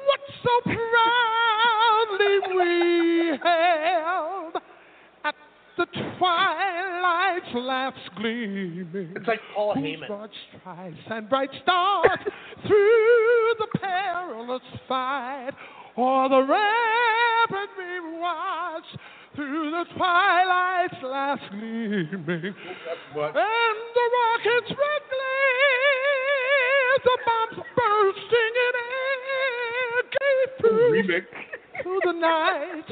what 0.06 0.20
so 0.43 0.51
proudly 0.64 2.36
we 2.56 3.39
hailed 3.43 4.56
at 5.24 5.35
the 5.78 5.86
twilight's 5.86 7.55
last 7.55 8.10
gleaming? 8.16 9.12
It's 9.14 9.27
like 9.28 9.40
Paul 9.55 9.74
Heyman. 9.77 10.09
broad 10.09 10.31
stripes 10.60 10.97
and 11.10 11.28
bright 11.28 11.51
stars 11.62 12.18
through 12.66 13.55
the 13.59 13.66
perilous 13.78 14.62
fight, 14.89 15.52
or 16.01 16.28
the 16.31 16.40
rampant 16.40 17.70
we 17.77 18.18
watched 18.18 18.97
through 19.35 19.70
the 19.70 19.85
twilight's 19.94 21.02
last 21.02 21.43
gleaming, 21.51 22.16
and 22.16 22.55
the 23.14 24.06
rockets' 24.16 24.70
red 24.70 25.02
glare, 25.12 26.97
the 27.05 27.16
bombs 27.27 27.59
bursting 27.77 28.55
in 28.66 28.74
air, 28.89 29.93
gave 30.20 30.48
proof 30.59 31.06
to 31.82 32.01
the 32.05 32.12
night 32.12 32.89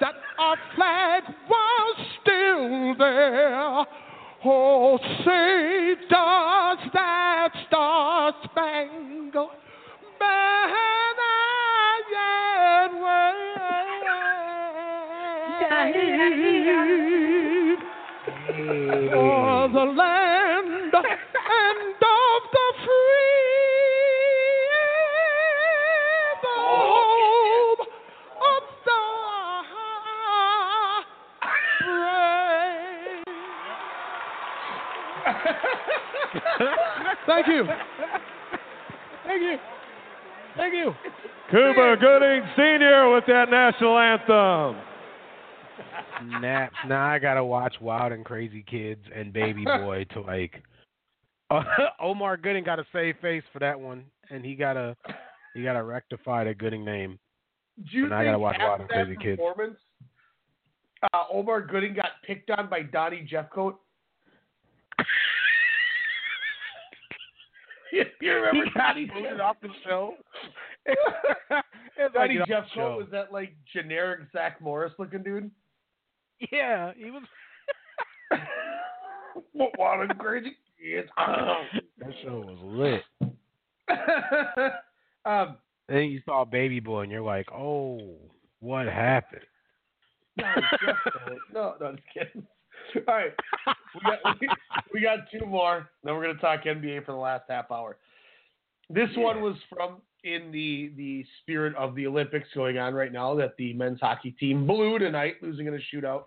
that 0.00 0.14
our 0.38 0.56
flag 0.74 1.22
was 1.48 1.96
still 2.22 2.94
there. 2.98 3.86
Oh, 4.44 4.98
say 5.24 5.94
does 6.08 6.78
that 6.92 7.50
star 7.68 8.34
spangled 8.44 9.50
banner 10.18 11.07
for 19.12 19.68
the 19.68 19.84
land 19.84 20.92
and 20.92 21.94
of 21.94 22.42
the 22.52 22.72
free, 22.82 23.48
the 26.42 26.58
of 28.40 28.62
the. 28.84 28.98
Thank 37.26 37.46
you. 37.46 37.64
Thank 39.24 39.42
you. 39.42 39.56
Thank 40.56 40.74
you. 40.74 40.94
Cuba 41.50 41.96
Gooding 42.00 42.42
Sr. 42.56 43.10
with 43.14 43.24
that 43.26 43.50
national 43.50 43.98
anthem. 43.98 44.87
Snaps. 46.38 46.74
Now 46.86 47.06
I 47.06 47.18
gotta 47.18 47.44
watch 47.44 47.76
Wild 47.80 48.12
and 48.12 48.24
Crazy 48.24 48.64
Kids 48.68 49.04
and 49.14 49.32
Baby 49.32 49.64
Boy 49.82 50.04
to 50.12 50.20
like. 50.20 50.62
Omar 52.00 52.36
Gooding 52.36 52.64
got 52.64 52.78
a 52.78 52.84
save 52.92 53.16
face 53.22 53.42
for 53.52 53.58
that 53.60 53.78
one, 53.78 54.04
and 54.30 54.44
he 54.44 54.54
got 54.54 54.76
a 54.76 54.96
he 55.54 55.62
gotta 55.62 55.82
rectify 55.82 56.44
the 56.44 56.54
Gooding 56.54 56.84
name. 56.84 57.18
Do 57.90 57.96
you 57.96 58.04
And 58.04 58.14
I 58.14 58.18
think 58.18 58.28
gotta 58.28 58.38
watch 58.38 58.56
Wild 58.58 58.80
and 58.80 58.88
Crazy 58.88 59.16
Kids. 59.16 59.38
performance, 59.38 59.78
uh, 61.12 61.24
Omar 61.32 61.62
Gooding 61.62 61.94
got 61.94 62.10
picked 62.26 62.50
on 62.50 62.68
by 62.68 62.82
Donnie 62.82 63.26
Jeffcoat? 63.30 63.76
you, 67.92 68.04
remember 68.22 68.64
He 68.64 68.70
got 68.72 68.94
Donnie 68.94 69.06
booted 69.06 69.40
off 69.40 69.56
the 69.62 69.68
show. 69.84 70.14
Donnie 72.14 72.40
Jeffcoat 72.48 72.96
was 72.98 73.06
that 73.12 73.32
like 73.32 73.54
generic 73.72 74.20
Zach 74.32 74.60
Morris 74.60 74.92
looking 74.98 75.22
dude? 75.22 75.50
Yeah, 76.52 76.92
he 76.96 77.10
was. 77.10 77.22
what 79.52 79.78
wild 79.78 80.08
and 80.08 80.18
crazy 80.18 80.56
kids? 80.80 81.08
That 81.16 82.12
show 82.22 82.44
was 82.46 82.58
lit. 82.62 83.30
um, 85.24 85.56
Then 85.88 86.04
you 86.04 86.20
saw 86.24 86.44
Baby 86.44 86.80
Boy, 86.80 87.02
and 87.02 87.12
you're 87.12 87.22
like, 87.22 87.50
oh, 87.52 88.16
what 88.60 88.86
happened? 88.86 89.42
Donnie 90.38 90.62
Jeffcoat. 90.82 91.36
no, 91.52 91.74
no, 91.80 91.92
just 91.92 92.02
kidding. 92.14 92.46
All 93.06 93.14
right, 93.14 93.32
we 93.66 94.00
got 94.02 94.40
we, 94.40 94.48
we 94.94 95.00
got 95.00 95.18
two 95.30 95.44
more. 95.44 95.90
Then 96.04 96.14
we're 96.14 96.26
gonna 96.26 96.38
talk 96.38 96.62
NBA 96.64 97.04
for 97.04 97.12
the 97.12 97.18
last 97.18 97.44
half 97.48 97.70
hour. 97.70 97.98
This 98.88 99.08
one 99.16 99.42
was 99.42 99.56
from 99.68 100.00
in 100.24 100.50
the 100.50 100.92
the 100.96 101.24
spirit 101.42 101.74
of 101.76 101.94
the 101.94 102.06
Olympics 102.06 102.48
going 102.54 102.78
on 102.78 102.94
right 102.94 103.12
now 103.12 103.34
that 103.36 103.56
the 103.56 103.72
men's 103.74 104.00
hockey 104.00 104.32
team 104.32 104.66
blew 104.66 104.98
tonight, 104.98 105.34
losing 105.42 105.66
in 105.66 105.74
a 105.74 105.78
shootout. 105.94 106.24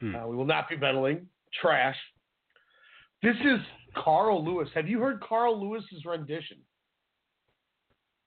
Hmm. 0.00 0.14
Uh, 0.16 0.26
we 0.26 0.36
will 0.36 0.46
not 0.46 0.68
be 0.68 0.76
meddling. 0.76 1.26
Trash. 1.60 1.96
This 3.22 3.36
is 3.44 3.60
Carl 3.94 4.44
Lewis. 4.44 4.68
Have 4.74 4.88
you 4.88 5.00
heard 5.00 5.20
Carl 5.20 5.60
Lewis's 5.60 6.04
rendition? 6.04 6.58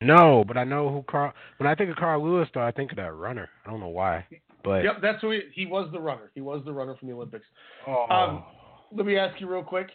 No, 0.01 0.43
but 0.45 0.57
I 0.57 0.63
know 0.63 0.89
who 0.89 1.03
Carl. 1.09 1.33
When 1.57 1.67
I 1.67 1.75
think 1.75 1.89
of 1.89 1.95
Carl 1.95 2.23
Lewis, 2.23 2.49
though, 2.53 2.61
I 2.61 2.71
think 2.71 2.91
of 2.91 2.97
that 2.97 3.13
runner. 3.13 3.49
I 3.65 3.69
don't 3.71 3.79
know 3.79 3.87
why, 3.87 4.25
but 4.63 4.83
Yep, 4.83 4.97
that's 5.01 5.21
who 5.21 5.31
he, 5.31 5.41
he 5.53 5.65
was. 5.65 5.89
The 5.91 5.99
runner. 5.99 6.31
He 6.35 6.41
was 6.41 6.61
the 6.65 6.73
runner 6.73 6.95
from 6.97 7.07
the 7.07 7.13
Olympics. 7.15 7.45
oh, 7.87 8.05
Um, 8.09 8.43
let 8.91 9.05
me 9.05 9.17
ask 9.17 9.39
you 9.39 9.49
real 9.49 9.63
quick: 9.63 9.87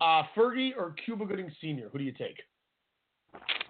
uh, 0.00 0.24
Fergie 0.36 0.70
or 0.76 0.94
Cuba 1.04 1.24
Gooding 1.26 1.50
Sr. 1.60 1.88
Who 1.92 1.98
do 1.98 2.04
you 2.04 2.12
take? 2.12 2.38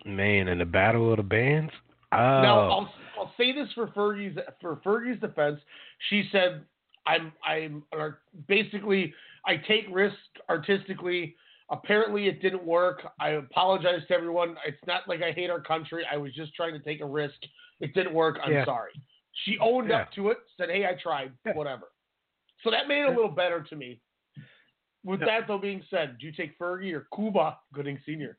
Man, 0.05 0.49
in 0.49 0.59
the 0.59 0.65
battle 0.65 1.11
of 1.11 1.17
the 1.19 1.23
bands. 1.23 1.73
Oh, 2.13 2.17
Now 2.17 2.61
I'll 2.71 2.95
I'll 3.19 3.33
say 3.37 3.53
this 3.53 3.69
for 3.75 3.87
Fergie's 3.89 4.37
for 4.61 4.77
Fergie's 4.77 5.21
defense. 5.21 5.61
She 6.11 6.29
said, 6.33 6.65
"I'm 7.07 7.33
I'm 7.45 7.83
basically 8.49 9.15
I 9.47 9.57
take 9.57 9.87
risks 9.91 10.19
artistically. 10.49 11.37
Apparently 11.71 12.27
it 12.27 12.43
didn't 12.43 12.65
work. 12.65 13.03
I 13.21 13.31
apologize 13.31 14.03
to 14.09 14.15
everyone. 14.15 14.57
It's 14.67 14.77
not 14.87 15.09
like 15.09 15.23
I 15.23 15.33
hate 15.33 15.51
our 15.51 15.61
country. 15.61 16.05
I 16.11 16.17
was 16.17 16.35
just 16.35 16.55
trying 16.55 16.73
to 16.75 16.81
take 16.81 17.01
a 17.01 17.07
risk. 17.07 17.37
It 17.81 17.95
didn't 17.95 18.13
work. 18.15 18.39
I'm 18.45 18.53
Yeah. 18.53 18.65
sorry." 18.65 18.93
She 19.45 19.59
owned 19.61 19.89
Yeah. 19.89 20.03
up 20.03 20.13
to 20.13 20.29
it. 20.29 20.39
Said, 20.59 20.69
"Hey, 20.69 20.85
I 20.87 20.95
tried. 20.95 21.33
Whatever." 21.55 21.89
So 22.63 22.71
that 22.71 22.87
made 22.87 23.03
it 23.03 23.09
a 23.09 23.11
little 23.11 23.31
better 23.31 23.63
to 23.63 23.77
me. 23.77 24.01
With 25.05 25.21
Yeah. 25.21 25.27
that 25.27 25.49
though 25.49 25.59
being 25.59 25.83
said, 25.91 26.19
do 26.19 26.27
you 26.27 26.33
take 26.33 26.57
Fergie 26.59 26.93
or 26.93 27.09
Cuba 27.15 27.59
Gooding 27.73 27.99
Sr.? 28.05 28.39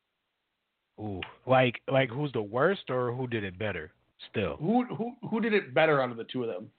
Ooh, 1.00 1.22
like 1.48 1.82
like 1.92 2.10
who's 2.10 2.32
the 2.34 2.42
worst 2.42 2.90
or 2.90 3.12
who 3.14 3.28
did 3.28 3.44
it 3.44 3.58
better? 3.58 3.92
Still, 4.30 4.56
Who 4.58 4.86
who 4.86 5.14
who 5.30 5.42
did 5.42 5.54
it 5.54 5.74
better 5.74 6.02
out 6.02 6.10
of 6.12 6.18
the 6.18 6.24
two 6.24 6.44
of 6.44 6.50
them? 6.50 6.70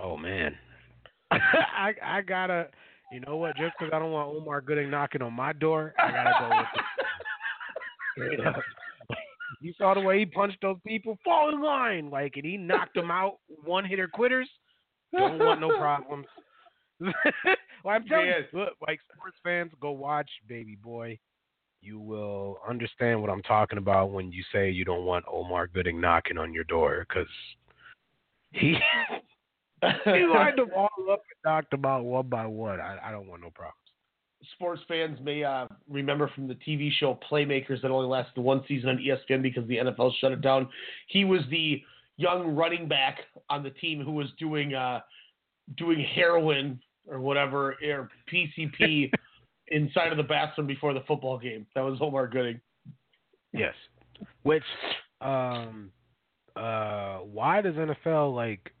oh 0.00 0.16
man, 0.16 0.54
I 1.30 1.94
I 2.02 2.20
gotta. 2.22 2.68
You 3.10 3.20
know 3.20 3.36
what? 3.36 3.56
Just 3.56 3.72
because 3.78 3.90
I 3.94 3.98
don't 3.98 4.12
want 4.12 4.36
Omar 4.36 4.60
Gooding 4.60 4.90
knocking 4.90 5.22
on 5.22 5.32
my 5.32 5.54
door, 5.54 5.94
I 5.98 6.10
gotta 6.10 6.32
go 6.40 6.48
with 6.56 6.66
it. 8.28 8.36
Straight 8.36 8.46
up. 8.46 8.56
You 9.62 9.72
saw 9.78 9.94
the 9.94 10.00
way 10.00 10.18
he 10.18 10.26
punched 10.26 10.58
those 10.60 10.76
people. 10.86 11.18
Fall 11.24 11.48
in 11.48 11.62
line, 11.62 12.10
like, 12.10 12.34
and 12.36 12.44
he 12.44 12.58
knocked 12.58 12.94
them 12.94 13.10
out. 13.10 13.38
One 13.64 13.86
hitter 13.86 14.08
quitters. 14.08 14.48
Don't 15.16 15.38
want 15.38 15.58
no 15.58 15.68
problems. 15.78 16.26
well, 17.00 17.14
I'm 17.86 18.04
telling 18.04 18.26
Man. 18.26 18.44
you, 18.52 18.58
look, 18.58 18.74
like 18.86 19.00
sports 19.12 19.38
fans, 19.42 19.72
go 19.80 19.90
watch 19.92 20.28
Baby 20.46 20.76
Boy. 20.76 21.18
You 21.80 22.00
will 22.00 22.58
understand 22.68 23.20
what 23.20 23.30
I'm 23.30 23.42
talking 23.42 23.78
about 23.78 24.10
when 24.10 24.32
you 24.32 24.42
say 24.52 24.70
you 24.70 24.84
don't 24.84 25.04
want 25.04 25.24
Omar 25.30 25.68
Gooding 25.68 26.00
knocking 26.00 26.38
on 26.38 26.52
your 26.52 26.64
door, 26.64 27.06
because 27.08 27.28
he 28.52 28.76
he 30.04 30.26
lined 30.26 30.58
them 30.58 30.70
all 30.76 30.88
up 31.10 31.20
and 31.20 31.44
knocked 31.44 31.70
them 31.70 31.84
out 31.84 32.04
one 32.04 32.28
by 32.28 32.46
one. 32.46 32.80
I, 32.80 32.98
I 33.04 33.10
don't 33.12 33.28
want 33.28 33.42
no 33.42 33.50
problems. 33.50 33.74
Sports 34.54 34.82
fans 34.88 35.18
may 35.22 35.44
uh, 35.44 35.66
remember 35.88 36.30
from 36.34 36.48
the 36.48 36.54
TV 36.54 36.90
show 36.98 37.18
Playmakers 37.30 37.82
that 37.82 37.90
only 37.90 38.08
lasted 38.08 38.40
one 38.40 38.62
season 38.66 38.90
on 38.90 38.98
ESPN 38.98 39.42
because 39.42 39.66
the 39.68 39.76
NFL 39.76 40.12
shut 40.20 40.32
it 40.32 40.40
down. 40.40 40.68
He 41.08 41.24
was 41.24 41.42
the 41.50 41.82
young 42.16 42.54
running 42.54 42.88
back 42.88 43.18
on 43.50 43.62
the 43.62 43.70
team 43.70 44.02
who 44.02 44.12
was 44.12 44.28
doing 44.38 44.74
uh, 44.74 45.00
doing 45.76 46.04
heroin 46.14 46.80
or 47.08 47.20
whatever 47.20 47.76
or 47.82 48.10
PCP 48.32 49.10
inside 49.70 50.10
of 50.12 50.16
the 50.16 50.22
bathroom 50.22 50.66
before 50.66 50.94
the 50.94 51.02
football 51.06 51.38
game. 51.38 51.66
That 51.74 51.82
was 51.82 51.98
Omar 52.00 52.26
Gooding. 52.28 52.60
Yes. 53.52 53.74
Which, 54.42 54.64
um, 55.20 55.90
uh, 56.56 57.18
why 57.18 57.60
does 57.60 57.74
NFL 57.74 58.34
like 58.34 58.72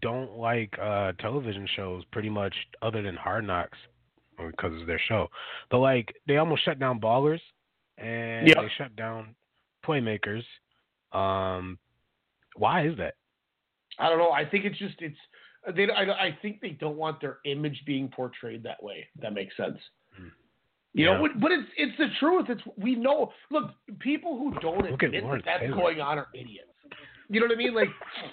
don't 0.00 0.38
like 0.38 0.74
uh 0.80 1.12
television 1.20 1.68
shows 1.76 2.02
pretty 2.10 2.30
much 2.30 2.54
other 2.80 3.02
than 3.02 3.14
Hard 3.14 3.46
Knocks 3.46 3.78
because 4.38 4.72
it's 4.74 4.86
their 4.86 5.00
show? 5.08 5.28
But 5.70 5.78
like 5.78 6.14
they 6.26 6.38
almost 6.38 6.64
shut 6.64 6.78
down 6.78 7.00
Ballers 7.00 7.40
and 7.98 8.48
Yep. 8.48 8.56
they 8.56 8.68
shut 8.78 8.96
down 8.96 9.34
Playmakers. 9.86 10.42
Um, 11.12 11.78
why 12.56 12.86
is 12.86 12.96
that? 12.98 13.14
I 13.98 14.08
don't 14.08 14.18
know. 14.18 14.30
I 14.30 14.44
think 14.44 14.64
it's 14.64 14.78
just 14.78 14.96
it's 15.00 15.16
they. 15.74 15.88
I, 15.90 16.02
I 16.02 16.38
think 16.42 16.60
they 16.60 16.70
don't 16.70 16.96
want 16.96 17.20
their 17.20 17.38
image 17.44 17.82
being 17.86 18.08
portrayed 18.08 18.62
that 18.64 18.82
way. 18.82 19.06
That 19.20 19.32
makes 19.32 19.56
sense. 19.56 19.78
You 20.96 21.04
know, 21.06 21.12
Yeah. 21.12 21.28
but- 21.28 21.40
but 21.40 21.52
it's 21.52 21.68
it's 21.76 21.96
the 21.98 22.08
truth. 22.18 22.46
It's 22.48 22.62
we 22.78 22.94
know. 22.94 23.32
Look, 23.50 23.70
people 23.98 24.38
who 24.38 24.58
don't 24.60 24.90
Look 24.90 25.02
admit 25.02 25.22
that 25.24 25.42
that's 25.44 25.60
Taylor. 25.62 25.76
going 25.76 26.00
on 26.00 26.18
are 26.18 26.28
idiots. 26.34 26.70
You 27.28 27.40
know 27.40 27.46
what 27.46 27.54
I 27.54 27.58
mean? 27.58 27.74
Like, 27.74 27.88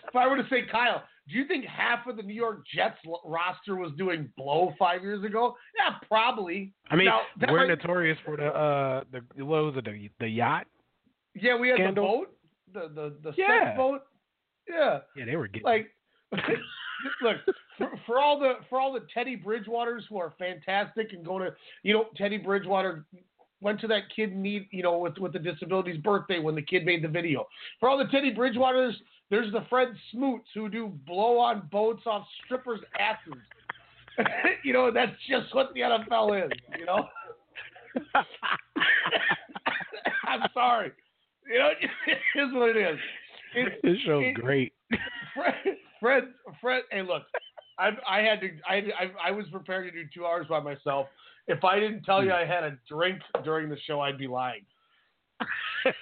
if 0.07 0.15
I 0.15 0.27
were 0.27 0.37
to 0.37 0.47
say, 0.49 0.61
Kyle, 0.71 1.03
do 1.27 1.35
you 1.35 1.45
think 1.45 1.65
half 1.65 2.05
of 2.07 2.15
the 2.15 2.21
New 2.23 2.33
York 2.35 2.63
Jets 2.73 2.97
roster 3.25 3.75
was 3.75 3.91
doing 3.97 4.31
blow 4.37 4.73
five 4.79 5.01
years 5.01 5.23
ago? 5.23 5.57
Yeah, 5.77 5.95
probably. 6.07 6.73
I 6.89 6.95
mean, 6.95 7.05
Now, 7.05 7.21
we're 7.49 7.57
might- 7.57 7.67
notorious 7.69 8.17
for 8.23 8.37
the 8.37 8.53
uh 8.53 9.03
the 9.11 9.43
what 9.43 9.63
was 9.65 9.75
it 9.77 9.85
the 9.85 10.09
the 10.19 10.29
yacht? 10.29 10.67
yeah, 11.35 11.57
we 11.57 11.67
had 11.69 11.77
scandal. 11.77 12.05
the 12.05 12.81
boat, 12.81 12.87
the 12.95 13.01
the 13.21 13.31
the 13.31 13.33
Yeah. 13.37 13.47
sex 13.65 13.77
boat. 13.77 14.01
Yeah. 14.69 14.99
Yeah, 15.17 15.25
they 15.25 15.35
were 15.35 15.47
getting 15.47 15.65
like 15.65 15.93
look 17.21 17.37
for, 17.77 17.89
for 18.05 18.19
all 18.19 18.39
the 18.39 18.53
for 18.69 18.79
all 18.79 18.93
the 18.93 19.05
Teddy 19.13 19.35
Bridgewaters 19.37 20.01
who 20.09 20.17
are 20.17 20.33
fantastic 20.37 21.13
and 21.13 21.25
go 21.25 21.39
to 21.39 21.53
you 21.83 21.93
know 21.93 22.05
Teddy 22.15 22.37
Bridgewater 22.37 23.05
went 23.61 23.79
to 23.81 23.87
that 23.87 24.03
kid 24.15 24.35
need 24.35 24.67
you 24.71 24.83
know 24.83 24.97
with 24.97 25.17
with 25.17 25.33
the 25.33 25.39
disability's 25.39 25.97
birthday 26.01 26.39
when 26.39 26.55
the 26.55 26.61
kid 26.61 26.85
made 26.85 27.03
the 27.03 27.07
video. 27.07 27.47
For 27.79 27.89
all 27.89 27.97
the 27.97 28.05
Teddy 28.11 28.33
Bridgewaters, 28.33 28.93
there's 29.29 29.51
the 29.51 29.65
Fred 29.69 29.89
Smoots 30.11 30.47
who 30.53 30.69
do 30.69 30.87
blow 31.07 31.37
on 31.39 31.67
boats 31.71 32.03
off 32.05 32.25
strippers' 32.45 32.81
asses. 32.99 33.41
you 34.63 34.73
know 34.73 34.91
that's 34.91 35.11
just 35.29 35.53
what 35.55 35.73
the 35.73 35.79
NFL 35.81 36.45
is. 36.45 36.51
You 36.77 36.85
know. 36.85 37.07
I'm 40.25 40.41
sorry. 40.53 40.91
You 41.51 41.59
know, 41.59 41.69
it 42.07 42.39
is 42.39 42.53
what 42.53 42.69
it 42.69 42.77
is. 42.77 42.99
It- 43.55 43.79
This 43.83 43.97
show's 44.05 44.23
it- 44.25 44.33
great. 44.35 44.73
Fred, 45.33 45.53
Fred, 45.99 46.23
Fred. 46.61 46.83
Hey, 46.91 47.01
look, 47.01 47.23
I, 47.77 47.89
I 48.09 48.21
had 48.21 48.39
to. 48.41 48.49
I, 48.67 48.75
I, 48.75 49.29
I 49.29 49.31
was 49.31 49.45
prepared 49.51 49.91
to 49.91 50.03
do 50.03 50.07
two 50.13 50.25
hours 50.25 50.45
by 50.49 50.59
myself. 50.59 51.07
If 51.47 51.63
I 51.63 51.79
didn't 51.79 52.03
tell 52.03 52.23
you 52.23 52.31
I 52.31 52.45
had 52.45 52.63
a 52.63 52.77
drink 52.87 53.19
during 53.43 53.69
the 53.69 53.77
show, 53.85 53.99
I'd 53.99 54.17
be 54.17 54.27
lying. 54.27 54.65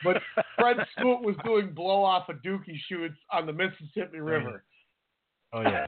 But 0.03 0.17
Fred 0.59 0.77
Smoot 0.99 1.23
was 1.23 1.35
doing 1.43 1.73
blow 1.73 2.03
off 2.03 2.29
of 2.29 2.35
dookie 2.45 2.77
shoots 2.87 3.15
on 3.31 3.47
the 3.47 3.53
Mississippi 3.53 4.19
River. 4.19 4.63
Oh 5.53 5.61
yeah. 5.61 5.87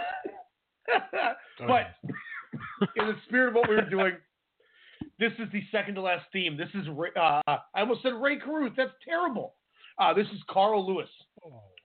but 1.59 1.93
in 2.95 3.07
the 3.07 3.15
spirit 3.27 3.49
of 3.49 3.53
what 3.55 3.69
we 3.69 3.75
were 3.75 3.89
doing, 3.89 4.13
this 5.19 5.31
is 5.33 5.47
the 5.51 5.61
second 5.71 5.93
to 5.95 6.01
last 6.01 6.25
theme. 6.33 6.57
This 6.57 6.69
is 6.73 6.87
Ray- 6.89 7.11
uh, 7.15 7.41
I 7.47 7.59
almost 7.81 8.01
said 8.01 8.13
Rae 8.19 8.39
Carruth. 8.39 8.73
That's 8.75 8.91
terrible. 9.05 9.53
Uh, 9.99 10.11
this 10.13 10.27
is 10.33 10.39
Carl 10.49 10.87
Lewis, 10.87 11.09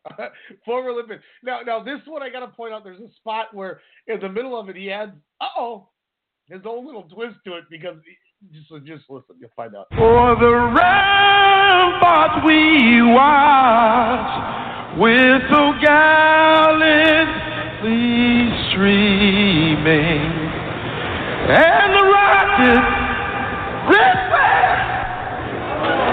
former 0.64 0.90
Olympian. 0.90 1.20
Now, 1.42 1.60
now 1.66 1.82
this 1.82 2.00
one 2.06 2.22
I 2.22 2.30
got 2.30 2.40
to 2.40 2.48
point 2.48 2.72
out. 2.72 2.84
There's 2.84 3.00
a 3.00 3.12
spot 3.16 3.54
where 3.54 3.80
in 4.06 4.20
the 4.20 4.28
middle 4.28 4.58
of 4.58 4.68
it 4.68 4.76
he 4.76 4.90
adds, 4.90 5.12
"Uh 5.40 5.48
oh," 5.56 5.88
his 6.46 6.60
own 6.64 6.86
little 6.86 7.04
twist 7.04 7.36
to 7.46 7.56
it 7.56 7.64
because 7.70 7.96
just 8.52 8.68
just 8.86 9.04
listen, 9.10 9.36
you'll 9.40 9.50
find 9.56 9.74
out. 9.74 9.86
For 9.96 10.36
the 10.36 10.54
ramparts 10.76 12.44
we 12.46 13.02
watch 13.02 14.56
with 14.98 15.42
so 15.50 15.72
gallantly 15.82 17.18
streaming, 18.70 20.32
and 21.50 21.94
the 21.94 22.04
rockets 22.04 23.08
red 23.90 24.16
flag. 24.28 24.78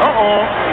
Uh 0.02 0.14
oh. 0.18 0.65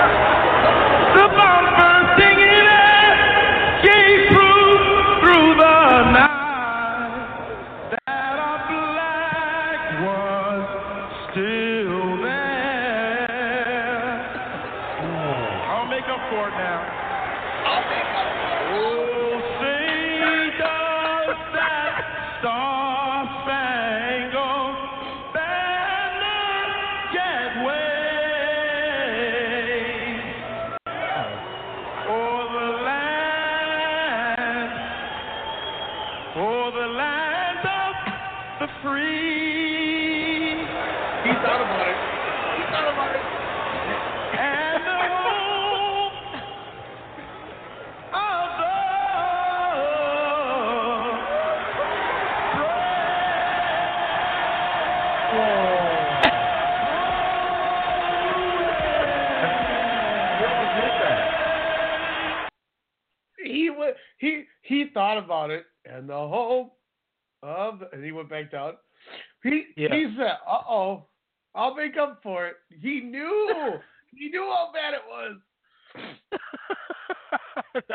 Thought 64.94 65.18
about 65.18 65.50
it, 65.50 65.64
and 65.84 66.08
the 66.08 66.14
hope 66.14 66.76
of, 67.42 67.82
and 67.92 68.04
he 68.04 68.12
went 68.12 68.28
back 68.30 68.50
down. 68.50 68.74
He 69.42 69.66
Yeah. 69.76 69.94
he 69.94 70.14
said, 70.16 70.38
"Uh 70.46 70.62
oh, 70.68 71.06
I'll 71.54 71.74
make 71.74 71.96
up 71.96 72.20
for 72.22 72.46
it." 72.46 72.56
He 72.70 73.00
knew 73.00 73.80
he 74.16 74.28
knew 74.28 74.44
how 74.44 74.70
bad 74.72 74.94
it 74.94 75.02
was. 75.08 75.36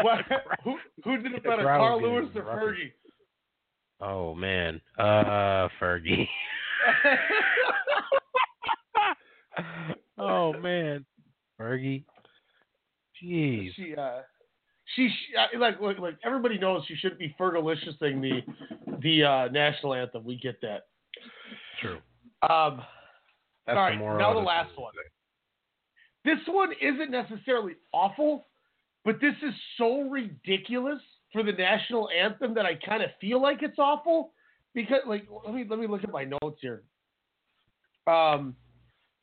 What, 0.01 0.19
who 0.63 0.77
who 1.03 1.17
did 1.17 1.33
it 1.33 1.43
better, 1.43 1.63
Carl 1.63 2.01
Lewis 2.01 2.29
or. 2.35 2.43
Fergie? 2.43 2.91
Oh 4.01 4.35
man, 4.35 4.81
uh, 4.97 5.67
Fergie. 5.79 6.27
oh 10.17 10.53
man, 10.53 11.05
Fergie. 11.59 12.03
Jeez. 13.23 13.69
She 13.75 13.95
uh, 13.95 14.21
she, 14.95 15.09
uh, 15.37 15.59
like 15.59 15.79
like 15.81 15.99
like 15.99 16.17
everybody 16.23 16.57
knows 16.57 16.83
she 16.87 16.95
shouldn't 16.95 17.19
be 17.19 17.35
Fergalicious-ing 17.39 18.21
the 18.21 18.41
the 19.01 19.23
uh, 19.23 19.47
national 19.51 19.93
anthem. 19.93 20.23
We 20.23 20.37
get 20.37 20.61
that. 20.61 20.87
True. 21.81 21.97
Um, 22.49 22.81
That's 23.65 23.77
all 23.77 23.89
the 23.89 24.17
now 24.17 24.33
the 24.33 24.39
the 24.39 24.45
last 24.45 24.71
one. 24.77 24.93
This 26.23 26.39
one 26.47 26.71
isn't 26.81 27.11
necessarily 27.11 27.73
awful, 27.93 28.47
but 29.05 29.19
this 29.21 29.35
is 29.41 29.53
so 29.77 30.01
ridiculous 30.01 30.99
for 31.31 31.43
the 31.43 31.51
national 31.51 32.09
anthem 32.09 32.53
that 32.55 32.65
I 32.65 32.75
kind 32.75 33.03
of 33.03 33.09
feel 33.19 33.41
like 33.41 33.63
it's 33.63 33.79
awful 33.79 34.33
because 34.73 35.01
like 35.07 35.27
let 35.45 35.53
me 35.53 35.65
let 35.69 35.79
me 35.79 35.87
look 35.87 36.03
at 36.03 36.11
my 36.11 36.23
notes 36.23 36.59
here. 36.61 36.83
Um, 38.07 38.55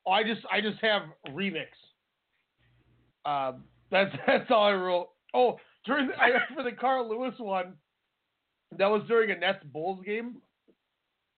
I 0.06 0.22
just 0.22 0.42
I 0.52 0.60
just 0.60 0.78
have 0.82 1.02
remix. 1.30 1.66
Um, 3.24 3.64
that's 3.90 4.14
that's 4.26 4.50
all 4.50 4.64
I 4.64 4.72
wrote. 4.72 5.08
Oh, 5.34 5.58
during 5.84 6.08
the, 6.08 6.14
I, 6.14 6.30
for 6.54 6.62
the 6.62 6.72
Carl 6.72 7.08
Lewis 7.08 7.34
one, 7.38 7.74
that 8.78 8.86
was 8.86 9.02
during 9.08 9.30
a 9.30 9.36
Nets 9.36 9.64
Bulls 9.72 10.00
game. 10.04 10.36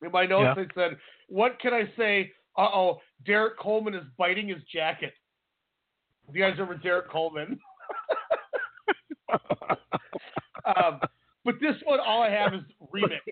In 0.02 0.12
my 0.12 0.26
notes, 0.26 0.56
Yeah. 0.56 0.64
I 0.64 0.74
said, 0.74 0.98
"What 1.28 1.58
can 1.58 1.72
I 1.72 1.90
say?" 1.96 2.30
Uh 2.56 2.68
oh, 2.72 3.00
Derrick 3.24 3.58
Coleman 3.58 3.94
is 3.94 4.04
biting 4.18 4.48
his 4.48 4.62
jacket. 4.72 5.14
Do 6.30 6.38
You 6.38 6.44
guys 6.44 6.52
remember 6.58 6.76
Derrick 6.82 7.08
Coleman? 7.10 7.58
um, 10.64 11.00
but 11.44 11.54
this 11.60 11.76
one, 11.84 12.00
all 12.00 12.22
I 12.22 12.30
have 12.30 12.54
is 12.54 12.62
remix. 12.92 13.20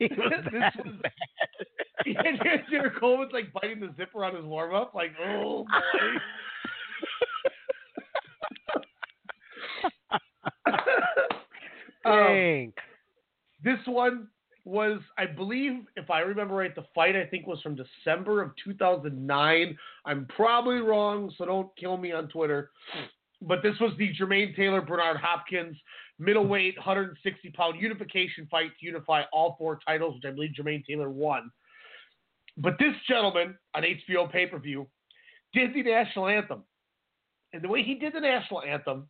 This 0.00 0.10
was, 0.18 0.34
and 2.06 2.40
Jared 2.68 2.96
Coleman's 2.98 3.32
like 3.32 3.52
biting 3.52 3.78
the 3.80 3.94
zipper 3.96 4.24
on 4.24 4.34
his 4.34 4.44
warm 4.44 4.74
up, 4.74 4.92
like, 4.94 5.12
oh 5.24 5.64
boy. 5.64 6.18
Um, 12.04 12.12
Dang. 12.12 12.72
this 13.62 13.78
one 13.86 14.28
was, 14.64 15.00
I 15.18 15.26
believe, 15.26 15.84
if 15.96 16.10
I 16.10 16.20
remember 16.20 16.54
right, 16.54 16.74
the 16.74 16.84
fight 16.94 17.16
I 17.16 17.26
think 17.26 17.46
was 17.46 17.60
from 17.60 17.76
December 17.76 18.42
of 18.42 18.52
2009. 18.64 19.78
I'm 20.06 20.26
probably 20.34 20.76
wrong, 20.76 21.32
so 21.36 21.44
don't 21.44 21.68
kill 21.76 21.96
me 21.96 22.12
on 22.12 22.28
Twitter. 22.28 22.70
But 23.42 23.62
this 23.62 23.74
was 23.80 23.92
the 23.98 24.10
Jermaine 24.14 24.56
Taylor 24.56 24.80
Bernard 24.80 25.18
Hopkins 25.18 25.76
middleweight 26.18 26.76
160 26.76 27.50
pound 27.50 27.80
unification 27.80 28.46
fight 28.50 28.70
to 28.80 28.86
unify 28.86 29.22
all 29.32 29.56
four 29.58 29.78
titles, 29.86 30.14
which 30.14 30.24
I 30.24 30.34
believe 30.34 30.52
Jermaine 30.58 30.84
Taylor 30.86 31.10
won. 31.10 31.50
But 32.56 32.78
this 32.78 32.94
gentleman 33.08 33.56
on 33.74 33.82
HBO 33.82 34.30
pay 34.30 34.46
per 34.46 34.58
view 34.58 34.86
did 35.52 35.74
the 35.74 35.82
national 35.82 36.28
anthem. 36.28 36.62
And 37.52 37.62
the 37.62 37.68
way 37.68 37.82
he 37.82 37.94
did 37.94 38.12
the 38.14 38.20
national 38.20 38.62
anthem 38.62 39.08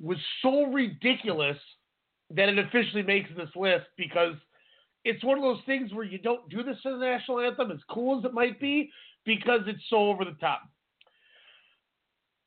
was 0.00 0.18
so 0.42 0.64
ridiculous 0.64 1.58
that 2.36 2.48
it 2.48 2.58
officially 2.58 3.02
makes 3.02 3.30
this 3.36 3.48
list 3.54 3.86
because 3.96 4.34
it's 5.04 5.24
one 5.24 5.36
of 5.38 5.42
those 5.42 5.60
things 5.66 5.92
where 5.92 6.04
you 6.04 6.18
don't 6.18 6.48
do 6.48 6.62
this 6.62 6.76
for 6.82 6.92
the 6.92 6.98
national 6.98 7.40
anthem, 7.40 7.70
as 7.70 7.78
cool 7.90 8.18
as 8.18 8.24
it 8.24 8.32
might 8.32 8.60
be, 8.60 8.90
because 9.24 9.60
it's 9.66 9.82
so 9.90 10.08
over 10.08 10.24
the 10.24 10.36
top. 10.40 10.62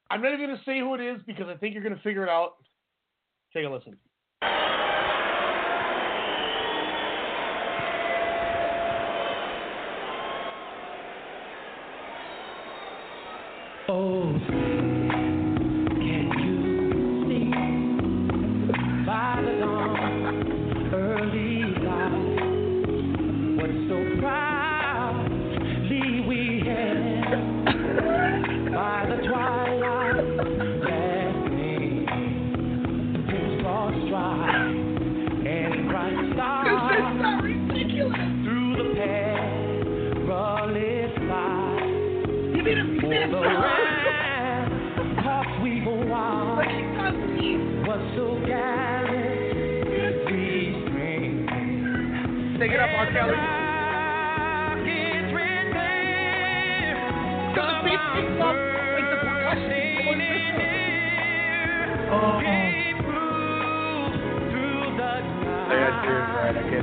I'm 0.10 0.22
not 0.22 0.34
even 0.34 0.48
going 0.48 0.58
to 0.58 0.64
say 0.66 0.80
who 0.80 0.94
it 0.96 1.02
is 1.02 1.22
because 1.26 1.48
I 1.48 1.56
think 1.56 1.74
you're 1.74 1.84
going 1.84 1.96
to 1.96 2.02
figure 2.02 2.24
it 2.24 2.30
out. 2.30 2.54
Take 3.54 3.66
a 3.66 3.70
listen. 3.70 3.98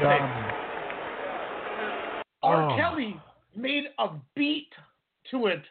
don't 0.00 0.18
know 0.18 0.26
what 0.26 0.42
to 0.42 0.50
say. 0.50 0.66
R. 2.42 2.70
Oh. 2.70 2.76
Kelly 2.76 3.20
made 3.56 3.84
a 3.98 4.08
beat 4.34 4.70
to 5.30 5.46
it. 5.46 5.62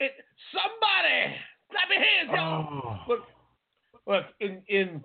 It 0.00 0.12
somebody 0.52 1.36
clap 1.70 1.88
your 1.90 2.00
hands, 2.00 2.30
y'all. 2.32 2.82
Oh. 2.84 2.98
Look, 3.08 3.20
look 4.06 4.24
in 4.40 4.62
in. 4.68 5.04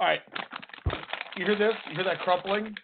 All 0.00 0.08
right, 0.08 0.20
you 1.36 1.46
hear 1.46 1.56
this? 1.56 1.74
You 1.88 1.96
hear 1.96 2.04
that 2.04 2.20
crumpling? 2.20 2.74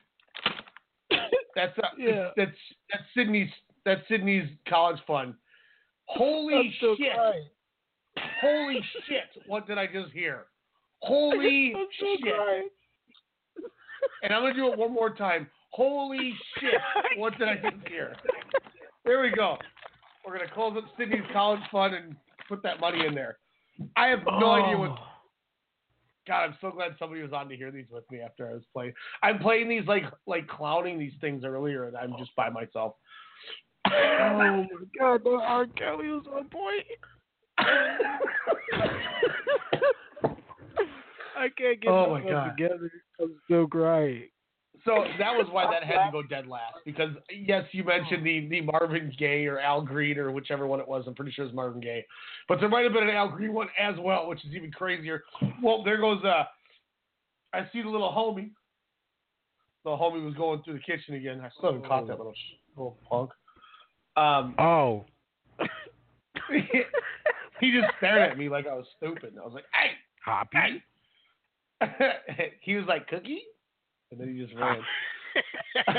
That's 1.55 1.77
uh, 1.79 1.89
Yeah. 1.99 2.31
That's 2.37 2.51
that's 2.93 3.05
Sydney's 3.15 3.51
that's 3.85 4.01
Sydney's 4.09 4.49
college 4.69 4.99
fund. 5.07 5.35
Holy 6.07 6.75
so 6.81 6.97
shit! 6.99 7.13
crying. 7.15 7.45
Holy 8.41 8.81
shit! 9.09 9.45
What 9.47 9.67
did 9.67 9.79
I 9.79 9.87
just 9.87 10.13
hear? 10.13 10.47
Holy 11.01 11.73
I'm 11.77 11.87
so 11.99 12.07
shit! 12.23 12.35
crying. 12.35 12.69
And 14.23 14.33
I'm 14.33 14.43
gonna 14.43 14.55
do 14.55 14.73
it 14.73 14.79
one 14.79 14.93
more 14.93 15.11
time. 15.11 15.49
Holy 15.71 16.35
shit! 16.59 16.75
What 17.17 17.39
did 17.39 17.49
I 17.49 17.55
just 17.55 17.89
hear? 17.89 18.15
There 19.05 19.23
we 19.23 19.31
go. 19.31 19.57
We're 20.27 20.37
gonna 20.37 20.51
close 20.51 20.77
up 20.77 20.85
Sydney's 20.99 21.23
college 21.33 21.61
fund 21.73 21.95
and 21.95 22.17
put 22.49 22.63
that 22.63 22.81
money 22.81 23.07
in 23.07 23.15
there. 23.15 23.39
I 23.97 24.09
have 24.09 24.21
no 24.27 24.47
oh. 24.47 24.53
idea 24.53 24.79
what. 24.79 24.99
God, 26.27 26.45
I'm 26.45 26.57
so 26.61 26.71
glad 26.71 26.95
somebody 26.99 27.23
was 27.23 27.33
on 27.33 27.49
to 27.49 27.57
hear 27.57 27.71
these 27.71 27.87
with 27.91 28.05
me 28.11 28.21
after 28.21 28.49
I 28.49 28.53
was 28.53 28.63
playing. 28.73 28.93
I'm 29.23 29.39
playing 29.39 29.69
these 29.69 29.87
like 29.87 30.05
like 30.27 30.47
clowning 30.49 30.99
these 30.99 31.15
things 31.21 31.45
earlier, 31.45 31.85
and 31.85 31.97
I'm 31.97 32.15
just 32.19 32.35
by 32.37 32.51
myself. 32.51 32.95
Oh 33.87 34.37
my 34.37 34.67
God, 34.99 35.23
no, 35.25 35.41
R. 35.41 35.67
Kelly 35.67 36.09
was 36.09 36.25
on 36.33 36.49
point. 36.49 36.87
I 41.41 41.49
can't 41.49 41.81
get 41.81 41.91
Oh 41.91 42.11
my 42.11 42.21
myself 42.21 42.45
God. 42.47 42.57
together. 42.57 42.93
I'm 43.21 43.35
still 43.47 43.67
crying. 43.67 44.25
So 44.85 45.05
that 45.19 45.33
was 45.33 45.47
why 45.51 45.71
that 45.71 45.85
had 45.85 46.07
to 46.07 46.13
go 46.13 46.23
dead 46.23 46.47
last 46.47 46.77
because 46.87 47.11
yes, 47.31 47.65
you 47.73 47.85
mentioned 47.85 48.25
the 48.25 48.49
the 48.49 48.61
Marvin 48.63 49.13
Gaye 49.19 49.45
or 49.47 49.59
Al 49.59 49.83
Green 49.83 50.17
or 50.17 50.31
whichever 50.33 50.67
one 50.67 50.81
it 50.81 50.89
was. 50.89 51.05
I'm 51.07 51.15
pretty 51.15 51.33
sure 51.33 51.45
it's 51.45 51.55
Marvin 51.55 51.81
Gaye, 51.83 52.07
but 52.49 52.61
there 52.61 52.69
might 52.71 52.85
have 52.85 52.93
been 52.95 53.03
an 53.03 53.15
Al 53.15 53.29
Green 53.29 53.53
one 53.53 53.69
as 53.79 53.95
well, 53.99 54.27
which 54.27 54.43
is 54.45 54.55
even 54.55 54.73
crazier. 54.73 55.23
Well, 55.63 55.83
there 55.83 55.99
goes 56.01 56.25
uh, 56.25 56.45
I 57.53 57.69
see 57.75 57.83
the 57.83 57.91
little 57.91 58.11
homie. 58.11 58.53
The 59.85 59.91
homie 59.91 60.25
was 60.25 60.35
going 60.35 60.63
through 60.63 60.75
the 60.75 60.81
kitchen 60.81 61.15
again. 61.15 61.41
I 61.45 61.51
still 61.59 61.73
haven't 61.73 61.87
caught 61.87 62.07
that 62.07 62.17
little 62.17 62.33
sh- 62.35 62.57
little 62.77 62.99
punk. 63.09 63.31
Um, 64.17 64.55
Oh, 64.59 65.05
he 67.61 67.71
just 67.73 67.93
stared 67.99 68.31
at 68.31 68.39
me 68.39 68.49
like 68.49 68.67
I 68.67 68.75
was 68.75 68.87
stupid. 68.97 69.35
I 69.41 69.45
was 69.45 69.53
like, 69.55 69.65
"Hey, 69.75 69.91
Hoppy. 70.25 70.57
hey!" 70.57 70.83
he 72.61 72.75
was 72.75 72.85
like, 72.87 73.09
"Cookie," 73.09 73.43
and 74.11 74.21
then 74.21 74.35
he 74.35 74.43
just 74.43 74.55
ran. 74.55 74.81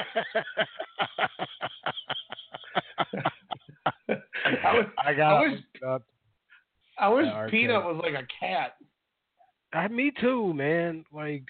I 4.63 4.73
was, 4.73 4.85
I 5.05 5.13
got. 5.13 5.33
I 5.33 5.41
wish, 5.49 5.59
up. 5.87 6.03
I 6.99 7.09
wish 7.09 7.25
Peanut 7.49 7.83
was 7.83 8.01
like 8.03 8.13
a 8.13 8.27
cat. 8.39 8.75
I, 9.73 9.87
me 9.87 10.11
too, 10.19 10.53
man. 10.53 11.05
Like, 11.13 11.43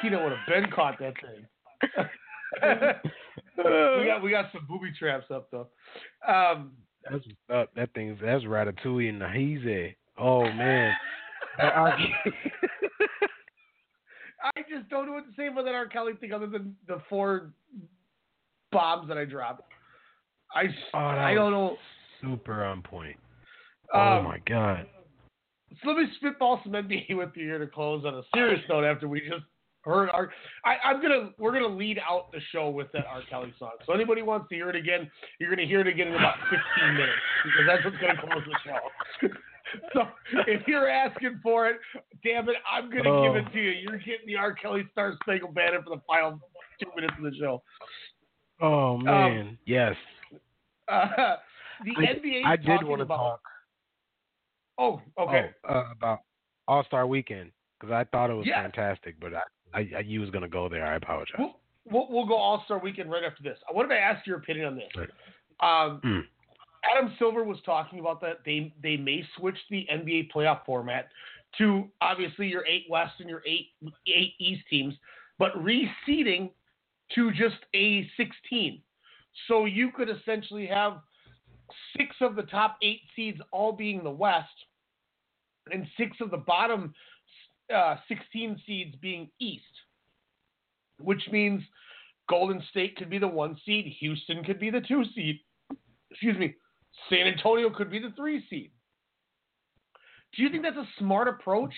Peanut 0.00 0.22
would 0.22 0.32
have 0.32 0.46
been 0.48 0.70
caught 0.70 0.98
that 1.00 1.14
thing. 1.20 1.46
we 3.58 4.06
got 4.06 4.22
we 4.22 4.30
got 4.30 4.52
some 4.52 4.66
booby 4.68 4.92
traps 4.98 5.26
up 5.32 5.48
though. 5.50 5.68
Um, 6.26 6.72
That's 7.10 7.24
up. 7.52 7.70
That 7.74 7.90
thing's 7.94 8.18
that's 8.22 8.44
ratatouille 8.44 9.08
and 9.08 9.20
the 9.20 9.28
hazy. 9.28 9.96
Oh 10.18 10.42
man. 10.42 10.94
I- 14.42 14.62
just 14.68 14.88
don't 14.90 15.06
know 15.06 15.12
what 15.12 15.24
to 15.26 15.32
say 15.36 15.48
about 15.48 15.64
that 15.64 15.74
R. 15.74 15.86
Kelly 15.86 16.12
thing 16.20 16.32
other 16.32 16.46
than 16.46 16.76
the 16.86 17.00
four 17.08 17.52
bombs 18.72 19.08
that 19.08 19.16
I 19.18 19.24
dropped. 19.24 19.62
I 20.54 20.64
Oh, 20.94 20.98
I 20.98 21.34
don't 21.34 21.50
know. 21.52 21.76
super 22.22 22.64
on 22.64 22.82
point. 22.82 23.16
oh 23.92 24.00
Um, 24.18 24.24
my 24.24 24.38
god. 24.46 24.86
So 25.82 25.88
let 25.90 25.98
me 25.98 26.06
spitball 26.16 26.60
some 26.62 26.72
NBA 26.72 27.06
with 27.16 27.30
you 27.34 27.44
here 27.46 27.58
to 27.58 27.66
close 27.66 28.04
on 28.04 28.14
a 28.14 28.22
serious 28.34 28.60
note. 28.68 28.84
After 28.84 29.08
we 29.08 29.20
just 29.20 29.42
heard 29.82 30.08
our, 30.10 30.30
I, 30.64 30.76
I'm 30.84 31.02
gonna 31.02 31.30
we're 31.38 31.52
gonna 31.52 31.74
lead 31.74 31.98
out 32.08 32.30
the 32.32 32.40
show 32.52 32.70
with 32.70 32.90
that 32.92 33.06
R. 33.06 33.22
Kelly 33.28 33.52
song. 33.58 33.72
So 33.86 33.92
anybody 33.92 34.22
wants 34.22 34.48
to 34.50 34.54
hear 34.54 34.70
it 34.70 34.76
again, 34.76 35.10
you're 35.40 35.50
gonna 35.50 35.66
hear 35.66 35.80
it 35.80 35.86
again 35.88 36.08
in 36.08 36.14
about 36.14 36.36
15 36.78 36.94
minutes 36.94 37.12
because 37.44 37.66
that's 37.66 37.84
what's 37.84 37.96
gonna 37.98 38.20
close 38.20 38.44
the 38.46 38.58
show. 38.64 39.28
so 39.92 40.02
if 40.46 40.66
you're 40.66 40.88
asking 40.88 41.40
for 41.42 41.68
it, 41.68 41.76
damn 42.24 42.48
it, 42.48 42.56
I'm 42.70 42.90
gonna 42.90 43.10
Oh. 43.10 43.22
give 43.34 43.36
it 43.46 43.52
to 43.52 43.58
you. 43.60 43.70
You're 43.70 43.98
getting 43.98 44.26
the 44.26 44.36
R. 44.36 44.52
Kelly 44.54 44.84
Star 44.92 45.14
Spangled 45.22 45.54
Banner 45.54 45.82
for 45.82 45.96
the 45.96 46.02
final 46.06 46.40
two 46.82 46.88
minutes 46.94 47.14
of 47.18 47.24
the 47.24 47.36
show. 47.38 47.62
Oh 48.60 48.96
man. 48.98 49.58
yes. 49.66 49.94
Uh, 50.88 51.34
the 51.84 51.90
I, 51.98 52.14
NBA. 52.14 52.44
I 52.44 52.54
did 52.56 52.84
want 52.86 53.00
to 53.00 53.02
about, 53.02 53.16
talk 53.16 53.40
Oh, 54.78 55.02
okay. 55.18 55.50
oh, 55.68 55.74
uh, 55.74 55.84
about 55.90 56.20
All 56.68 56.84
Star 56.84 57.08
Weekend 57.08 57.50
because 57.80 57.92
I 57.92 58.04
thought 58.04 58.30
it 58.30 58.34
was 58.34 58.46
Yes. 58.46 58.58
fantastic, 58.62 59.16
but 59.20 59.32
I, 59.34 59.40
I, 59.80 59.90
I 59.96 60.00
you 60.00 60.20
was 60.20 60.30
gonna 60.30 60.48
go 60.48 60.68
there. 60.68 60.86
I 60.86 60.94
apologize. 60.94 61.34
We'll, 61.40 61.58
we'll, 61.90 62.06
we'll 62.08 62.26
go 62.26 62.36
All 62.36 62.62
Star 62.66 62.78
Weekend 62.78 63.10
right 63.10 63.24
after 63.24 63.42
this. 63.42 63.58
I 63.68 63.72
wanted 63.74 63.88
to 63.88 63.98
ask 63.98 64.24
your 64.28 64.36
opinion 64.36 64.66
on 64.66 64.76
this. 64.76 64.88
Right. 64.96 65.08
Um, 65.86 66.00
Hmm. 66.04 66.20
Adam 66.94 67.12
Silver 67.18 67.44
was 67.44 67.58
talking 67.64 67.98
about 67.98 68.20
that 68.20 68.38
they 68.44 68.74
they 68.82 68.96
may 68.96 69.24
switch 69.36 69.58
the 69.70 69.86
NBA 69.92 70.30
playoff 70.34 70.64
format 70.64 71.08
to 71.58 71.88
obviously 72.00 72.46
your 72.48 72.66
eight 72.66 72.84
West 72.88 73.14
and 73.18 73.28
your 73.28 73.42
eight 73.46 73.68
eight 74.06 74.34
East 74.38 74.62
teams, 74.68 74.94
but 75.38 75.52
reseeding 75.54 76.50
to 77.14 77.30
just 77.32 77.56
a 77.74 78.08
16. 78.16 78.82
So 79.48 79.64
you 79.64 79.90
could 79.92 80.08
essentially 80.08 80.66
have 80.66 80.98
six 81.96 82.16
of 82.20 82.36
the 82.36 82.42
top 82.42 82.78
eight 82.82 83.00
seeds 83.14 83.40
all 83.52 83.72
being 83.72 84.02
the 84.02 84.10
West, 84.10 84.48
and 85.70 85.86
six 85.96 86.16
of 86.20 86.30
the 86.30 86.36
bottom 86.36 86.94
uh, 87.74 87.96
16 88.08 88.60
seeds 88.66 88.94
being 89.00 89.28
East, 89.40 89.64
which 91.00 91.22
means 91.30 91.62
Golden 92.28 92.62
State 92.70 92.96
could 92.96 93.10
be 93.10 93.18
the 93.18 93.28
one 93.28 93.56
seed, 93.64 93.92
Houston 94.00 94.44
could 94.44 94.58
be 94.58 94.70
the 94.70 94.80
two 94.80 95.04
seed, 95.14 95.40
excuse 96.10 96.38
me, 96.38 96.54
San 97.10 97.26
Antonio 97.26 97.70
could 97.70 97.90
be 97.90 97.98
the 97.98 98.12
three 98.16 98.44
seed. 98.48 98.70
Do 100.36 100.42
you 100.42 100.50
think 100.50 100.62
that's 100.62 100.76
a 100.76 100.88
smart 100.98 101.28
approach 101.28 101.72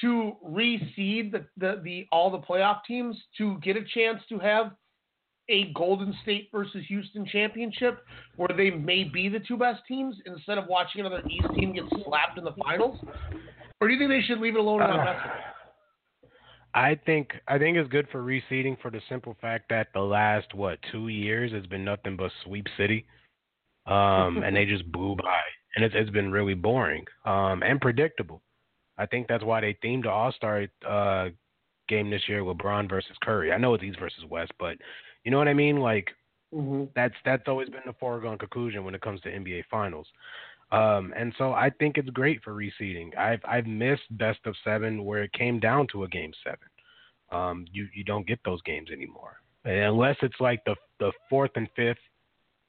to 0.00 0.32
reseed 0.46 1.32
the, 1.32 1.44
the, 1.56 1.80
the 1.82 2.06
all 2.10 2.30
the 2.30 2.38
playoff 2.38 2.80
teams 2.86 3.16
to 3.38 3.58
get 3.58 3.76
a 3.76 3.84
chance 3.94 4.20
to 4.28 4.38
have 4.38 4.72
a 5.48 5.72
Golden 5.74 6.14
State 6.22 6.48
versus 6.52 6.84
Houston 6.88 7.26
championship 7.26 8.04
where 8.36 8.48
they 8.56 8.70
may 8.70 9.04
be 9.04 9.28
the 9.28 9.40
two 9.40 9.56
best 9.56 9.82
teams 9.86 10.16
instead 10.24 10.56
of 10.56 10.66
watching 10.68 11.00
another 11.00 11.22
East 11.28 11.48
team 11.54 11.74
get 11.74 11.84
slapped 12.04 12.38
in 12.38 12.44
the 12.44 12.54
finals? 12.64 12.98
Or 13.80 13.88
do 13.88 13.94
you 13.94 13.98
think 13.98 14.10
they 14.10 14.22
should 14.26 14.40
leave 14.40 14.54
it 14.54 14.60
alone 14.60 14.82
it? 14.82 15.16
I 16.74 16.98
think 17.04 17.32
I 17.48 17.58
think 17.58 17.76
it's 17.76 17.90
good 17.90 18.08
for 18.10 18.22
reseeding 18.22 18.80
for 18.80 18.90
the 18.90 19.00
simple 19.08 19.36
fact 19.40 19.68
that 19.68 19.88
the 19.92 20.00
last 20.00 20.54
what 20.54 20.78
two 20.90 21.08
years 21.08 21.52
has 21.52 21.66
been 21.66 21.84
nothing 21.84 22.16
but 22.16 22.30
sweep 22.44 22.66
city, 22.78 23.04
um, 23.86 24.42
and 24.44 24.56
they 24.56 24.64
just 24.64 24.90
blew 24.90 25.16
by, 25.16 25.40
and 25.76 25.84
it's 25.84 25.94
it's 25.96 26.10
been 26.10 26.30
really 26.30 26.54
boring 26.54 27.04
um, 27.24 27.62
and 27.62 27.80
predictable. 27.80 28.42
I 28.98 29.06
think 29.06 29.26
that's 29.26 29.44
why 29.44 29.60
they 29.60 29.76
themed 29.82 30.04
the 30.04 30.10
All 30.10 30.32
Star 30.32 30.66
uh, 30.88 31.30
game 31.88 32.10
this 32.10 32.22
year 32.28 32.42
LeBron 32.42 32.88
versus 32.88 33.16
Curry. 33.22 33.52
I 33.52 33.58
know 33.58 33.74
it's 33.74 33.84
East 33.84 33.98
versus 33.98 34.24
West, 34.28 34.52
but 34.58 34.76
you 35.24 35.30
know 35.30 35.38
what 35.38 35.48
I 35.48 35.54
mean. 35.54 35.78
Like 35.78 36.08
that's 36.94 37.14
that's 37.24 37.44
always 37.46 37.68
been 37.68 37.82
the 37.86 37.94
foregone 37.98 38.38
conclusion 38.38 38.84
when 38.84 38.94
it 38.94 39.00
comes 39.00 39.20
to 39.22 39.30
NBA 39.30 39.64
Finals. 39.70 40.06
Um, 40.70 41.12
and 41.16 41.34
so 41.36 41.52
I 41.52 41.70
think 41.78 41.98
it's 41.98 42.08
great 42.10 42.42
for 42.42 42.54
reseeding. 42.54 43.16
I've 43.16 43.40
I've 43.44 43.66
missed 43.66 44.02
best 44.12 44.40
of 44.46 44.54
seven 44.64 45.04
where 45.04 45.22
it 45.22 45.32
came 45.32 45.60
down 45.60 45.86
to 45.92 46.04
a 46.04 46.08
game 46.08 46.32
seven. 46.44 46.58
Um, 47.30 47.66
you 47.72 47.88
you 47.94 48.04
don't 48.04 48.26
get 48.26 48.40
those 48.44 48.60
games 48.62 48.90
anymore 48.90 49.36
unless 49.64 50.16
it's 50.22 50.40
like 50.40 50.64
the 50.64 50.74
the 50.98 51.12
fourth 51.28 51.52
and 51.56 51.68
fifth 51.76 51.98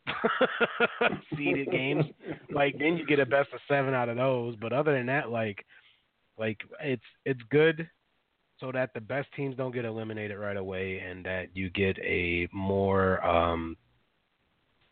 seeded 1.38 1.72
games. 1.72 2.06
Like 2.52 2.78
then 2.78 2.98
you 2.98 3.06
get 3.06 3.20
a 3.20 3.26
best 3.26 3.50
of 3.54 3.60
seven 3.68 3.94
out 3.94 4.10
of 4.10 4.18
those. 4.18 4.56
But 4.56 4.74
other 4.74 4.94
than 4.94 5.08
that, 5.08 5.30
like 5.30 5.66
like 6.38 6.58
it's 6.82 7.04
it's 7.26 7.42
good 7.50 7.88
so 8.60 8.72
that 8.72 8.94
the 8.94 9.02
best 9.02 9.28
teams 9.36 9.56
don't 9.56 9.74
get 9.74 9.86
eliminated 9.86 10.38
right 10.38 10.58
away 10.58 11.00
and 11.00 11.26
that 11.26 11.48
you 11.54 11.70
get 11.70 11.98
a 12.00 12.48
more 12.52 13.26
um 13.26 13.78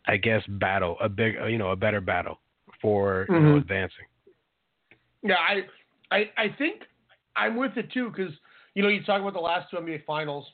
I 0.08 0.18
guess 0.18 0.42
battle, 0.48 0.98
a 1.02 1.10
big 1.10 1.36
you 1.48 1.58
know, 1.58 1.72
a 1.72 1.76
better 1.76 2.02
battle 2.02 2.40
for 2.82 3.28
you 3.30 3.40
know 3.40 3.58
advancing. 3.58 4.06
Yeah, 5.24 5.36
I, 5.36 6.16
I, 6.16 6.32
I 6.38 6.56
think 6.58 6.82
I'm 7.36 7.56
with 7.56 7.78
it 7.78 7.92
too 7.92 8.10
because 8.10 8.34
you 8.74 8.82
know 8.82 8.90
you 8.90 9.04
talk 9.04 9.22
about 9.22 9.34
the 9.34 9.40
last 9.40 9.70
two 9.70 9.78
NBA 9.78 10.06
Finals. 10.06 10.46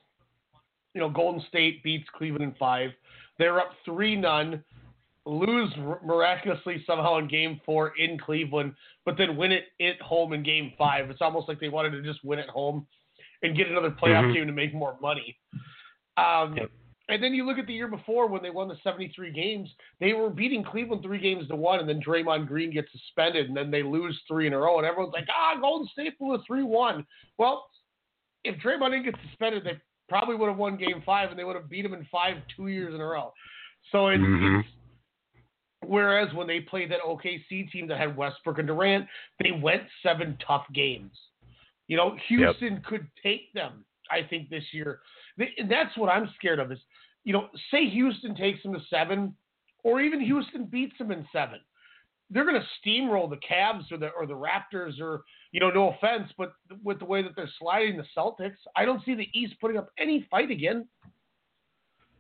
You 0.94 1.02
know, 1.02 1.10
Golden 1.10 1.42
State 1.48 1.84
beats 1.84 2.08
Cleveland 2.16 2.44
in 2.44 2.56
five. 2.60 2.90
They're 3.40 3.60
up 3.60 3.72
three 3.86 4.16
none, 4.16 4.64
lose 5.26 5.72
miraculously 6.04 6.84
somehow 6.86 7.18
in 7.18 7.28
Game 7.28 7.60
Four 7.66 7.94
in 7.98 8.18
Cleveland, 8.18 8.74
but 9.06 9.18
then 9.18 9.38
win 9.38 9.52
it 9.52 9.66
at 9.82 10.00
home 10.02 10.34
in 10.34 10.44
Game 10.44 10.74
Five. 10.78 11.10
It's 11.10 11.22
almost 11.22 11.48
like 11.48 11.60
they 11.60 11.70
wanted 11.70 11.92
to 11.92 12.02
just 12.02 12.24
win 12.24 12.40
at 12.40 12.50
home 12.50 12.88
and 13.44 13.56
get 13.56 13.68
another 13.68 13.92
playoff 13.92 14.26
Mhm. 14.26 14.34
game 14.34 14.48
to 14.48 14.54
make 14.54 14.74
more 14.74 14.98
money. 15.02 15.38
Um, 16.18 16.58
And 17.10 17.24
then 17.24 17.34
you 17.34 17.46
look 17.46 17.58
at 17.58 17.66
the 17.68 17.74
year 17.74 17.88
before 17.88 18.28
when 18.28 18.44
they 18.44 18.50
won 18.50 18.68
the 18.68 18.76
73 18.84 19.32
games, 19.32 19.74
they 20.02 20.12
were 20.12 20.30
beating 20.30 20.62
Cleveland 20.62 21.04
three 21.04 21.20
games 21.20 21.48
to 21.48 21.56
one, 21.56 21.80
and 21.80 21.88
then 21.88 22.02
Draymond 22.02 22.48
Green 22.48 22.70
gets 22.70 22.92
suspended, 22.92 23.48
and 23.48 23.56
then 23.56 23.72
they 23.72 23.82
lose 23.82 24.22
three 24.28 24.46
in 24.46 24.52
a 24.52 24.58
row, 24.58 24.78
and 24.78 24.86
everyone's 24.86 25.14
like, 25.14 25.30
ah, 25.32 25.56
Golden 25.56 25.88
State 25.88 26.20
blew 26.20 26.34
a 26.36 26.40
3 26.40 26.64
1. 26.64 27.08
Well, 27.38 27.70
if 28.44 28.58
Draymond 28.58 28.92
didn't 28.92 29.06
get 29.06 29.16
suspended, 29.22 29.64
they 29.64 29.80
probably 30.10 30.36
would 30.36 30.48
have 30.50 30.58
won 30.58 30.78
game 30.78 31.02
five, 31.06 31.30
and 31.30 31.40
they 31.40 31.44
would 31.44 31.56
have 31.56 31.70
beat 31.70 31.86
him 31.86 31.94
in 31.94 32.06
five 32.06 32.38
two 32.56 32.68
years 32.68 32.94
in 32.94 33.02
a 33.02 33.06
row. 33.06 33.34
So 33.92 34.08
it's, 34.08 34.22
Mhm. 34.22 34.60
it's 34.60 34.70
whereas 35.82 36.34
when 36.34 36.48
they 36.48 36.62
played 36.62 36.92
that 36.92 37.02
OKC 37.02 37.64
team 37.72 37.88
that 37.88 37.98
had 37.98 38.16
Westbrook 38.18 38.60
and 38.60 38.68
Durant, 38.68 39.08
they 39.40 39.52
went 39.52 39.84
seven 40.02 40.38
tough 40.46 40.66
games. 40.74 41.18
You 41.88 41.98
know, 41.98 42.16
Houston 42.28 42.82
could 42.82 43.08
take 43.24 43.54
them, 43.54 43.86
I 44.12 44.24
think, 44.24 44.50
this 44.50 44.74
year. 44.74 45.02
And 45.38 45.70
that's 45.70 45.96
what 45.96 46.10
I'm 46.10 46.30
scared 46.36 46.60
of 46.60 46.72
is, 46.72 46.80
you 47.24 47.34
know, 47.34 47.50
say 47.72 47.88
Houston 47.90 48.36
takes 48.36 48.62
them 48.64 48.74
to 48.74 48.82
seven, 48.90 49.36
or 49.84 50.02
even 50.02 50.20
Houston 50.20 50.66
beats 50.66 50.98
them 50.98 51.12
in 51.12 51.26
seven. 51.32 51.62
They're 52.30 52.46
going 52.46 52.62
to 52.62 52.90
steamroll 52.90 53.30
the 53.30 53.38
Cavs 53.38 53.92
or 53.92 53.98
the 53.98 54.10
or 54.10 54.26
the 54.26 54.34
Raptors 54.34 55.00
or 55.00 55.24
you 55.52 55.60
know, 55.60 55.70
no 55.70 55.94
offense, 55.94 56.30
but 56.38 56.54
with 56.84 57.00
the 57.00 57.06
way 57.06 57.22
that 57.24 57.32
they're 57.36 57.50
sliding 57.58 57.98
the 57.98 58.06
Celtics, 58.16 58.58
I 58.76 58.86
don't 58.86 59.04
see 59.06 59.16
the 59.16 59.30
East 59.34 59.54
putting 59.62 59.78
up 59.78 59.90
any 59.98 60.28
fight 60.30 60.52
again. 60.52 60.88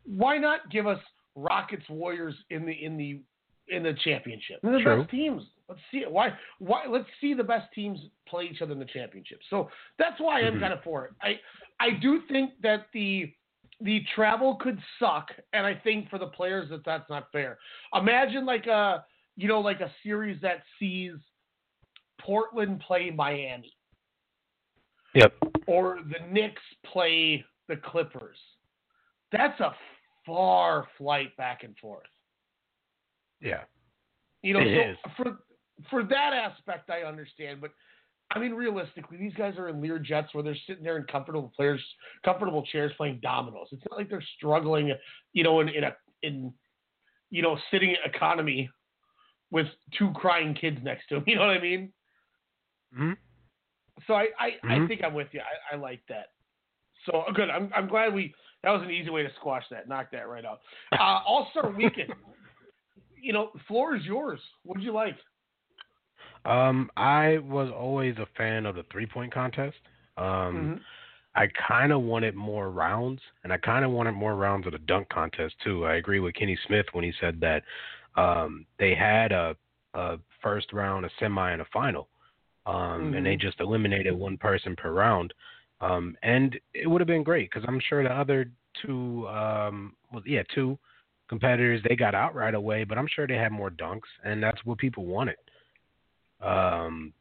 Why 0.05 0.38
not 0.38 0.69
give 0.71 0.88
us 0.88 0.99
Rockets 1.35 1.84
Warriors 1.89 2.35
in 2.49 2.65
the 2.65 2.71
in 2.71 2.97
the 2.97 3.21
in 3.67 3.84
the 3.84 3.93
championship? 4.03 4.59
They're 4.63 4.73
the 4.73 4.79
True. 4.79 5.01
best 5.01 5.11
teams. 5.11 5.43
Let's 5.67 5.81
see 5.91 5.97
it. 5.99 6.11
Why 6.11 6.34
why 6.59 6.85
let's 6.88 7.09
see 7.19 7.34
the 7.34 7.43
best 7.43 7.71
teams 7.73 7.99
play 8.27 8.45
each 8.51 8.61
other 8.61 8.71
in 8.71 8.79
the 8.79 8.85
championship. 8.85 9.39
So 9.49 9.69
that's 9.99 10.19
why 10.19 10.41
I'm 10.41 10.55
Mhm. 10.57 10.61
kind 10.61 10.73
of 10.73 10.84
for 10.84 11.05
it. 11.05 11.13
I 11.21 11.39
I 11.79 11.91
do 11.91 12.21
think 12.21 12.59
that 12.61 12.88
the 12.93 13.34
the 13.81 14.03
travel 14.15 14.55
could 14.55 14.81
suck, 14.97 15.29
and 15.53 15.65
I 15.65 15.75
think 15.75 16.09
for 16.09 16.17
the 16.17 16.27
players 16.27 16.69
that 16.69 16.84
that's 16.84 17.07
not 17.09 17.31
fair. 17.31 17.59
Imagine 17.93 18.45
like 18.45 18.65
a 18.65 19.05
you 19.38 19.47
know 19.47 19.61
like 19.61 19.80
a 19.80 19.91
series 20.03 20.41
that 20.41 20.64
sees 20.80 21.14
Portland 22.19 22.81
play 22.85 23.11
Miami 23.11 23.73
Yep. 25.15 25.34
or 25.68 25.99
the 26.09 26.31
Knicks 26.31 26.61
play 26.91 27.43
the 27.68 27.77
Clippers. 27.77 28.38
That's 29.31 29.59
a 29.59 29.73
far 30.26 30.88
flight 30.97 31.35
back 31.38 31.64
and 31.64 31.76
forth. 31.77 32.05
Yeah. 33.41 33.61
You 34.43 34.53
know, 34.53 34.59
so 35.03 35.09
for 35.15 35.38
for 35.89 36.03
that 36.03 36.34
aspect, 36.34 36.89
I 36.89 37.01
understand. 37.07 37.61
But 37.61 37.72
I 38.31 38.39
mean, 38.39 38.53
realistically, 38.53 39.18
these 39.18 39.34
guys 39.34 39.55
are 39.57 39.69
in 39.69 39.81
Lear 39.81 39.99
jets 39.99 40.34
where 40.34 40.43
they're 40.43 40.57
sitting 40.68 40.84
there 40.84 40.97
in 40.97 41.03
comfortable 41.03 41.51
players, 41.55 41.84
comfortable 42.23 42.64
chairs 42.64 42.91
playing 42.97 43.19
dominoes. 43.22 43.68
It's 43.72 43.84
not 43.89 43.97
like 43.97 44.09
they're 44.09 44.23
struggling, 44.38 44.93
you 45.34 45.43
know, 45.43 45.59
in 45.61 45.69
in 45.69 45.84
a 45.84 45.95
in 46.23 46.53
you 47.30 47.41
know 47.41 47.57
sitting 47.72 47.95
economy 48.05 48.69
with 49.52 49.68
two 49.98 50.11
crying 50.15 50.53
kids 50.53 50.80
next 50.84 51.07
to 51.10 51.15
them. 51.15 51.24
You 51.28 51.36
know 51.36 51.41
what 51.48 51.57
I 51.57 51.61
mean? 51.61 51.91
hmm 52.95 53.14
So 54.06 54.14
I 54.14 54.28
I, 54.40 54.49
I 54.68 54.78
Mhm. 54.80 54.88
think 54.88 55.03
I'm 55.03 55.14
with 55.14 55.28
you. 55.32 55.41
I, 55.41 55.76
I 55.76 55.80
like 55.80 56.02
that. 56.10 56.28
So 57.06 57.24
good. 57.34 57.49
I'm 57.49 57.72
I'm 57.76 57.88
glad 57.88 58.14
we 58.14 58.34
That 58.64 58.72
was 58.72 58.82
an 58.84 58.91
easy 58.91 59.10
way 59.10 59.24
to 59.24 59.30
squash 59.40 59.64
that. 59.72 59.88
Knock 59.88 60.11
that 60.11 60.28
right 60.28 60.45
out. 60.45 60.60
Uh, 60.94 61.22
All 61.26 61.48
Star 61.52 61.69
Weekend. 61.72 62.14
you 63.22 63.34
know, 63.34 63.52
floor 63.68 63.95
is 63.95 64.03
yours. 64.06 64.40
What 64.64 64.78
did 64.78 64.84
you 64.84 64.94
like? 64.94 65.18
Um, 66.45 66.90
I 66.95 67.40
was 67.40 67.69
always 67.72 68.18
a 68.18 68.28
fan 68.38 68.65
of 68.65 68.76
the 68.76 68.84
three 68.91 69.06
point 69.06 69.34
contest. 69.34 69.78
Um, 70.18 70.72
Mhm. 70.76 70.80
I 71.36 71.48
kind 71.68 71.91
of 71.91 72.02
wanted 72.02 72.34
more 72.36 72.72
rounds, 72.72 73.22
and 73.44 73.53
I 73.53 73.57
kind 73.57 73.86
of 73.86 73.91
wanted 73.91 74.14
more 74.14 74.36
rounds 74.36 74.65
of 74.65 74.72
the 74.72 74.80
dunk 74.80 75.07
contest 75.10 75.53
too. 75.64 75.86
I 75.86 75.95
agree 75.95 76.19
with 76.19 76.34
Kenny 76.34 76.57
Smith 76.65 76.88
when 76.94 77.03
he 77.03 77.14
said 77.19 77.40
that 77.41 77.64
um, 78.18 78.65
they 78.80 78.94
had 78.95 79.31
a, 79.31 79.56
a 79.94 80.18
first 80.41 80.73
round, 80.73 81.06
a 81.06 81.10
semi, 81.19 81.52
and 81.52 81.61
a 81.61 81.65
final, 81.65 82.10
um, 82.65 83.14
and 83.15 83.26
they 83.26 83.35
Mhm. 83.35 83.39
just 83.39 83.60
eliminated 83.61 84.14
one 84.14 84.38
person 84.38 84.76
per 84.76 84.91
round. 84.91 85.34
Um, 85.80 86.18
and 86.23 86.60
it 86.73 86.88
would 86.88 87.02
have 87.02 87.07
been 87.07 87.23
great 87.23 87.49
because 87.49 87.68
I'm 87.68 87.80
sure 87.80 88.03
the 88.03 88.11
other 88.11 88.49
two, 88.81 89.27
um, 89.30 89.95
well, 90.11 90.23
yeah, 90.26 90.44
two 90.53 90.77
competitors 91.30 91.81
they 91.84 91.95
got 91.95 92.15
out 92.15 92.34
right 92.34 92.56
away, 92.56 92.84
but 92.84 92.98
I'm 92.98 93.07
sure 93.07 93.27
they 93.27 93.35
had 93.38 93.52
more 93.52 93.69
dunks, 93.69 94.10
and 94.23 94.41
that's 94.41 94.64
what 94.65 94.77
people 94.80 95.06
wanted. 95.06 95.38
Um, 96.41 97.14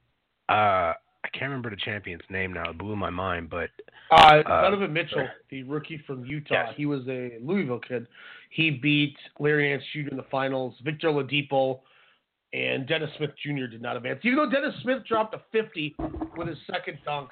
uh, 0.49 0.95
can't 1.39 1.51
remember 1.51 1.71
the 1.71 1.77
champion's 1.77 2.23
name 2.31 2.53
now; 2.53 2.71
it 2.71 2.79
blew 2.79 2.97
my 2.97 3.11
mind. 3.11 3.51
But 3.51 3.71
Uh, 4.11 4.43
Uh, 4.47 4.63
Donovan 4.63 4.93
Mitchell, 4.93 5.27
the 5.51 5.63
rookie 5.65 5.99
from 6.07 6.25
Utah, 6.25 6.73
he 6.75 6.87
was 6.87 7.07
a 7.09 7.39
Louisville 7.43 7.81
kid. 7.81 8.07
He 8.51 8.71
beat 8.71 9.17
Larry 9.41 9.69
Nance 9.71 9.83
Jr. 9.93 10.09
in 10.11 10.17
the 10.17 10.23
finals. 10.31 10.75
Victor 10.85 11.09
Ladipo 11.09 11.81
and 12.53 12.87
Dennis 12.87 13.11
Smith 13.17 13.33
Jr. 13.43 13.67
did 13.67 13.83
not 13.83 13.97
advance. 13.97 14.21
Even 14.25 14.37
though 14.37 14.49
Dennis 14.51 14.75
Smith 14.83 15.05
dropped 15.05 15.35
a 15.35 15.41
50 15.51 15.97
with 16.37 16.47
his 16.49 16.59
second 16.71 16.99
dunk, 17.05 17.31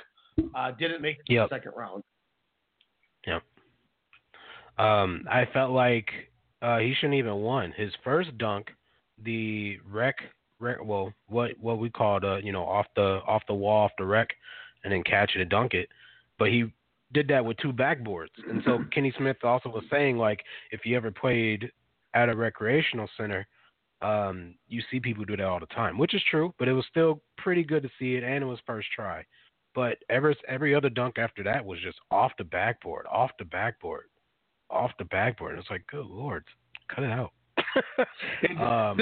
uh, 0.54 0.72
didn't 0.72 1.00
make 1.00 1.18
it 1.20 1.26
to 1.26 1.32
Yep. 1.34 1.48
the 1.50 1.54
second 1.56 1.72
round. 1.76 2.02
yeah, 3.26 3.38
um, 4.78 5.24
I 5.30 5.46
felt 5.52 5.70
like 5.70 6.10
uh, 6.60 6.78
he 6.78 6.92
shouldn't 6.94 7.14
even 7.14 7.36
won 7.36 7.72
his 7.72 7.92
first 8.02 8.36
dunk. 8.38 8.72
The 9.22 9.78
rec, 9.88 10.16
rec, 10.18 10.30
well, 10.84 11.12
what 11.28 11.52
what 11.60 11.78
we 11.78 11.90
called, 11.90 12.24
uh, 12.24 12.36
you 12.36 12.52
know, 12.52 12.64
off 12.64 12.86
the 12.96 13.20
off 13.26 13.42
the 13.46 13.54
wall, 13.54 13.84
off 13.84 13.92
the 13.98 14.04
rec, 14.04 14.28
and 14.82 14.92
then 14.92 15.02
catch 15.02 15.32
it 15.34 15.40
and 15.40 15.50
dunk 15.50 15.74
it. 15.74 15.88
But 16.38 16.48
he 16.48 16.64
did 17.12 17.28
that 17.28 17.44
with 17.44 17.56
two 17.58 17.72
backboards, 17.72 18.34
and 18.48 18.62
so 18.64 18.84
Kenny 18.92 19.12
Smith 19.18 19.36
also 19.42 19.68
was 19.68 19.84
saying 19.90 20.18
like, 20.18 20.42
if 20.70 20.84
you 20.84 20.96
ever 20.96 21.10
played 21.10 21.70
at 22.14 22.28
a 22.28 22.36
recreational 22.36 23.08
center, 23.16 23.46
um, 24.02 24.54
you 24.68 24.82
see 24.90 25.00
people 25.00 25.24
do 25.24 25.36
that 25.36 25.46
all 25.46 25.60
the 25.60 25.66
time, 25.66 25.98
which 25.98 26.14
is 26.14 26.22
true. 26.30 26.54
But 26.58 26.68
it 26.68 26.72
was 26.72 26.84
still 26.90 27.22
pretty 27.38 27.64
good 27.64 27.82
to 27.82 27.90
see 27.98 28.14
it, 28.14 28.24
and 28.24 28.42
it 28.42 28.46
was 28.46 28.58
first 28.66 28.88
try. 28.94 29.24
But 29.74 29.98
every 30.08 30.36
every 30.48 30.74
other 30.74 30.88
dunk 30.88 31.18
after 31.18 31.42
that 31.44 31.64
was 31.64 31.78
just 31.80 31.98
off 32.10 32.32
the 32.38 32.44
backboard, 32.44 33.06
off 33.10 33.30
the 33.38 33.44
backboard, 33.44 34.04
off 34.70 34.92
the 34.98 35.04
backboard. 35.06 35.58
It's 35.58 35.70
like, 35.70 35.86
good 35.88 36.06
lord, 36.06 36.44
cut 36.94 37.04
it 37.04 37.10
out. 37.10 37.32
um, 38.60 38.98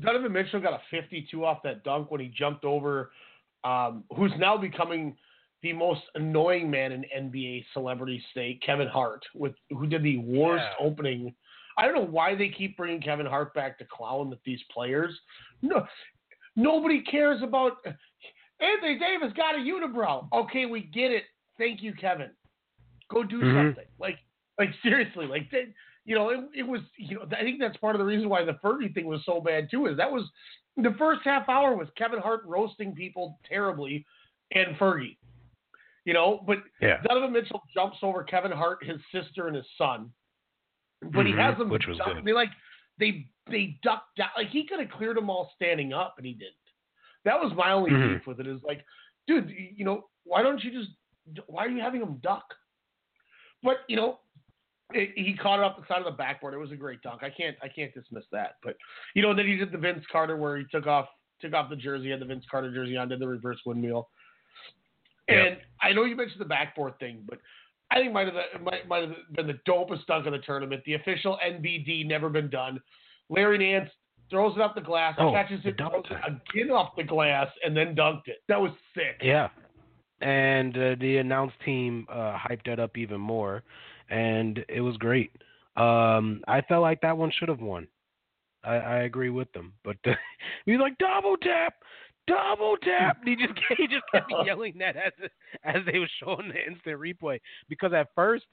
Donovan 0.00 0.32
Mitchell 0.32 0.60
got 0.60 0.72
a 0.74 0.80
52 0.90 1.44
off 1.44 1.62
that 1.64 1.84
dunk 1.84 2.10
when 2.10 2.20
he 2.20 2.28
jumped 2.28 2.64
over, 2.64 3.12
um, 3.62 4.04
who's 4.16 4.32
now 4.38 4.56
becoming 4.56 5.16
the 5.62 5.72
most 5.72 6.02
annoying 6.14 6.70
man 6.70 6.92
in 6.92 7.04
NBA 7.16 7.64
celebrity 7.72 8.22
state, 8.30 8.60
Kevin 8.62 8.88
Hart, 8.88 9.24
with 9.34 9.54
who 9.70 9.86
did 9.86 10.02
the 10.02 10.18
worst 10.18 10.64
Yeah. 10.78 10.86
opening. 10.86 11.34
I 11.76 11.86
don't 11.86 11.94
know 11.94 12.02
why 12.02 12.34
they 12.34 12.50
keep 12.50 12.76
bringing 12.76 13.00
Kevin 13.00 13.26
Hart 13.26 13.54
back 13.54 13.78
to 13.78 13.84
clown 13.84 14.30
with 14.30 14.42
these 14.44 14.62
players. 14.64 15.18
No, 15.62 15.86
nobody 16.54 17.00
cares 17.00 17.42
about 17.42 17.78
Anthony 18.60 18.98
Davis 18.98 19.32
got 19.32 19.54
a 19.54 19.58
unibrow. 19.58 20.28
Okay, 20.32 20.66
we 20.66 20.82
get 20.82 21.10
it. 21.10 21.24
Thank 21.58 21.82
you, 21.82 21.92
Kevin. 21.94 22.30
Go 23.08 23.22
do 23.22 23.40
Mhm. 23.42 23.54
something. 23.54 23.86
Like, 23.98 24.18
like 24.58 24.72
seriously, 24.82 25.26
like 25.26 25.50
that. 25.50 25.72
You 26.04 26.14
know, 26.14 26.28
it, 26.30 26.40
it 26.54 26.62
was. 26.62 26.80
You 26.98 27.16
know, 27.16 27.26
I 27.36 27.42
think 27.42 27.58
that's 27.60 27.76
part 27.78 27.94
of 27.94 27.98
the 27.98 28.04
reason 28.04 28.28
why 28.28 28.44
the 28.44 28.58
Fergie 28.64 28.92
thing 28.92 29.06
was 29.06 29.22
so 29.24 29.40
bad 29.40 29.70
too. 29.70 29.86
Is 29.86 29.96
that 29.96 30.10
was 30.10 30.28
the 30.76 30.94
first 30.98 31.22
half 31.24 31.48
hour 31.48 31.74
was 31.76 31.88
Kevin 31.96 32.18
Hart 32.20 32.42
roasting 32.44 32.94
people 32.94 33.38
terribly, 33.48 34.04
and 34.52 34.76
Fergie. 34.76 35.16
You 36.04 36.12
know, 36.12 36.44
but 36.46 36.58
Yeah. 36.82 37.00
Donovan 37.08 37.32
Mitchell 37.32 37.62
jumps 37.72 37.96
over 38.02 38.22
Kevin 38.24 38.52
Hart, 38.52 38.84
his 38.84 39.00
sister, 39.10 39.46
and 39.46 39.56
his 39.56 39.64
son. 39.78 40.12
But 41.00 41.24
he 41.26 41.32
Mhm, 41.32 41.38
has 41.38 41.56
them. 41.58 41.70
which 41.70 41.86
was 41.86 41.96
duck- 41.98 42.14
good. 42.14 42.24
They 42.24 42.32
like 42.34 42.50
they 42.98 43.26
they 43.46 43.78
ducked 43.82 44.16
down. 44.16 44.30
Like 44.36 44.48
he 44.48 44.64
could 44.66 44.80
have 44.80 44.90
cleared 44.90 45.16
them 45.16 45.30
all 45.30 45.50
standing 45.56 45.92
up, 45.94 46.14
and 46.18 46.26
he 46.26 46.34
didn't. 46.34 46.54
That 47.24 47.40
was 47.40 47.52
my 47.54 47.72
only 47.72 47.90
Mhm. 47.90 48.18
beef 48.18 48.26
with 48.26 48.40
it. 48.40 48.46
Is 48.46 48.62
like, 48.62 48.84
dude, 49.26 49.48
you 49.50 49.84
know, 49.86 50.10
why 50.24 50.42
don't 50.42 50.62
you 50.62 50.70
just? 50.70 50.90
Why 51.46 51.64
are 51.64 51.68
you 51.70 51.80
having 51.80 52.00
them 52.00 52.18
duck? 52.18 52.54
But 53.62 53.78
you 53.88 53.96
know, 53.96 54.20
it, 54.94 55.10
he 55.16 55.34
caught 55.34 55.58
it 55.58 55.64
off 55.64 55.76
the 55.76 55.84
side 55.86 55.98
of 55.98 56.04
the 56.04 56.16
backboard. 56.16 56.54
It 56.54 56.58
was 56.58 56.72
a 56.72 56.76
great 56.76 57.02
dunk. 57.02 57.22
I 57.22 57.30
can't 57.30 57.56
I 57.62 57.68
can't 57.68 57.92
dismiss 57.94 58.24
that. 58.32 58.56
But 58.62 58.76
you 59.14 59.22
know, 59.22 59.34
then 59.34 59.46
he 59.46 59.56
did 59.56 59.72
the 59.72 59.78
Vince 59.78 60.04
Carter 60.10 60.36
where 60.36 60.56
he 60.56 60.64
took 60.70 60.86
off 60.86 61.06
took 61.40 61.52
off 61.52 61.70
the 61.70 61.76
jersey, 61.76 62.10
had 62.10 62.20
the 62.20 62.26
Vince 62.26 62.44
Carter 62.50 62.72
jersey 62.72 62.96
on, 62.96 63.08
did 63.08 63.20
the 63.20 63.28
reverse 63.28 63.58
windmill. 63.66 64.08
And 65.28 65.56
I 65.82 65.92
know 65.92 66.04
you 66.04 66.16
mentioned 66.16 66.40
the 66.40 66.46
backboard 66.46 66.98
thing, 66.98 67.22
but 67.28 67.38
I 67.90 67.96
think 67.96 68.12
might 68.12 68.26
have 68.26 68.62
might, 68.62 68.86
might 68.88 69.02
have 69.02 69.16
been 69.34 69.46
the 69.46 69.58
dopest 69.68 70.06
dunk 70.06 70.26
of 70.26 70.32
the 70.32 70.38
tournament. 70.38 70.82
The 70.84 70.94
official 70.94 71.38
NBD 71.44 72.06
never 72.06 72.28
been 72.28 72.50
done. 72.50 72.80
Larry 73.30 73.58
Nance 73.58 73.90
throws 74.30 74.54
it 74.56 74.60
off 74.60 74.74
the 74.74 74.80
glass, 74.80 75.14
Oh, 75.18 75.32
catches 75.32 75.60
it, 75.64 75.76
throws 75.78 76.04
it 76.10 76.16
again 76.26 76.70
off 76.70 76.92
the 76.96 77.04
glass, 77.04 77.48
and 77.64 77.76
then 77.76 77.94
dunked 77.94 78.26
it. 78.26 78.38
That 78.48 78.60
was 78.60 78.72
sick. 78.94 79.20
Yeah. 79.22 79.48
And 80.20 80.76
uh, 80.76 80.94
the 81.00 81.18
announce 81.18 81.52
team 81.64 82.06
uh, 82.10 82.36
hyped 82.38 82.64
that 82.66 82.80
up 82.80 82.96
even 82.96 83.20
more, 83.20 83.62
and 84.10 84.64
it 84.68 84.80
was 84.80 84.96
great. 84.96 85.30
Um, 85.76 86.42
I 86.46 86.60
felt 86.68 86.82
like 86.82 87.00
that 87.00 87.16
one 87.16 87.32
should 87.36 87.48
have 87.48 87.60
won. 87.60 87.86
I, 88.62 88.76
I 88.76 88.96
agree 89.02 89.30
with 89.30 89.52
them, 89.52 89.72
but 89.84 89.96
uh, 90.06 90.12
he's 90.66 90.78
like 90.78 90.96
double 90.98 91.36
tap, 91.36 91.74
double 92.26 92.76
tap. 92.82 93.18
He 93.24 93.36
just 93.36 93.52
he 93.76 93.86
just 93.86 94.04
kept 94.12 94.32
yelling 94.46 94.74
that 94.78 94.96
as 94.96 95.12
as 95.64 95.82
they 95.90 95.98
were 95.98 96.10
showing 96.22 96.48
the 96.48 96.66
instant 96.66 97.00
replay 97.00 97.40
because 97.68 97.92
at 97.92 98.08
first 98.14 98.44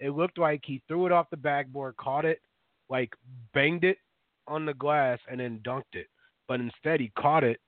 it 0.00 0.10
looked 0.10 0.38
like 0.38 0.62
he 0.64 0.82
threw 0.88 1.06
it 1.06 1.12
off 1.12 1.30
the 1.30 1.36
backboard, 1.36 1.96
caught 1.96 2.24
it, 2.24 2.40
like 2.88 3.12
banged 3.52 3.84
it 3.84 3.98
on 4.46 4.64
the 4.64 4.74
glass, 4.74 5.18
and 5.30 5.40
then 5.40 5.60
dunked 5.64 5.94
it. 5.94 6.06
But 6.46 6.60
instead 6.60 7.00
he 7.00 7.12
caught 7.18 7.44
it 7.44 7.60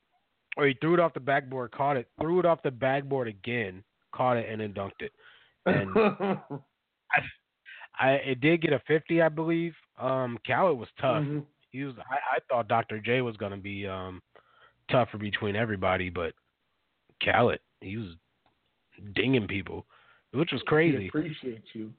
or 0.57 0.67
he 0.67 0.75
threw 0.81 0.95
it 0.95 1.01
off 1.01 1.15
the 1.15 1.21
backboard, 1.21 1.73
caught 1.73 1.97
it, 1.97 2.09
threw 2.21 2.39
it 2.39 2.47
off 2.47 2.63
the 2.63 2.71
backboard 2.71 3.29
again, 3.29 3.83
caught 4.15 4.37
it, 4.37 4.49
and 4.49 4.61
then 4.61 4.73
dunked 4.73 5.01
it. 5.01 5.13
And 5.67 6.61
I, 7.13 8.09
I 8.09 8.11
it 8.15 8.41
did 8.41 8.63
get 8.63 8.73
a 8.73 8.81
fifty, 8.87 9.21
I 9.23 9.29
believe. 9.29 9.75
Um, 9.99 10.39
Khaled 10.47 10.79
was 10.79 10.89
tough. 11.01 11.23
Mhm. 11.23 11.45
He 11.71 11.85
was. 11.85 11.95
I, 11.99 12.37
I 12.37 12.39
thought 12.49 12.69
Dr. 12.69 12.99
J 13.01 13.21
was 13.21 13.37
gonna 13.37 13.57
be 13.57 13.87
um 13.87 14.23
tougher 14.91 15.19
between 15.19 15.57
everybody, 15.57 16.11
but 16.11 16.33
Khaled, 17.25 17.61
he 17.81 17.97
was 17.97 18.09
dinging 19.15 19.47
people, 19.47 19.87
which 20.33 20.53
was 20.53 20.61
He 20.63 20.67
crazy. 20.67 21.09
appreciate 21.09 21.65
you. 21.73 21.93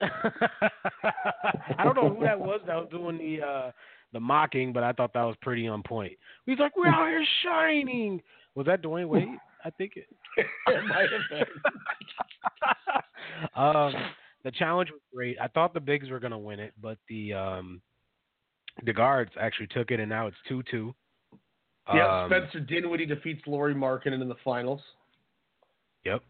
I 0.00 1.84
don't 1.84 1.94
know 1.94 2.12
who 2.14 2.24
that 2.24 2.38
was 2.38 2.60
that 2.66 2.76
was 2.76 2.88
doing 2.90 3.18
the 3.18 3.40
uh 3.46 3.70
the 4.12 4.20
mocking, 4.20 4.72
but 4.72 4.82
I 4.82 4.92
thought 4.92 5.12
that 5.14 5.22
was 5.22 5.36
pretty 5.42 5.66
on 5.68 5.82
point. 5.82 6.12
He's 6.44 6.58
like, 6.58 6.76
"We're 6.76 6.88
out 6.88 7.08
here 7.08 7.24
shining." 7.42 8.20
Was 8.54 8.66
that 8.66 8.82
Dwyane 8.82 9.08
Wade? 9.08 9.28
I 9.64 9.70
think 9.70 9.96
it. 9.96 10.06
it 10.66 10.84
might 10.86 11.08
have 11.10 11.20
been. 11.30 11.46
um, 13.56 13.94
the 14.44 14.50
challenge 14.52 14.90
was 14.90 15.00
great. 15.14 15.36
I 15.40 15.48
thought 15.48 15.74
the 15.74 15.80
bigs 15.80 16.10
were 16.10 16.20
gonna 16.20 16.38
win 16.38 16.60
it, 16.60 16.72
but 16.80 16.98
the 17.08 17.32
um, 17.32 17.80
the 18.84 18.92
guards 18.92 19.30
actually 19.38 19.68
took 19.68 19.90
it, 19.90 20.00
and 20.00 20.08
now 20.08 20.26
it's 20.26 20.36
two 20.48 20.62
two. 20.70 20.94
Yeah, 21.92 22.22
Um, 22.22 22.30
Spencer 22.30 22.60
Dinwiddie 22.60 23.06
defeats 23.06 23.42
Lauri 23.46 23.74
Markkanen 23.74 24.22
in 24.22 24.28
the 24.28 24.36
finals. 24.44 24.80
Yep, 26.04 26.22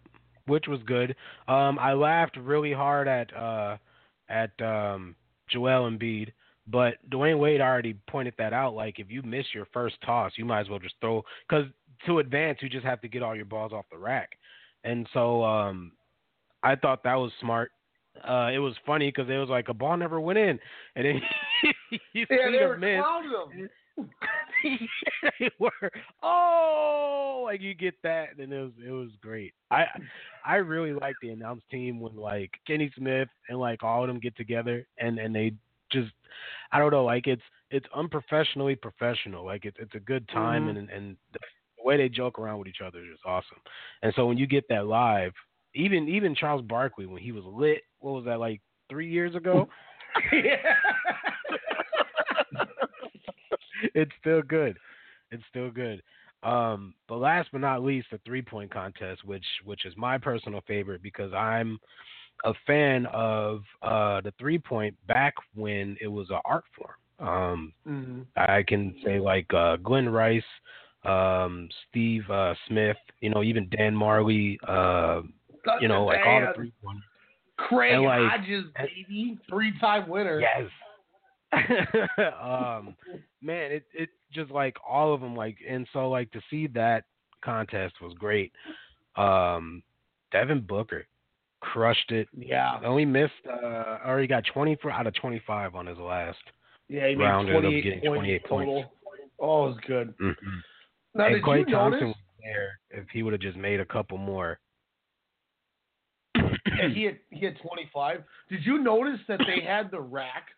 which 0.46 0.66
was 0.66 0.80
good. 0.84 1.14
Um, 1.48 1.78
I 1.78 1.92
laughed 1.92 2.36
really 2.36 2.72
hard 2.72 3.08
at 3.08 3.34
uh, 3.36 3.76
at 4.28 4.50
um, 4.62 5.14
Joel 5.50 5.90
Embiid, 5.90 6.32
but 6.66 6.94
Dwyane 7.10 7.38
Wade 7.38 7.60
already 7.60 7.94
pointed 8.08 8.34
that 8.38 8.52
out. 8.52 8.74
Like, 8.74 8.98
if 8.98 9.10
you 9.10 9.22
miss 9.22 9.46
your 9.54 9.66
first 9.72 9.96
toss, 10.04 10.32
you 10.36 10.44
might 10.44 10.60
as 10.60 10.68
well 10.68 10.78
just 10.78 10.94
throw 11.00 11.22
because 11.48 11.66
to 12.06 12.18
advance, 12.18 12.58
you 12.60 12.68
just 12.68 12.84
have 12.84 13.00
to 13.02 13.08
get 13.08 13.22
all 13.22 13.36
your 13.36 13.44
balls 13.44 13.72
off 13.72 13.84
the 13.90 13.98
rack. 13.98 14.30
And 14.84 15.06
so 15.12 15.44
um, 15.44 15.92
I 16.62 16.76
thought 16.76 17.02
that 17.04 17.14
was 17.14 17.32
smart. 17.40 17.70
Uh, 18.26 18.50
it 18.52 18.58
was 18.58 18.74
funny 18.86 19.08
because 19.08 19.28
it 19.30 19.36
was 19.38 19.48
like 19.48 19.68
a 19.68 19.74
ball 19.74 19.96
never 19.96 20.20
went 20.20 20.38
in, 20.38 20.58
and 20.96 21.06
then 21.06 21.20
you 22.12 22.26
Yeah, 22.30 22.50
they 22.50 22.66
were 22.66 22.76
clowning 22.78 23.30
him. 23.52 23.70
they 25.38 25.50
were 25.58 25.90
oh 26.22 27.42
like 27.44 27.60
you 27.60 27.74
get 27.74 27.94
that 28.02 28.28
and 28.38 28.52
it 28.52 28.60
was 28.60 28.72
it 28.86 28.90
was 28.90 29.10
great 29.20 29.52
i 29.70 29.84
i 30.46 30.54
really 30.56 30.92
like 30.92 31.14
the 31.20 31.28
announce 31.30 31.62
team 31.70 32.00
when 32.00 32.16
like 32.16 32.50
kenny 32.66 32.90
smith 32.96 33.28
and 33.48 33.58
like 33.58 33.82
all 33.82 34.02
of 34.02 34.08
them 34.08 34.18
get 34.18 34.34
together 34.36 34.86
and 34.98 35.18
and 35.18 35.34
they 35.34 35.52
just 35.90 36.10
i 36.72 36.78
don't 36.78 36.90
know 36.90 37.04
like 37.04 37.26
it's 37.26 37.42
it's 37.70 37.86
unprofessionally 37.94 38.74
professional 38.74 39.44
like 39.44 39.64
it's 39.64 39.76
it's 39.78 39.94
a 39.94 40.00
good 40.00 40.26
time 40.28 40.66
Mhm. 40.66 40.78
and 40.78 40.90
and 40.90 41.16
the 41.32 41.38
way 41.84 41.96
they 41.96 42.08
joke 42.08 42.38
around 42.38 42.58
with 42.58 42.68
each 42.68 42.80
other 42.84 43.00
is 43.00 43.10
just 43.12 43.26
awesome 43.26 43.58
and 44.02 44.12
so 44.14 44.26
when 44.26 44.38
you 44.38 44.46
get 44.46 44.64
that 44.68 44.86
live 44.86 45.32
even 45.74 46.08
even 46.08 46.34
Charles 46.34 46.62
Barkley 46.62 47.06
when 47.06 47.22
he 47.22 47.32
was 47.32 47.44
lit. 47.44 47.82
What 48.00 48.12
was 48.12 48.24
that 48.24 48.40
like 48.40 48.60
three 48.88 49.10
years 49.10 49.34
ago? 49.34 49.68
yeah. 50.32 50.56
it's 53.94 54.12
still 54.20 54.42
good. 54.42 54.76
It's 55.30 55.42
still 55.48 55.70
good. 55.70 56.02
Um, 56.42 56.94
but 57.08 57.16
last 57.16 57.48
but 57.52 57.60
not 57.60 57.82
least, 57.82 58.08
the 58.10 58.18
three 58.24 58.42
point 58.42 58.72
contest, 58.72 59.24
which 59.24 59.46
which 59.64 59.84
is 59.84 59.94
my 59.96 60.18
personal 60.18 60.60
favorite 60.66 61.02
because 61.02 61.32
I'm 61.32 61.78
a 62.44 62.52
fan 62.66 63.06
of 63.06 63.62
uh, 63.82 64.20
the 64.22 64.32
three 64.38 64.58
point 64.58 64.94
back 65.06 65.34
when 65.54 65.96
it 66.00 66.08
was 66.08 66.30
an 66.30 66.40
art 66.44 66.64
form. 66.76 66.96
Um, 67.18 67.72
Mm-hmm. 67.88 68.22
I 68.36 68.62
can 68.62 68.94
say 69.04 69.18
like 69.18 69.52
uh, 69.52 69.76
Glen 69.76 70.08
Rice, 70.08 70.42
um, 71.04 71.68
Steve 71.88 72.28
uh, 72.30 72.54
Smith, 72.68 72.96
you 73.20 73.30
know, 73.30 73.42
even 73.42 73.68
Dan 73.70 73.94
Majerle, 73.94 74.56
you 75.80 75.88
know, 75.88 76.04
like 76.04 76.18
all 76.26 76.40
the 76.40 76.52
three 76.54 76.72
point. 76.84 76.98
Craig 77.56 77.94
And, 77.94 78.02
like- 78.04 78.30
Hodges, 78.30 78.64
baby, 78.76 79.38
three-time 79.48 80.08
winner. 80.08 80.40
Yes. 80.40 80.68
um, 82.42 82.96
man, 83.42 83.72
it 83.72 83.84
it 83.92 84.08
just 84.32 84.50
like 84.50 84.76
all 84.88 85.12
of 85.12 85.20
them 85.20 85.36
like, 85.36 85.58
and 85.68 85.86
so 85.92 86.08
like 86.08 86.30
to 86.32 86.40
see 86.50 86.66
that 86.68 87.04
contest 87.44 87.94
was 88.00 88.14
great. 88.14 88.52
Um, 89.16 89.82
Devin 90.32 90.62
Booker 90.62 91.06
crushed 91.60 92.10
it. 92.10 92.26
Yeah. 92.36 92.80
Only 92.82 93.04
missed, 93.04 93.32
uh, 93.46 93.98
or 94.06 94.18
he 94.20 94.26
got 94.26 94.44
24 94.52 94.90
out 94.90 95.06
of 95.06 95.14
25 95.14 95.74
on 95.74 95.86
his 95.86 95.98
last 95.98 96.38
Yeah, 96.88 97.08
he 97.08 97.14
made 97.14 97.24
round. 97.24 97.48
Ended 97.50 97.64
up 97.66 97.70
28 97.70 98.02
points 98.02 98.06
28 98.06 98.42
total. 98.48 98.74
points. 98.74 98.88
Oh, 99.38 99.66
it 99.66 99.68
was 99.68 99.78
good. 99.86 100.14
hmm 100.18 100.30
Now, 101.14 101.26
and 101.26 101.44
Klay 101.44 101.70
Thompson 101.70 102.00
notice? 102.00 102.16
was 102.16 102.16
there 102.42 103.00
if 103.02 103.08
he 103.12 103.22
would 103.22 103.34
have 103.34 103.42
just 103.42 103.58
made 103.58 103.78
a 103.80 103.84
couple 103.84 104.16
more. 104.16 104.58
Yeah, 106.66 106.88
he 106.94 107.04
had 107.04 107.18
he 107.30 107.44
had 107.44 107.56
25. 107.60 108.22
Did 108.48 108.64
you 108.64 108.82
notice 108.82 109.20
that 109.28 109.40
they 109.46 109.64
had 109.64 109.90
the 109.90 110.00
rack 110.00 110.48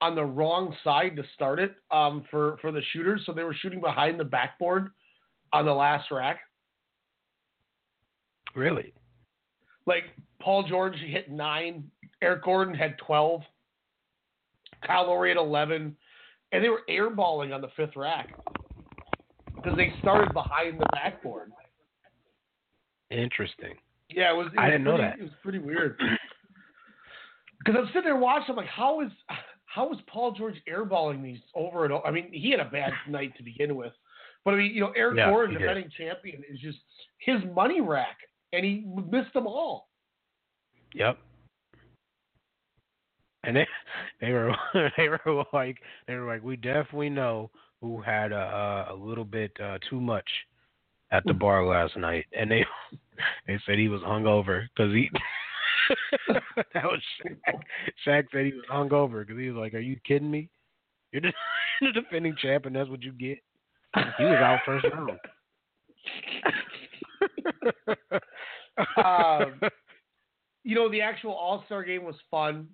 on 0.00 0.14
the 0.14 0.24
wrong 0.24 0.74
side 0.82 1.16
to 1.16 1.22
start 1.34 1.58
it 1.58 1.74
um, 1.90 2.24
for 2.30 2.58
for 2.60 2.72
the 2.72 2.82
shooters? 2.92 3.22
So 3.26 3.32
they 3.32 3.44
were 3.44 3.54
shooting 3.54 3.80
behind 3.80 4.18
the 4.18 4.24
backboard 4.24 4.90
on 5.52 5.64
the 5.64 5.74
last 5.74 6.10
rack. 6.10 6.40
Really? 8.54 8.92
Like 9.86 10.04
Paul 10.40 10.64
George 10.68 10.96
hit 10.96 11.30
nine, 11.30 11.90
Eric 12.22 12.44
Gordon 12.44 12.74
had 12.74 12.96
12, 12.98 13.42
Kyle 14.86 15.06
Lowry 15.06 15.30
had 15.30 15.36
11, 15.36 15.96
and 16.52 16.64
they 16.64 16.68
were 16.68 16.82
airballing 16.88 17.54
on 17.54 17.60
the 17.60 17.68
fifth 17.76 17.96
rack 17.96 18.34
because 19.54 19.76
they 19.76 19.92
started 20.00 20.32
behind 20.32 20.80
the 20.80 20.86
backboard. 20.92 21.52
Interesting. 23.10 23.74
Yeah, 24.14 24.32
it 24.32 24.36
was. 24.36 24.48
It 24.52 24.58
I 24.58 24.64
was 24.64 24.72
didn't 24.72 24.84
know 24.84 24.98
that. 24.98 25.18
It 25.18 25.22
was 25.22 25.32
pretty 25.42 25.58
weird. 25.58 25.98
Because 27.62 27.78
I'm 27.78 27.86
sitting 27.88 28.04
there 28.04 28.16
watching, 28.16 28.46
I'm 28.52 28.56
like, 28.56 28.66
how 28.68 29.02
is 29.02 29.10
how 29.66 29.92
is 29.92 29.98
Paul 30.06 30.32
George 30.32 30.54
airballing 30.66 31.22
these 31.22 31.40
over 31.54 31.84
and 31.84 31.92
over? 31.92 32.06
I 32.06 32.10
mean, 32.10 32.30
he 32.32 32.50
had 32.50 32.60
a 32.60 32.64
bad 32.64 32.92
night 33.08 33.36
to 33.36 33.42
begin 33.42 33.76
with, 33.76 33.92
but 34.44 34.54
I 34.54 34.56
mean, 34.56 34.74
you 34.74 34.80
know, 34.80 34.92
Eric 34.96 35.18
Yeah, 35.18 35.30
Gordon, 35.30 35.58
defending 35.60 35.90
champion, 35.96 36.42
is 36.50 36.58
just 36.58 36.78
his 37.18 37.36
money 37.54 37.80
rack, 37.82 38.16
and 38.52 38.64
he 38.64 38.86
missed 39.10 39.34
them 39.34 39.46
all. 39.46 39.88
Yep. 40.94 41.18
And 43.44 43.56
they 43.56 43.66
they 44.20 44.32
were 44.32 44.54
they 44.96 45.08
were 45.08 45.44
like 45.52 45.76
they 46.06 46.14
were 46.14 46.26
like 46.26 46.42
we 46.42 46.56
definitely 46.56 47.10
know 47.10 47.50
who 47.80 48.00
had 48.00 48.32
a 48.32 48.88
a 48.90 48.94
little 48.94 49.24
bit 49.24 49.52
uh, 49.62 49.78
too 49.88 50.00
much 50.00 50.28
at 51.12 51.24
the 51.24 51.34
bar 51.34 51.64
last 51.66 51.96
night, 51.96 52.26
and 52.36 52.50
they 52.50 52.64
they 53.46 53.58
said 53.66 53.78
he 53.78 53.88
was 53.88 54.00
hungover 54.02 54.66
because 54.74 54.92
he. 54.92 55.10
that 56.74 56.84
was 56.84 57.00
Shaq. 57.24 57.60
Shaq 58.06 58.24
said 58.32 58.46
he 58.46 58.52
was 58.52 58.64
hungover 58.70 59.26
because 59.26 59.40
he 59.40 59.50
was 59.50 59.60
like, 59.60 59.74
"Are 59.74 59.80
you 59.80 59.98
kidding 60.06 60.30
me? 60.30 60.48
You're 61.12 61.22
the, 61.22 61.32
the 61.80 61.92
defending 61.92 62.36
champ, 62.40 62.66
and 62.66 62.76
that's 62.76 62.88
what 62.88 63.02
you 63.02 63.12
get." 63.12 63.38
He 64.18 64.24
was 64.24 64.36
out 64.36 64.60
first 64.64 64.86
round. 64.94 65.18
um, 68.96 69.70
you 70.62 70.76
know, 70.76 70.88
the 70.90 71.00
actual 71.00 71.32
All 71.32 71.64
Star 71.66 71.82
game 71.82 72.04
was 72.04 72.14
fun, 72.30 72.68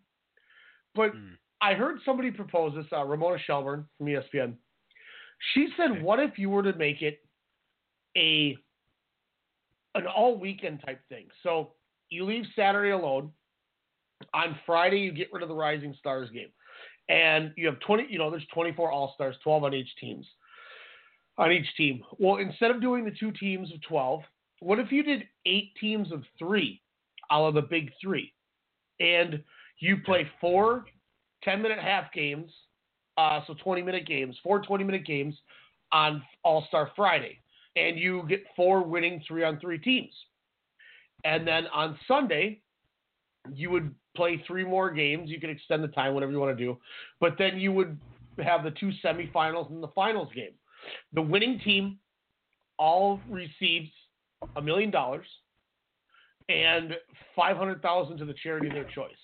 but 0.95 1.13
Hmm. 1.13 1.35
I 1.63 1.73
heard 1.73 2.01
somebody 2.05 2.31
propose 2.31 2.75
this. 2.75 2.85
Uh, 2.93 3.03
Ramona 3.05 3.39
Shelburne 3.47 3.87
from 3.97 4.09
ESPN. 4.09 4.55
She 5.55 5.69
said, 5.77 6.03
"What 6.03 6.21
if 6.21 6.39
you 6.39 6.51
were 6.51 6.63
to 6.63 6.75
make 6.75 7.01
it 7.01 7.26
a 8.17 8.57
an 9.95 10.07
all 10.07 10.39
weekend 10.39 10.83
type 10.85 11.01
thing? 11.09 11.27
So 11.43 11.73
you 12.11 12.25
leave 12.25 12.45
Saturday 12.55 12.91
alone. 12.91 13.31
On 14.33 14.57
Friday, 14.65 14.99
you 15.01 15.13
get 15.13 15.29
rid 15.33 15.43
of 15.43 15.51
the 15.51 15.55
Rising 15.55 15.95
Stars 15.99 16.31
game, 16.31 16.49
and 17.09 17.53
you 17.57 17.67
have 17.67 17.79
twenty. 17.81 18.07
You 18.09 18.19
know, 18.19 18.31
there's 18.31 18.47
24 18.55 18.91
All 18.91 19.13
Stars, 19.15 19.37
12 19.45 19.65
on 19.65 19.75
each 19.75 19.95
teams. 20.01 20.27
On 21.37 21.53
each 21.53 21.67
team. 21.77 22.03
Well, 22.19 22.37
instead 22.37 22.71
of 22.71 22.81
doing 22.81 23.05
the 23.05 23.11
two 23.11 23.31
teams 23.33 23.71
of 23.75 23.83
12, 23.83 24.23
what 24.61 24.79
if 24.79 24.91
you 24.91 25.03
did 25.03 25.25
eight 25.45 25.73
teams 25.79 26.11
of 26.13 26.23
three, 26.39 26.81
out 27.31 27.49
of 27.49 27.55
the 27.55 27.61
big 27.61 27.91
three, 28.01 28.33
and 29.01 29.43
you 29.79 29.99
play 29.99 30.27
four 30.41 30.87
10 31.43 31.63
minute 31.63 31.79
half 31.79 32.13
games, 32.13 32.51
uh, 33.19 33.41
so 33.47 33.55
20 33.63 33.83
minute 33.83 34.07
games, 34.07 34.37
four 34.43 34.61
20 34.61 34.85
minute 34.85 35.07
games 35.07 35.35
on 35.93 36.23
All 36.43 36.65
Star 36.69 36.91
Friday, 36.97 37.39
and 37.77 37.99
you 37.99 38.25
get 38.29 38.43
four 38.57 38.83
winning 38.83 39.23
three 39.29 39.45
on 39.45 39.61
three 39.61 39.79
teams. 39.79 40.13
And 41.25 41.47
then 41.47 41.67
on 41.69 41.99
Sunday, 42.09 42.61
you 43.53 43.71
would 43.71 43.95
play 44.17 44.43
three 44.47 44.65
more 44.65 44.91
games. 44.91 45.31
You 45.31 45.41
can 45.41 45.51
extend 45.51 45.85
the 45.85 45.89
time, 45.89 46.15
whatever 46.15 46.33
you 46.33 46.41
want 46.41 46.57
to 46.57 46.65
do. 46.65 46.79
But 47.21 47.37
then 47.39 47.59
you 47.59 47.73
would 47.73 47.99
have 48.43 48.65
the 48.65 48.71
two 48.73 48.91
semifinals 49.05 49.71
and 49.71 49.83
the 49.83 49.89
finals 49.89 50.29
game. 50.35 50.53
The 51.13 51.23
winning 51.23 51.61
team 51.61 51.99
all 52.79 53.21
receives 53.29 53.91
a 54.57 54.63
million 54.63 54.91
dollars 54.91 55.27
and 56.49 56.95
500,000 57.35 58.19
to 58.19 58.25
the 58.25 58.35
charity 58.43 58.69
of 58.69 58.75
their 58.75 58.85
choice. 58.85 59.17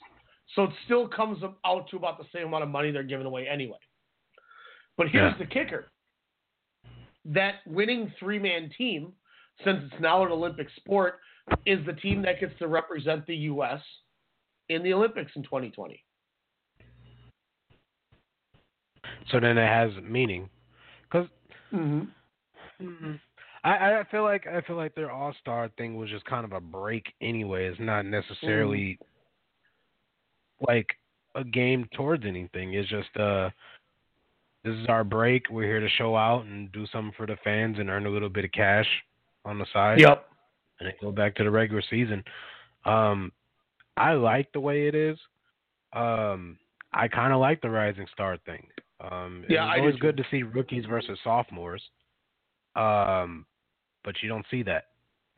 So 0.55 0.65
it 0.65 0.71
still 0.85 1.09
comes 1.09 1.43
out 1.65 1.89
to 1.91 1.97
about 1.97 2.19
the 2.19 2.25
same 2.35 2.49
amount 2.49 2.65
of 2.65 2.69
money 2.69 2.91
they're 2.91 3.03
giving 3.03 3.27
away 3.27 3.47
anyway. 3.47 3.79
But 4.97 5.09
here's 5.09 5.33
Yeah. 5.33 5.39
the 5.39 5.47
kicker. 5.47 5.92
That 7.25 7.57
winning 7.67 8.13
three-man 8.19 8.71
team, 8.77 9.13
since 9.65 9.81
it's 9.85 10.01
now 10.01 10.25
an 10.25 10.33
Olympic 10.33 10.69
sport, 10.77 11.21
is 11.67 11.85
the 11.87 11.93
team 11.95 12.23
that 12.23 12.41
gets 12.41 12.57
to 12.59 12.69
represent 12.69 13.27
the 13.27 13.37
US 13.37 13.81
in 14.69 14.83
the 14.83 14.93
Olympics 14.93 15.33
in 15.37 15.43
2020. 15.43 16.03
So 19.31 19.41
then 19.41 19.57
it 19.57 19.67
has 19.67 19.91
meaning, 20.03 20.49
because 21.05 21.29
Mm-hmm. 22.83 23.13
I, 23.65 24.01
I 24.01 24.05
feel 24.11 24.25
like 24.25 24.47
I 24.47 24.61
feel 24.63 24.77
like 24.77 24.95
their 24.95 25.11
All 25.11 25.35
Star 25.41 25.71
thing 25.79 25.97
was 25.97 26.11
just 26.11 26.25
kind 26.25 26.45
of 26.45 26.53
a 26.53 26.61
break 26.61 27.13
anyway. 27.21 27.67
It's 27.67 27.81
not 27.81 28.05
necessarily 28.05 28.99
like 30.69 30.87
a 31.35 31.45
game 31.45 31.89
towards 31.95 32.25
anything. 32.27 32.75
It's 32.75 32.89
just 32.89 33.17
uh, 33.17 33.51
this 34.65 34.75
is 34.77 34.87
our 34.89 35.05
break. 35.05 35.51
We're 35.51 35.67
here 35.67 35.81
to 35.81 35.89
show 35.89 36.17
out 36.17 36.45
and 36.45 36.71
do 36.73 36.87
something 36.93 37.13
for 37.17 37.27
the 37.27 37.37
fans 37.43 37.79
and 37.79 37.91
earn 37.91 38.07
a 38.07 38.11
little 38.11 38.29
bit 38.29 38.45
of 38.45 38.53
cash 38.53 38.87
on 39.45 39.59
the 39.59 39.67
side. 39.73 40.01
Yep. 40.01 40.27
And 40.79 40.89
then 40.89 40.95
go 41.01 41.13
back 41.13 41.35
to 41.37 41.45
the 41.45 41.51
regular 41.51 41.83
season. 41.91 42.23
Um, 42.85 43.33
I 43.97 44.13
like 44.13 44.53
the 44.53 44.61
way 44.61 44.87
it 44.87 44.95
is. 44.95 45.19
Um, 45.93 46.59
I 46.93 47.09
kind 47.09 47.33
of 47.33 47.41
like 47.41 47.61
the 47.61 47.71
Rising 47.71 48.07
Star 48.13 48.39
thing. 48.47 48.67
Um, 49.01 49.45
Yeah, 49.49 49.69
it's 49.71 49.81
always 49.81 49.97
good 49.97 50.17
to 50.17 50.25
see 50.31 50.43
rookies 50.43 50.85
versus 50.87 51.19
sophomores. 51.25 51.83
Um, 52.77 53.47
but 54.05 54.15
you 54.23 54.29
don't 54.29 54.47
see 54.51 54.63
that. 54.65 54.85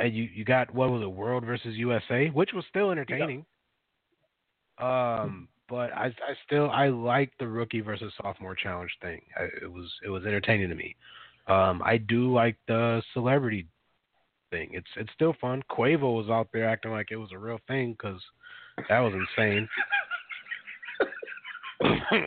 And 0.00 0.14
you 0.14 0.24
you 0.24 0.44
got 0.44 0.74
what 0.74 0.90
was 0.90 1.02
it, 1.02 1.10
World 1.10 1.44
versus 1.44 1.76
USA, 1.76 2.28
which 2.30 2.50
was 2.52 2.64
still 2.68 2.90
entertaining. 2.90 3.44
Um, 4.78 5.48
but 5.68 5.92
I 5.92 6.06
I 6.06 6.34
still 6.46 6.70
I 6.70 6.88
like 6.88 7.32
the 7.38 7.46
rookie 7.46 7.80
versus 7.80 8.12
sophomore 8.20 8.54
challenge 8.54 8.90
thing. 9.00 9.20
I, 9.38 9.44
it 9.62 9.72
was 9.72 9.90
it 10.04 10.08
was 10.08 10.24
entertaining 10.24 10.68
to 10.68 10.74
me. 10.74 10.96
Um, 11.46 11.82
I 11.84 11.98
do 11.98 12.32
like 12.32 12.56
the 12.68 13.02
celebrity 13.12 13.66
thing. 14.50 14.70
It's 14.72 14.86
it's 14.96 15.10
still 15.14 15.34
fun. 15.40 15.62
Quavo 15.70 16.16
was 16.16 16.28
out 16.28 16.48
there 16.52 16.68
acting 16.68 16.92
like 16.92 17.08
it 17.10 17.16
was 17.16 17.30
a 17.32 17.38
real 17.38 17.58
thing 17.68 17.92
because 17.92 18.20
that 18.88 19.00
was 19.00 19.12
insane. 19.12 19.68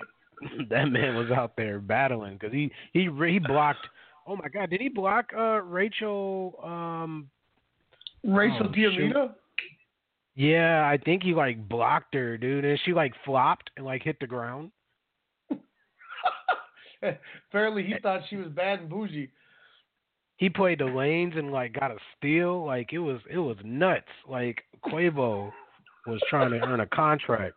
that 0.69 0.89
man 0.89 1.15
was 1.15 1.31
out 1.31 1.53
there 1.57 1.79
battling 1.79 2.33
because 2.33 2.53
he 2.53 2.71
he 2.93 3.09
he 3.27 3.39
blocked. 3.39 3.87
Oh 4.27 4.35
my 4.35 4.49
God! 4.49 4.69
Did 4.69 4.81
he 4.81 4.89
block 4.89 5.31
uh 5.35 5.61
Rachel? 5.61 6.59
Um, 6.63 7.29
Rachel 8.23 8.67
oh, 8.67 8.69
DeMita? 8.69 9.33
Yeah, 10.37 10.87
I 10.87 10.97
think 11.03 11.23
he 11.23 11.33
like 11.33 11.67
blocked 11.67 12.13
her, 12.13 12.37
dude, 12.37 12.63
and 12.63 12.79
she 12.85 12.93
like 12.93 13.13
flopped 13.25 13.71
and 13.75 13.83
like 13.83 14.03
hit 14.03 14.19
the 14.19 14.27
ground. 14.27 14.69
Apparently, 17.49 17.83
he 17.83 17.95
eh. 17.95 17.97
thought 18.03 18.21
she 18.29 18.35
was 18.35 18.49
bad 18.49 18.81
and 18.81 18.87
bougie. 18.89 19.31
he 20.35 20.47
played 20.47 20.77
the 20.79 20.85
lanes 20.85 21.33
and 21.35 21.51
like 21.51 21.73
got 21.73 21.89
a 21.89 21.97
steal. 22.15 22.63
Like 22.63 22.93
it 22.93 22.99
was 22.99 23.19
it 23.31 23.39
was 23.39 23.57
nuts. 23.63 24.05
Like 24.29 24.63
Quavo 24.85 25.51
was 26.05 26.21
trying 26.29 26.51
to 26.51 26.59
earn 26.59 26.81
a 26.81 26.87
contract. 26.87 27.55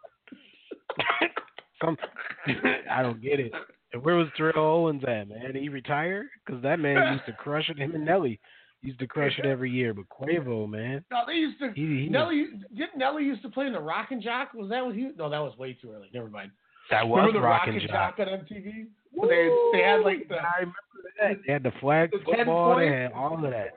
Some, 1.85 1.99
I 2.91 3.03
don't 3.03 3.21
get 3.21 3.41
it. 3.41 3.53
And 3.93 4.03
where 4.03 4.17
was 4.17 4.29
Terrell 4.39 4.87
Owens 4.87 5.03
at, 5.07 5.29
man? 5.29 5.55
He 5.55 5.69
retired 5.69 6.29
because 6.47 6.63
that 6.63 6.81
man 6.81 7.13
used 7.13 7.27
to 7.27 7.33
crush 7.35 7.69
it. 7.69 7.79
Him 7.79 7.95
and 7.95 8.07
Nelly 8.07 8.41
used 8.83 8.99
to 9.01 9.07
crush 9.07 9.39
it 9.39 9.47
every 9.47 9.71
year. 9.71 9.93
But 9.95 10.07
Quavo, 10.09 10.69
man, 10.69 11.05
No, 11.11 11.23
they 11.27 11.35
used 11.35 11.59
to. 11.61 11.73
He- 11.73 12.05
he 12.05 12.09
Nelly 12.09 12.47
didn't 12.75 12.97
Nelly 12.97 13.25
used 13.25 13.43
to 13.43 13.49
play 13.49 13.67
in 13.67 13.73
the 13.73 13.81
Rock 13.81 14.11
and 14.11 14.23
Jock? 14.23 14.55
Was 14.55 14.71
that 14.71 14.85
what 14.85 14.95
he? 14.95 15.11
No, 15.17 15.29
that 15.29 15.39
was 15.39 15.57
way 15.59 15.75
too 15.75 15.91
early. 15.93 16.09
Never 16.15 16.29
mind. 16.29 16.51
that 16.91 17.07
was 17.07 17.19
Remember 17.19 17.39
the 17.41 17.45
Rock 17.45 17.61
rocking 17.67 17.75
and 17.81 17.89
job. 17.89 18.17
Jock 18.17 18.27
on 18.27 18.39
MTV? 18.41 18.87
Where 19.13 19.29
They 19.29 19.79
they 19.79 19.85
had 19.85 20.01
like 20.01 20.29
the. 20.29 20.37
I 20.37 20.59
remember 20.61 20.77
that. 21.21 21.39
They 21.47 21.53
had 21.53 21.63
the 21.63 21.73
flag 21.81 22.11
The 22.13 22.19
football. 22.25 22.77
They 22.77 22.87
had 22.89 23.13
all 23.13 23.35
of 23.35 23.43
that. 23.51 23.75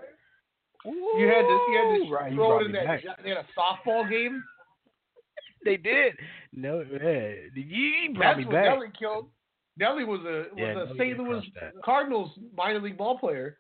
You 0.86 1.28
had 1.28 1.42
to 1.44 1.66
you 1.70 1.78
had 1.78 2.08
to 2.08 2.14
Right, 2.14 2.32
you 2.32 2.38
throw 2.38 2.48
brought 2.50 2.62
it 2.64 2.66
in 2.68 2.72
that. 2.74 2.86
back. 2.86 3.04
They 3.24 3.30
had 3.30 3.38
a 3.40 3.46
softball 3.58 4.10
game. 4.10 4.44
They 5.66 5.78
did. 5.78 6.18
No, 6.52 6.82
yeah. 6.82 7.32
You 7.56 8.14
brought 8.14 8.36
That's 8.36 8.38
me 8.40 8.46
what 8.46 8.52
back. 8.54 8.66
Nelly 8.66 8.88
killed. 9.00 9.30
Nelly 9.78 10.04
was 10.04 10.20
a 10.22 10.24
was 10.24 10.50
Yeah, 10.58 10.72
a 10.72 10.76
Nelly 10.88 10.98
St. 11.00 11.18
Louis. 11.20 11.52
Cardinals 11.86 12.32
minor 12.56 12.82
league 12.82 12.98
ball 12.98 13.18
player. 13.18 13.58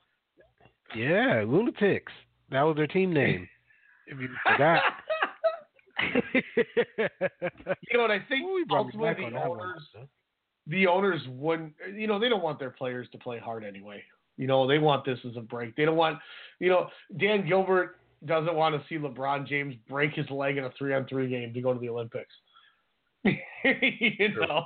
Yeah, 0.95 1.44
Lunatics. 1.45 2.11
That 2.52 2.61
was 2.64 2.76
their 2.76 2.88
team 2.88 3.14
name. 3.14 3.48
if 4.07 4.20
you 4.20 4.30
forgot. 4.45 4.82
You 7.91 7.98
know, 7.98 8.03
and 8.03 8.11
I 8.14 8.20
think 8.28 8.45
Ooh, 8.45 8.57
he 8.57 8.64
brought 8.65 8.88
me 8.88 8.94
ultimately 8.95 9.26
the 9.26 9.32
that 9.40 9.49
one. 9.49 9.60
owners, 9.61 9.88
the 10.68 10.88
owners 10.88 11.22
wouldn't. 11.30 11.74
You 11.95 12.07
know, 12.07 12.20
they 12.20 12.30
don't 12.30 12.44
want 12.44 12.60
their 12.60 12.72
players 12.72 13.07
to 13.11 13.18
play 13.18 13.40
hard 13.40 13.64
anyway. 13.64 14.03
You 14.38 14.48
know, 14.48 14.68
they 14.68 14.80
want 14.80 15.06
this 15.06 15.20
as 15.30 15.38
a 15.38 15.41
break. 15.41 15.76
They 15.76 15.86
don't 15.86 15.95
want. 15.95 16.20
You 16.60 16.70
know, 16.70 16.88
Dan 17.18 17.48
Gilbert 17.48 17.99
doesn't 18.26 18.53
want 18.53 18.76
to 18.76 18.82
see 18.88 18.95
LeBron 18.98 19.48
James 19.48 19.76
break 19.88 20.14
his 20.14 20.30
leg 20.30 20.57
in 20.57 20.64
a 20.65 20.72
three-on-three 20.78 21.30
game 21.30 21.53
to 21.53 21.61
go 21.61 21.74
to 21.74 21.80
the 21.80 21.90
Olympics. 21.90 22.34
you 23.24 24.30
know. 24.40 24.65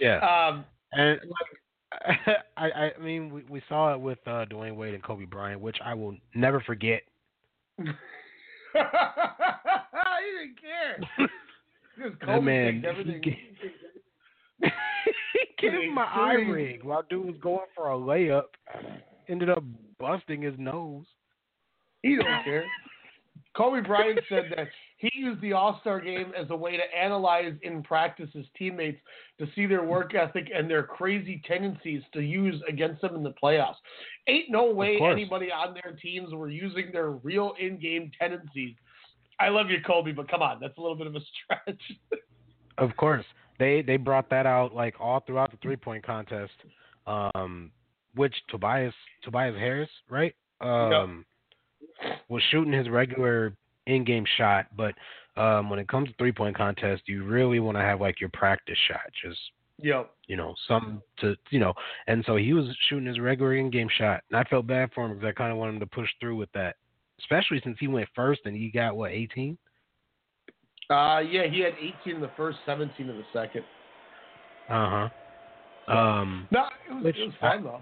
Yeah. 0.00 0.18
Um, 0.18 0.64
And 0.92 1.20
like, 1.24 1.60
I, 2.56 2.66
I 2.66 2.92
mean, 3.02 3.32
we, 3.32 3.44
we 3.48 3.62
saw 3.68 3.94
it 3.94 4.00
with 4.00 4.18
uh, 4.26 4.44
Dwyane 4.50 4.76
Wade 4.76 4.94
and 4.94 5.02
Kobe 5.02 5.24
Bryant, 5.24 5.60
which 5.60 5.78
I 5.84 5.94
will 5.94 6.16
never 6.34 6.60
forget. 6.60 7.02
he 7.78 7.84
didn't 7.84 7.96
care. 10.60 11.28
That 11.98 12.20
Kobe 12.20 12.44
man, 12.44 12.82
takes 12.82 12.86
everything. 12.90 13.22
he 13.22 13.32
gave 15.58 15.72
him 15.72 15.94
my 15.94 16.04
eye 16.04 16.34
ring 16.34 16.80
while 16.82 17.02
dude 17.08 17.24
was 17.24 17.36
going 17.40 17.64
for 17.74 17.90
a 17.90 17.96
layup. 17.96 18.42
Ended 19.28 19.48
up 19.48 19.64
busting 19.98 20.42
his 20.42 20.52
nose. 20.58 21.06
He 22.02 22.16
don't 22.16 22.44
care. 22.44 22.66
Kobe 23.56 23.80
Bryant 23.80 24.20
said 24.28 24.52
that 24.54 24.68
he 24.98 25.10
used 25.14 25.40
the 25.42 25.52
All 25.52 25.78
Star 25.80 26.00
game 26.00 26.32
as 26.36 26.46
a 26.50 26.56
way 26.56 26.76
to 26.76 26.82
analyze 26.98 27.52
in 27.62 27.82
practice 27.82 28.30
his 28.32 28.46
teammates 28.58 28.98
to 29.38 29.46
see 29.54 29.66
their 29.66 29.84
work 29.84 30.14
ethic 30.14 30.50
and 30.54 30.70
their 30.70 30.82
crazy 30.82 31.42
tendencies 31.46 32.02
to 32.14 32.20
use 32.20 32.62
against 32.68 33.02
them 33.02 33.14
in 33.14 33.22
the 33.22 33.34
playoffs. 33.42 33.76
Ain't 34.26 34.50
no 34.50 34.70
way 34.72 34.98
anybody 35.02 35.52
on 35.52 35.74
their 35.74 35.96
teams 36.00 36.32
were 36.32 36.48
using 36.48 36.90
their 36.92 37.10
real 37.10 37.54
in 37.60 37.78
game 37.78 38.10
tendencies. 38.18 38.74
I 39.38 39.50
love 39.50 39.68
you, 39.68 39.78
Kobe, 39.86 40.12
but 40.12 40.30
come 40.30 40.40
on, 40.40 40.60
that's 40.60 40.76
a 40.78 40.80
little 40.80 40.96
bit 40.96 41.06
of 41.06 41.14
a 41.14 41.20
stretch. 41.44 41.82
Of 42.78 42.96
course, 42.96 43.24
they 43.58 43.82
they 43.82 43.98
brought 43.98 44.30
that 44.30 44.46
out 44.46 44.74
like 44.74 44.94
all 44.98 45.20
throughout 45.20 45.50
the 45.50 45.58
three 45.58 45.76
point 45.76 46.04
contest, 46.04 46.54
um, 47.06 47.70
which 48.14 48.34
Tobias 48.48 48.94
Tobias 49.22 49.54
Harris, 49.56 49.90
right, 50.08 50.34
um, 50.62 51.26
was 52.28 52.42
shooting 52.50 52.72
his 52.72 52.88
regular 52.88 53.54
in 53.86 54.04
game 54.04 54.24
shot, 54.36 54.66
but 54.76 54.94
um, 55.36 55.68
when 55.70 55.78
it 55.78 55.88
comes 55.88 56.08
to 56.08 56.14
three 56.16 56.32
point 56.32 56.56
contest, 56.56 57.02
you 57.06 57.24
really 57.24 57.60
want 57.60 57.76
to 57.76 57.82
have 57.82 58.00
like 58.00 58.20
your 58.20 58.30
practice 58.30 58.78
shot, 58.88 59.00
just 59.22 59.38
Yep. 59.82 60.10
you 60.26 60.36
know, 60.36 60.54
some 60.66 61.02
to 61.20 61.36
you 61.50 61.58
know, 61.58 61.74
and 62.06 62.24
so 62.26 62.36
he 62.36 62.52
was 62.54 62.64
shooting 62.88 63.06
his 63.06 63.20
regular 63.20 63.54
in 63.56 63.70
game 63.70 63.88
shot, 63.98 64.22
and 64.30 64.38
I 64.38 64.44
felt 64.44 64.66
bad 64.66 64.90
for 64.94 65.04
him 65.04 65.12
because 65.14 65.28
I 65.28 65.32
kind 65.32 65.52
of 65.52 65.58
wanted 65.58 65.74
him 65.74 65.80
to 65.80 65.86
push 65.86 66.08
through 66.18 66.36
with 66.36 66.50
that, 66.52 66.76
especially 67.20 67.60
since 67.62 67.76
he 67.78 67.86
went 67.88 68.08
first 68.14 68.40
and 68.46 68.56
he 68.56 68.70
got 68.70 68.96
what 68.96 69.10
eighteen. 69.12 69.58
Uh, 70.88 71.18
yeah, 71.18 71.48
he 71.50 71.58
had 71.60 71.72
18 71.80 72.14
in 72.14 72.20
the 72.20 72.30
first, 72.36 72.58
17 72.64 73.08
in 73.08 73.16
the 73.16 73.24
second. 73.32 73.64
Uh 74.68 75.08
huh. 75.88 75.92
Um, 75.92 76.46
No, 76.52 76.66
it 76.88 76.94
was, 76.94 77.04
Which 77.04 77.16
it 77.18 77.24
was 77.26 77.34
I- 77.42 77.50
fun 77.56 77.64
though. 77.64 77.80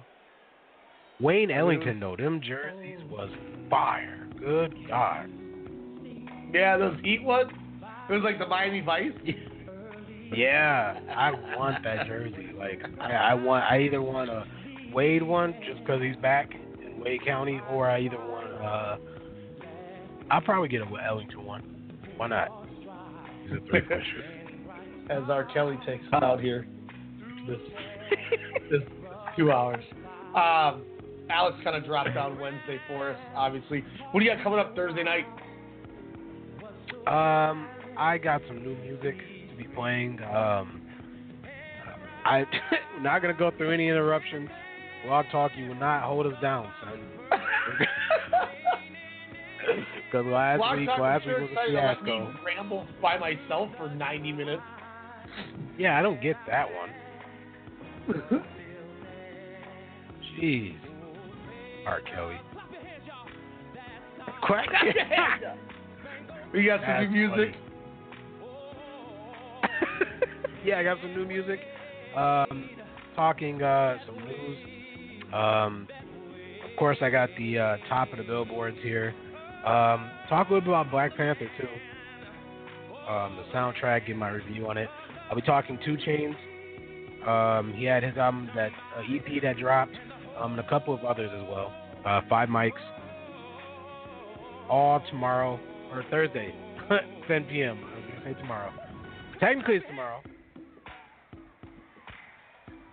Wayne 1.21 1.51
I 1.51 1.55
mean, 1.55 1.59
Ellington 1.59 2.01
though, 2.01 2.17
them 2.17 2.41
jerseys 2.41 2.99
was 3.11 3.31
fire. 3.71 4.27
Good 4.41 4.75
God. 4.89 5.29
Yeah, 6.55 6.79
those 6.79 6.97
Heat 7.03 7.23
ones. 7.23 7.51
It 8.09 8.13
was 8.13 8.23
like 8.23 8.39
the 8.39 8.47
Miami 8.47 8.81
Vice. 8.81 9.13
Yeah, 10.35 10.99
I 11.15 11.31
want 11.57 11.85
that 11.85 12.07
jersey. 12.07 12.51
Like 12.59 12.83
I, 12.99 13.13
I 13.13 13.35
want, 13.35 13.65
I 13.71 13.83
either 13.83 14.03
want 14.03 14.31
a 14.31 14.45
Wade 14.93 15.23
one 15.23 15.55
just 15.65 15.81
because 15.81 16.03
he's 16.03 16.17
back 16.17 16.51
in 16.83 16.99
Wade 16.99 17.25
County, 17.25 17.61
or 17.71 17.89
I 17.89 18.01
either 18.01 18.17
want. 18.17 18.53
Uh, 18.55 18.97
I'll 20.31 20.41
probably 20.41 20.69
get 20.69 20.81
a 20.81 21.07
Ellington 21.07 21.45
one. 21.45 21.93
Why 22.17 22.29
not? 22.29 22.67
He's 23.43 23.53
a 23.53 23.61
three 23.67 23.83
point. 23.83 24.03
As 25.11 25.23
R. 25.29 25.45
Kelly 25.45 25.79
takes 25.87 26.05
us 26.07 26.23
out 26.23 26.41
here, 26.41 26.67
this 27.47 27.59
this 28.71 28.83
two 29.37 29.53
hours. 29.53 29.85
Um, 30.35 30.83
Alex 31.31 31.59
kind 31.63 31.77
of 31.77 31.85
dropped 31.85 32.15
down 32.15 32.41
Wednesday 32.41 32.81
for 32.89 33.11
us. 33.11 33.19
Obviously, 33.37 33.85
what 34.11 34.21
do 34.21 34.27
you 34.27 34.35
got 34.35 34.43
coming 34.43 34.59
up 34.59 34.75
Thursday 34.75 35.05
night? 35.05 35.27
Um, 37.07 37.69
I 37.99 38.19
got 38.19 38.41
some 38.49 38.63
new 38.63 38.77
music 38.77 39.17
to 39.51 39.57
be 39.57 39.65
playing. 39.65 40.21
Um, 40.23 40.83
I 42.25 42.45
not 43.01 43.21
gonna 43.21 43.35
go 43.35 43.51
through 43.57 43.73
any 43.73 43.89
interruptions. 43.89 44.49
Blog 45.07 45.27
Talk, 45.31 45.53
you 45.57 45.69
will 45.69 45.75
not 45.75 46.03
hold 46.03 46.27
us 46.27 46.33
down, 46.41 46.67
son. 46.83 47.01
Because 50.15 50.27
last 50.27 50.59
Blog 50.59 50.79
week, 50.79 50.89
Talk 50.89 50.99
last 51.01 51.27
week 51.27 51.39
was 51.39 51.51
a 51.51 51.73
fiasco. 51.73 52.05
me 52.05 52.35
ramble 52.45 52.87
by 53.03 53.19
myself 53.19 53.71
for 53.77 53.89
90 53.93 54.33
minutes. 54.33 54.63
Yeah, 55.77 55.99
I 55.99 56.03
don't 56.03 56.23
get 56.23 56.37
that 56.47 56.67
one. 56.73 58.21
Jeez, 60.41 60.77
R. 61.87 62.01
Kelly. 62.03 62.37
Quack. 64.43 64.69
We 66.55 66.67
got 66.67 66.81
some 66.87 67.13
new 67.13 67.29
music. 67.29 67.57
yeah, 70.65 70.79
I 70.79 70.85
got 70.85 70.99
some 71.03 71.13
new 71.13 71.27
music. 71.27 71.59
Um, 72.17 72.71
talking 73.17 73.61
uh, 73.61 73.97
some 74.07 74.25
news. 74.25 74.59
Um, 75.35 75.89
of 76.65 76.79
course, 76.79 76.99
I 77.01 77.11
got 77.11 77.29
the 77.37 77.59
uh, 77.59 77.77
top 77.89 78.13
of 78.13 78.19
the 78.19 78.25
billboards 78.25 78.77
here. 78.85 79.13
Um, 79.67 80.09
talk 80.29 80.49
a 80.49 80.55
little 80.55 80.61
bit 80.61 80.69
about 80.69 80.93
Black 80.93 81.17
Panther 81.17 81.51
too. 81.59 81.67
Um, 83.11 83.37
the 83.37 83.43
soundtrack, 83.53 84.07
give 84.07 84.17
my 84.17 84.29
review 84.29 84.69
on 84.69 84.79
it. 84.79 84.89
I'll 85.29 85.35
be 85.35 85.43
talking 85.43 85.77
2 85.85 85.97
Chainz. 86.07 86.37
Um, 87.29 87.73
he 87.73 87.85
had 87.85 88.05
his 88.05 88.17
album 88.17 88.49
that 88.55 88.71
uh, 88.97 89.01
EP 89.13 89.43
that 89.43 89.57
dropped, 89.59 89.97
um, 90.39 90.53
and 90.53 90.61
a 90.61 90.69
couple 90.69 90.95
of 90.95 91.05
others 91.05 91.31
as 91.35 91.43
well. 91.49 91.73
Uh, 92.07 92.21
five 92.29 92.49
mics. 92.49 92.73
All 94.71 95.03
tomorrow 95.11 95.59
or 95.97 96.05
Thursday, 96.11 96.55
10 97.29 97.45
p.m. 97.45 97.79
I 97.79 97.97
was 97.97 98.05
gonna 98.09 98.35
say 98.35 98.41
tomorrow. 98.41 98.73
Technically, 99.41 99.77
it's 99.77 99.87
tomorrow. 99.87 100.21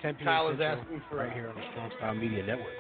10 0.01 0.15
p.m. 0.15 0.25
Kyle 0.25 0.49
is 0.49 0.57
Central, 0.57 0.79
asked 0.79 1.09
for 1.09 1.15
right 1.17 1.33
here 1.33 1.49
on 1.49 1.55
the 1.55 1.61
Strong 1.71 1.91
Style 1.97 2.15
Media 2.15 2.45
Network. 2.45 2.73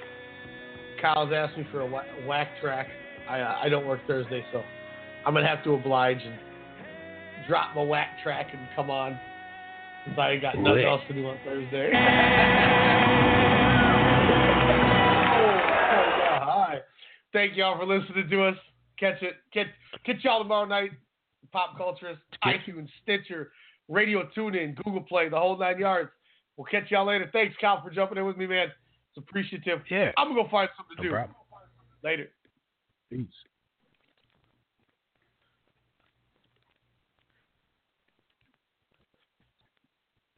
Kyle's 1.01 1.31
asked 1.33 1.57
me 1.57 1.65
for 1.71 1.81
a 1.81 1.85
wha- 1.85 2.03
whack 2.27 2.47
track. 2.61 2.87
I 3.29 3.41
uh, 3.41 3.59
I 3.61 3.69
don't 3.69 3.85
work 3.85 3.99
Thursday, 4.07 4.43
so 4.51 4.63
I'm 5.25 5.33
gonna 5.33 5.47
have 5.47 5.63
to 5.63 5.73
oblige 5.73 6.21
and 6.23 6.39
drop 7.47 7.75
my 7.75 7.83
whack 7.83 8.09
track 8.23 8.47
and 8.53 8.67
come 8.75 8.89
on. 8.89 9.19
Since 10.05 10.17
I 10.17 10.31
ain't 10.31 10.41
got 10.41 10.57
nothing 10.57 10.85
else 10.85 11.01
to 11.07 11.13
do 11.13 11.27
on 11.27 11.37
Thursday. 11.45 11.91
Hi. 16.33 16.79
Thank 17.33 17.55
y'all 17.55 17.77
for 17.77 17.85
listening 17.85 18.29
to 18.29 18.43
us. 18.43 18.55
Catch 19.01 19.21
it. 19.23 19.33
Catch 19.53 19.67
catch 20.05 20.23
y'all 20.23 20.41
tomorrow 20.43 20.65
night. 20.65 20.91
Pop 21.51 21.77
Culturist, 21.77 22.19
iTunes, 22.45 22.87
Stitcher, 23.03 23.51
Radio 23.89 24.29
TuneIn, 24.37 24.75
Google 24.75 25.01
Play, 25.01 25.27
the 25.27 25.37
whole 25.37 25.57
nine 25.57 25.79
yards. 25.79 26.09
We'll 26.55 26.65
catch 26.65 26.89
y'all 26.91 27.05
later. 27.07 27.29
Thanks, 27.33 27.55
Cal, 27.59 27.81
for 27.83 27.89
jumping 27.89 28.19
in 28.19 28.25
with 28.25 28.37
me, 28.37 28.45
man. 28.47 28.67
It's 28.67 29.17
appreciative. 29.17 29.79
Yeah. 29.89 30.11
I'm 30.17 30.29
gonna 30.29 30.43
go 30.43 30.49
find 30.49 30.69
something 30.77 30.95
to 30.97 31.03
No 31.03 31.09
do. 31.09 31.15
problem. 31.15 31.35
Later. 32.03 32.29
Peace. 33.09 33.25